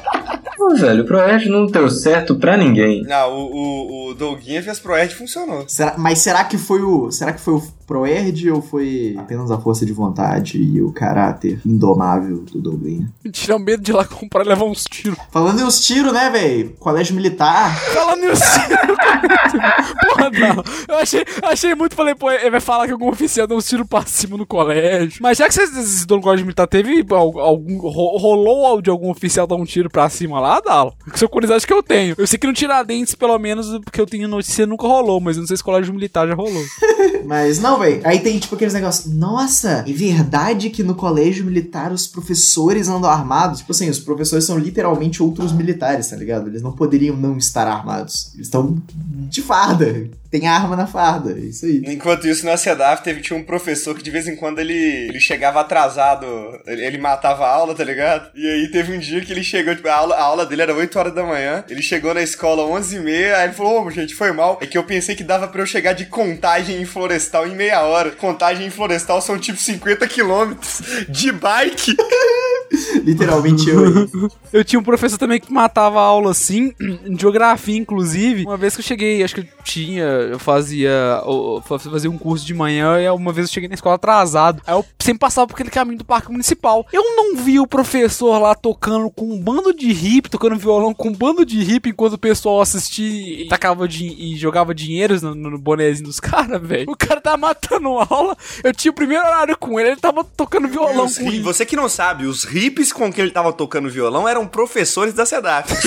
Pô, 0.57 0.73
velho, 0.75 1.03
o 1.03 1.05
Proerd 1.05 1.47
não 1.49 1.67
deu 1.67 1.89
certo 1.89 2.35
pra 2.35 2.57
ninguém. 2.57 3.03
Não, 3.03 3.31
o, 3.31 3.51
o, 3.53 4.09
o 4.09 4.13
Douguinha 4.15 4.61
fez 4.63 4.79
pro 4.79 4.97
Ed 4.97 5.13
e 5.13 5.15
funcionou. 5.15 5.63
Será- 5.67 5.95
mas 5.97 6.19
será 6.19 6.43
que 6.43 6.57
foi 6.57 6.81
o. 6.81 7.11
Será 7.11 7.31
que 7.31 7.39
foi 7.39 7.53
o 7.53 7.63
Proerd 7.85 8.49
ou 8.51 8.61
foi 8.61 9.15
apenas 9.17 9.49
a 9.51 9.57
força 9.59 9.85
de 9.85 9.93
vontade 9.93 10.57
e 10.61 10.81
o 10.81 10.91
caráter 10.91 11.61
indomável 11.65 12.39
do 12.51 12.59
Douglinha? 12.59 13.09
Tirar 13.31 13.55
o 13.55 13.59
medo 13.59 13.81
de 13.83 13.91
ir 13.91 13.93
lá 13.93 14.03
comprar 14.03 14.43
e 14.45 14.49
levar 14.49 14.65
uns 14.65 14.83
tiros. 14.83 15.17
Falando 15.31 15.61
em 15.61 15.63
os 15.63 15.85
tiros, 15.85 16.11
né, 16.11 16.29
velho? 16.29 16.71
Colégio 16.79 17.15
militar. 17.15 17.73
Falando 17.93 18.21
nisso. 18.21 18.43
Porra, 20.09 20.29
não. 20.31 20.63
Eu 20.87 20.99
achei, 21.01 21.25
achei 21.43 21.75
muito, 21.75 21.95
falei, 21.95 22.15
pô, 22.15 22.29
ele 22.31 22.49
vai 22.49 22.59
falar 22.59 22.85
que 22.87 22.91
algum 22.93 23.09
oficial 23.09 23.47
deu 23.47 23.57
uns 23.57 23.67
tiros 23.67 23.87
pra 23.87 24.05
cima 24.05 24.37
no 24.37 24.45
colégio. 24.45 25.19
Mas 25.21 25.37
já 25.37 25.47
que 25.47 25.53
vocês 25.53 25.69
estudam 25.75 26.17
no 26.17 26.23
colégio 26.23 26.45
militar, 26.45 26.67
teve 26.67 27.05
al- 27.11 27.39
algum. 27.39 27.77
ro- 27.87 28.17
Rolou 28.17 28.81
de 28.81 28.89
algum 28.89 29.09
oficial 29.09 29.45
dar 29.47 29.55
um 29.55 29.63
tiro 29.65 29.89
pra 29.89 30.09
cima 30.09 30.39
lá, 30.39 30.46
Dalo? 30.65 30.93
Que 31.11 31.19
sua 31.19 31.29
curiosidade 31.29 31.65
que 31.65 31.73
eu 31.73 31.83
tenho. 31.83 32.15
Eu 32.17 32.25
sei 32.25 32.39
que 32.39 32.47
no 32.47 32.53
Tiradentes, 32.53 33.15
pelo 33.15 33.37
menos, 33.37 33.67
porque 33.83 33.99
eu 33.99 34.05
tenho 34.05 34.27
notícia, 34.27 34.65
nunca 34.65 34.87
rolou, 34.87 35.19
mas 35.19 35.37
não 35.37 35.45
sei 35.45 35.57
se 35.57 35.63
colégio 35.63 35.93
militar 35.93 36.27
já 36.27 36.33
rolou. 36.33 36.63
Mas 37.25 37.59
não, 37.59 37.77
velho. 37.77 37.99
Aí 38.05 38.19
tem 38.19 38.39
tipo 38.39 38.55
aqueles 38.55 38.73
negócios. 38.73 39.13
Nossa, 39.13 39.83
é 39.85 39.91
verdade 39.91 40.69
que 40.69 40.81
no 40.81 40.95
colégio 40.95 41.45
militar 41.45 41.91
os 41.91 42.07
professores 42.07 42.87
andam 42.87 43.09
armados? 43.09 43.59
Tipo 43.59 43.73
assim, 43.73 43.89
os 43.89 43.99
professores 43.99 44.45
são 44.45 44.57
literalmente 44.57 45.21
outros 45.21 45.51
militares, 45.51 46.07
tá 46.07 46.15
ligado? 46.15 46.47
Eles 46.47 46.61
não 46.61 46.71
poderiam 46.71 47.17
não 47.17 47.37
estar 47.37 47.67
armados. 47.67 48.31
Eles 48.33 48.47
estão 48.47 48.81
de 49.29 49.41
farda. 49.41 50.09
Tem 50.29 50.47
arma 50.47 50.75
na 50.75 50.87
farda. 50.87 51.31
É 51.31 51.39
isso 51.39 51.65
aí. 51.65 51.81
Enquanto 51.85 52.27
isso, 52.27 52.45
na 52.45 52.57
CEDAF 52.57 53.03
teve 53.03 53.21
tinha 53.21 53.37
um 53.37 53.43
professor 53.43 53.95
que 53.95 54.03
de 54.03 54.11
vez 54.11 54.27
em 54.27 54.35
quando 54.35 54.59
ele, 54.59 54.73
ele 54.73 55.19
chegava 55.19 55.61
atrasado, 55.61 56.25
ele, 56.65 56.85
ele 56.85 56.97
matava 56.97 57.45
a 57.45 57.49
aula, 57.49 57.73
tá 57.73 57.83
ligado? 57.83 58.29
E 58.35 58.45
aí 58.47 58.67
teve 58.69 58.93
um 58.93 58.99
dia 58.99 59.21
que 59.21 59.31
ele 59.31 59.43
chegou, 59.43 59.75
tipo, 59.75 59.87
a 59.87 59.95
aula, 59.95 60.15
a 60.15 60.21
aula 60.21 60.45
dele 60.45 60.63
era 60.63 60.75
8 60.75 60.99
horas 60.99 61.13
da 61.13 61.23
manhã, 61.23 61.63
ele 61.69 61.81
chegou 61.81 62.13
na 62.13 62.21
escola 62.21 62.63
11 62.63 62.95
e 62.95 62.99
meia, 62.99 63.37
aí 63.37 63.45
ele 63.45 63.53
falou, 63.53 63.85
ô, 63.85 63.91
gente, 63.91 64.15
foi 64.15 64.31
mal, 64.31 64.57
é 64.61 64.65
que 64.65 64.77
eu 64.77 64.83
pensei 64.83 65.15
que 65.15 65.23
dava 65.23 65.47
pra 65.47 65.61
eu 65.61 65.65
chegar 65.65 65.93
de 65.93 66.05
contagem 66.05 66.81
em 66.81 66.85
Florestal 66.85 67.47
em 67.47 67.55
meia 67.55 67.81
hora. 67.81 68.11
Contagem 68.11 68.67
em 68.67 68.71
Florestal 68.71 69.21
são 69.21 69.37
tipo 69.37 69.57
50 69.57 70.07
quilômetros 70.07 70.81
de 71.09 71.31
bike. 71.31 71.95
Literalmente 73.03 73.69
eu. 73.69 74.07
Eu 74.53 74.63
tinha 74.63 74.79
um 74.79 74.83
professor 74.83 75.17
também 75.17 75.39
que 75.39 75.51
matava 75.51 75.99
a 75.99 76.03
aula 76.03 76.31
assim, 76.31 76.73
em 77.05 77.17
geografia, 77.19 77.77
inclusive. 77.77 78.43
Uma 78.43 78.55
vez 78.57 78.75
que 78.75 78.79
eu 78.81 78.85
cheguei, 78.85 79.21
acho 79.23 79.35
que 79.35 79.41
eu 79.41 79.45
tinha, 79.63 80.03
eu 80.03 80.39
fazia, 80.39 80.89
eu 81.25 81.61
fazia 81.65 82.09
um 82.09 82.17
curso 82.17 82.45
de 82.45 82.53
manhã 82.53 82.99
e 83.01 83.09
uma 83.09 83.33
vez 83.33 83.47
eu 83.47 83.53
cheguei 83.53 83.67
na 83.67 83.75
escola 83.75 83.95
atrasado. 83.95 84.61
Aí 84.65 84.73
eu 84.73 84.85
sempre 85.01 85.19
passava 85.19 85.45
por 85.47 85.53
aquele 85.53 85.69
caminho 85.69 85.97
do 85.97 86.05
parque 86.05 86.31
municipal. 86.31 86.85
Eu 86.93 87.03
não 87.15 87.35
vi 87.35 87.59
o 87.59 87.67
professor 87.67 88.37
lá 88.39 88.55
tocando 88.55 89.09
com 89.09 89.25
um 89.33 89.39
bando 89.39 89.73
de 89.73 89.91
hippie, 89.91 90.29
tocando 90.29 90.55
violão 90.57 90.93
com 90.93 91.09
um 91.09 91.13
bando 91.13 91.45
de 91.45 91.61
hippie 91.61 91.89
enquanto 91.89 92.13
o 92.13 92.17
pessoal 92.17 92.61
assistia 92.61 93.43
e 93.43 93.47
tacava 93.47 93.87
din- 93.87 94.15
e 94.17 94.35
jogava 94.37 94.73
dinheiros 94.73 95.21
no, 95.21 95.35
no 95.35 95.57
bonezinho 95.57 96.07
dos 96.07 96.19
caras, 96.21 96.61
velho. 96.65 96.89
O 96.89 96.95
cara 96.95 97.19
tava 97.21 97.37
matando 97.37 97.89
aula. 97.89 98.35
Eu 98.63 98.73
tinha 98.73 98.91
o 98.91 98.95
primeiro 98.95 99.23
horário 99.25 99.57
com 99.57 99.79
ele, 99.79 99.89
ele 99.89 99.99
tava 99.99 100.23
tocando 100.23 100.67
violão 100.67 101.05
Os 101.05 101.17
com 101.17 101.41
você 101.43 101.65
que 101.65 101.75
não 101.75 101.89
sabe, 101.89 102.25
os 102.25 102.43
hippies 102.57 102.91
com 102.91 103.11
quem 103.11 103.23
ele 103.23 103.31
tava 103.31 103.53
tocando 103.53 103.89
violão 103.89 104.27
eram 104.27 104.47
professores 104.47 105.13
da 105.13 105.25
CEDAF. 105.25 105.73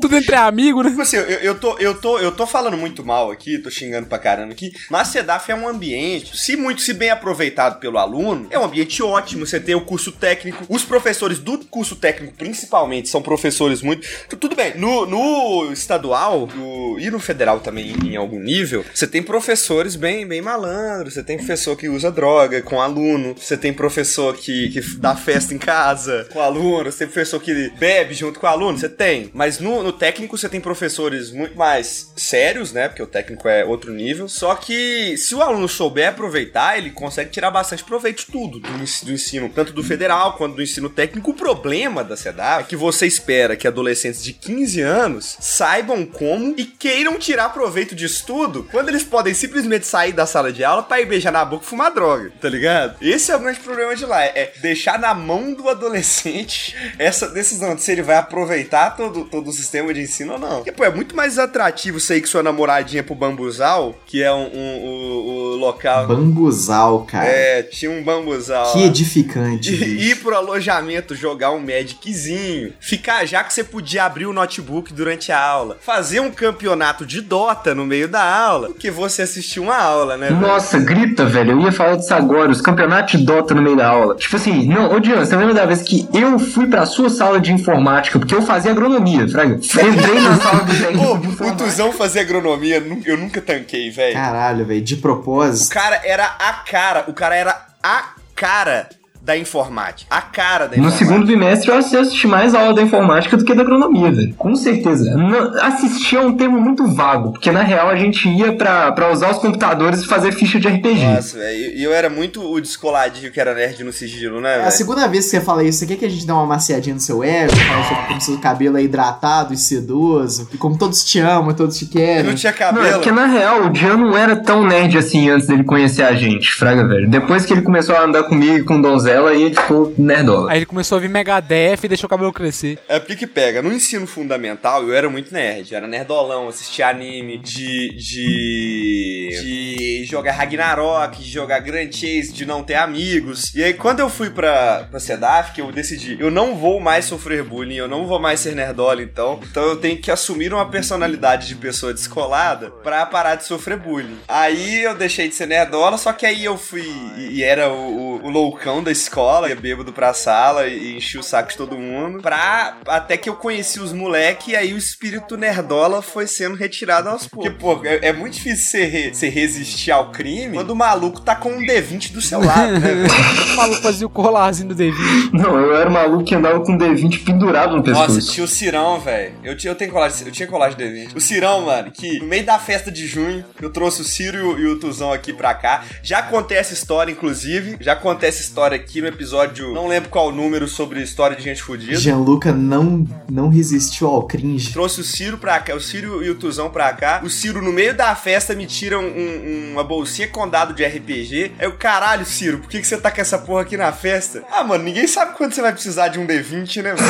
Tudo 0.00 0.16
entre 0.16 0.34
amigos, 0.34 0.84
né? 0.84 0.90
Tipo 0.90 1.02
assim, 1.02 1.16
eu, 1.16 1.22
eu, 1.24 1.54
tô, 1.58 1.76
eu, 1.78 1.94
tô, 1.94 2.18
eu 2.18 2.32
tô 2.32 2.46
falando 2.46 2.76
muito 2.76 3.04
mal 3.04 3.30
aqui, 3.30 3.58
tô 3.58 3.70
xingando 3.70 4.06
pra 4.06 4.18
caramba 4.18 4.52
aqui, 4.52 4.72
mas 4.90 5.08
a 5.08 5.12
CEDAF 5.12 5.50
é 5.50 5.54
um 5.54 5.68
ambiente, 5.68 6.36
se 6.36 6.56
muito, 6.56 6.80
se 6.82 6.92
bem 6.92 7.10
aproveitado 7.10 7.78
pelo 7.80 7.98
aluno, 7.98 8.46
é 8.50 8.58
um 8.58 8.64
ambiente 8.64 9.02
ótimo. 9.02 9.46
Você 9.46 9.58
tem 9.60 9.74
o 9.74 9.80
curso 9.80 10.12
técnico, 10.12 10.64
os 10.68 10.84
professores 10.84 11.38
do 11.38 11.58
curso 11.66 11.96
técnico, 11.96 12.34
principalmente, 12.36 13.08
são 13.08 13.22
professores 13.22 13.82
muito. 13.82 14.06
tu- 14.28 14.36
Tudo 14.36 14.54
bem, 14.56 14.76
no, 14.76 15.06
no 15.06 15.72
estadual 15.72 16.48
no- 16.54 16.98
e 16.98 17.10
no 17.10 17.18
federal 17.18 17.60
também, 17.60 17.92
em, 18.04 18.12
em 18.12 18.16
algum 18.16 18.38
nível, 18.40 18.84
você 18.94 19.06
tem 19.06 19.22
professores 19.22 19.96
bem, 19.96 20.26
bem 20.26 20.40
malandros, 20.40 21.14
você 21.14 21.22
tem 21.22 21.36
professor 21.36 21.76
que 21.76 21.88
usa 21.88 22.10
droga 22.10 22.62
com 22.62 22.80
aluno, 22.80 23.34
você 23.36 23.56
tem 23.56 23.72
professor 23.72 24.34
que, 24.36 24.47
que 24.68 24.80
dá 24.96 25.14
festa 25.14 25.54
em 25.54 25.58
casa 25.58 26.26
com 26.32 26.40
aluno, 26.40 26.90
você 26.90 26.98
tem 26.98 27.06
professor 27.08 27.40
que 27.40 27.70
bebe 27.78 28.14
junto 28.14 28.40
com 28.40 28.46
o 28.46 28.50
aluno, 28.50 28.78
você 28.78 28.88
tem. 28.88 29.30
Mas 29.34 29.58
no, 29.58 29.82
no 29.82 29.92
técnico 29.92 30.36
você 30.36 30.48
tem 30.48 30.60
professores 30.60 31.30
muito 31.30 31.56
mais 31.56 32.12
sérios, 32.16 32.72
né? 32.72 32.88
Porque 32.88 33.02
o 33.02 33.06
técnico 33.06 33.48
é 33.48 33.64
outro 33.64 33.92
nível. 33.92 34.28
Só 34.28 34.54
que 34.54 35.16
se 35.16 35.34
o 35.34 35.42
aluno 35.42 35.68
souber 35.68 36.08
aproveitar, 36.08 36.78
ele 36.78 36.90
consegue 36.90 37.30
tirar 37.30 37.50
bastante 37.50 37.84
proveito 37.84 38.18
de 38.18 38.26
tudo, 38.26 38.58
do, 38.58 38.68
do 38.68 39.12
ensino, 39.12 39.48
tanto 39.48 39.72
do 39.72 39.82
federal 39.82 40.34
quanto 40.34 40.56
do 40.56 40.62
ensino 40.62 40.88
técnico. 40.88 41.30
O 41.30 41.34
problema 41.34 42.02
da 42.02 42.16
CEDAW 42.16 42.60
é 42.60 42.64
que 42.64 42.76
você 42.76 43.06
espera 43.06 43.56
que 43.56 43.68
adolescentes 43.68 44.22
de 44.22 44.32
15 44.32 44.80
anos 44.80 45.36
saibam 45.40 46.06
como 46.06 46.54
e 46.56 46.64
queiram 46.64 47.18
tirar 47.18 47.50
proveito 47.50 47.94
disso 47.94 48.24
tudo 48.26 48.68
quando 48.70 48.88
eles 48.88 49.02
podem 49.02 49.34
simplesmente 49.34 49.86
sair 49.86 50.12
da 50.12 50.26
sala 50.26 50.52
de 50.52 50.64
aula 50.64 50.82
pra 50.82 51.00
ir 51.00 51.06
beijar 51.06 51.32
na 51.32 51.44
boca 51.44 51.64
e 51.64 51.68
fumar 51.68 51.92
droga, 51.92 52.32
tá 52.40 52.48
ligado? 52.48 52.96
Esse 53.00 53.30
é 53.30 53.36
o 53.36 53.40
grande 53.40 53.60
problema 53.60 53.94
de 53.94 54.04
lá, 54.04 54.24
é 54.38 54.52
deixar 54.60 54.98
na 54.98 55.14
mão 55.14 55.52
do 55.54 55.68
adolescente 55.68 56.74
essa 56.98 57.28
decisão 57.28 57.74
de 57.74 57.82
se 57.82 57.92
ele 57.92 58.02
vai 58.02 58.16
aproveitar 58.16 58.96
todo, 58.96 59.24
todo 59.24 59.48
o 59.48 59.52
sistema 59.52 59.92
de 59.92 60.02
ensino 60.02 60.34
ou 60.34 60.38
não. 60.38 60.56
Porque, 60.56 60.72
pô, 60.72 60.84
é 60.84 60.90
muito 60.90 61.14
mais 61.16 61.38
atrativo 61.38 61.98
você 62.00 62.16
ir 62.16 62.20
com 62.20 62.26
sua 62.26 62.42
namoradinha 62.42 63.02
pro 63.02 63.14
bambuzal, 63.14 63.94
que 64.06 64.22
é 64.22 64.32
um, 64.32 64.46
um- 64.54 64.84
o- 64.84 65.52
o 65.52 65.56
local... 65.56 66.06
Bambuzal, 66.06 67.04
cara. 67.04 67.26
É, 67.26 67.62
tinha 67.62 67.90
um 67.90 68.02
bambuzal 68.02 68.72
Que 68.72 68.80
lá. 68.80 68.84
edificante. 68.86 69.72
E 69.74 70.08
ir 70.10 70.16
pro 70.16 70.34
alojamento, 70.36 71.14
jogar 71.14 71.50
um 71.52 71.60
Magiczinho, 71.60 72.72
ficar 72.80 73.24
já 73.26 73.42
que 73.44 73.52
você 73.52 73.64
podia 73.64 74.04
abrir 74.04 74.26
o 74.26 74.32
notebook 74.32 74.92
durante 74.92 75.32
a 75.32 75.40
aula, 75.40 75.76
fazer 75.80 76.20
um 76.20 76.30
campeonato 76.30 77.04
de 77.04 77.20
Dota 77.20 77.74
no 77.74 77.84
meio 77.86 78.08
da 78.08 78.22
aula, 78.22 78.68
porque 78.68 78.90
você 78.90 79.22
assistiu 79.22 79.64
uma 79.64 79.76
aula, 79.76 80.16
né? 80.16 80.28
velho? 80.28 80.40
Nossa, 80.40 80.78
grita, 80.78 81.24
velho. 81.24 81.52
Eu 81.52 81.60
ia 81.60 81.72
falar 81.72 81.96
disso 81.96 82.14
agora. 82.14 82.50
Os 82.50 82.60
campeonatos 82.60 83.18
de 83.18 83.26
Dota 83.26 83.54
no 83.54 83.62
meio 83.62 83.76
da 83.76 83.88
aula. 83.88 84.16
Tipo 84.28 84.36
assim, 84.36 84.66
não, 84.68 84.92
ô 84.92 85.00
Dian, 85.00 85.24
você 85.24 85.34
lembra 85.34 85.54
da 85.54 85.64
vez 85.64 85.80
que 85.80 86.06
eu 86.12 86.38
fui 86.38 86.66
pra 86.66 86.84
sua 86.84 87.08
sala 87.08 87.40
de 87.40 87.50
informática, 87.50 88.18
porque 88.18 88.34
eu 88.34 88.42
fazia 88.42 88.72
agronomia, 88.72 89.26
Fraga? 89.26 89.54
Entrei 89.54 90.20
na 90.20 90.36
sala 90.36 90.64
do 90.64 90.74
técnico 90.78 91.18
de 91.18 91.28
Pô, 91.34 91.46
o. 91.46 91.56
Tuzão 91.56 91.90
fazia 91.92 92.20
agronomia, 92.20 92.84
eu 93.06 93.16
nunca 93.16 93.40
tanquei, 93.40 93.90
velho. 93.90 94.12
Caralho, 94.12 94.66
velho. 94.66 94.82
De 94.82 94.96
O 94.96 94.98
propósito. 94.98 95.72
cara 95.72 96.02
era 96.04 96.26
a 96.26 96.52
cara, 96.52 97.04
o 97.08 97.14
cara 97.14 97.34
era 97.36 97.66
a 97.82 98.04
cara 98.34 98.90
da 99.28 99.36
informática. 99.36 100.08
A 100.14 100.22
cara 100.22 100.64
da 100.66 100.76
No 100.76 100.84
informática. 100.88 101.04
segundo 101.04 101.26
bimestre 101.26 101.70
eu 101.70 101.76
assisti 101.76 102.26
mais 102.26 102.54
aula 102.54 102.72
da 102.72 102.80
informática 102.80 103.36
do 103.36 103.44
que 103.44 103.54
da 103.54 103.60
agronomia, 103.60 104.10
velho. 104.10 104.34
Com 104.38 104.54
certeza. 104.56 105.14
Não- 105.16 105.52
assistir 105.62 106.16
é 106.16 106.20
um 106.20 106.34
termo 106.34 106.58
muito 106.58 106.86
vago, 106.86 107.32
porque 107.32 107.50
na 107.50 107.62
real 107.62 107.90
a 107.90 107.96
gente 107.96 108.26
ia 108.26 108.52
pra, 108.56 108.90
pra 108.92 109.12
usar 109.12 109.30
os 109.32 109.38
computadores 109.38 110.00
e 110.00 110.06
fazer 110.06 110.32
ficha 110.32 110.58
de 110.58 110.66
RPG. 110.66 111.04
Nossa, 111.04 111.36
velho, 111.36 111.76
e 111.76 111.84
eu 111.84 111.92
era 111.92 112.08
muito 112.08 112.40
o 112.42 112.58
descoladinho 112.58 113.30
que 113.30 113.38
era 113.38 113.54
nerd 113.54 113.84
no 113.84 113.92
sigilo, 113.92 114.40
né, 114.40 114.60
É 114.60 114.64
a 114.64 114.70
segunda 114.70 115.06
vez 115.06 115.24
que 115.26 115.30
você 115.32 115.40
fala 115.42 115.62
isso, 115.62 115.80
você 115.80 115.86
quer 115.86 115.96
que 115.96 116.04
a 116.06 116.08
gente 116.10 116.24
dê 116.26 116.32
uma 116.32 116.46
maciadinha 116.46 116.94
no 116.94 117.00
seu 117.00 117.22
ego? 117.22 117.54
Fala 117.54 117.84
sobre 117.84 118.04
como 118.06 118.20
seu 118.22 118.38
cabelo 118.38 118.78
é 118.78 118.82
hidratado 118.82 119.52
e 119.52 119.58
sedoso, 119.58 120.48
e 120.54 120.56
como 120.56 120.78
todos 120.78 121.04
te 121.04 121.18
amam, 121.20 121.52
todos 121.54 121.76
te 121.76 121.84
Eu 121.84 121.90
querem. 121.90 122.22
não 122.24 122.34
tinha 122.34 122.50
Não, 122.52 122.56
é 122.56 122.70
cabelo. 122.72 122.92
porque 122.94 123.10
na 123.12 123.26
real 123.26 123.68
o 123.70 123.74
Jean 123.74 123.96
não 123.98 124.16
era 124.16 124.36
tão 124.36 124.66
nerd 124.66 124.96
assim 124.96 125.28
antes 125.28 125.46
dele 125.46 125.64
conhecer 125.64 126.02
a 126.02 126.14
gente, 126.14 126.50
fraga, 126.52 126.86
velho. 126.88 127.08
Depois 127.10 127.44
que 127.44 127.52
ele 127.52 127.62
começou 127.62 127.94
a 127.94 128.04
andar 128.04 128.22
comigo 128.24 128.56
e 128.58 128.62
com 128.64 128.78
o 128.78 128.82
Donzel, 128.82 129.17
groselha 129.18 129.38
e 129.38 129.42
ele 129.42 129.54
ficou 129.54 129.94
nerdola. 129.96 130.50
Aí 130.50 130.58
ele 130.58 130.66
começou 130.66 130.98
a 130.98 131.00
vir 131.00 131.08
Megadeth 131.08 131.78
e 131.84 131.88
deixou 131.88 132.06
o 132.06 132.10
cabelo 132.10 132.32
crescer. 132.32 132.78
É 132.88 132.98
porque 132.98 133.26
pega, 133.26 133.62
no 133.62 133.72
ensino 133.72 134.06
fundamental 134.06 134.86
eu 134.86 134.94
era 134.94 135.08
muito 135.08 135.32
nerd, 135.32 135.70
eu 135.70 135.76
era 135.78 135.86
nerdolão, 135.86 136.48
assistia 136.48 136.88
anime 136.88 137.38
de. 137.38 137.94
de. 137.96 139.28
de 139.40 140.04
jogar 140.04 140.32
Ragnarok, 140.32 141.22
de 141.22 141.30
jogar 141.30 141.60
Grand 141.60 141.90
Chase, 141.92 142.32
de 142.32 142.46
não 142.46 142.62
ter 142.62 142.74
amigos. 142.74 143.54
E 143.54 143.62
aí 143.62 143.74
quando 143.74 144.00
eu 144.00 144.08
fui 144.08 144.30
pra, 144.30 144.86
pra 144.90 145.00
SEDAF, 145.00 145.52
que 145.52 145.60
eu 145.60 145.70
decidi, 145.72 146.16
eu 146.20 146.30
não 146.30 146.54
vou 146.54 146.80
mais 146.80 147.04
sofrer 147.04 147.42
bullying, 147.42 147.76
eu 147.76 147.88
não 147.88 148.06
vou 148.06 148.18
mais 148.18 148.40
ser 148.40 148.54
nerdola 148.54 149.02
então, 149.02 149.40
então 149.50 149.62
eu 149.64 149.76
tenho 149.76 149.98
que 149.98 150.10
assumir 150.10 150.52
uma 150.52 150.68
personalidade 150.68 151.48
de 151.48 151.54
pessoa 151.54 151.92
descolada 151.92 152.70
pra 152.70 153.06
parar 153.06 153.36
de 153.36 153.44
sofrer 153.44 153.78
bullying. 153.78 154.18
Aí 154.26 154.82
eu 154.82 154.94
deixei 154.94 155.28
de 155.28 155.34
ser 155.34 155.46
nerdola, 155.46 155.96
só 155.98 156.12
que 156.12 156.26
aí 156.26 156.44
eu 156.44 156.56
fui 156.56 156.86
e 157.16 157.38
e 157.38 157.42
era 157.44 157.70
o, 157.70 158.18
o, 158.20 158.26
o 158.26 158.30
loucão 158.30 158.82
da 158.82 158.90
escola, 158.98 159.48
ia 159.48 159.56
bêbado 159.56 159.92
pra 159.92 160.12
sala 160.14 160.66
e 160.66 160.96
enchi 160.96 161.18
o 161.18 161.22
saco 161.22 161.50
de 161.50 161.56
todo 161.56 161.76
mundo, 161.76 162.20
pra 162.20 162.76
até 162.86 163.16
que 163.16 163.28
eu 163.28 163.34
conheci 163.34 163.80
os 163.80 163.92
moleque 163.92 164.52
e 164.52 164.56
aí 164.56 164.72
o 164.72 164.78
espírito 164.78 165.36
nerdola 165.36 166.02
foi 166.02 166.26
sendo 166.26 166.54
retirado 166.56 167.08
aos 167.08 167.26
poucos. 167.26 167.50
Porque, 167.50 167.58
pô, 167.58 167.80
é, 167.84 168.08
é 168.08 168.12
muito 168.12 168.34
difícil 168.34 168.64
você, 168.70 168.84
re- 168.84 169.14
você 169.14 169.28
resistir 169.28 169.90
ao 169.90 170.10
crime 170.10 170.54
quando 170.54 170.70
o 170.70 170.76
maluco 170.76 171.20
tá 171.20 171.34
com 171.34 171.50
um 171.50 171.60
D20 171.60 172.12
do 172.12 172.20
seu 172.20 172.40
lado, 172.42 172.72
né? 172.80 172.88
O 173.52 173.56
maluco 173.56 173.82
fazia 173.82 174.06
o 174.06 174.10
colarzinho 174.10 174.68
do 174.68 174.74
David. 174.74 175.30
Não, 175.32 175.58
eu 175.58 175.74
era 175.76 175.88
o 175.88 175.92
maluco 175.92 176.24
que 176.24 176.34
andava 176.34 176.60
com 176.60 176.76
D20 176.78 177.24
pendurado 177.24 177.76
no 177.76 177.82
pescoço. 177.82 178.14
Nossa, 178.14 178.32
tinha 178.32 178.44
o 178.44 178.48
Cirão, 178.48 179.00
velho. 179.00 179.34
Eu, 179.42 179.56
tinha- 179.56 179.70
eu 179.72 179.74
tenho 179.74 179.90
colagem, 179.90 180.26
eu 180.26 180.32
tinha 180.32 180.46
colagem 180.46 180.76
de 180.78 180.84
D20. 180.84 181.16
O 181.16 181.20
Cirão, 181.20 181.62
mano, 181.62 181.90
que 181.90 182.18
no 182.20 182.26
meio 182.26 182.44
da 182.44 182.58
festa 182.58 182.90
de 182.90 183.06
junho, 183.06 183.44
eu 183.60 183.70
trouxe 183.70 184.00
o 184.02 184.04
Ciro 184.04 184.36
e 184.38 184.40
o, 184.42 184.58
e 184.58 184.66
o 184.66 184.78
Tuzão 184.78 185.12
aqui 185.12 185.32
pra 185.32 185.54
cá. 185.54 185.84
Já 186.02 186.22
contei 186.22 186.56
essa 186.58 186.72
história, 186.72 187.10
inclusive. 187.10 187.76
Já 187.80 187.96
contei 187.96 188.28
essa 188.28 188.40
história 188.40 188.76
aqui 188.76 188.87
no 189.00 189.06
episódio, 189.06 189.72
não 189.74 189.86
lembro 189.86 190.08
qual 190.08 190.32
número, 190.32 190.66
sobre 190.66 191.02
história 191.02 191.36
de 191.36 191.42
gente 191.42 191.62
fodida. 191.62 191.94
Gianluca 191.96 192.52
não, 192.52 193.06
não 193.30 193.48
resistiu 193.48 194.08
ao 194.08 194.22
cringe. 194.26 194.72
Trouxe 194.72 195.00
o 195.00 195.04
Ciro 195.04 195.36
pra 195.38 195.60
cá, 195.60 195.74
o 195.74 195.80
Ciro 195.80 196.24
e 196.24 196.30
o 196.30 196.34
Tuzão 196.34 196.70
pra 196.70 196.92
cá. 196.94 197.20
O 197.22 197.28
Ciro, 197.30 197.62
no 197.62 197.70
meio 197.72 197.94
da 197.94 198.14
festa, 198.16 198.54
me 198.54 198.66
tira 198.66 198.98
um- 198.98 199.02
um- 199.04 199.72
uma 199.72 199.84
bolsinha 199.84 200.26
com 200.28 200.48
dado 200.48 200.72
de 200.74 200.82
RPG. 200.84 201.52
Aí 201.58 201.66
eu, 201.66 201.72
caralho, 201.76 202.24
Ciro, 202.24 202.58
por 202.58 202.68
que, 202.68 202.80
que 202.80 202.86
você 202.86 202.96
tá 202.96 203.10
com 203.10 203.20
essa 203.20 203.38
porra 203.38 203.62
aqui 203.62 203.76
na 203.76 203.92
festa? 203.92 204.42
Ah, 204.50 204.64
mano, 204.64 204.82
ninguém 204.84 205.06
sabe 205.06 205.36
quando 205.36 205.52
você 205.52 205.60
vai 205.60 205.72
precisar 205.72 206.08
de 206.08 206.18
um 206.18 206.26
D20, 206.26 206.82
né, 206.82 206.94
velho? 206.94 207.08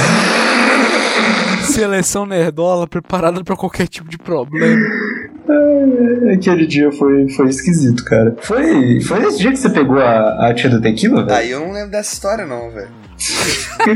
Seleção 1.65 2.27
nerdola 2.27 2.87
preparada 2.87 3.43
pra 3.45 3.57
qualquer 3.57 3.87
tipo 3.89 4.09
de 4.09 4.19
problema. 4.19 4.77
Aquele 6.33 6.67
dia 6.67 6.91
foi, 6.93 7.29
foi 7.31 7.49
esquisito, 7.49 8.05
cara. 8.05 8.35
Foi, 8.43 9.01
foi 9.01 9.21
nesse 9.21 9.39
dia 9.39 9.51
que 9.51 9.57
você 9.59 9.71
pegou 9.71 9.99
a, 9.99 10.49
a 10.49 10.55
tia 10.55 10.69
do 10.71 10.81
tequila, 10.81 11.25
velho? 11.25 11.37
Aí 11.37 11.51
eu 11.51 11.61
não 11.61 11.73
lembro 11.73 11.91
dessa 11.91 12.13
história, 12.15 12.45
não, 12.47 12.71
velho. 12.71 12.89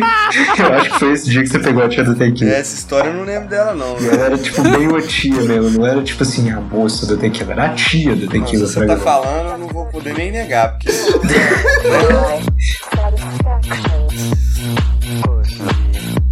Eu 0.58 0.72
acho 0.74 0.90
que 0.90 0.98
foi 0.98 1.12
esse 1.12 1.30
dia 1.30 1.42
que 1.42 1.48
você 1.48 1.58
pegou 1.60 1.84
a 1.84 1.88
tia 1.88 2.02
do 2.02 2.14
tequila. 2.14 2.50
Essa 2.50 2.74
história 2.74 3.08
eu 3.08 3.14
não 3.14 3.24
lembro 3.24 3.48
dela, 3.48 3.72
não, 3.74 3.96
E 3.96 4.00
velho. 4.00 4.14
ela 4.14 4.24
era 4.26 4.38
tipo 4.38 4.62
bem 4.62 4.88
o 4.88 5.00
tia 5.00 5.40
mesmo, 5.42 5.78
não 5.78 5.86
era 5.86 6.02
tipo 6.02 6.22
assim, 6.24 6.50
a 6.50 6.60
moça 6.60 7.06
do 7.06 7.16
tequila, 7.16 7.52
era 7.52 7.64
a 7.66 7.68
tia 7.74 8.16
do 8.16 8.22
Não, 8.22 8.28
tequila. 8.32 8.66
se 8.66 8.72
você 8.74 8.80
tá 8.86 8.96
fraga. 8.96 9.00
falando, 9.00 9.50
eu 9.52 9.58
não 9.58 9.68
vou 9.68 9.86
poder 9.86 10.14
nem 10.14 10.32
negar, 10.32 10.72
porque. 10.72 10.88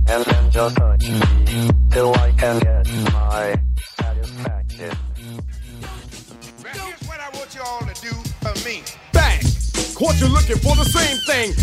and 0.08 0.24
then 0.24 0.50
just 0.50 0.76
touch 0.76 1.08
me 1.08 1.20
till 1.90 2.12
I 2.14 2.32
can 2.36 2.58
get 2.58 2.88
my 3.12 3.54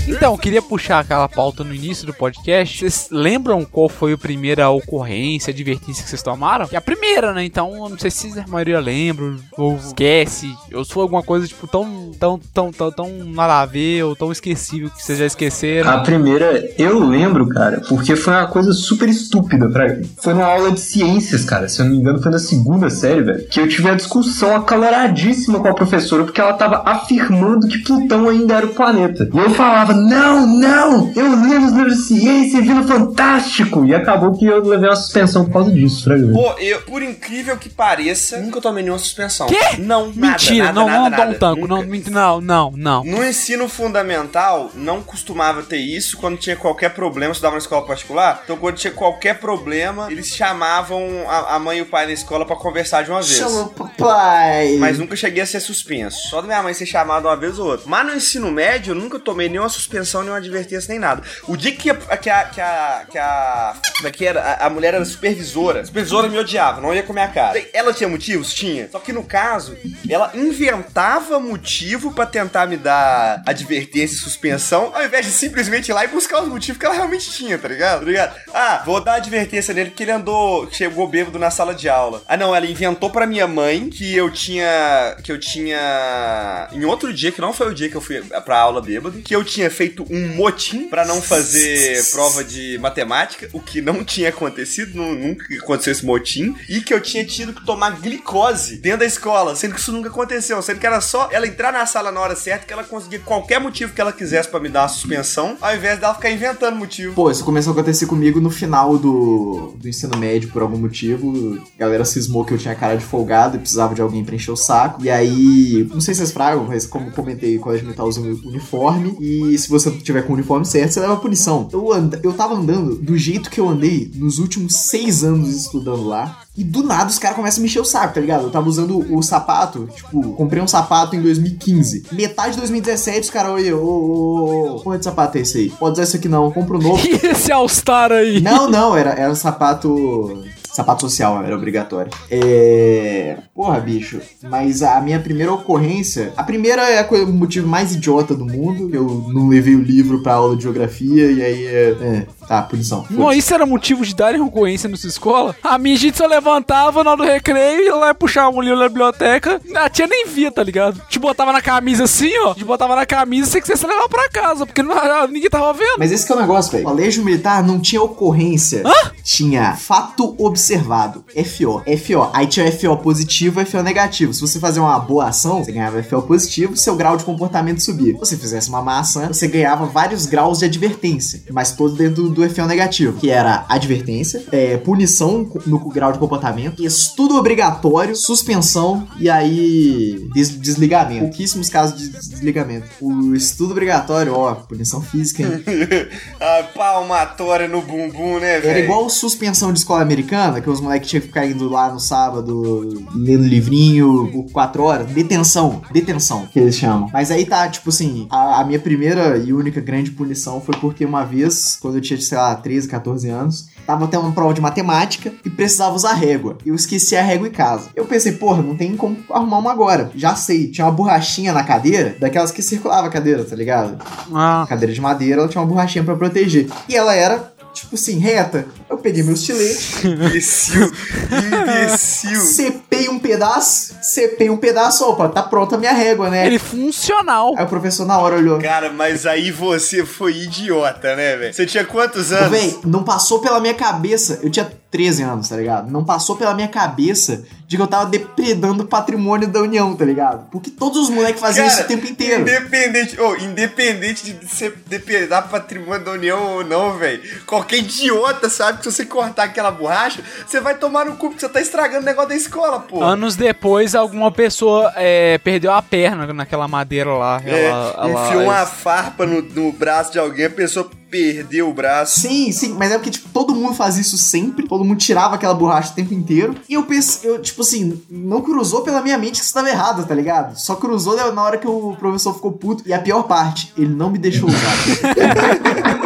Então, 0.07 0.33
eu 0.33 0.38
queria 0.38 0.61
puxar 0.61 0.99
aquela 0.99 1.27
pauta 1.27 1.63
no 1.63 1.73
início 1.73 2.05
do 2.05 2.13
podcast. 2.13 2.77
Vocês 2.77 3.07
lembram 3.11 3.65
qual 3.65 3.89
foi 3.89 4.13
a 4.13 4.17
primeira 4.17 4.69
ocorrência, 4.69 5.49
advertência 5.49 6.03
que 6.03 6.09
vocês 6.11 6.21
tomaram? 6.21 6.67
Que 6.67 6.75
é 6.75 6.77
a 6.77 6.81
primeira, 6.81 7.33
né? 7.33 7.43
Então, 7.43 7.73
eu 7.73 7.89
não 7.89 7.97
sei 7.97 8.11
se 8.11 8.39
a 8.39 8.45
maioria 8.47 8.79
lembra, 8.79 9.38
ou 9.57 9.75
esquece, 9.77 10.55
ou 10.71 10.85
se 10.85 10.93
foi 10.93 11.01
alguma 11.01 11.23
coisa, 11.23 11.47
tipo, 11.47 11.65
tão, 11.67 12.11
tão, 12.19 12.39
tão, 12.53 12.71
tão, 12.71 12.91
tão 12.91 13.09
nada 13.25 13.59
a 13.59 13.65
ver, 13.65 14.03
ou 14.03 14.15
tão 14.15 14.31
esquecível 14.31 14.91
que 14.91 15.01
vocês 15.01 15.17
já 15.17 15.25
esqueceram. 15.25 15.89
A 15.89 16.01
primeira, 16.01 16.69
eu 16.77 16.99
lembro, 16.99 17.49
cara, 17.49 17.81
porque 17.89 18.15
foi 18.15 18.33
uma 18.33 18.45
coisa 18.45 18.71
super 18.71 19.09
estúpida, 19.09 19.67
pra... 19.67 19.97
Foi 20.21 20.35
numa 20.35 20.45
aula 20.45 20.71
de 20.71 20.79
ciências, 20.79 21.43
cara, 21.43 21.67
se 21.67 21.81
eu 21.81 21.85
não 21.85 21.93
me 21.93 21.97
engano 21.97 22.21
foi 22.21 22.31
na 22.31 22.38
segunda 22.38 22.88
série, 22.91 23.23
velho, 23.23 23.47
que 23.47 23.59
eu 23.59 23.67
tive 23.67 23.89
a 23.89 23.95
discussão 23.95 24.55
acaloradíssima 24.55 25.59
com 25.59 25.69
a 25.69 25.73
professora, 25.73 26.23
porque 26.23 26.39
ela 26.39 26.53
tava 26.53 26.83
afirmando 26.85 27.67
que 27.67 27.79
Plutão 27.79 28.26
ainda 28.30 28.55
era 28.55 28.65
o 28.65 28.73
planeta. 28.73 29.30
E 29.34 29.38
eu 29.38 29.49
falava, 29.51 29.93
não, 29.93 30.45
não, 30.45 31.13
eu 31.15 31.36
li 31.36 31.59
nos 31.59 31.73
livros 31.73 31.97
de 31.97 32.03
ciência 32.03 32.57
e 32.57 32.61
vi 32.61 32.73
no 32.73 32.88
Fantástico. 32.88 33.86
E 33.86 33.93
acabou 33.93 34.38
que 34.38 34.45
eu 34.45 34.63
levei 34.63 34.89
uma 34.89 34.95
suspensão 34.95 35.45
por 35.45 35.53
causa 35.53 35.71
disso, 35.71 36.03
fraga. 36.03 36.28
Pô, 36.32 36.53
eu, 36.59 36.82
por 36.82 37.01
incrível 37.01 37.57
que 37.57 37.69
pareça, 37.69 38.39
nunca 38.39 38.61
tomei 38.61 38.84
nenhuma 38.84 38.99
suspensão. 38.99 39.47
Quê? 39.47 39.78
Não, 39.80 40.07
nada, 40.07 40.19
Mentira, 40.32 40.65
nada, 40.65 40.80
não, 40.80 40.88
nada, 40.88 40.99
não 40.99 41.09
dá 41.09 41.17
nada, 41.17 41.32
um 41.32 41.34
tanco, 41.39 41.67
nunca. 41.67 42.09
não, 42.09 42.41
não, 42.41 42.41
não, 42.41 42.73
não. 42.75 43.03
No 43.03 43.25
ensino 43.25 43.67
fundamental, 43.67 44.71
não 44.73 45.01
costumava 45.01 45.61
ter 45.63 45.78
isso 45.78 46.17
quando 46.17 46.38
tinha 46.38 46.55
qualquer 46.55 46.89
problema, 46.89 47.30
eu 47.30 47.34
estudava 47.34 47.55
na 47.55 47.59
escola 47.59 47.86
particular, 47.86 48.41
então 48.43 48.57
quando 48.57 48.75
tinha 48.75 48.91
qualquer 48.93 49.39
problema, 49.39 50.07
eles 50.11 50.28
chamavam 50.28 51.25
a, 51.28 51.55
a 51.55 51.59
mãe 51.59 51.80
e 51.80 51.82
o 51.82 51.86
pai 51.86 52.05
na 52.05 52.13
escola 52.13 52.45
pra 52.45 52.55
conversar 52.55 53.03
de 53.03 53.09
uma 53.11 53.21
vez. 53.21 53.38
Chama 53.38 53.61
o 53.61 53.69
papai. 53.69 54.78
Mas 54.80 54.97
nunca 54.99 55.15
cheguei 55.15 55.43
a 55.43 55.45
ser 55.45 55.59
suspenso. 55.59 56.30
Só 56.30 56.41
da 56.41 56.47
minha 56.47 56.63
mãe 56.63 56.73
ser 56.73 56.86
chamada 56.86 57.28
uma 57.28 57.36
vez 57.36 57.59
ou 57.59 57.67
outra. 57.67 57.86
Mas 57.88 58.05
no 58.05 58.13
ensino 58.18 58.51
médio, 58.51 58.91
eu 58.91 58.95
nunca 58.95 59.20
tomei 59.20 59.49
nenhuma 59.49 59.70
suspensão, 59.70 60.22
nenhuma 60.22 60.39
advertência, 60.39 60.89
nem 60.89 60.99
nada. 60.99 61.24
O 61.47 61.55
dia 61.55 61.72
que 61.72 61.89
a. 61.89 61.95
que 61.95 62.30
a. 62.30 62.43
que 62.45 62.61
a. 62.61 63.05
que 63.09 63.18
a. 63.18 63.76
é 64.03 64.11
que 64.11 64.26
era? 64.26 64.41
A, 64.41 64.68
a 64.68 64.70
mulher 64.70 64.93
era 64.93 65.05
supervisora. 65.05 65.82
A 65.82 65.86
supervisora 65.86 66.28
me 66.28 66.38
odiava, 66.38 66.82
não 66.82 66.93
ia 66.93 67.03
com 67.03 67.18
a 67.18 67.28
cara. 67.28 67.61
Ela 67.74 67.93
tinha 67.93 68.09
motivos? 68.09 68.53
Tinha. 68.53 68.89
Só 68.91 68.99
que 68.99 69.11
no 69.11 69.24
caso, 69.24 69.78
ela 70.09 70.32
inventava 70.34 71.39
motivo 71.39 72.13
pra 72.13 72.26
tentar 72.26 72.68
me 72.68 72.78
dar 72.78 73.41
advertência 73.45 74.15
e 74.15 74.20
suspensão, 74.20 74.91
ao 74.93 75.03
invés 75.03 75.26
de 75.26 75.32
simplesmente 75.32 75.89
ir 75.89 75.93
lá 75.93 76.03
e 76.03 76.07
buscar 76.07 76.41
os 76.41 76.47
motivos 76.47 76.80
que 76.80 76.86
ela 76.86 76.95
realmente 76.95 77.32
tinha, 77.32 77.57
tá 77.57 77.68
ligado? 77.68 77.99
Tá 78.01 78.05
ligado? 78.05 78.36
Ah, 78.53 78.84
vou 78.86 79.01
dar 79.01 79.15
advertência 79.15 79.74
nele 79.74 79.89
porque 79.89 80.03
ele 80.03 80.11
andou, 80.11 80.70
chegou 80.72 81.07
bêbado 81.07 81.39
na 81.39 81.49
sala 81.49 81.74
de 81.74 81.89
aula. 81.89 82.22
Ah, 82.28 82.38
não, 82.38 82.55
ela 82.55 82.65
inventou 82.65 83.09
pra 83.09 83.26
minha 83.26 83.47
mãe 83.47 83.89
que 83.89 84.15
eu 84.15 84.32
tinha. 84.32 85.18
que 85.24 85.32
eu 85.32 85.39
tinha. 85.39 86.68
Em 86.72 86.86
outro 86.86 87.13
dia, 87.13 87.32
que 87.32 87.41
não 87.41 87.53
foi 87.53 87.70
o 87.70 87.74
dia 87.74 87.89
que 87.89 87.95
eu 87.95 88.01
fui 88.08 88.22
pra 88.45 88.60
aula 88.60 88.82
bêbado, 88.82 89.20
que 89.20 89.36
eu 89.36 89.43
tinha 89.43 89.70
feito 89.70 90.05
um 90.10 90.36
motim 90.36 90.88
pra 90.88 91.05
não 91.05 91.22
fazer 91.22 92.03
prova 92.12 92.43
de 92.43 92.78
matemática, 92.80 93.49
o 93.53 93.60
que 93.60 93.82
não 93.82 94.03
tinha 94.03 94.30
acontecido, 94.30 94.95
nu- 94.95 95.16
nunca 95.16 95.45
aconteceu 95.55 95.91
esse 95.91 96.05
motim, 96.05 96.55
e 96.70 96.82
que 96.82 96.93
eu 96.93 97.01
tinha 97.01 97.26
tido 97.26 97.53
que 97.53 97.66
tomar 97.66 97.99
glicose 97.99 98.78
dentro 98.78 98.99
da 98.99 99.05
escola, 99.05 99.55
sendo 99.55 99.74
que 99.76 99.80
isso 99.82 99.91
nunca 99.91 100.10
aconteceu, 100.10 100.62
sendo 100.62 100.80
que 100.80 100.88
era 100.88 101.01
só 101.01 101.30
ela 101.32 101.47
entrar 101.47 101.72
na 101.72 101.86
sala 101.86 102.12
na 102.12 102.20
hora 102.20 102.36
certa 102.36 102.66
que 102.66 102.74
ela 102.74 102.84
conseguia 102.84 103.20
qualquer 103.20 103.60
motivo 103.60 103.93
que 103.93 104.01
ela 104.01 104.14
quisesse 104.14 104.47
pra 104.49 104.60
me 104.60 104.70
dar 104.70 104.84
uma 104.84 104.88
suspensão, 104.89 105.58
ao 105.62 105.76
invés 105.76 105.99
dela 105.99 106.14
ficar 106.16 106.32
inventando 106.32 106.76
motivo. 106.76 107.14
Pô, 107.14 107.30
isso 107.30 107.43
começou 107.43 107.72
a 107.72 107.74
acontecer 107.76 108.05
comigo 108.05 108.39
no 108.39 108.49
final 108.49 108.97
do, 108.97 109.76
do 109.78 109.88
ensino 109.89 110.18
médio, 110.18 110.49
por 110.49 110.62
algum 110.62 110.78
motivo. 110.78 111.62
A 111.76 111.80
galera 111.80 112.05
cismou 112.05 112.45
que 112.45 112.53
eu 112.53 112.58
tinha 112.58 112.76
cara 112.76 112.95
de 112.97 113.03
folgado 113.03 113.55
e 113.55 113.60
precisava 113.60 113.93
de 113.93 114.01
alguém 114.01 114.24
pra 114.24 114.36
encher 114.36 114.51
o 114.51 114.55
saco. 114.55 115.03
E 115.03 115.10
aí, 115.10 115.88
não 115.91 115.99
sei 116.01 116.14
se 116.14 116.20
vocês 116.20 116.32
fragam, 116.32 116.66
mas 116.66 116.86
como 116.86 117.12
comentei, 117.12 117.58
o 117.58 117.60
colégio 117.60 117.86
militar 117.88 118.05
usa 118.05 118.21
um 118.21 118.39
uniforme. 118.45 119.15
E 119.19 119.57
se 119.57 119.69
você 119.69 119.91
tiver 119.91 120.21
com 120.23 120.33
o 120.33 120.35
uniforme 120.35 120.65
certo, 120.65 120.93
você 120.93 120.99
leva 120.99 121.15
punição. 121.17 121.67
Eu, 121.71 121.91
and... 121.93 122.11
eu 122.23 122.33
tava 122.33 122.55
andando 122.55 122.95
do 122.95 123.17
jeito 123.17 123.49
que 123.49 123.59
eu 123.59 123.67
andei 123.67 124.11
nos 124.15 124.39
últimos 124.39 124.75
seis 124.75 125.23
anos 125.23 125.49
estudando 125.49 126.05
lá. 126.05 126.41
E 126.57 126.63
do 126.63 126.81
nada 126.81 127.07
os 127.07 127.19
caras 127.19 127.35
começam 127.35 127.59
a 127.59 127.61
me 127.61 127.67
encher 127.67 127.79
o 127.79 127.85
saco, 127.85 128.15
tá 128.15 128.19
ligado? 128.19 128.45
Eu 128.45 128.49
tava 128.49 128.67
usando 128.67 128.97
o 129.15 129.21
sapato, 129.21 129.88
tipo, 129.95 130.33
comprei 130.33 130.61
um 130.61 130.67
sapato 130.67 131.15
em 131.15 131.21
2015. 131.21 132.05
Metade 132.11 132.53
de 132.53 132.57
2017, 132.57 133.21
os 133.21 133.29
caras, 133.29 133.51
oi, 133.51 133.71
ô, 133.71 133.79
ô, 133.79 134.75
ô, 134.75 134.79
qual 134.81 134.97
de 134.97 135.03
sapato 135.03 135.38
é 135.38 135.41
esse 135.41 135.57
aí? 135.59 135.69
Pode 135.69 135.93
usar 135.93 136.03
esse 136.03 136.17
aqui 136.17 136.27
não, 136.27 136.51
compra 136.51 136.77
um 136.77 136.81
novo. 136.81 137.05
E 137.05 137.11
esse 137.27 137.51
All-Star 137.51 138.11
aí? 138.11 138.41
Não, 138.41 138.67
não, 138.67 138.97
era, 138.97 139.11
era 139.11 139.31
um 139.31 139.35
sapato. 139.35 140.43
Sapato 140.78 141.01
social, 141.01 141.43
era 141.43 141.55
obrigatório. 141.55 142.11
É. 142.30 143.38
Porra, 143.55 143.80
bicho. 143.80 144.21
Mas 144.43 144.84
a 144.84 145.01
minha 145.01 145.19
primeira 145.19 145.51
ocorrência. 145.51 146.32
A 146.38 146.43
primeira 146.43 146.84
é 146.84 147.01
o 147.01 147.34
motivo 147.34 147.67
mais 147.67 147.95
idiota 147.95 148.36
do 148.36 148.45
mundo. 148.45 148.93
Eu 148.93 149.25
não 149.34 149.47
levei 149.47 149.73
o 149.73 149.82
livro 149.82 150.21
pra 150.21 150.36
aula 150.36 150.55
de 150.55 150.61
geografia 150.61 151.32
e 151.32 151.41
aí 151.41 151.65
é. 151.65 151.97
é 151.99 152.28
tá, 152.47 152.61
punição. 152.61 153.03
Não, 153.09 153.34
isso 153.34 153.51
era 153.55 153.65
motivo 153.65 154.05
de 154.05 154.15
darem 154.15 154.39
concorrência 154.39 154.88
na 154.88 154.95
sua 154.95 155.09
escola? 155.09 155.55
A 155.63 155.80
minha 155.80 155.97
gente 155.97 156.15
só 156.15 156.28
levantava 156.28 157.03
na 157.03 157.09
hora 157.09 157.23
do 157.23 157.25
recreio, 157.25 157.86
ia 157.86 157.95
lá 157.95 158.11
e 158.11 158.13
puxava 158.13 158.55
um 158.55 158.61
livro 158.61 158.78
na 158.78 158.88
biblioteca. 158.88 159.59
A 159.78 159.89
tia 159.89 160.05
nem 160.05 160.28
via, 160.28 160.51
tá 160.51 160.61
ligado? 160.61 161.01
Te 161.09 161.17
botava 161.17 161.51
na 161.51 161.61
camisa 161.61 162.03
assim, 162.03 162.38
ó. 162.41 162.53
Te 162.53 162.63
botava 162.63 162.95
na 162.95 163.05
camisa 163.07 163.47
e 163.47 163.51
você 163.51 163.61
que 163.61 163.75
você 163.75 163.88
levava 163.88 164.09
pra 164.09 164.30
casa, 164.30 164.63
porque 164.63 164.84
não, 164.84 165.28
ninguém 165.28 165.49
tava 165.49 165.73
vendo. 165.73 165.97
Mas 165.97 166.11
esse 166.11 166.23
que 166.23 166.32
é 166.32 166.36
o 166.36 166.39
negócio, 166.39 166.71
velho. 166.71 166.84
Colégio 166.84 167.25
militar 167.25 167.63
não 167.63 167.80
tinha 167.80 167.99
ocorrência. 167.99 168.84
Tinha 169.23 169.75
fato 169.75 170.36
observado. 170.38 170.66
FO. 170.76 171.84
FO. 171.97 172.30
Aí 172.34 172.47
tinha 172.47 172.72
FO 172.72 172.97
positivo 172.97 173.61
e 173.61 173.65
FO 173.65 173.82
negativo. 173.82 174.34
Se 174.34 174.41
você 174.41 174.59
fazer 174.59 174.80
uma 174.80 174.97
boa 174.99 175.28
ação, 175.28 175.63
você 175.63 175.72
ganhava 175.72 176.01
FO 176.03 176.22
positivo, 176.22 176.76
seu 176.76 176.95
grau 176.95 177.15
de 177.18 177.24
comportamento 177.24 177.80
subia. 177.82 178.13
Se 178.13 178.20
você 178.20 178.38
fizesse 178.38 178.70
uma 178.70 178.82
má 178.82 178.99
ação, 178.99 179.28
você 179.28 179.47
ganhava 179.47 179.86
vários 179.86 180.26
graus 180.26 180.59
de 180.59 180.65
advertência, 180.65 181.41
mas 181.51 181.72
todo 181.72 181.95
dentro 181.95 182.30
do 182.30 182.47
FO 182.49 182.65
negativo, 182.65 183.18
que 183.20 183.30
era 183.30 183.65
advertência, 183.70 184.43
é, 184.51 184.78
punição 184.78 185.49
no 185.65 185.80
grau 185.89 186.11
de 186.11 186.20
comportamento, 186.20 186.84
estudo 186.84 187.36
obrigatório, 187.38 188.15
suspensão 188.15 189.07
e 189.20 189.30
aí 189.30 190.28
des- 190.34 190.59
desligamento. 190.59 191.22
Pouquíssimos 191.26 191.70
casos 191.70 191.97
de 191.99 192.09
desligamento. 192.09 192.88
O 193.01 193.34
estudo 193.36 193.72
obrigatório, 193.72 194.34
ó, 194.34 194.53
punição 194.55 195.01
física, 195.01 195.43
hein? 195.43 195.63
A 196.39 196.63
palmatória 196.63 197.68
no 197.68 197.82
bumbum, 197.82 198.39
né, 198.39 198.59
velho? 198.59 198.70
Era 198.70 198.80
igual 198.80 199.09
suspensão 199.09 199.72
de 199.74 199.80
escola 199.80 200.01
americana, 200.01 200.57
que 200.62 200.70
os 200.70 200.82
moleques 200.82 201.10
tinham 201.10 201.22
que 201.22 201.28
ficar 201.28 201.45
indo 201.45 201.70
lá 201.70 201.91
no 201.91 201.99
sábado, 201.99 203.05
lendo 203.14 203.43
livrinho 203.43 204.30
por 204.32 204.51
quatro 204.51 204.84
horas. 204.84 205.08
Detenção. 205.08 205.82
Detenção, 205.91 206.45
que 206.47 206.60
eles 206.60 206.76
chamam. 206.76 207.10
Mas 207.12 207.32
aí 207.32 207.45
tá, 207.45 207.68
tipo 207.68 207.89
assim, 207.89 208.28
a, 208.30 208.62
a 208.62 208.66
minha 208.66 208.80
primeira 208.80 209.38
e 209.38 209.53
única 209.53 209.82
grande 209.82 210.12
punição 210.12 210.62
foi 210.62 210.76
porque 210.80 211.05
uma 211.05 211.24
vez, 211.24 211.78
quando 211.82 211.95
eu 211.95 212.01
tinha, 212.01 212.20
sei 212.20 212.38
lá, 212.38 212.55
13, 212.55 212.88
14 212.88 213.30
anos, 213.30 213.68
tava 213.86 214.08
tendo 214.08 214.24
uma 214.24 214.32
prova 214.34 214.53
de 214.53 214.62
matemática 214.62 215.32
e 215.45 215.49
precisava 215.49 215.95
usar 215.95 216.14
régua. 216.14 216.58
E 216.66 216.70
eu 216.70 216.76
esqueci 216.76 217.16
a 217.16 217.22
régua 217.22 217.47
em 217.47 217.51
casa. 217.51 217.89
Eu 217.95 218.05
pensei, 218.05 218.34
porra, 218.34 218.62
não 218.62 218.76
tem 218.76 218.95
como 218.97 219.18
arrumar 219.32 219.60
uma 219.60 219.72
agora. 219.72 220.12
Já 220.16 220.36
sei, 220.36 220.68
tinha 220.68 220.86
uma 220.86 220.93
borrachinha 220.93 221.53
na 221.53 221.64
cadeira, 221.64 222.16
daquelas 222.20 222.51
que 222.51 222.62
circulava 222.62 223.08
a 223.08 223.10
cadeira, 223.10 223.43
tá 223.43 223.55
ligado? 223.55 223.97
Ah, 224.34 224.66
cadeira 224.68 224.93
de 224.93 225.01
madeira, 225.01 225.41
ela 225.41 225.49
tinha 225.49 225.62
uma 225.62 225.68
borrachinha 225.68 226.03
pra 226.03 226.16
proteger. 226.16 226.68
E 226.89 226.95
ela 226.95 227.16
era, 227.16 227.53
tipo 227.74 227.95
assim, 227.95 228.18
reta. 228.20 228.68
Eu 228.89 228.97
peguei 228.97 229.21
meu 229.21 229.33
estilete, 229.33 230.07
Imbecil. 230.07 230.91
Imbecil. 231.29 232.39
cepei 232.39 233.09
um 233.09 233.19
pedaço, 233.19 233.95
cepei 234.01 234.49
um 234.49 234.55
pedaço, 234.55 235.03
opa, 235.05 235.27
tá 235.27 235.43
pronta 235.43 235.75
a 235.75 235.77
minha 235.77 235.91
régua, 235.91 236.29
né? 236.29 236.47
ele 236.47 236.57
funcional. 236.57 237.53
Aí 237.57 237.65
o 237.65 237.67
professor 237.67 238.05
na 238.05 238.17
hora 238.17 238.38
olhou. 238.38 238.59
Cara, 238.59 238.91
mas 238.91 239.25
aí 239.25 239.51
você 239.51 240.05
foi 240.05 240.38
idiota, 240.38 241.15
né, 241.15 241.35
velho? 241.35 241.53
Você 241.53 241.65
tinha 241.65 241.83
quantos 241.83 242.31
anos? 242.31 242.49
Véi, 242.49 242.79
não 242.85 243.03
passou 243.03 243.39
pela 243.39 243.59
minha 243.59 243.73
cabeça. 243.73 244.39
Eu 244.41 244.49
tinha 244.49 244.71
13 244.89 245.23
anos, 245.23 245.49
tá 245.49 245.57
ligado? 245.57 245.91
Não 245.91 246.05
passou 246.05 246.38
pela 246.38 246.53
minha 246.53 246.67
cabeça 246.67 247.43
de 247.67 247.75
que 247.75 247.81
eu 247.81 247.88
tava 247.88 248.05
depredando 248.05 248.83
o 248.83 248.88
patrimônio 248.88 249.47
da 249.47 249.61
União, 249.61 249.93
tá 249.93 250.05
ligado? 250.05 250.49
Porque 250.49 250.71
todos 250.71 250.97
os 250.97 251.09
moleques 251.09 251.41
faziam 251.41 251.67
isso 251.67 251.81
o 251.81 251.83
tempo 251.83 252.07
inteiro. 252.07 252.41
Independente, 252.41 253.19
oh, 253.19 253.35
independente 253.35 254.23
de 254.23 254.47
você 254.47 254.73
depredar 254.88 255.49
patrimônio 255.49 256.05
da 256.05 256.11
União 256.11 256.55
ou 256.55 256.63
não, 256.63 256.97
velho. 256.97 257.21
Qualquer 257.45 257.79
idiota 257.79 258.49
sabe 258.49 258.76
que 258.78 258.84
se 258.84 258.91
você 258.91 259.05
cortar 259.05 259.43
aquela 259.43 259.71
borracha, 259.71 260.21
você 260.45 260.59
vai 260.59 260.75
tomar 260.75 261.05
no 261.05 261.15
cu 261.15 261.28
porque 261.30 261.39
você 261.41 261.49
tá 261.49 261.59
estragando 261.61 262.01
o 262.03 262.05
negócio 262.05 262.30
da 262.30 262.36
escola, 262.36 262.80
pô. 262.80 263.03
Anos 263.03 263.36
depois, 263.36 263.95
alguma 263.95 264.32
pessoa 264.32 264.91
é, 264.95 265.38
perdeu 265.39 265.71
a 265.73 265.82
perna 265.82 266.32
naquela 266.34 266.67
madeira 266.67 267.11
lá. 267.13 267.41
É, 267.45 267.65
Ela, 267.65 267.95
ela- 267.97 268.25
enfiou 268.28 268.43
uma 268.43 268.65
farpa 268.65 269.25
no, 269.25 269.41
no 269.41 269.71
braço 269.71 270.11
de 270.11 270.19
alguém, 270.19 270.45
a 270.45 270.49
pessoa 270.49 270.89
perdeu 271.09 271.69
o 271.69 271.73
braço. 271.73 272.19
Sim, 272.19 272.51
sim, 272.51 272.73
mas 272.78 272.91
é 272.91 272.95
porque, 272.95 273.11
tipo, 273.11 273.30
todo 273.30 273.55
mundo 273.55 273.73
fazia 273.73 274.01
isso 274.01 274.17
sempre, 274.17 274.67
todo 274.67 274.84
mundo 274.84 274.97
tirava 274.99 275.36
aquela 275.36 275.53
borracha 275.53 275.91
o 275.91 275.95
tempo 275.95 276.13
inteiro. 276.13 276.53
E 276.67 276.73
eu 276.73 276.84
pensei, 276.84 277.30
eu, 277.30 277.41
tipo 277.41 277.61
assim, 277.61 278.01
não 278.09 278.41
cruzou 278.41 278.82
pela 278.82 279.01
minha 279.01 279.17
mente 279.17 279.39
que 279.39 279.45
isso 279.45 279.53
tava 279.53 279.69
errado, 279.69 280.05
tá 280.05 280.13
ligado? 280.13 280.57
Só 280.59 280.75
cruzou 280.75 281.15
na 281.32 281.41
hora 281.41 281.57
que 281.57 281.67
o 281.67 281.95
professor 281.97 282.34
ficou 282.34 282.51
puto. 282.51 282.84
E 282.86 282.93
a 282.93 282.99
pior 282.99 283.23
parte, 283.23 283.71
ele 283.78 283.93
não 283.93 284.09
me 284.09 284.17
deixou 284.17 284.49
usar. 284.49 284.57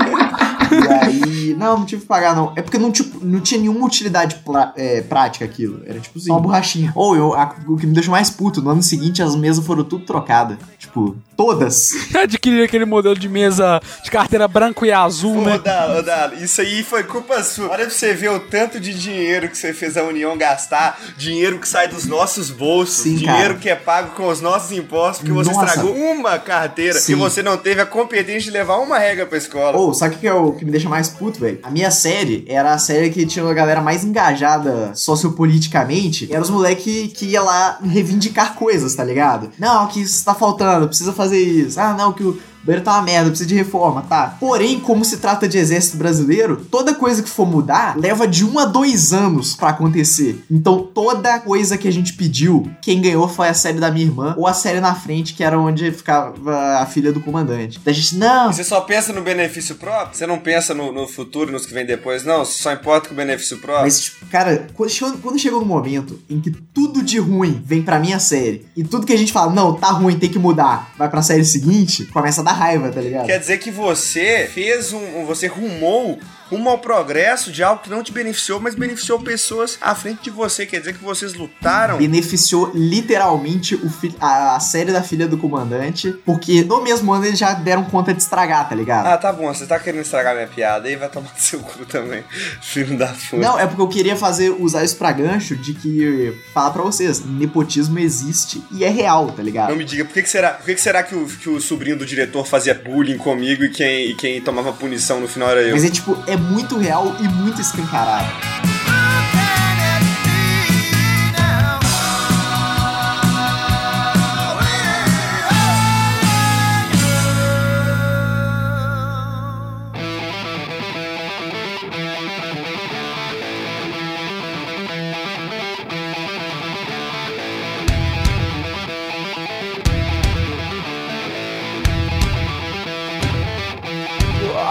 Não, 1.54 1.80
não 1.80 1.86
tive 1.86 2.02
que 2.04 2.08
pagar, 2.08 2.36
não. 2.36 2.54
É 2.56 2.62
porque 2.62 2.78
não, 2.78 2.91
tipo, 2.91 3.24
não 3.26 3.39
tinha 3.39 3.60
nenhuma 3.60 3.86
utilidade 3.86 4.36
plá- 4.45 4.74
é, 4.76 5.02
prática 5.02 5.45
aquilo. 5.45 5.82
Era 5.86 5.99
tipo 5.99 6.18
assim, 6.20 6.30
uma 6.32 6.39
borrachinha. 6.39 6.91
Ou 6.95 7.16
eu, 7.16 7.34
a- 7.34 7.56
o 7.68 7.78
que 7.78 7.86
me 7.86 7.93
deixou 7.93 8.12
mais 8.12 8.30
puto, 8.30 8.62
no 8.62 8.70
ano 8.70 8.82
seguinte 8.84 9.22
as 9.22 9.36
mesas 9.36 9.66
foram 9.66 9.84
tudo 9.84 10.06
trocadas. 10.06 10.58
Tipo, 10.78 11.16
todas. 11.38 11.91
Adquirir 12.16 12.64
aquele 12.64 12.86
modelo 12.86 13.18
de 13.18 13.28
mesa 13.30 13.80
de 14.04 14.12
carteira 14.12 14.47
branco 14.47 14.86
e 14.86 14.91
azul, 14.91 15.38
Ô, 15.38 15.41
né? 15.41 15.60
Dalo, 15.60 15.99
ô, 15.99 16.02
Dalo, 16.02 16.36
isso 16.36 16.62
aí 16.62 16.84
foi 16.84 17.04
culpa 17.04 17.41
sua. 17.43 17.70
Olha 17.70 17.86
pra 17.86 17.89
você 17.89 18.14
ver 18.14 18.30
o 18.32 18.39
tanto 18.39 18.80
de 18.80 18.93
dinheiro 18.93 19.47
que 19.49 19.58
você 19.58 19.74
fez 19.74 19.95
a 19.97 20.04
União 20.04 20.38
gastar, 20.38 20.99
dinheiro 21.18 21.60
que 21.60 21.68
sai 21.68 21.88
dos 21.88 22.06
nossos 22.06 22.49
bolsos, 22.49 23.04
Sim, 23.04 23.16
dinheiro 23.16 23.49
cara. 23.49 23.54
que 23.56 23.70
é 23.70 23.76
pago 23.76 24.12
com 24.16 24.28
os 24.28 24.41
nossos 24.41 24.72
impostos, 24.72 25.20
porque 25.20 25.32
você 25.32 25.52
Nossa. 25.52 25.66
estragou 25.66 25.95
uma 25.95 26.38
carteira 26.39 26.99
Sim. 26.99 27.14
e 27.14 27.16
você 27.16 27.41
não 27.43 27.58
teve 27.58 27.82
a 27.82 27.86
competência 27.86 28.41
de 28.41 28.52
levar 28.52 28.78
uma 28.78 28.97
regra 28.97 29.26
pra 29.26 29.38
escola. 29.38 29.78
Ou, 29.78 29.93
sabe 29.93 30.16
o 30.16 30.18
que 30.20 30.28
é 30.28 30.34
o 30.34 30.52
que 30.54 30.66
me 30.66 30.72
deixa 30.72 30.89
mais 30.89 31.08
puto, 31.10 31.39
velho? 31.42 31.60
A 31.64 31.70
minha 31.70 31.92
série 31.92 32.46
era 32.48 32.74
a 32.74 32.78
série 32.78 33.10
que 33.10 33.26
tinha 33.26 33.46
a 33.46 33.54
galera 33.54 33.82
mais 33.82 34.04
engajada 34.04 34.92
sociopoliticamente. 34.94 36.32
Era 36.32 36.42
os 36.42 36.50
moleque 36.50 37.10
que 37.10 37.26
ia 37.26 37.42
lá 37.42 37.80
reivindicar 37.84 38.56
coisas, 38.56 38.96
tá 38.96 39.04
ligado? 39.04 39.50
Não, 39.60 39.88
que 39.88 40.02
isso 40.02 40.24
tá 40.24 40.34
faltando, 40.34 40.88
precisa 40.88 41.14
fazer 41.14 41.39
isso. 41.39 41.80
Ah, 41.80 41.94
não, 41.94 42.14
que 42.14 42.24
o 42.24 42.39
banheiro 42.64 42.84
tá 42.84 42.93
uma 42.93 43.01
merda, 43.01 43.30
precisa 43.30 43.47
de 43.47 43.55
reforma, 43.55 44.03
tá? 44.03 44.36
Porém, 44.39 44.80
como 44.80 45.03
se 45.03 45.18
trata 45.18 45.47
de 45.47 45.57
exército 45.57 45.97
brasileiro, 45.97 46.66
toda 46.70 46.93
coisa 46.93 47.24
que 47.24 47.30
for 47.30 47.45
mudar 47.45 47.97
leva 47.97 48.28
de 48.28 48.45
um 48.45 48.59
a 48.59 48.66
dois 48.66 49.14
anos 49.14 49.55
pra 49.55 49.70
acontecer. 49.70 50.43
Então, 50.49 50.89
toda 50.93 51.39
coisa 51.39 51.78
que 51.78 51.88
a 51.88 51.91
gente 51.91 52.14
pediu, 52.14 52.70
quem 52.82 53.01
ganhou 53.01 53.28
foi 53.28 53.49
a 53.49 53.53
série 53.53 53.80
da 53.80 53.91
minha 53.91 54.05
irmã 54.05 54.36
ou 54.38 54.47
a 54.47 54.53
série 54.53 54.80
na 54.80 54.95
frente, 54.95 55.34
que 55.34 55.43
era 55.43 55.59
onde 55.59 55.91
ficava 55.91 56.78
a 56.78 56.86
filha 56.86 57.12
do 57.12 57.22
comandante. 57.22 57.80
Da 57.80 57.91
gente, 57.91 58.16
não, 58.16 58.51
Você 58.51 58.64
só 58.64 58.82
pensa 58.82 59.14
no 59.14 59.22
benefício 59.22 59.76
próprio? 59.76 60.18
Você 60.18 60.28
não 60.28 60.39
pensa 60.39 60.74
no, 60.74 60.91
no 60.91 61.07
futuro, 61.07 61.51
nos 61.51 61.66
que 61.66 61.74
vem 61.74 61.86
depois, 61.86 62.24
não? 62.24 62.45
Você 62.45 62.62
só 62.62 62.72
importa 62.72 63.07
com 63.07 63.14
o 63.14 63.18
benefício 63.18 63.57
próprio? 63.57 63.84
Mas, 63.84 63.99
tipo, 64.01 64.26
cara, 64.28 64.68
quando 64.74 65.39
chegou, 65.39 65.59
no 65.59 65.66
momento 65.66 66.20
em 66.30 66.39
que 66.39 66.51
tudo 66.51 67.01
de 67.03 67.20
ruim 67.20 67.62
vem 67.66 67.82
pra 67.82 67.99
minha 67.99 68.20
série 68.20 68.66
e 68.76 68.84
tudo 68.84 69.05
que 69.05 69.14
a 69.14 69.18
gente 69.18 69.34
fala, 69.34 69.51
não, 69.53 69.74
tá 69.74 69.88
ruim, 69.88 70.18
tem 70.18 70.30
que 70.30 70.39
mudar, 70.39 70.91
vai 70.97 71.09
pra 71.09 71.22
série 71.22 71.45
seguinte, 71.45 72.05
começa 72.05 72.41
a 72.41 72.43
dar 72.43 72.51
raiva, 72.54 72.91
tá 72.91 73.02
ligado? 73.02 73.26
Quer 73.26 73.39
dizer 73.39 73.58
que 73.58 73.72
você 73.72 74.49
fez 74.52 74.93
um. 74.93 75.26
Você 75.26 75.47
rumou 75.47 76.20
rumo 76.52 76.70
ao 76.70 76.78
progresso 76.78 77.52
de 77.52 77.64
algo 77.64 77.82
que 77.82 77.89
não 77.89 78.04
te 78.04 78.12
beneficiou, 78.12 78.60
mas 78.60 78.76
beneficiou 78.76 79.20
pessoas 79.20 79.78
à 79.82 79.95
frente 79.95 80.24
de 80.24 80.30
você. 80.30 80.66
Quer 80.66 80.80
dizer 80.80 80.93
que 80.93 81.04
vocês 81.04 81.34
lutaram. 81.34 81.97
Beneficiou 81.97 82.72
literalmente 82.76 83.76
o 83.76 83.89
fi- 83.89 84.14
a, 84.20 84.60
série 84.60 84.91
da 84.91 85.02
filha 85.02 85.28
do 85.28 85.38
comandante, 85.38 86.12
porque 86.26 86.64
no 86.64 86.82
mesmo 86.84 87.12
ano 87.14 87.26
eles 87.26 87.39
já 87.39 87.54
deram 87.54 87.84
conta 87.86 88.14
de 88.14 88.22
estragar, 88.22 88.68
tá 88.68 88.76
ligado? 88.76 89.08
Ah, 89.08 89.18
tá 89.18 89.32
bom, 89.34 89.52
você 89.54 89.66
tá 89.66 89.80
querendo 89.80 90.02
estragar 90.02 90.36
minha 90.36 90.47
piada 90.47 90.88
aí, 90.88 90.95
vai 90.95 91.10
tomar 91.10 91.32
seu 91.38 91.60
cu 91.60 91.86
também, 91.86 92.24
filho 92.62 92.97
da 92.97 93.08
puta. 93.08 93.38
Não, 93.38 93.58
é 93.60 93.66
porque 93.66 93.82
eu 93.82 93.88
queria 93.88 94.16
fazer, 94.16 94.49
usar 94.49 94.84
isso 94.84 94.97
pra 94.97 95.12
gancho 95.12 95.56
de 95.56 95.74
que, 95.74 96.34
falar 96.54 96.72
pra 96.72 96.84
vocês, 96.84 97.24
nepotismo 97.26 97.97
existe 97.99 98.62
e 98.72 98.84
é 98.84 98.89
real, 98.89 99.32
tá 99.32 99.41
ligado? 99.41 99.70
Não 99.70 99.78
me 99.78 99.86
diga, 99.86 100.06
por 100.06 100.14
que, 100.14 100.22
que 100.24 100.30
será, 100.30 100.52
por 100.52 100.66
que, 100.66 100.76
que, 100.76 100.82
será 100.82 101.02
que, 101.04 101.16
o, 101.16 101.26
que 101.26 101.49
o 101.49 101.60
sobrinho 101.62 101.97
do 101.97 102.06
diretor 102.06 102.45
fazia 102.45 102.74
bullying 102.74 103.18
comigo 103.18 103.64
e 103.64 103.70
quem, 103.70 104.10
e 104.12 104.16
quem 104.16 104.41
tomava 104.41 104.72
punição 104.74 105.20
no 105.20 105.28
final 105.28 105.49
era 105.49 105.62
eu? 105.62 105.72
Mas 105.72 105.84
é 105.86 105.89
tipo, 105.89 106.18
é 106.28 106.38
muito 106.42 106.78
real 106.78 107.16
e 107.20 107.28
muito 107.28 107.62
escancarado. 107.62 108.70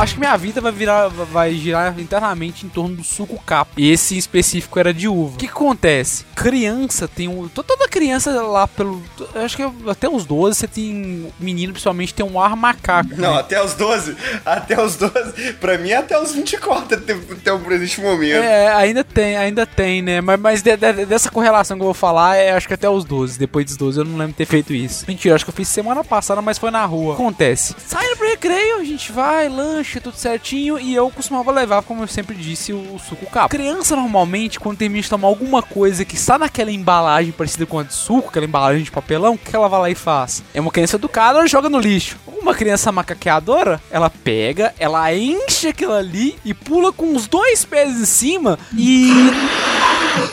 Acho 0.01 0.14
que 0.14 0.20
minha 0.20 0.36
vida 0.36 0.61
vai 0.61 0.72
virar, 0.72 1.09
vai 1.09 1.55
girar 1.55 1.98
internamente 2.01 2.64
em 2.64 2.68
torno 2.68 2.96
do 2.96 3.05
suco 3.05 3.38
capo. 3.44 3.72
Esse 3.76 4.14
em 4.14 4.18
específico 4.18 4.78
era 4.78 4.92
de 4.94 5.07
uva. 5.09 5.34
O 5.34 5.38
que, 5.38 5.46
que 5.46 5.53
acontece? 5.53 6.24
Criança 6.34 7.07
tem 7.07 7.28
um. 7.28 7.48
to- 7.48 7.62
Toda 7.62 7.86
criança 7.88 8.30
lá 8.42 8.66
pelo. 8.66 9.03
Acho 9.34 9.57
que 9.57 9.62
até 9.88 10.09
os 10.09 10.24
12 10.24 10.59
você 10.59 10.66
tem. 10.66 11.32
Menino 11.38 11.72
principalmente 11.72 12.14
tem 12.14 12.24
um 12.24 12.40
ar 12.40 12.57
macaco. 12.57 13.11
Não, 13.16 13.34
né? 13.34 13.40
até 13.40 13.62
os 13.62 13.74
12. 13.74 14.16
Até 14.44 14.80
os 14.82 14.96
12. 14.96 15.53
Pra 15.61 15.76
mim, 15.78 15.92
até 15.92 16.18
os 16.20 16.32
24 16.32 16.96
até, 16.96 17.12
até 17.12 17.53
o 17.53 17.59
presente 17.61 18.01
momento. 18.01 18.36
É, 18.42 18.72
ainda 18.72 19.05
tem, 19.05 19.36
ainda 19.36 19.66
tem, 19.66 20.01
né? 20.03 20.20
Mas, 20.20 20.40
mas 20.40 20.62
de- 20.62 20.76
de- 20.76 21.05
dessa 21.07 21.30
correlação 21.30 21.76
que 21.76 21.82
eu 21.82 21.86
vou 21.86 21.94
falar, 21.94 22.36
é 22.36 22.53
acho 22.53 22.66
que 22.66 22.74
até 22.74 22.88
os 22.88 23.05
12. 23.05 23.38
Depois 23.38 23.66
dos 23.66 23.76
12 23.76 23.98
eu 24.01 24.05
não 24.05 24.12
lembro 24.16 24.32
de 24.32 24.38
ter 24.38 24.46
feito 24.46 24.72
isso. 24.72 25.05
Mentira, 25.07 25.34
acho 25.34 25.44
que 25.44 25.51
eu 25.51 25.55
fiz 25.55 25.68
semana 25.68 26.03
passada, 26.03 26.40
mas 26.40 26.59
foi 26.59 26.70
na 26.70 26.84
rua. 26.84 27.14
Acontece. 27.14 27.74
Saindo 27.86 28.16
pro 28.16 28.28
recreio, 28.28 28.78
a 28.78 28.84
gente 28.84 29.12
vai, 29.12 29.48
tudo 29.99 30.16
certinho. 30.16 30.78
E 30.78 30.95
eu 30.95 31.11
costumava 31.11 31.51
levar, 31.51 31.82
como 31.82 32.03
eu 32.03 32.07
sempre 32.09 32.36
disse, 32.36 32.72
o, 32.72 32.99
suco 32.99 33.26
capo. 33.26 33.49
Criança, 33.49 33.97
normalmente, 33.97 34.61
quando 34.61 34.76
termina 34.76 35.03
de 35.03 35.09
tomar 35.09 35.28
alguma 35.28 35.62
coisa 35.62 36.05
que 36.05 36.14
está 36.14 36.38
naquela 36.38 36.70
embalagem 36.70 37.32
parecida 37.32 37.64
com 37.66 37.78
a 37.78 37.82
de 37.82 37.95
suco, 37.95 38.28
aquela 38.28 38.45
embalagem 38.45 38.82
de 38.84 38.91
papelão, 38.91 39.34
o 39.34 39.38
que 39.38 39.57
ela 39.57 39.68
vai 39.68 39.80
lá 39.80 39.91
e 39.91 39.95
faz? 39.95 40.43
É 40.53 40.61
uma 40.61 40.70
criança 40.70 40.97
educada, 40.97 41.38
ela 41.38 41.49
joga 41.49 41.68
no 41.68 41.78
lixo. 41.78 42.16
uma 42.41 42.55
criança 42.55 42.93
macaqueadora, 42.93 43.80
ela 43.91 44.11
pega, 44.11 44.74
ela 44.78 45.12
enche 45.14 45.68
aquilo 45.68 45.93
ali 45.93 46.36
e 46.45 46.55
pula 46.55 46.93
com 46.93 47.14
os 47.14 47.26
dois 47.26 47.64
pés 47.64 48.01
em 48.01 48.05
cima 48.05 48.59
e 48.76 49.11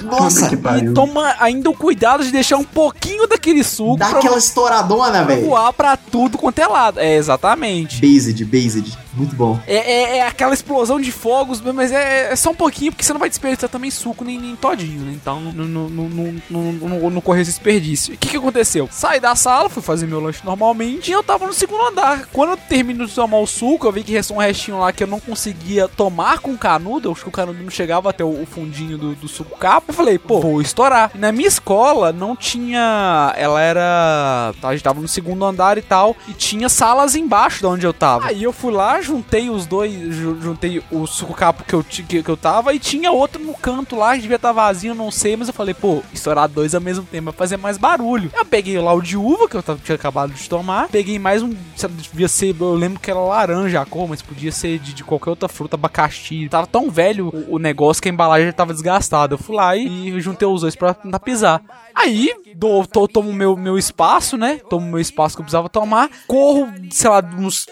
Nossa, 0.03 0.49
que 0.49 0.55
E 0.55 0.93
toma 0.93 1.35
ainda 1.39 1.69
o 1.69 1.73
cuidado 1.73 2.23
de 2.23 2.31
deixar 2.31 2.57
um 2.57 2.63
pouquinho 2.63 3.27
daquele 3.27 3.63
suco 3.63 3.97
dá 3.97 4.09
aquela 4.09 4.37
estouradona, 4.37 5.23
velho. 5.23 5.45
voar 5.45 5.73
pra 5.73 5.97
tudo 5.97 6.37
quanto 6.37 6.59
é 6.59 6.67
lado. 6.67 6.99
É, 6.99 7.15
exatamente. 7.15 8.01
Based, 8.01 8.45
based. 8.45 8.97
Muito 9.13 9.35
bom. 9.35 9.46
É, 9.67 9.75
é- 9.75 10.17
é 10.17 10.27
aquela 10.27 10.53
explosão 10.53 10.99
de 10.99 11.11
fogos, 11.11 11.61
mas 11.61 11.91
é, 11.91 12.31
é 12.31 12.35
só 12.35 12.51
um 12.51 12.55
pouquinho, 12.55 12.91
porque 12.91 13.03
você 13.03 13.13
não 13.13 13.19
vai 13.19 13.29
desperdiçar 13.29 13.69
também 13.69 13.91
suco 13.91 14.23
nem, 14.23 14.39
nem 14.39 14.55
todinho, 14.55 15.01
né? 15.01 15.11
Então 15.13 15.39
não, 15.39 15.65
não, 15.67 17.21
correr 17.21 17.41
esse 17.41 17.51
desperdício. 17.51 18.13
O 18.13 18.17
que, 18.17 18.29
que 18.29 18.37
aconteceu? 18.37 18.87
Saí 18.91 19.19
da 19.19 19.35
sala, 19.35 19.69
fui 19.69 19.83
fazer 19.83 20.07
meu 20.07 20.19
lanche 20.19 20.41
normalmente 20.43 21.09
e 21.09 21.13
eu 21.13 21.23
tava 21.23 21.45
no 21.45 21.53
segundo 21.53 21.83
andar. 21.87 22.27
Quando 22.31 22.51
eu 22.51 22.57
termino 22.57 23.05
de 23.05 23.13
tomar 23.13 23.37
o 23.39 23.47
suco, 23.47 23.85
eu 23.87 23.91
vi 23.91 24.03
que 24.03 24.11
restou 24.13 24.37
um 24.37 24.39
restinho 24.39 24.79
lá 24.79 24.91
que 24.91 25.03
eu 25.03 25.07
não 25.07 25.19
conseguia 25.19 25.87
tomar 25.87 26.39
com 26.39 26.57
canudo. 26.57 27.07
Eu 27.09 27.11
acho 27.11 27.23
que 27.23 27.29
o 27.29 27.31
canudo 27.31 27.61
não 27.61 27.69
chegava 27.69 28.09
até 28.09 28.23
o, 28.23 28.41
o 28.41 28.45
fundinho 28.45 28.97
do, 28.97 29.15
do 29.15 29.27
suco 29.27 29.57
capo. 29.57 29.91
Eu 29.91 29.93
falei, 29.95 30.17
pô, 30.17 30.39
vou 30.39 30.61
estourar. 30.61 31.11
Na 31.15 31.31
minha 31.31 31.47
escola 31.47 32.11
não 32.11 32.35
tinha. 32.35 33.33
Ela 33.35 33.61
era. 33.61 34.53
A 34.63 34.71
gente 34.71 34.83
tava 34.83 35.01
no 35.01 35.07
segundo 35.07 35.43
andar 35.45 35.77
e 35.77 35.81
tal. 35.81 36.15
E 36.27 36.33
tinha 36.33 36.69
salas 36.69 37.15
embaixo 37.15 37.59
de 37.59 37.65
onde 37.65 37.85
eu 37.85 37.93
tava. 37.93 38.27
Aí 38.27 38.43
eu 38.43 38.53
fui 38.53 38.71
lá, 38.71 39.01
juntei 39.01 39.36
os 39.49 39.65
dois. 39.65 39.91
ju- 40.15 40.37
Juntei 40.41 40.81
o 40.91 41.05
suco 41.07 41.33
capo 41.33 41.63
que 41.63 41.73
eu, 41.73 41.83
que, 41.83 42.03
que 42.23 42.29
eu 42.29 42.37
tava. 42.37 42.73
E 42.73 42.79
tinha 42.79 43.11
outro 43.11 43.41
no 43.43 43.53
canto 43.53 43.95
lá, 43.95 44.15
que 44.15 44.21
devia 44.21 44.35
estar 44.37 44.51
vazio, 44.51 44.93
não 44.95 45.11
sei. 45.11 45.35
Mas 45.35 45.47
eu 45.47 45.53
falei, 45.53 45.73
pô, 45.73 46.01
estourar 46.13 46.47
dois 46.49 46.73
ao 46.75 46.81
mesmo 46.81 47.03
tempo 47.05 47.25
vai 47.25 47.33
fazer 47.33 47.57
mais 47.57 47.77
barulho. 47.77 48.31
Eu 48.35 48.45
peguei 48.45 48.77
lá 48.79 48.93
o 48.93 49.01
de 49.01 49.15
uva, 49.17 49.47
que 49.47 49.55
eu 49.55 49.63
tava, 49.63 49.79
tinha 49.83 49.95
acabado 49.95 50.33
de 50.33 50.49
tomar. 50.49 50.87
Peguei 50.89 51.17
mais 51.19 51.41
um. 51.43 51.53
Devia 52.11 52.27
ser. 52.27 52.55
Eu 52.59 52.73
lembro 52.75 52.99
que 52.99 53.09
era 53.11 53.19
laranja 53.19 53.81
a 53.81 53.85
cor, 53.85 54.07
mas 54.07 54.21
podia 54.21 54.51
ser 54.51 54.79
de, 54.79 54.93
de 54.93 55.03
qualquer 55.03 55.29
outra 55.29 55.47
fruta, 55.47 55.75
abacaxi. 55.75 56.47
Tava 56.49 56.65
tão 56.67 56.89
velho 56.89 57.27
o, 57.49 57.55
o 57.55 57.59
negócio 57.59 58.01
que 58.01 58.09
a 58.09 58.11
embalagem 58.11 58.51
tava 58.51 58.73
desgastada. 58.73 59.33
Eu 59.35 59.37
fui 59.37 59.55
lá 59.55 59.75
e, 59.75 60.09
e 60.09 60.21
juntei 60.21 60.47
os 60.47 60.61
dois 60.61 60.75
pra 60.75 60.93
tentar 60.93 61.19
pisar. 61.19 61.61
Aí, 61.93 62.31
dou, 62.55 62.85
to, 62.85 63.07
tomo 63.07 63.33
meu, 63.33 63.57
meu 63.57 63.77
espaço, 63.77 64.37
né? 64.37 64.59
Tomo 64.69 64.85
meu 64.87 64.99
espaço 64.99 65.35
que 65.35 65.41
eu 65.41 65.43
precisava 65.45 65.67
tomar. 65.69 66.09
Corro, 66.27 66.67
sei 66.91 67.09
lá, 67.09 67.23
uns 67.37 67.65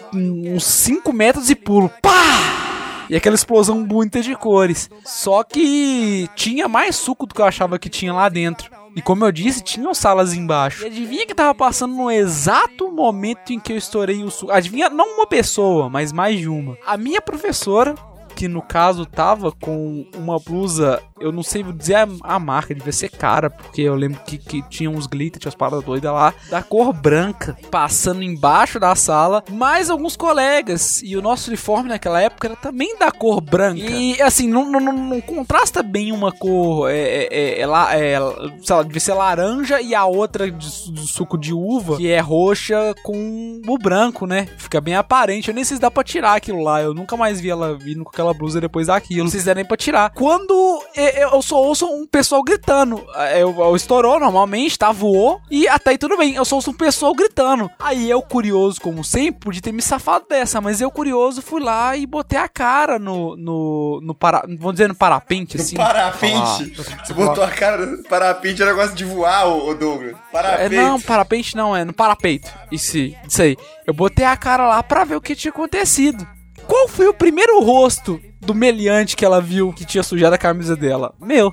5 0.60 1.12
metros 1.12 1.48
e 1.50 1.54
pulo. 1.56 1.90
Pá! 2.02 2.66
E 3.08 3.14
aquela 3.14 3.36
explosão 3.36 3.84
bonita 3.84 4.20
de 4.20 4.34
cores. 4.34 4.90
Só 5.04 5.44
que 5.44 6.28
tinha 6.34 6.68
mais 6.68 6.96
suco 6.96 7.26
do 7.26 7.34
que 7.34 7.40
eu 7.40 7.46
achava 7.46 7.78
que 7.78 7.88
tinha 7.88 8.12
lá 8.12 8.28
dentro. 8.28 8.70
E 8.96 9.02
como 9.02 9.24
eu 9.24 9.30
disse, 9.30 9.62
tinham 9.62 9.92
salas 9.94 10.32
embaixo. 10.32 10.82
E 10.82 10.86
adivinha 10.86 11.26
que 11.26 11.34
tava 11.34 11.54
passando 11.54 11.94
no 11.94 12.10
exato 12.10 12.90
momento 12.90 13.52
em 13.52 13.60
que 13.60 13.72
eu 13.72 13.76
estourei 13.76 14.24
o 14.24 14.30
suco. 14.30 14.50
Adivinha, 14.50 14.88
não 14.88 15.16
uma 15.16 15.26
pessoa, 15.26 15.88
mas 15.88 16.12
mais 16.12 16.38
de 16.38 16.48
uma. 16.48 16.78
A 16.84 16.96
minha 16.96 17.20
professora, 17.20 17.94
que 18.36 18.46
no 18.48 18.60
caso 18.62 19.06
tava 19.06 19.50
com 19.50 20.06
uma 20.14 20.38
blusa, 20.38 21.02
eu 21.18 21.32
não 21.32 21.42
sei 21.42 21.62
dizer 21.62 21.94
a, 21.96 22.06
a 22.22 22.38
marca, 22.38 22.74
devia 22.74 22.92
ser 22.92 23.08
cara, 23.10 23.48
porque 23.48 23.80
eu 23.80 23.94
lembro 23.94 24.20
que, 24.26 24.36
que 24.38 24.62
tinha 24.68 24.90
uns 24.90 25.06
glitter, 25.06 25.40
tinha 25.40 25.48
as 25.48 25.54
paradas 25.54 25.82
doidas 25.84 26.12
lá, 26.12 26.34
da 26.50 26.62
cor 26.62 26.92
branca, 26.92 27.56
passando 27.70 28.22
embaixo 28.22 28.78
da 28.78 28.94
sala, 28.94 29.42
mais 29.50 29.88
alguns 29.88 30.16
colegas, 30.16 31.00
e 31.02 31.16
o 31.16 31.22
nosso 31.22 31.48
uniforme 31.48 31.88
naquela 31.88 32.20
época 32.20 32.48
era 32.48 32.56
também 32.56 32.96
da 32.98 33.10
cor 33.10 33.40
branca. 33.40 33.80
E 33.80 34.20
assim, 34.20 34.46
não, 34.48 34.70
não, 34.70 34.80
não- 34.80 35.20
contrasta 35.22 35.82
bem 35.82 36.12
uma 36.12 36.30
cor, 36.30 36.90
é, 36.90 37.24
é, 37.30 37.60
é, 37.60 37.62
é, 37.62 38.12
é, 38.12 38.18
sei 38.62 38.76
lá, 38.76 38.82
devia 38.82 39.00
ser 39.00 39.14
laranja 39.14 39.80
e 39.80 39.94
a 39.94 40.04
outra 40.04 40.50
de, 40.50 40.92
de 40.92 41.06
suco 41.06 41.38
de 41.38 41.54
uva, 41.54 41.96
que 41.96 42.08
é 42.10 42.20
roxa 42.20 42.94
com 43.02 43.60
o 43.66 43.78
branco, 43.78 44.26
né? 44.26 44.46
Fica 44.58 44.80
bem 44.80 44.94
aparente. 44.94 45.48
Eu 45.48 45.54
nem 45.54 45.64
sei 45.64 45.76
se 45.76 45.80
dá 45.80 45.90
pra 45.90 46.04
tirar 46.04 46.34
aquilo 46.34 46.62
lá. 46.62 46.82
Eu 46.82 46.92
nunca 46.92 47.16
mais 47.16 47.40
vi 47.40 47.48
ela 47.48 47.76
vindo 47.76 48.04
com 48.04 48.10
aquela 48.10 48.25
blusa 48.34 48.60
depois 48.60 48.86
daquilo. 48.88 49.24
Não 49.24 49.30
se 49.30 49.42
dá 49.44 49.54
nem 49.54 49.64
pra 49.64 49.76
tirar. 49.76 50.10
Quando 50.10 50.82
eu, 50.94 51.30
eu 51.32 51.42
só 51.42 51.56
ouço 51.62 51.86
um 51.86 52.06
pessoal 52.06 52.42
gritando. 52.42 53.04
Eu, 53.36 53.54
eu 53.58 53.76
estourou 53.76 54.18
normalmente, 54.20 54.78
tá? 54.78 54.92
Voou. 54.92 55.40
E 55.50 55.66
até 55.68 55.90
aí 55.90 55.98
tudo 55.98 56.16
bem. 56.16 56.34
Eu 56.34 56.44
só 56.44 56.56
ouço 56.56 56.70
um 56.70 56.74
pessoal 56.74 57.14
gritando. 57.14 57.70
Aí 57.78 58.08
eu, 58.10 58.22
curioso, 58.22 58.80
como 58.80 59.02
sempre, 59.04 59.40
podia 59.40 59.62
ter 59.62 59.72
me 59.72 59.82
safado 59.82 60.26
dessa. 60.28 60.60
Mas 60.60 60.80
eu, 60.80 60.90
curioso, 60.90 61.42
fui 61.42 61.60
lá 61.62 61.96
e 61.96 62.06
botei 62.06 62.38
a 62.38 62.48
cara 62.48 62.98
no. 62.98 63.36
no, 63.36 64.00
no 64.02 64.14
para, 64.14 64.42
vamos 64.58 64.72
dizer, 64.74 64.88
no 64.88 64.94
parapente, 64.94 65.56
assim. 65.56 65.76
Parapente. 65.76 66.74
Falar- 66.74 67.04
Você 67.04 67.12
botou 67.14 67.44
a 67.44 67.48
cara 67.50 67.84
no 67.86 68.02
parapente, 68.04 68.62
é 68.62 68.66
negócio 68.66 68.94
de 68.94 69.04
voar, 69.04 69.46
ô, 69.46 69.68
ô 69.68 69.74
Douglas. 69.74 70.12
É, 70.12 70.32
Parapente. 70.32 70.76
não, 70.76 71.00
parapente 71.00 71.56
não, 71.56 71.74
é 71.76 71.84
no 71.84 71.92
parapeito. 71.92 72.50
Isso, 72.70 72.96
isso 72.98 73.42
aí. 73.42 73.56
Eu 73.86 73.94
botei 73.94 74.24
a 74.24 74.36
cara 74.36 74.66
lá 74.66 74.82
pra 74.82 75.04
ver 75.04 75.16
o 75.16 75.20
que 75.20 75.34
tinha 75.34 75.50
acontecido. 75.50 76.26
Qual 76.66 76.88
foi 76.88 77.06
o 77.08 77.14
primeiro 77.14 77.60
rosto 77.60 78.20
do 78.46 78.54
meliante 78.54 79.16
que 79.16 79.24
ela 79.24 79.40
viu 79.40 79.72
que 79.72 79.84
tinha 79.84 80.02
sujado 80.02 80.34
a 80.34 80.38
camisa 80.38 80.76
dela? 80.76 81.12
Meu, 81.20 81.52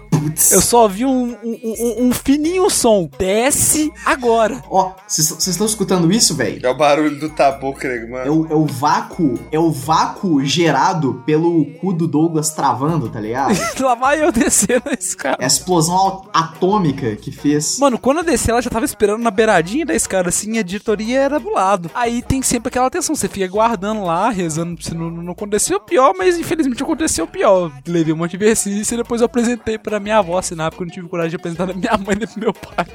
eu 0.51 0.61
só 0.61 0.87
vi 0.87 1.05
um, 1.05 1.35
um, 1.43 1.59
um- 1.63 2.07
um 2.07 2.11
fininho 2.13 2.69
som. 2.69 3.09
Desce 3.17 3.91
agora. 4.05 4.63
Ó, 4.69 4.91
vocês 5.07 5.47
estão 5.47 5.65
escutando 5.65 6.11
isso, 6.11 6.35
velho? 6.35 6.65
É 6.65 6.69
o 6.69 6.75
barulho 6.77 7.19
do 7.19 7.29
tabu, 7.29 7.73
Craig, 7.73 8.03
É 8.03 8.07
mano. 8.07 8.41
o, 8.47 8.51
é 8.51 8.55
o 8.55 8.65
vácuo, 8.65 9.39
é 9.51 9.59
o 9.59 9.71
vácuo 9.71 10.43
gerado 10.45 11.21
pelo 11.25 11.65
cu 11.79 11.91
do 11.93 12.07
Douglas 12.07 12.51
travando, 12.51 13.09
tá 13.09 13.19
ligado? 13.19 13.53
Lá 13.81 13.95
vai 13.95 14.23
eu 14.23 14.31
descer 14.31 14.81
na 14.85 14.93
escada. 14.93 15.37
É 15.39 15.43
a 15.43 15.47
explosão 15.47 16.27
atômica 16.33 17.15
que 17.15 17.31
fez. 17.31 17.79
Mano, 17.79 17.97
quando 17.97 18.17
eu 18.19 18.23
desci, 18.23 18.51
ela 18.51 18.61
já 18.61 18.69
tava 18.69 18.85
esperando 18.85 19.21
na 19.21 19.31
beiradinha 19.31 19.85
da 19.85 19.95
escada, 19.95 20.29
assim, 20.29 20.57
a 20.57 20.63
diretoria 20.63 21.19
era 21.19 21.39
do 21.39 21.49
lado. 21.51 21.89
Aí 21.93 22.21
tem 22.21 22.41
sempre 22.41 22.67
aquela 22.69 22.87
atenção, 22.87 23.15
você 23.15 23.27
fica 23.27 23.47
guardando 23.47 24.03
lá, 24.03 24.29
rezando 24.29 24.75
pra 24.75 24.83
se 24.83 24.93
não, 24.93 25.09
não 25.09 25.31
acontecer 25.33 25.75
o 25.75 25.79
pior, 25.79 26.13
mas 26.17 26.37
infelizmente 26.37 26.82
aconteceu 26.83 27.25
pior. 27.27 27.71
Levei 27.87 28.13
um 28.13 28.17
monte 28.17 28.37
de 28.37 28.43
exercício 28.45 28.93
e 28.93 28.97
depois 28.97 29.21
eu 29.21 29.25
apresentei 29.25 29.77
pra 29.77 29.99
minha 29.99 30.17
avó 30.17 30.37
assinar, 30.37 30.69
porque 30.69 30.83
eu 30.83 30.87
não 30.87 30.93
tive 30.93 31.07
coragem 31.07 31.31
de 31.31 31.35
apresentar 31.37 31.65
pra 31.67 31.75
minha 31.75 31.97
mãe 31.97 32.15
nem 32.15 32.27
pro 32.27 32.39
meu 32.39 32.53
pai. 32.53 32.85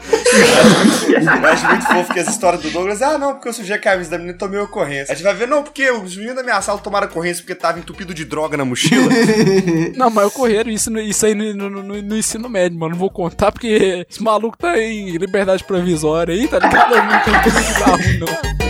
Eu 1.09 1.49
acho 1.49 1.67
muito 1.67 1.87
fofo 1.87 2.13
que 2.13 2.21
as 2.21 2.29
histórias 2.29 2.63
do 2.63 2.71
Douglas. 2.71 3.03
Ah, 3.03 3.19
não, 3.19 3.35
porque 3.35 3.49
eu 3.49 3.53
sujei 3.53 3.77
a 3.77 3.79
camisa 3.79 4.11
da 4.11 4.19
menina 4.19 4.35
e 4.35 4.39
tomei 4.39 4.59
ocorrência. 4.61 5.13
A 5.13 5.15
gente 5.15 5.25
vai 5.25 5.35
ver, 5.35 5.49
não, 5.49 5.63
porque 5.63 5.91
os 5.91 6.15
meninos 6.17 6.37
da 6.37 6.43
minha 6.43 6.61
sala 6.61 6.79
tomaram 6.79 7.07
ocorrência 7.07 7.43
porque 7.43 7.55
tava 7.55 7.79
entupido 7.79 8.13
de 8.15 8.25
droga 8.25 8.57
na 8.57 8.65
mochila. 8.65 9.09
Não, 9.97 10.11
mas 10.11 10.27
ocorreram 10.27 10.71
isso, 10.71 10.97
isso 10.99 11.27
aí 11.27 11.35
no, 11.35 11.53
no- 11.55 11.83
no- 11.83 12.03
no 12.03 12.17
ensino 12.17 12.49
médio, 12.49 12.79
mano. 12.79 12.93
Não 12.93 12.99
vou 12.99 13.11
contar 13.11 13.51
porque 13.53 14.07
esse 14.09 14.23
maluco 14.23 14.57
tá 14.57 14.79
em 14.79 15.11
liberdade 15.17 15.65
provisória 15.65 16.35
aí, 16.35 16.47
tá 16.47 16.59
ligado? 16.59 16.95
Não 16.97 17.21
que 17.43 17.51
bizarro, 17.51 17.99
não. 18.21 18.68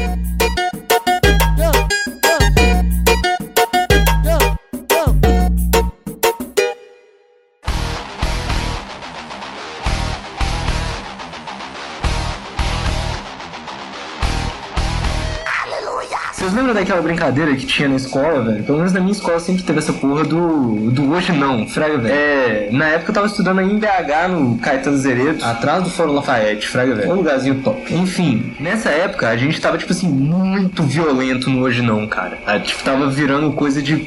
Lembram 16.59 16.75
daquela 16.75 17.01
brincadeira 17.01 17.55
que 17.57 17.65
tinha 17.67 17.89
na 17.89 17.97
escola, 17.97 18.43
velho? 18.43 18.65
Pelo 18.65 18.79
menos 18.79 18.93
na 18.93 19.01
minha 19.01 19.13
escola 19.13 19.39
sempre 19.41 19.63
teve 19.63 19.79
essa 19.79 19.93
porra 19.93 20.25
do, 20.25 20.91
do 20.91 21.11
hoje 21.13 21.33
não, 21.33 21.67
fraga, 21.67 21.99
velho. 21.99 22.15
É, 22.15 22.69
na 22.73 22.87
época 22.89 23.11
eu 23.11 23.15
tava 23.15 23.27
estudando 23.27 23.61
aí 23.61 23.71
em 23.71 23.79
BH, 23.79 24.29
no 24.31 24.59
Caetano 24.59 24.99
Zeredo, 24.99 25.45
atrás 25.45 25.83
do 25.85 25.91
Fórum 25.91 26.13
Lafayette, 26.13 26.69
fraga, 26.69 26.95
velho. 26.95 27.11
Um 27.11 27.15
lugarzinho 27.17 27.63
top. 27.63 27.95
Enfim, 27.95 28.55
nessa 28.61 28.91
época 28.91 29.29
a 29.29 29.37
gente 29.37 29.61
tava, 29.61 29.79
tipo 29.79 29.93
assim, 29.93 30.09
muito 30.09 30.83
violento 30.83 31.49
no 31.49 31.63
hoje 31.63 31.83
não, 31.83 32.07
cara. 32.07 32.39
A, 32.47 32.59
tipo, 32.59 32.83
tava 32.83 33.09
virando 33.09 33.53
coisa 33.53 33.81
de 33.81 34.07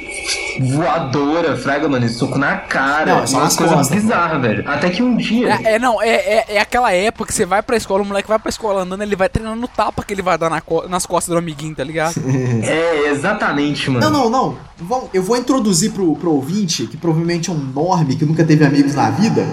voadora, 0.59 1.55
fraga, 1.57 1.87
mano, 1.87 2.05
esse 2.05 2.15
soco 2.15 2.37
na 2.37 2.57
cara. 2.57 3.05
Não, 3.15 3.25
uma 3.25 3.49
coisa 3.49 3.75
costas. 3.75 3.89
bizarra, 3.89 4.39
velho. 4.39 4.63
Até 4.67 4.89
que 4.89 5.01
um 5.01 5.15
dia... 5.15 5.57
É, 5.63 5.75
é, 5.75 5.79
não, 5.79 6.01
é, 6.01 6.09
é, 6.09 6.45
é 6.49 6.59
aquela 6.59 6.91
época 6.93 7.27
que 7.27 7.33
você 7.33 7.45
vai 7.45 7.61
pra 7.61 7.77
escola, 7.77 8.03
o 8.03 8.05
moleque 8.05 8.27
vai 8.27 8.37
pra 8.39 8.49
escola 8.49 8.81
andando, 8.81 9.01
ele 9.01 9.15
vai 9.15 9.29
treinando 9.29 9.59
no 9.59 9.67
tapa 9.67 10.03
que 10.03 10.13
ele 10.13 10.21
vai 10.21 10.37
dar 10.37 10.49
na 10.49 10.61
co- 10.61 10.87
nas 10.87 11.05
costas 11.05 11.33
do 11.33 11.37
amiguinho, 11.37 11.73
tá 11.75 11.83
ligado? 11.83 12.15
É, 12.63 13.09
exatamente, 13.11 13.89
mano. 13.89 14.09
Não, 14.09 14.23
não, 14.23 14.29
não. 14.29 14.57
Vamos- 14.77 15.09
eu 15.13 15.21
vou 15.23 15.37
introduzir 15.37 15.91
pro, 15.91 16.15
pro 16.15 16.31
ouvinte, 16.31 16.87
que 16.87 16.97
provavelmente 16.97 17.49
é 17.49 17.53
um 17.53 17.57
norme 17.57 18.15
que 18.15 18.25
nunca 18.25 18.43
teve 18.43 18.65
amigos 18.65 18.95
na 18.95 19.09
vida. 19.11 19.45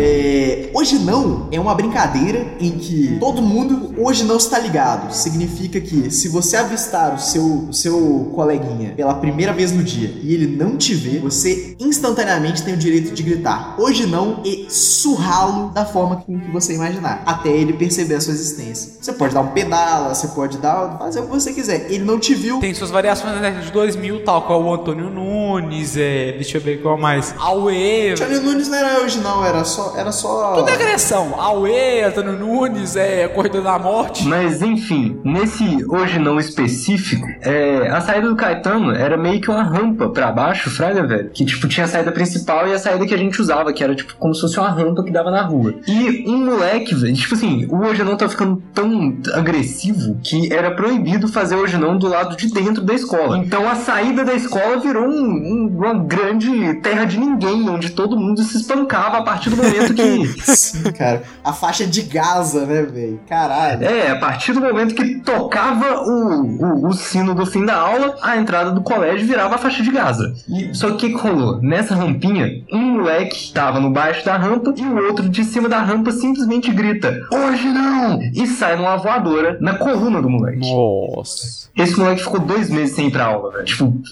É, 0.00 0.70
hoje 0.72 0.98
não 0.98 1.48
é 1.52 1.60
uma 1.60 1.74
brincadeira 1.74 2.46
em 2.58 2.70
que 2.70 3.18
todo 3.20 3.42
mundo 3.42 3.94
hoje 3.98 4.24
não 4.24 4.38
está 4.38 4.58
ligado. 4.58 5.12
Significa 5.12 5.78
que 5.78 6.10
se 6.10 6.28
você 6.28 6.56
avistar 6.56 7.14
o 7.14 7.18
seu, 7.18 7.66
o 7.68 7.72
seu 7.72 8.30
coleguinha 8.34 8.94
pela 8.96 9.14
primeira 9.14 9.52
vez 9.52 9.72
no 9.72 9.82
dia 9.82 10.10
e 10.22 10.32
ele 10.32 10.56
não 10.56 10.78
te 10.78 10.94
vê, 10.94 11.18
você 11.18 11.76
instantaneamente 11.78 12.62
tem 12.62 12.72
o 12.72 12.76
direito 12.78 13.12
de 13.12 13.22
gritar 13.22 13.74
hoje 13.78 14.06
não 14.06 14.42
e 14.44 14.66
surrá-lo 14.70 15.70
da 15.70 15.84
forma 15.84 16.16
com 16.16 16.38
que 16.38 16.50
você 16.50 16.74
imaginar, 16.74 17.22
até 17.26 17.50
ele 17.50 17.74
perceber 17.74 18.14
a 18.14 18.20
sua 18.20 18.32
existência. 18.32 18.92
Você 19.00 19.12
pode 19.12 19.34
dar 19.34 19.42
um 19.42 19.48
pedala, 19.48 20.14
você 20.14 20.28
pode 20.28 20.58
dar 20.58 20.98
fazer 20.98 21.20
o 21.20 21.24
que 21.24 21.28
você 21.28 21.52
quiser. 21.52 21.90
Ele 21.90 22.04
não 22.04 22.18
te 22.18 22.34
viu, 22.34 22.58
Tem 22.60 22.72
suas 22.72 22.90
variações 22.90 23.34
na 23.34 23.40
década 23.40 23.64
de 23.64 23.72
2000, 23.72 24.24
tal 24.24 24.42
qual 24.42 24.62
o 24.62 24.72
Antônio 24.72 25.10
Nunes, 25.10 25.96
é, 25.96 26.32
deixa 26.32 26.56
eu 26.56 26.60
ver 26.60 26.80
qual 26.80 26.96
mais. 26.96 27.34
Aue, 27.38 28.14
Johnny 28.14 28.38
Nunes 28.38 28.68
não 28.68 28.78
era 28.78 29.00
hoje 29.02 29.18
não, 29.20 29.44
era 29.44 29.64
só 29.64 29.89
só. 29.92 29.98
Era 29.98 30.12
só. 30.12 30.54
Tudo 30.56 30.70
é 30.70 30.74
agressão. 30.74 31.34
Aue, 31.40 32.02
Antônio 32.02 32.32
Nunes, 32.32 32.96
é 32.96 33.28
Corredor 33.28 33.62
da 33.62 33.78
Morte. 33.78 34.26
Mas 34.26 34.62
enfim, 34.62 35.20
nesse 35.24 35.84
hoje 35.88 36.18
não 36.18 36.38
específico, 36.38 37.26
é, 37.42 37.88
a 37.90 38.00
saída 38.00 38.28
do 38.28 38.36
Caetano 38.36 38.92
era 38.94 39.16
meio 39.16 39.40
que 39.40 39.50
uma 39.50 39.62
rampa 39.62 40.08
pra 40.08 40.30
baixo, 40.32 40.70
fraga, 40.70 41.06
velho. 41.06 41.30
Que 41.30 41.44
tipo, 41.44 41.68
tinha 41.68 41.84
a 41.84 41.88
saída 41.88 42.12
principal 42.12 42.66
e 42.68 42.72
a 42.72 42.78
saída 42.78 43.06
que 43.06 43.14
a 43.14 43.18
gente 43.18 43.40
usava, 43.40 43.72
que 43.72 43.82
era 43.82 43.94
tipo 43.94 44.14
como 44.18 44.34
se 44.34 44.40
fosse 44.42 44.58
uma 44.58 44.70
rampa 44.70 45.02
que 45.02 45.10
dava 45.10 45.30
na 45.30 45.42
rua. 45.42 45.74
E 45.86 46.24
um 46.28 46.44
moleque, 46.46 46.94
velho, 46.94 47.14
tipo 47.14 47.34
assim, 47.34 47.66
o 47.70 47.78
hoje 47.84 48.02
não 48.02 48.16
tá 48.16 48.28
ficando 48.28 48.62
tão 48.74 49.16
agressivo 49.34 50.18
que 50.22 50.52
era 50.52 50.70
proibido 50.70 51.28
fazer 51.28 51.56
hoje 51.56 51.76
não 51.76 51.96
do 51.98 52.08
lado 52.08 52.36
de 52.36 52.48
dentro 52.52 52.82
da 52.82 52.94
escola. 52.94 53.38
Então 53.38 53.68
a 53.68 53.74
saída 53.74 54.24
da 54.24 54.34
escola 54.34 54.78
virou 54.78 55.04
um- 55.06 55.10
um- 55.10 55.76
uma 55.78 55.94
grande 55.94 56.74
terra 56.80 57.04
de 57.04 57.18
ninguém, 57.18 57.68
onde 57.68 57.90
todo 57.90 58.16
mundo 58.16 58.42
se 58.42 58.56
espancava 58.58 59.18
a 59.18 59.22
partir 59.22 59.50
do 59.50 59.56
momento 59.56 59.69
que. 59.94 60.42
Sim, 60.42 60.82
cara. 60.92 61.22
A 61.44 61.52
faixa 61.52 61.86
de 61.86 62.02
Gaza, 62.02 62.66
né, 62.66 62.82
velho? 62.82 63.20
Caralho. 63.28 63.84
É, 63.84 64.10
a 64.10 64.16
partir 64.18 64.52
do 64.52 64.60
momento 64.60 64.94
que 64.94 65.20
tocava 65.20 66.02
o, 66.02 66.42
o, 66.44 66.88
o 66.88 66.92
sino 66.92 67.34
do 67.34 67.46
fim 67.46 67.64
da 67.64 67.76
aula, 67.76 68.16
a 68.22 68.36
entrada 68.36 68.70
do 68.70 68.82
colégio 68.82 69.26
virava 69.26 69.54
a 69.54 69.58
faixa 69.58 69.82
de 69.82 69.90
Gaza. 69.90 70.34
E, 70.48 70.74
só 70.74 70.92
que 70.92 71.06
o 71.06 71.10
que 71.10 71.16
rolou? 71.16 71.60
Nessa 71.62 71.94
rampinha, 71.94 72.62
um 72.72 72.98
moleque 72.98 73.52
tava 73.52 73.80
no 73.80 73.90
baixo 73.90 74.24
da 74.24 74.36
rampa 74.36 74.72
e 74.76 74.82
o 74.82 75.06
outro 75.06 75.28
de 75.28 75.44
cima 75.44 75.68
da 75.68 75.80
rampa 75.80 76.12
simplesmente 76.12 76.70
grita: 76.70 77.20
Hoje 77.32 77.68
não! 77.68 78.20
E 78.22 78.46
sai 78.46 78.76
numa 78.76 78.96
voadora 78.96 79.58
na 79.60 79.74
coluna 79.74 80.20
do 80.20 80.28
moleque. 80.28 80.60
Nossa. 80.60 81.70
Esse 81.76 81.98
moleque 81.98 82.22
ficou 82.22 82.40
dois 82.40 82.68
meses 82.68 82.94
sem 82.94 83.08
ir 83.08 83.10
pra 83.10 83.26
aula, 83.26 83.52
velho. 83.52 83.64
Tipo, 83.64 84.02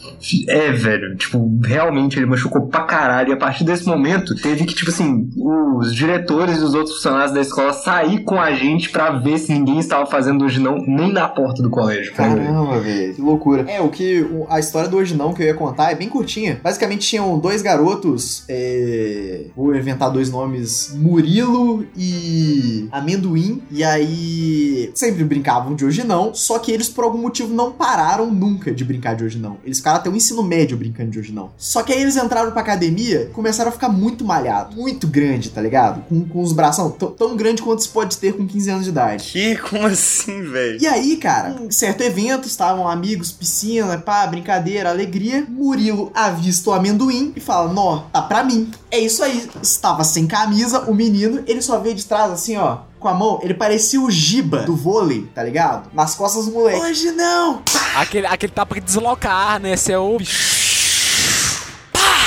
é, 0.49 0.71
velho. 0.73 1.17
Tipo, 1.17 1.61
realmente 1.65 2.19
ele 2.19 2.27
machucou 2.27 2.67
pra 2.67 2.83
caralho. 2.83 3.31
E 3.31 3.33
a 3.33 3.37
partir 3.37 3.65
desse 3.65 3.87
momento, 3.87 4.35
teve 4.37 4.65
que, 4.65 4.75
tipo 4.75 4.91
assim, 4.91 5.29
os 5.49 5.95
diretores 5.95 6.59
e 6.59 6.63
os 6.63 6.75
outros 6.75 6.97
funcionários 6.97 7.33
da 7.33 7.41
escola 7.41 7.73
sair 7.73 8.23
com 8.25 8.41
a 8.41 8.53
gente 8.53 8.91
pra 8.91 9.11
ver 9.11 9.39
se 9.39 9.53
ninguém 9.53 9.79
estava 9.79 10.07
fazendo 10.07 10.45
hoje 10.45 10.61
não, 10.61 10.77
nem 10.79 11.13
na 11.13 11.29
porta 11.29 11.63
do 11.63 11.71
colégio. 11.71 12.13
Caramba, 12.15 12.81
velho, 12.81 13.15
que 13.15 13.21
loucura. 13.21 13.65
É, 13.69 13.81
o 13.81 13.89
que. 13.89 14.27
a 14.49 14.59
história 14.59 14.89
do 14.89 14.97
hoje 14.97 15.17
não 15.17 15.33
que 15.33 15.43
eu 15.43 15.47
ia 15.47 15.55
contar 15.55 15.91
é 15.91 15.95
bem 15.95 16.09
curtinha. 16.09 16.61
Basicamente 16.63 17.07
tinham 17.07 17.39
dois 17.39 17.63
garotos. 17.63 18.45
é, 18.49 19.47
vou 19.57 19.75
inventar 19.75 20.11
dois 20.11 20.31
nomes: 20.31 20.93
Murilo 20.95 21.87
e 21.97 22.89
Amendoim. 22.93 23.63
E 23.71 23.83
aí. 23.85 24.91
Sempre 24.95 25.25
brincavam 25.25 25.75
de 25.75 25.85
hoje 25.85 26.05
não. 26.05 26.35
Só 26.35 26.59
que 26.59 26.73
eles, 26.73 26.89
por 26.89 27.05
algum 27.05 27.19
motivo, 27.19 27.55
não 27.55 27.73
pararam 27.73 28.31
nunca 28.31 28.73
de 28.73 28.85
brincar 28.85 29.15
de 29.15 29.25
hoje 29.25 29.39
não. 29.39 29.59
Eles 29.65 29.79
ficaram 29.79 29.99
até 29.99 30.11
o 30.11 30.17
ensino 30.17 30.43
médio 30.43 30.77
brincando 30.77 31.11
de 31.11 31.19
hoje 31.19 31.33
não. 31.33 31.51
Só 31.57 31.83
que 31.83 31.93
aí 31.93 32.03
eles 32.03 32.17
entraram 32.17 32.51
pra 32.51 32.61
academia 32.61 33.23
e 33.23 33.27
começaram 33.33 33.71
a 33.71 33.73
ficar 33.73 33.89
muito 33.89 34.25
malhados. 34.25 34.75
Muito 34.77 35.07
grande, 35.39 35.51
tá 35.51 35.61
ligado? 35.61 36.03
Com, 36.09 36.29
com 36.29 36.43
os 36.43 36.53
bração 36.53 36.91
tão- 36.91 37.11
tão 37.13 37.37
grande 37.37 37.63
quanto 37.63 37.83
se 37.83 37.89
pode 37.89 38.17
ter 38.19 38.33
com 38.37 38.47
15 38.47 38.71
anos 38.71 38.85
de 38.85 38.91
idade. 38.91 39.25
Que? 39.33 39.57
Como 39.57 39.87
assim, 39.87 40.43
velho? 40.43 40.79
E 40.81 40.87
aí, 40.87 41.17
cara, 41.17 41.57
em 41.61 41.71
certo 41.71 42.03
evento, 42.03 42.47
estavam 42.49 42.89
amigos, 42.89 43.31
piscina, 43.33 43.99
pá, 43.99 44.27
brincadeira, 44.27 44.91
alegria. 44.91 45.47
Murilo 45.49 46.11
avista 46.15 46.71
o 46.71 46.73
amendoim 46.73 47.33
e 47.37 47.41
fala: 47.41 47.73
Nó, 47.73 48.03
tá 48.13 48.23
pra 48.23 48.43
mim. 48.45 48.71
É 48.91 48.99
isso 48.99 49.23
aí. 49.23 49.49
Estava 49.63 50.03
sem 50.05 50.27
camisa, 50.27 50.81
o 50.91 50.95
menino, 50.95 51.43
ele 51.47 51.63
só 51.63 51.79
veio 51.79 51.95
de 51.95 52.05
trás 52.05 52.31
assim, 52.33 52.57
ó. 52.57 52.79
Com 52.99 53.07
a 53.07 53.15
mão, 53.15 53.39
ele 53.45 53.55
parecia 53.55 54.01
o 54.01 54.11
Giba 54.11 54.63
do 54.63 54.75
vôlei, 54.75 55.29
tá 55.33 55.41
ligado? 55.45 55.89
Nas 55.95 56.17
costas 56.17 56.47
do 56.47 56.51
moleque. 56.51 56.81
Hoje 56.81 57.13
não! 57.13 57.63
Aquele, 57.95 58.27
aquele 58.27 58.51
tapa 58.53 58.75
que 58.75 58.81
deslocar, 58.81 59.61
né? 59.61 59.75
Esse 59.75 59.93
é 59.93 59.99
o. 59.99 60.19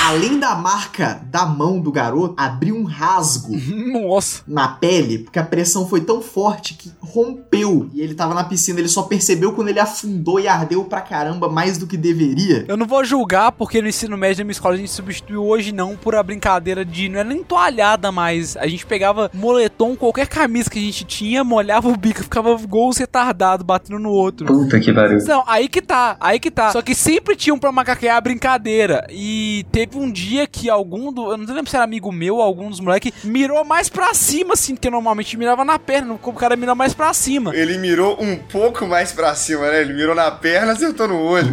Além 0.02 0.40
da 0.40 0.56
marca 0.56 1.22
da 1.30 1.46
mão 1.46 1.78
do 1.78 1.92
garoto, 1.92 2.34
abriu 2.36 2.76
um 2.76 2.82
rasgo 2.82 3.52
Nossa. 3.92 4.42
na 4.48 4.66
pele, 4.66 5.20
porque 5.20 5.38
a 5.38 5.44
pressão 5.44 5.86
foi 5.88 6.00
tão 6.00 6.20
forte 6.20 6.74
que 6.74 6.90
rompeu. 7.00 7.88
E 7.94 8.00
ele 8.00 8.12
tava 8.12 8.34
na 8.34 8.42
piscina, 8.42 8.80
ele 8.80 8.88
só 8.88 9.02
percebeu 9.02 9.52
quando 9.52 9.68
ele 9.68 9.78
afundou 9.78 10.40
e 10.40 10.48
ardeu 10.48 10.84
pra 10.84 11.00
caramba 11.00 11.48
mais 11.48 11.78
do 11.78 11.86
que 11.86 11.96
deveria. 11.96 12.64
Eu 12.66 12.76
não 12.76 12.84
vou 12.84 13.04
julgar, 13.04 13.52
porque 13.52 13.80
no 13.80 13.88
ensino 13.88 14.16
médio 14.16 14.38
da 14.38 14.44
minha 14.44 14.52
escola 14.52 14.74
a 14.74 14.78
gente 14.78 14.90
substituiu 14.90 15.44
hoje 15.44 15.70
não 15.70 15.96
por 15.96 16.16
a 16.16 16.22
brincadeira 16.22 16.84
de. 16.84 17.08
Não 17.08 17.20
era 17.20 17.28
nem 17.28 17.44
toalhada 17.44 18.10
mais. 18.10 18.56
A 18.56 18.66
gente 18.66 18.84
pegava 18.84 19.30
moletom, 19.32 19.94
qualquer 19.94 20.26
camisa 20.26 20.68
que 20.68 20.80
a 20.80 20.82
gente 20.82 21.04
tinha, 21.04 21.44
molhava 21.44 21.88
o 21.88 21.96
bico, 21.96 22.24
ficava 22.24 22.50
um 22.50 22.90
retardado 22.90 23.62
batendo 23.62 24.00
no 24.00 24.10
outro. 24.10 24.46
Puta 24.46 24.80
que 24.80 24.92
pariu. 24.92 25.24
Não, 25.24 25.44
aí 25.46 25.68
que 25.68 25.80
tá, 25.80 26.16
aí 26.18 26.40
que 26.40 26.50
tá. 26.50 26.72
Só 26.72 26.82
que 26.82 26.94
sempre 26.94 27.36
tinham 27.36 27.58
pra 27.58 27.70
macaquear 27.70 28.16
a 28.16 28.20
brincadeira. 28.20 29.06
E 29.08 29.64
teve 29.70 29.91
um 29.98 30.10
dia 30.10 30.46
que 30.46 30.68
algum 30.68 31.12
do. 31.12 31.32
Eu 31.32 31.36
não 31.36 31.54
lembro 31.54 31.70
se 31.70 31.76
era 31.76 31.84
amigo 31.84 32.10
meu 32.12 32.36
ou 32.36 32.42
algum 32.42 32.68
dos 32.70 32.80
moleques 32.80 33.12
mirou 33.24 33.64
mais 33.64 33.88
pra 33.88 34.14
cima, 34.14 34.54
assim, 34.54 34.74
porque 34.74 34.90
normalmente 34.90 35.36
mirava 35.36 35.64
na 35.64 35.78
perna. 35.78 36.16
Como 36.18 36.36
o 36.36 36.40
cara 36.40 36.56
mirou 36.56 36.74
mais 36.74 36.94
pra 36.94 37.12
cima. 37.12 37.54
Ele 37.54 37.78
mirou 37.78 38.16
um 38.20 38.36
pouco 38.36 38.86
mais 38.86 39.12
pra 39.12 39.34
cima, 39.34 39.70
né? 39.70 39.80
Ele 39.80 39.92
mirou 39.94 40.14
na 40.14 40.30
perna, 40.30 40.72
acertou 40.72 41.08
no 41.08 41.20
olho. 41.20 41.52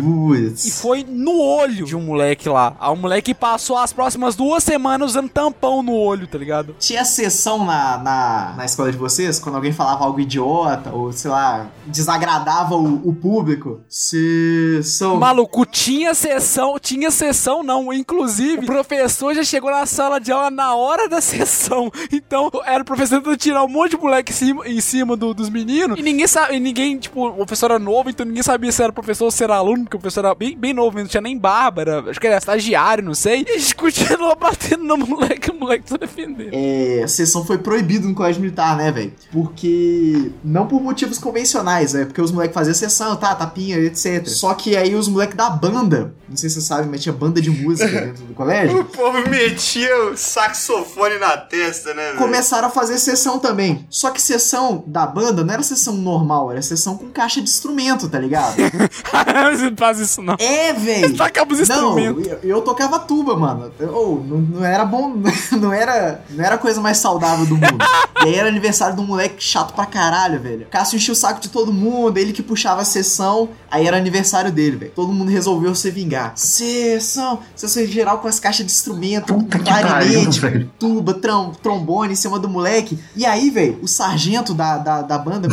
E 0.66 0.72
foi 0.72 1.06
no 1.08 1.40
olho 1.40 1.86
de 1.86 1.96
um 1.96 2.02
moleque 2.02 2.48
lá. 2.50 2.76
Aí 2.80 2.92
o 2.92 2.96
moleque 2.96 3.34
passou 3.34 3.78
as 3.78 3.94
próximas 3.94 4.36
duas 4.36 4.64
semanas 4.64 5.12
usando 5.12 5.30
tampão 5.30 5.82
no 5.84 5.94
olho, 5.94 6.28
tá 6.28 6.38
ligado? 6.38 6.76
Tinha 6.80 7.04
sessão 7.06 7.66
na, 7.66 7.98
na, 7.98 8.54
na 8.58 8.66
escola 8.66 8.92
de 8.92 8.98
vocês, 8.98 9.40
quando 9.40 9.56
alguém 9.56 9.72
falava 9.72 10.06
algo 10.06 10.20
idiota, 10.20 10.92
ou 10.92 11.12
sei 11.12 11.32
lá, 11.32 11.68
desagradava 11.86 12.76
o, 12.76 13.10
o 13.10 13.14
público? 13.14 13.82
Sessão. 13.90 15.18
Maluco, 15.18 15.66
tinha 15.66 16.14
sessão, 16.14 16.78
tinha 16.80 17.12
sessão 17.12 17.64
não. 17.64 17.92
Inclusive, 17.94 18.29
o 18.60 18.66
professor 18.66 19.34
já 19.34 19.44
chegou 19.44 19.72
na 19.72 19.86
sala 19.86 20.20
de 20.20 20.32
aula 20.32 20.52
na 20.52 20.76
hora 20.76 21.08
da 21.10 21.20
sessão. 21.22 21.92
Então, 22.12 22.50
era 22.66 22.82
o 22.82 22.86
professor 22.86 23.18
tentando 23.18 23.38
tirar 23.38 23.64
um 23.64 23.68
monte 23.68 23.92
de 23.92 23.98
moleque 23.98 24.34
em 24.66 24.82
cima, 24.82 25.16
do- 25.18 25.34
dos 25.34 25.50
meninos. 25.50 25.98
E 25.98 26.02
ninguém 26.04 26.28
sabe, 26.28 26.56
e 26.56 26.60
ninguém, 26.60 26.98
tipo, 26.98 27.28
o 27.28 27.34
professor 27.38 27.72
era 27.72 27.80
novo, 27.80 28.10
então 28.10 28.26
ninguém 28.26 28.44
sabia 28.44 28.72
se 28.72 28.84
era 28.84 28.92
professor 28.94 29.26
ou 29.26 29.32
se 29.32 29.44
era 29.44 29.56
aluno, 29.56 29.84
porque 29.84 29.98
o 29.98 30.00
professor 30.00 30.26
era 30.26 30.36
bem, 30.36 30.58
bem 30.58 30.74
novo, 30.74 30.98
não 30.98 31.08
tinha 31.08 31.22
nem 31.22 31.38
barba, 31.38 31.82
era- 31.82 32.10
acho 32.10 32.20
que 32.20 32.28
era 32.28 32.38
estagiário, 32.38 33.04
não 33.04 33.14
sei. 33.14 33.46
E 33.48 33.52
a 33.52 33.58
gente 33.58 33.76
continuou 33.76 34.36
batendo 34.36 34.84
no 34.84 34.98
moleque, 34.98 35.52
o 35.52 35.56
moleque 35.56 35.86
tá 35.86 35.98
defendendo. 35.98 36.50
É, 36.54 37.06
sessão 37.08 37.46
foi 37.46 37.58
proibido 37.58 38.08
no 38.08 38.14
colégio 38.14 38.42
militar, 38.42 38.76
né, 38.78 38.92
velho? 38.92 39.14
Porque. 39.32 40.32
Não 40.44 40.68
por 40.68 40.82
motivos 40.82 41.18
convencionais, 41.18 41.94
né? 41.94 42.06
Porque 42.06 42.22
os 42.22 42.32
moleques 42.32 42.54
faziam 42.54 42.74
sessão, 42.74 43.16
tá, 43.16 43.34
tapinha, 43.36 43.78
etc. 43.78 44.26
Só 44.28 44.54
que 44.54 44.76
aí 44.76 44.96
os 44.96 45.08
moleques 45.08 45.36
da 45.36 45.50
banda, 45.50 46.14
não 46.28 46.36
sei 46.38 46.50
se 46.50 46.56
você 46.62 46.68
sabe, 46.68 46.88
mas 46.90 47.02
tinha 47.02 47.14
banda 47.14 47.42
de 47.42 47.50
música 47.50 48.14
dentro 48.20 48.34
do 48.34 48.34
colégio. 48.34 48.80
O 48.82 48.86
povo 48.86 49.30
metia 49.30 49.96
o 50.06 50.18
saxofone 50.18 51.18
na 51.18 51.38
testa, 51.38 51.94
né, 51.94 52.08
velho? 52.08 52.18
Começaram 52.18 52.68
a 52.68 52.72
fazer 52.72 52.98
sessão 52.98 53.40
também. 53.40 53.86
Só 53.90 54.12
que 54.12 54.22
sessão 54.22 54.84
da 54.86 55.06
banda 55.06 55.44
não 55.44 55.54
era 55.54 55.64
sessão 55.64 55.94
normal, 55.96 56.52
era 56.52 56.62
sessão 56.62 56.98
com 56.98 57.10
caixa 57.10 57.42
de 57.42 57.50
instrumento, 57.50 58.08
tá 58.10 58.20
ligado? 58.20 58.56
Você 58.56 59.70
não 59.70 59.78
faz 59.78 60.00
isso 60.00 60.22
não. 60.22 60.36
É, 60.40 60.74
velho. 60.74 61.16
Tacava 61.16 61.54
os 61.54 61.68
Não, 61.68 62.00
instrumentos. 62.00 62.28
eu, 62.28 62.40
eu 62.44 62.62
tocava 62.62 63.00
tuba, 63.00 63.36
mano. 63.36 63.72
Ou 63.92 64.24
não, 64.24 64.38
não 64.40 64.66
era 64.66 64.86
bom, 64.86 65.14
não 65.60 65.74
era, 65.74 66.24
não 66.30 66.44
era 66.44 66.56
a 66.56 66.58
coisa 66.58 66.82
mais 66.82 66.98
saudável 66.98 67.46
do 67.46 67.56
mundo. 67.56 67.78
e 68.24 68.28
aí 68.28 68.36
era 68.36 68.48
aniversário 68.48 68.96
de 68.96 69.02
um 69.02 69.06
moleque 69.06 69.44
chato 69.44 69.74
pra 69.74 69.86
caralho, 69.86 70.40
velho. 70.40 70.68
Cássio 70.70 70.98
enchia 70.98 71.14
o 71.14 71.16
saco 71.16 71.40
de 71.40 71.50
todo 71.50 71.72
mundo, 71.74 72.18
ele 72.18 72.34
que 72.34 72.42
puxava 72.44 72.82
a 72.82 72.86
sessão, 72.86 73.50
aí 73.70 73.88
era 73.88 73.98
aniversário 73.98 74.52
dele, 74.52 74.78
velho. 74.78 74.92
Todo 74.96 75.12
mundo 75.14 75.30
resolveu 75.30 75.74
se 75.76 75.90
vingar. 75.92 76.34
Sessão, 76.36 77.40
sessão 77.56 77.86
geral 77.86 78.09
com 78.18 78.28
as 78.28 78.40
caixas 78.40 78.66
de 78.66 78.72
instrumento, 78.72 79.34
Puta 79.34 79.60
clarinete, 79.60 80.42
pariu, 80.42 80.70
tuba, 80.80 81.14
trom, 81.14 81.52
trombone 81.52 82.14
em 82.14 82.16
cima 82.16 82.40
do 82.40 82.50
moleque. 82.50 83.00
E 83.16 83.26
aí, 83.26 83.50
velho, 83.50 83.80
o 83.82 83.88
sargento 83.88 84.54
da, 84.54 84.78
da, 84.78 85.02
da 85.02 85.18
banda 85.18 85.48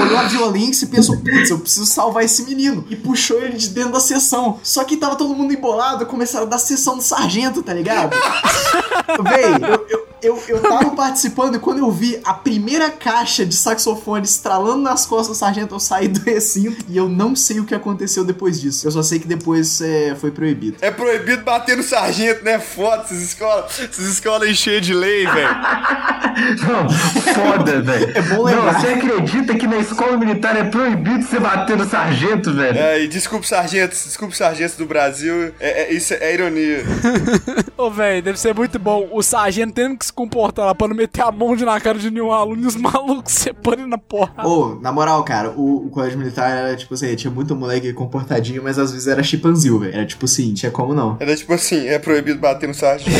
olhou 0.00 0.18
a 0.18 0.24
violência 0.24 0.84
e 0.84 0.88
pensou: 0.88 1.16
putz, 1.18 1.50
eu 1.50 1.58
preciso 1.58 1.86
salvar 1.86 2.24
esse 2.24 2.42
menino. 2.44 2.84
E 2.88 2.96
puxou 2.96 3.40
ele 3.40 3.56
de 3.56 3.68
dentro 3.68 3.92
da 3.92 4.00
sessão. 4.00 4.58
Só 4.62 4.84
que 4.84 4.96
tava 4.96 5.16
todo 5.16 5.34
mundo 5.34 5.52
embolado, 5.52 6.06
começaram 6.06 6.46
a 6.46 6.48
dar 6.48 6.58
sessão 6.58 6.96
do 6.96 7.02
sargento, 7.02 7.62
tá 7.62 7.74
ligado? 7.74 8.16
Véi, 9.22 9.54
eu, 9.54 9.86
eu, 9.88 9.99
eu, 10.22 10.42
eu 10.48 10.60
tava 10.60 10.90
participando 10.96 11.56
e 11.56 11.58
quando 11.58 11.78
eu 11.78 11.90
vi 11.90 12.20
a 12.24 12.34
primeira 12.34 12.90
caixa 12.90 13.44
de 13.44 13.54
saxofone 13.54 14.24
estralando 14.24 14.82
nas 14.82 15.06
costas 15.06 15.36
do 15.36 15.38
sargento, 15.38 15.74
eu 15.74 15.80
saí 15.80 16.06
do 16.08 16.20
recinto 16.20 16.84
e 16.88 16.96
eu 16.96 17.08
não 17.08 17.34
sei 17.34 17.60
o 17.60 17.64
que 17.64 17.74
aconteceu 17.74 18.24
depois 18.24 18.60
disso. 18.60 18.86
Eu 18.86 18.90
só 18.90 19.02
sei 19.02 19.18
que 19.18 19.26
depois 19.26 19.80
é, 19.80 20.14
foi 20.14 20.30
proibido. 20.30 20.76
É 20.80 20.90
proibido 20.90 21.42
bater 21.42 21.76
no 21.76 21.82
sargento, 21.82 22.44
né? 22.44 22.58
Foda 22.58 23.02
essas 23.02 23.20
escolas, 23.20 23.80
essas 23.80 24.06
escolas 24.06 24.56
cheias 24.56 24.84
de 24.84 24.94
lei, 24.94 25.26
velho. 25.26 25.48
Não, 26.66 26.88
foda, 27.34 27.80
velho. 27.82 28.12
É 28.14 28.22
bom 28.22 28.36
Não, 28.36 28.44
lembrar. 28.44 28.80
você 28.80 28.88
acredita 28.88 29.54
que 29.54 29.66
na 29.66 29.78
escola 29.78 30.16
militar 30.16 30.56
é 30.56 30.64
proibido 30.64 31.22
você 31.24 31.38
bater 31.38 31.76
no 31.76 31.84
sargento, 31.88 32.52
velho? 32.52 32.78
É, 32.78 33.02
e 33.02 33.08
desculpe, 33.08 33.46
sargentos, 33.46 34.04
desculpe, 34.04 34.36
sargentos 34.36 34.76
do 34.76 34.86
Brasil. 34.86 35.52
É, 35.60 35.82
é- 35.84 35.92
isso 35.92 36.14
é 36.14 36.34
ironia. 36.34 36.82
Ô, 37.76 37.90
velho, 37.90 38.22
deve 38.22 38.38
ser 38.38 38.54
muito 38.54 38.78
bom 38.78 39.08
o 39.10 39.22
sargento 39.22 39.72
tendo 39.74 39.96
que 39.96 40.04
se 40.06 40.12
comportar 40.12 40.66
lá 40.66 40.74
pra 40.74 40.88
não 40.88 40.94
meter 40.96 41.22
a 41.22 41.30
mão 41.32 41.56
de 41.56 41.64
na 41.64 41.80
cara 41.80 41.98
de 41.98 42.10
nenhum 42.10 42.30
aluno 42.32 42.62
e 42.62 42.66
os 42.66 42.76
malucos 42.80 43.32
separando 43.32 43.88
na 43.88 43.98
porra. 43.98 44.46
Ô, 44.46 44.78
na 44.80 44.92
moral, 44.92 45.22
cara, 45.24 45.50
o, 45.50 45.86
o 45.86 45.90
colégio 45.90 46.18
militar 46.18 46.50
era 46.50 46.76
tipo 46.76 46.94
assim, 46.94 47.14
tinha 47.16 47.30
muito 47.30 47.54
moleque 47.56 47.92
comportadinho, 47.92 48.62
mas 48.62 48.78
às 48.78 48.92
vezes 48.92 49.06
era 49.08 49.22
chimpanzil, 49.22 49.78
velho. 49.78 49.94
Era 49.94 50.06
tipo 50.06 50.24
assim, 50.24 50.52
tinha 50.54 50.70
como 50.70 50.94
não. 50.94 51.16
Era 51.20 51.34
tipo 51.36 51.52
assim, 51.54 51.86
é 51.86 51.98
proibido 51.98 52.38
bater 52.38 52.66
no 52.68 52.74
sargento. 52.74 53.10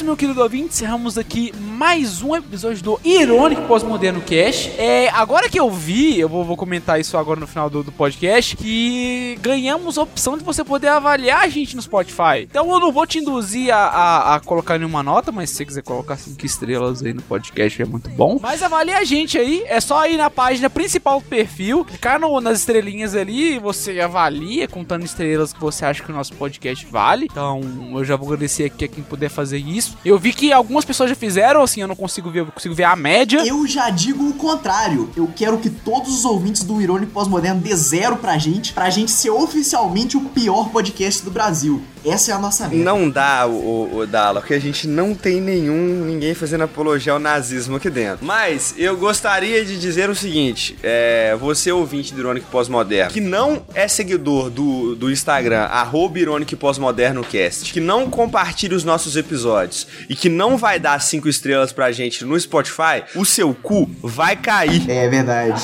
Isso, 0.00 0.04
meu 0.06 0.16
querido 0.16 0.40
ouvinte. 0.40 0.68
Encerramos 0.68 1.18
aqui 1.18 1.52
mais 1.60 2.22
um 2.22 2.34
episódio 2.34 2.82
do 2.82 3.00
Irônico 3.04 3.62
Pós-Moderno 3.62 4.22
Cast. 4.22 4.70
É, 4.78 5.10
agora 5.10 5.46
que 5.48 5.60
eu 5.60 5.70
vi, 5.70 6.18
eu 6.18 6.26
vou, 6.28 6.42
vou 6.42 6.56
comentar 6.56 6.98
isso 6.98 7.18
agora 7.18 7.38
no 7.38 7.46
final 7.46 7.68
do, 7.68 7.82
do 7.82 7.92
podcast, 7.92 8.56
que 8.56 9.36
ganhamos 9.42 9.98
a 9.98 10.02
opção 10.02 10.38
de 10.38 10.44
você 10.44 10.64
poder 10.64 10.88
avaliar 10.88 11.42
a 11.42 11.48
gente 11.48 11.76
no 11.76 11.82
Spotify. 11.82 12.44
Então 12.48 12.70
eu 12.70 12.80
não 12.80 12.90
vou 12.90 13.06
te 13.06 13.18
induzir 13.18 13.74
a, 13.74 13.76
a, 13.76 14.34
a 14.36 14.40
colocar 14.40 14.78
nenhuma 14.78 15.02
nota, 15.02 15.30
mas 15.30 15.50
se 15.50 15.56
você 15.56 15.64
quiser 15.66 15.82
colocar 15.82 16.16
cinco 16.16 16.46
estrelas 16.46 17.02
aí 17.02 17.12
no 17.12 17.22
podcast 17.22 17.82
é 17.82 17.84
muito 17.84 18.08
bom. 18.10 18.38
Mas 18.40 18.62
avalie 18.62 18.94
a 18.94 19.04
gente 19.04 19.36
aí, 19.36 19.62
é 19.66 19.80
só 19.80 20.06
ir 20.06 20.16
na 20.16 20.30
página 20.30 20.70
principal 20.70 21.20
do 21.20 21.26
perfil, 21.26 21.84
clicar 21.84 22.18
no- 22.18 22.40
nas 22.40 22.60
estrelinhas 22.60 23.14
ali, 23.14 23.58
você 23.58 24.00
avalia 24.00 24.66
contando 24.66 25.04
estrelas 25.04 25.52
que 25.52 25.60
você 25.60 25.84
acha 25.84 26.02
que 26.02 26.10
o 26.10 26.14
nosso 26.14 26.32
podcast 26.34 26.86
vale. 26.86 27.26
Então 27.30 27.60
eu 27.92 28.04
já 28.04 28.16
vou 28.16 28.28
agradecer 28.28 28.64
aqui 28.64 28.86
a 28.86 28.88
quem 28.88 29.04
puder 29.04 29.28
fazer 29.28 29.58
isso. 29.58 29.89
Eu 30.04 30.18
vi 30.18 30.32
que 30.32 30.52
algumas 30.52 30.84
pessoas 30.84 31.10
já 31.10 31.16
fizeram, 31.16 31.62
assim, 31.62 31.80
eu 31.80 31.88
não 31.88 31.96
consigo 31.96 32.30
ver, 32.30 32.40
eu 32.40 32.46
consigo 32.46 32.74
ver 32.74 32.84
a 32.84 32.96
média. 32.96 33.44
Eu 33.46 33.66
já 33.66 33.90
digo 33.90 34.28
o 34.28 34.34
contrário. 34.34 35.10
Eu 35.16 35.30
quero 35.34 35.58
que 35.58 35.70
todos 35.70 36.12
os 36.18 36.24
ouvintes 36.24 36.62
do 36.62 36.80
Irônico 36.80 37.12
Pós-Moderno 37.12 37.60
dê 37.60 37.74
zero 37.76 38.16
pra 38.16 38.38
gente, 38.38 38.72
pra 38.72 38.90
gente 38.90 39.10
ser 39.10 39.30
oficialmente 39.30 40.16
o 40.16 40.22
pior 40.22 40.70
podcast 40.70 41.22
do 41.24 41.30
Brasil. 41.30 41.82
Essa 42.04 42.32
é 42.32 42.34
a 42.34 42.38
nossa 42.38 42.66
meta. 42.66 42.82
Não 42.82 43.10
dá, 43.10 43.46
o, 43.46 43.52
o, 43.52 43.98
o 43.98 44.06
Dala, 44.06 44.40
porque 44.40 44.54
a 44.54 44.58
gente 44.58 44.88
não 44.88 45.14
tem 45.14 45.40
nenhum, 45.40 46.04
ninguém 46.06 46.34
fazendo 46.34 46.64
apologia 46.64 47.12
ao 47.12 47.18
nazismo 47.18 47.76
aqui 47.76 47.90
dentro. 47.90 48.24
Mas 48.24 48.74
eu 48.78 48.96
gostaria 48.96 49.64
de 49.64 49.78
dizer 49.78 50.08
o 50.08 50.14
seguinte: 50.14 50.78
é, 50.82 51.36
você 51.38 51.70
ouvinte 51.70 52.14
do 52.14 52.20
Irônico 52.20 52.46
Pós-Moderno, 52.50 53.12
que 53.12 53.20
não 53.20 53.62
é 53.74 53.86
seguidor 53.86 54.48
do, 54.48 54.96
do 54.96 55.10
Instagram, 55.10 55.64
arroba 55.64 56.18
Irônico 56.18 56.56
Pós-Moderno 56.56 57.22
Cast, 57.22 57.70
que 57.70 57.80
não 57.80 58.08
compartilha 58.08 58.74
os 58.74 58.84
nossos 58.84 59.16
episódios 59.16 59.79
e 60.08 60.14
que 60.16 60.28
não 60.28 60.56
vai 60.56 60.78
dar 60.78 61.00
cinco 61.00 61.28
estrelas 61.28 61.72
pra 61.72 61.92
gente 61.92 62.24
no 62.24 62.38
Spotify, 62.38 63.02
o 63.14 63.24
seu 63.24 63.54
cu 63.54 63.90
vai 64.02 64.36
cair. 64.36 64.88
É 64.90 65.08
verdade. 65.08 65.62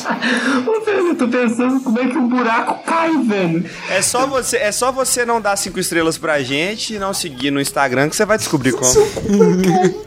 Eu 0.87 1.15
tô 1.17 1.29
pensando 1.29 1.81
como 1.81 1.99
é 1.99 2.07
que 2.09 2.17
um 2.19 2.29
buraco 2.29 2.83
cai, 2.85 3.17
velho. 3.25 3.65
É 3.91 4.03
só 4.03 4.27
você, 4.27 4.57
é 4.57 4.73
só 4.73 4.93
você 4.93 5.25
não 5.25 5.41
dar 5.41 5.57
cinco 5.57 5.79
estrelas 5.81 6.19
pra 6.19 6.43
gente 6.43 6.95
e 6.95 6.99
não 6.99 7.15
seguir 7.15 7.51
no 7.51 7.61
Instagram 7.61 8.09
que 8.09 8.17
você 8.17 8.25
vai 8.25 8.37
descobrir 8.37 8.73
como. 8.73 8.91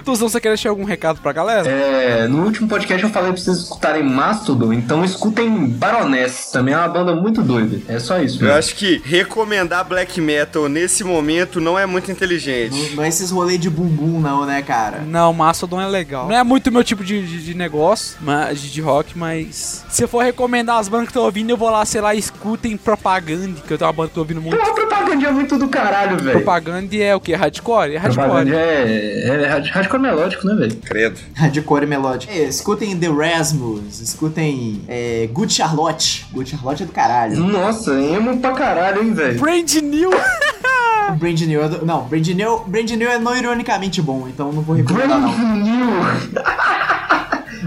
Tuzão, 0.03 0.29
você 0.29 0.39
quer 0.39 0.49
deixar 0.49 0.69
algum 0.69 0.83
recado 0.83 1.19
pra 1.21 1.31
galera? 1.31 1.67
É, 1.69 2.27
no 2.27 2.43
último 2.45 2.67
podcast 2.67 3.03
eu 3.03 3.09
falei 3.09 3.31
pra 3.31 3.41
vocês 3.41 3.57
escutarem 3.57 4.03
Mastodon, 4.03 4.73
então 4.73 5.03
escutem 5.03 5.67
Baroness, 5.67 6.49
também 6.51 6.73
é 6.73 6.77
uma 6.77 6.87
banda 6.87 7.15
muito 7.15 7.41
doida. 7.41 7.79
É 7.87 7.99
só 7.99 8.19
isso, 8.21 8.35
Eu 8.37 8.47
velho. 8.47 8.53
acho 8.59 8.75
que 8.75 9.01
recomendar 9.03 9.83
black 9.87 10.19
metal 10.21 10.67
nesse 10.69 11.03
momento 11.03 11.59
não 11.61 11.77
é 11.77 11.85
muito 11.85 12.11
inteligente. 12.11 12.89
Não, 12.89 12.97
não 12.97 13.03
é 13.03 13.07
esses 13.09 13.31
rolês 13.31 13.59
de 13.59 13.69
bumbum, 13.89 14.19
não, 14.19 14.45
né, 14.45 14.61
cara? 14.61 14.99
Não, 14.99 15.33
Mastodon 15.33 15.81
é 15.81 15.87
legal. 15.87 16.27
Não 16.27 16.35
é 16.35 16.43
muito 16.43 16.71
meu 16.71 16.83
tipo 16.83 17.03
de, 17.03 17.25
de, 17.25 17.43
de 17.43 17.53
negócio, 17.53 18.17
mas, 18.21 18.61
de, 18.61 18.71
de 18.71 18.81
rock, 18.81 19.17
mas. 19.17 19.83
Se 19.89 20.03
eu 20.03 20.07
for 20.07 20.23
recomendar 20.23 20.77
as 20.79 20.87
bandas 20.87 21.07
que 21.07 21.13
tô 21.13 21.23
ouvindo, 21.23 21.49
eu 21.49 21.57
vou 21.57 21.69
lá, 21.69 21.83
sei 21.85 22.01
lá, 22.01 22.13
escutem 22.15 22.77
Propaganda, 22.77 23.59
que 23.65 23.71
eu 23.73 23.77
tenho 23.77 23.87
uma 23.87 23.93
banda 23.93 24.07
que 24.09 24.11
eu 24.11 24.15
tô 24.15 24.21
ouvindo 24.21 24.41
muito. 24.41 24.55
Uma 24.55 24.73
propaganda 24.75 25.27
é 25.27 25.31
muito 25.31 25.57
do 25.57 25.67
caralho, 25.67 26.17
velho. 26.17 26.31
Propaganda 26.37 26.95
é 26.95 27.15
o 27.15 27.19
que? 27.19 27.33
Hardcore? 27.33 27.95
É 27.95 27.99
Propaganda 27.99 28.33
hardcore. 28.33 28.55
é, 28.55 29.23
é, 29.27 29.43
é 29.43 29.47
hard- 29.47 29.67
hardcore 29.67 30.01
melódico, 30.01 30.47
né, 30.47 30.55
velho? 30.55 30.75
Credo. 30.77 31.19
Hardcore 31.35 31.85
melódico. 31.85 32.31
É, 32.31 32.43
escutem 32.43 32.97
The 32.97 33.07
Rasmus, 33.07 33.99
escutem 34.01 34.81
é, 34.87 35.27
Good 35.31 35.53
Charlotte. 35.53 36.25
Good 36.31 36.49
Charlotte 36.51 36.83
é 36.83 36.85
do 36.85 36.91
caralho. 36.91 37.37
Nossa, 37.37 37.91
emo 37.99 38.37
pra 38.39 38.51
caralho, 38.53 39.03
hein, 39.03 39.13
velho. 39.13 39.39
Brand 39.39 39.71
New! 39.75 40.09
Brand 41.11 41.39
New 41.41 41.63
é 41.63 41.69
do, 41.69 41.85
Não, 41.85 42.03
Brand 42.05 42.27
New, 42.27 42.59
Brand 42.67 42.89
New 42.89 43.09
é 43.09 43.19
não 43.19 43.35
ironicamente 43.35 44.01
bom, 44.01 44.27
então 44.27 44.51
não 44.51 44.61
vou 44.61 44.75
recomendar 44.75 45.19
não. 45.19 45.31
Brand 45.31 45.63
New. 45.63 45.89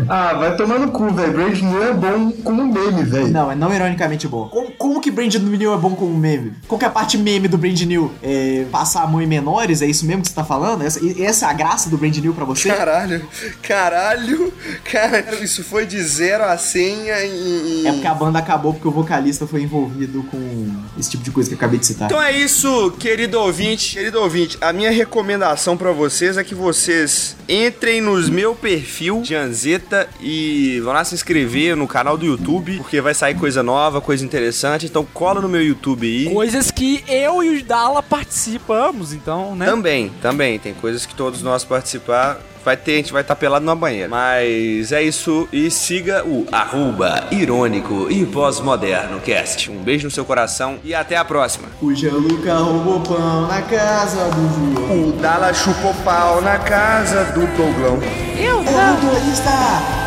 ah, 0.09 0.35
vai 0.35 0.57
tomar 0.57 0.79
no 0.79 0.91
cu, 0.91 1.13
velho. 1.13 1.33
Brand 1.33 1.59
New 1.61 1.83
é 1.83 1.93
bom 1.93 2.33
como 2.45 2.65
meme, 2.73 3.03
velho. 3.05 3.29
Não, 3.29 3.51
é 3.51 3.55
não 3.55 3.73
ironicamente 3.75 4.27
bom. 4.29 4.49
Como, 4.49 4.71
como 4.73 5.01
que 5.01 5.11
Brand 5.11 5.35
New 5.35 5.73
é 5.73 5.77
bom 5.77 5.95
como 5.95 6.17
meme? 6.17 6.53
Qual 6.69 6.79
que 6.79 6.85
é 6.85 6.89
a 6.89 6.91
parte 6.91 7.17
meme 7.19 7.49
do 7.49 7.59
Brand 7.59 7.81
New? 7.83 8.11
É 8.23 8.65
passar 8.71 9.03
a 9.03 9.07
mão 9.07 9.21
em 9.23 9.27
menores? 9.27 9.83
É 9.83 9.87
isso 9.87 10.05
mesmo 10.07 10.23
que 10.23 10.29
você 10.29 10.35
tá 10.35 10.45
falando? 10.45 10.83
Essa, 10.83 11.05
e- 11.05 11.23
essa 11.23 11.47
é 11.47 11.49
a 11.51 11.53
graça 11.53 11.89
do 11.91 11.97
Brand 11.99 12.17
New 12.19 12.35
pra 12.35 12.45
você? 12.45 12.69
Caralho, 12.69 13.27
caralho, 13.63 14.53
caralho, 14.85 15.43
isso 15.43 15.63
foi 15.65 15.87
de 15.87 16.01
0 16.03 16.45
a 16.45 16.57
100 16.57 16.83
em... 17.09 17.87
É 17.87 17.93
porque 17.93 18.07
a 18.07 18.15
banda 18.15 18.39
acabou 18.39 18.73
porque 18.75 18.89
o 18.89 18.91
vocalista 18.91 19.47
foi 19.47 19.63
envolvido 19.63 20.23
com 20.25 20.69
esse 20.99 21.11
tipo 21.11 21.23
de 21.23 21.31
coisa 21.31 21.49
que 21.49 21.55
eu 21.55 21.59
acabei 21.59 21.79
de 21.79 21.87
citar. 21.87 22.07
Então 22.07 22.23
é 22.23 22.33
isso, 22.33 22.91
querido 22.99 23.39
ouvinte, 23.39 23.95
querido 23.97 24.21
ouvinte, 24.21 24.59
a 24.61 24.73
minha 24.73 24.91
recomendação 24.91 25.77
pra 25.77 25.93
vocês 25.93 26.37
é 26.37 26.45
que 26.45 26.55
vocês 26.55 27.37
entrem 27.49 28.01
nos 28.01 28.29
meu 28.29 28.55
perfil 28.55 29.23
de 29.23 29.35
Anzeta 29.35 29.92
e 30.21 30.81
vão 30.81 30.93
lá 30.93 31.05
se 31.05 31.15
inscrever 31.15 31.77
no 31.77 31.87
canal 31.87 32.17
do 32.17 32.27
YouTube, 32.27 32.77
porque 32.79 33.01
vai 33.01 33.15
sair 33.15 33.35
coisa 33.35 33.63
nova, 33.63 34.01
coisa 34.01 34.25
interessante, 34.25 34.87
então 34.87 35.07
cola 35.13 35.41
no 35.41 35.49
meu 35.49 35.63
YouTube 35.63 36.07
aí. 36.07 36.33
Coisas 36.33 36.71
que 36.71 37.05
eu 37.09 37.43
e 37.43 37.59
o 37.59 37.65
Dala 37.65 38.03
participamos, 38.03 39.13
então, 39.13 39.55
né? 39.57 39.67
Também, 39.67 40.11
também. 40.21 40.59
Tem 40.59 40.75
coisas 40.75 41.07
que 41.07 41.15
todos 41.15 41.43
nós 41.43 41.65
participar. 41.65 42.41
Vai 42.65 42.77
ter, 42.77 42.93
a 42.93 42.97
gente 42.97 43.13
vai 43.13 43.23
estar 43.23 43.37
pelado 43.37 43.65
numa 43.65 43.77
banheira. 43.77 44.09
Mas 44.09 44.93
é 44.93 45.03
isso. 45.03 45.49
E 45.53 45.71
siga 45.71 46.25
o 46.25 46.47
arroba 46.53 47.25
irônico 47.31 48.09
e 48.11 48.25
pós-moderno 48.27 49.21
cast. 49.21 49.71
Um 49.71 49.83
beijo 49.83 50.05
no 50.05 50.11
seu 50.11 50.25
coração 50.25 50.79
e 50.85 50.95
até 50.95 51.17
a 51.17 51.25
próxima. 51.25 51.69
O 51.81 51.95
Gianluca 51.95 52.55
roubou 52.55 53.01
pão 53.01 53.47
na 53.49 53.63
casa 53.63 54.29
do 54.31 54.75
João. 54.75 55.09
O 55.09 55.13
Dala 55.13 55.53
chupou 55.53 55.95
pau 56.05 56.41
na 56.41 56.59
casa 56.59 57.25
do 57.33 57.47
Douglão. 57.57 57.99
Eu 58.39 58.59
Ô 58.59 58.65
motorista, 58.65 59.51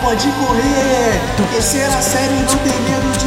pode 0.01 0.27
correr! 0.31 1.19
Terceira 1.51 2.01
série 2.01 2.33
não 2.33 2.57
tem 2.57 2.81
medo 2.81 3.11
de 3.11 3.25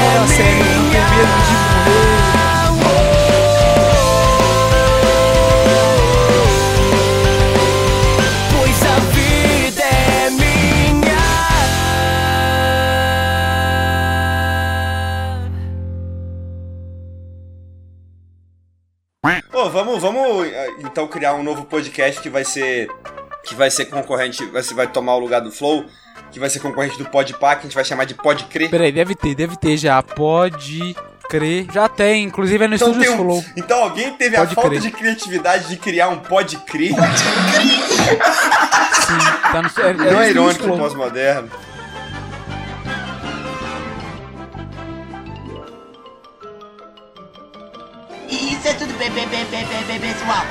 não 0.20 0.26
tem 0.26 0.54
medo 0.56 1.10
de 1.46 1.52
morrer. 1.94 2.09
Criar 21.10 21.34
um 21.34 21.42
novo 21.42 21.64
podcast 21.64 22.20
que 22.20 22.30
vai 22.30 22.44
ser. 22.44 22.88
Que 23.44 23.54
vai 23.54 23.70
ser 23.70 23.86
concorrente. 23.86 24.44
Vai, 24.46 24.62
ser- 24.62 24.74
vai 24.74 24.86
tomar 24.86 25.14
o 25.16 25.18
lugar 25.18 25.40
do 25.40 25.50
Flow. 25.52 25.84
Que 26.32 26.38
vai 26.40 26.48
ser 26.48 26.60
concorrente 26.60 26.96
do 26.96 27.04
Podpah, 27.06 27.54
que 27.56 27.60
a 27.60 27.62
gente 27.62 27.74
vai 27.74 27.84
chamar 27.84 28.04
de 28.04 28.14
Pode 28.14 28.44
Crer. 28.44 28.70
Peraí, 28.70 28.92
deve 28.92 29.14
ter, 29.16 29.34
deve 29.34 29.56
ter 29.56 29.76
já. 29.76 30.00
Pode 30.02 30.94
crer. 31.28 31.66
Já 31.72 31.88
tem, 31.88 32.24
inclusive 32.24 32.64
é 32.64 32.68
no 32.68 32.74
Então, 32.76 32.88
Estúdio 32.88 33.08
tem 33.10 33.20
um- 33.20 33.24
Flow. 33.24 33.44
então 33.56 33.82
alguém 33.82 34.12
teve 34.14 34.36
Pode 34.36 34.52
a 34.52 34.54
falta 34.54 34.70
crer. 34.70 34.80
de 34.80 34.90
criatividade 34.90 35.68
de 35.68 35.76
criar 35.76 36.08
um 36.08 36.18
Pode 36.18 36.56
Crer. 36.58 36.90
Sim, 36.92 36.98
tá 39.52 39.62
no, 39.62 39.68
é, 39.68 39.90
é 39.90 39.92
no 39.92 40.04
Não 40.12 40.20
é 40.20 40.30
irônico, 40.30 40.76
pós-moderno. 40.78 41.50
Isso 48.28 48.68
é 48.68 48.74
tudo 48.74 48.92
bem, 48.98 49.10
bem, 49.10 49.26
bem, 49.28 49.44
bem, 49.46 49.64
bem, 49.66 49.84
bem, 49.86 50.00
pessoal. 50.00 50.44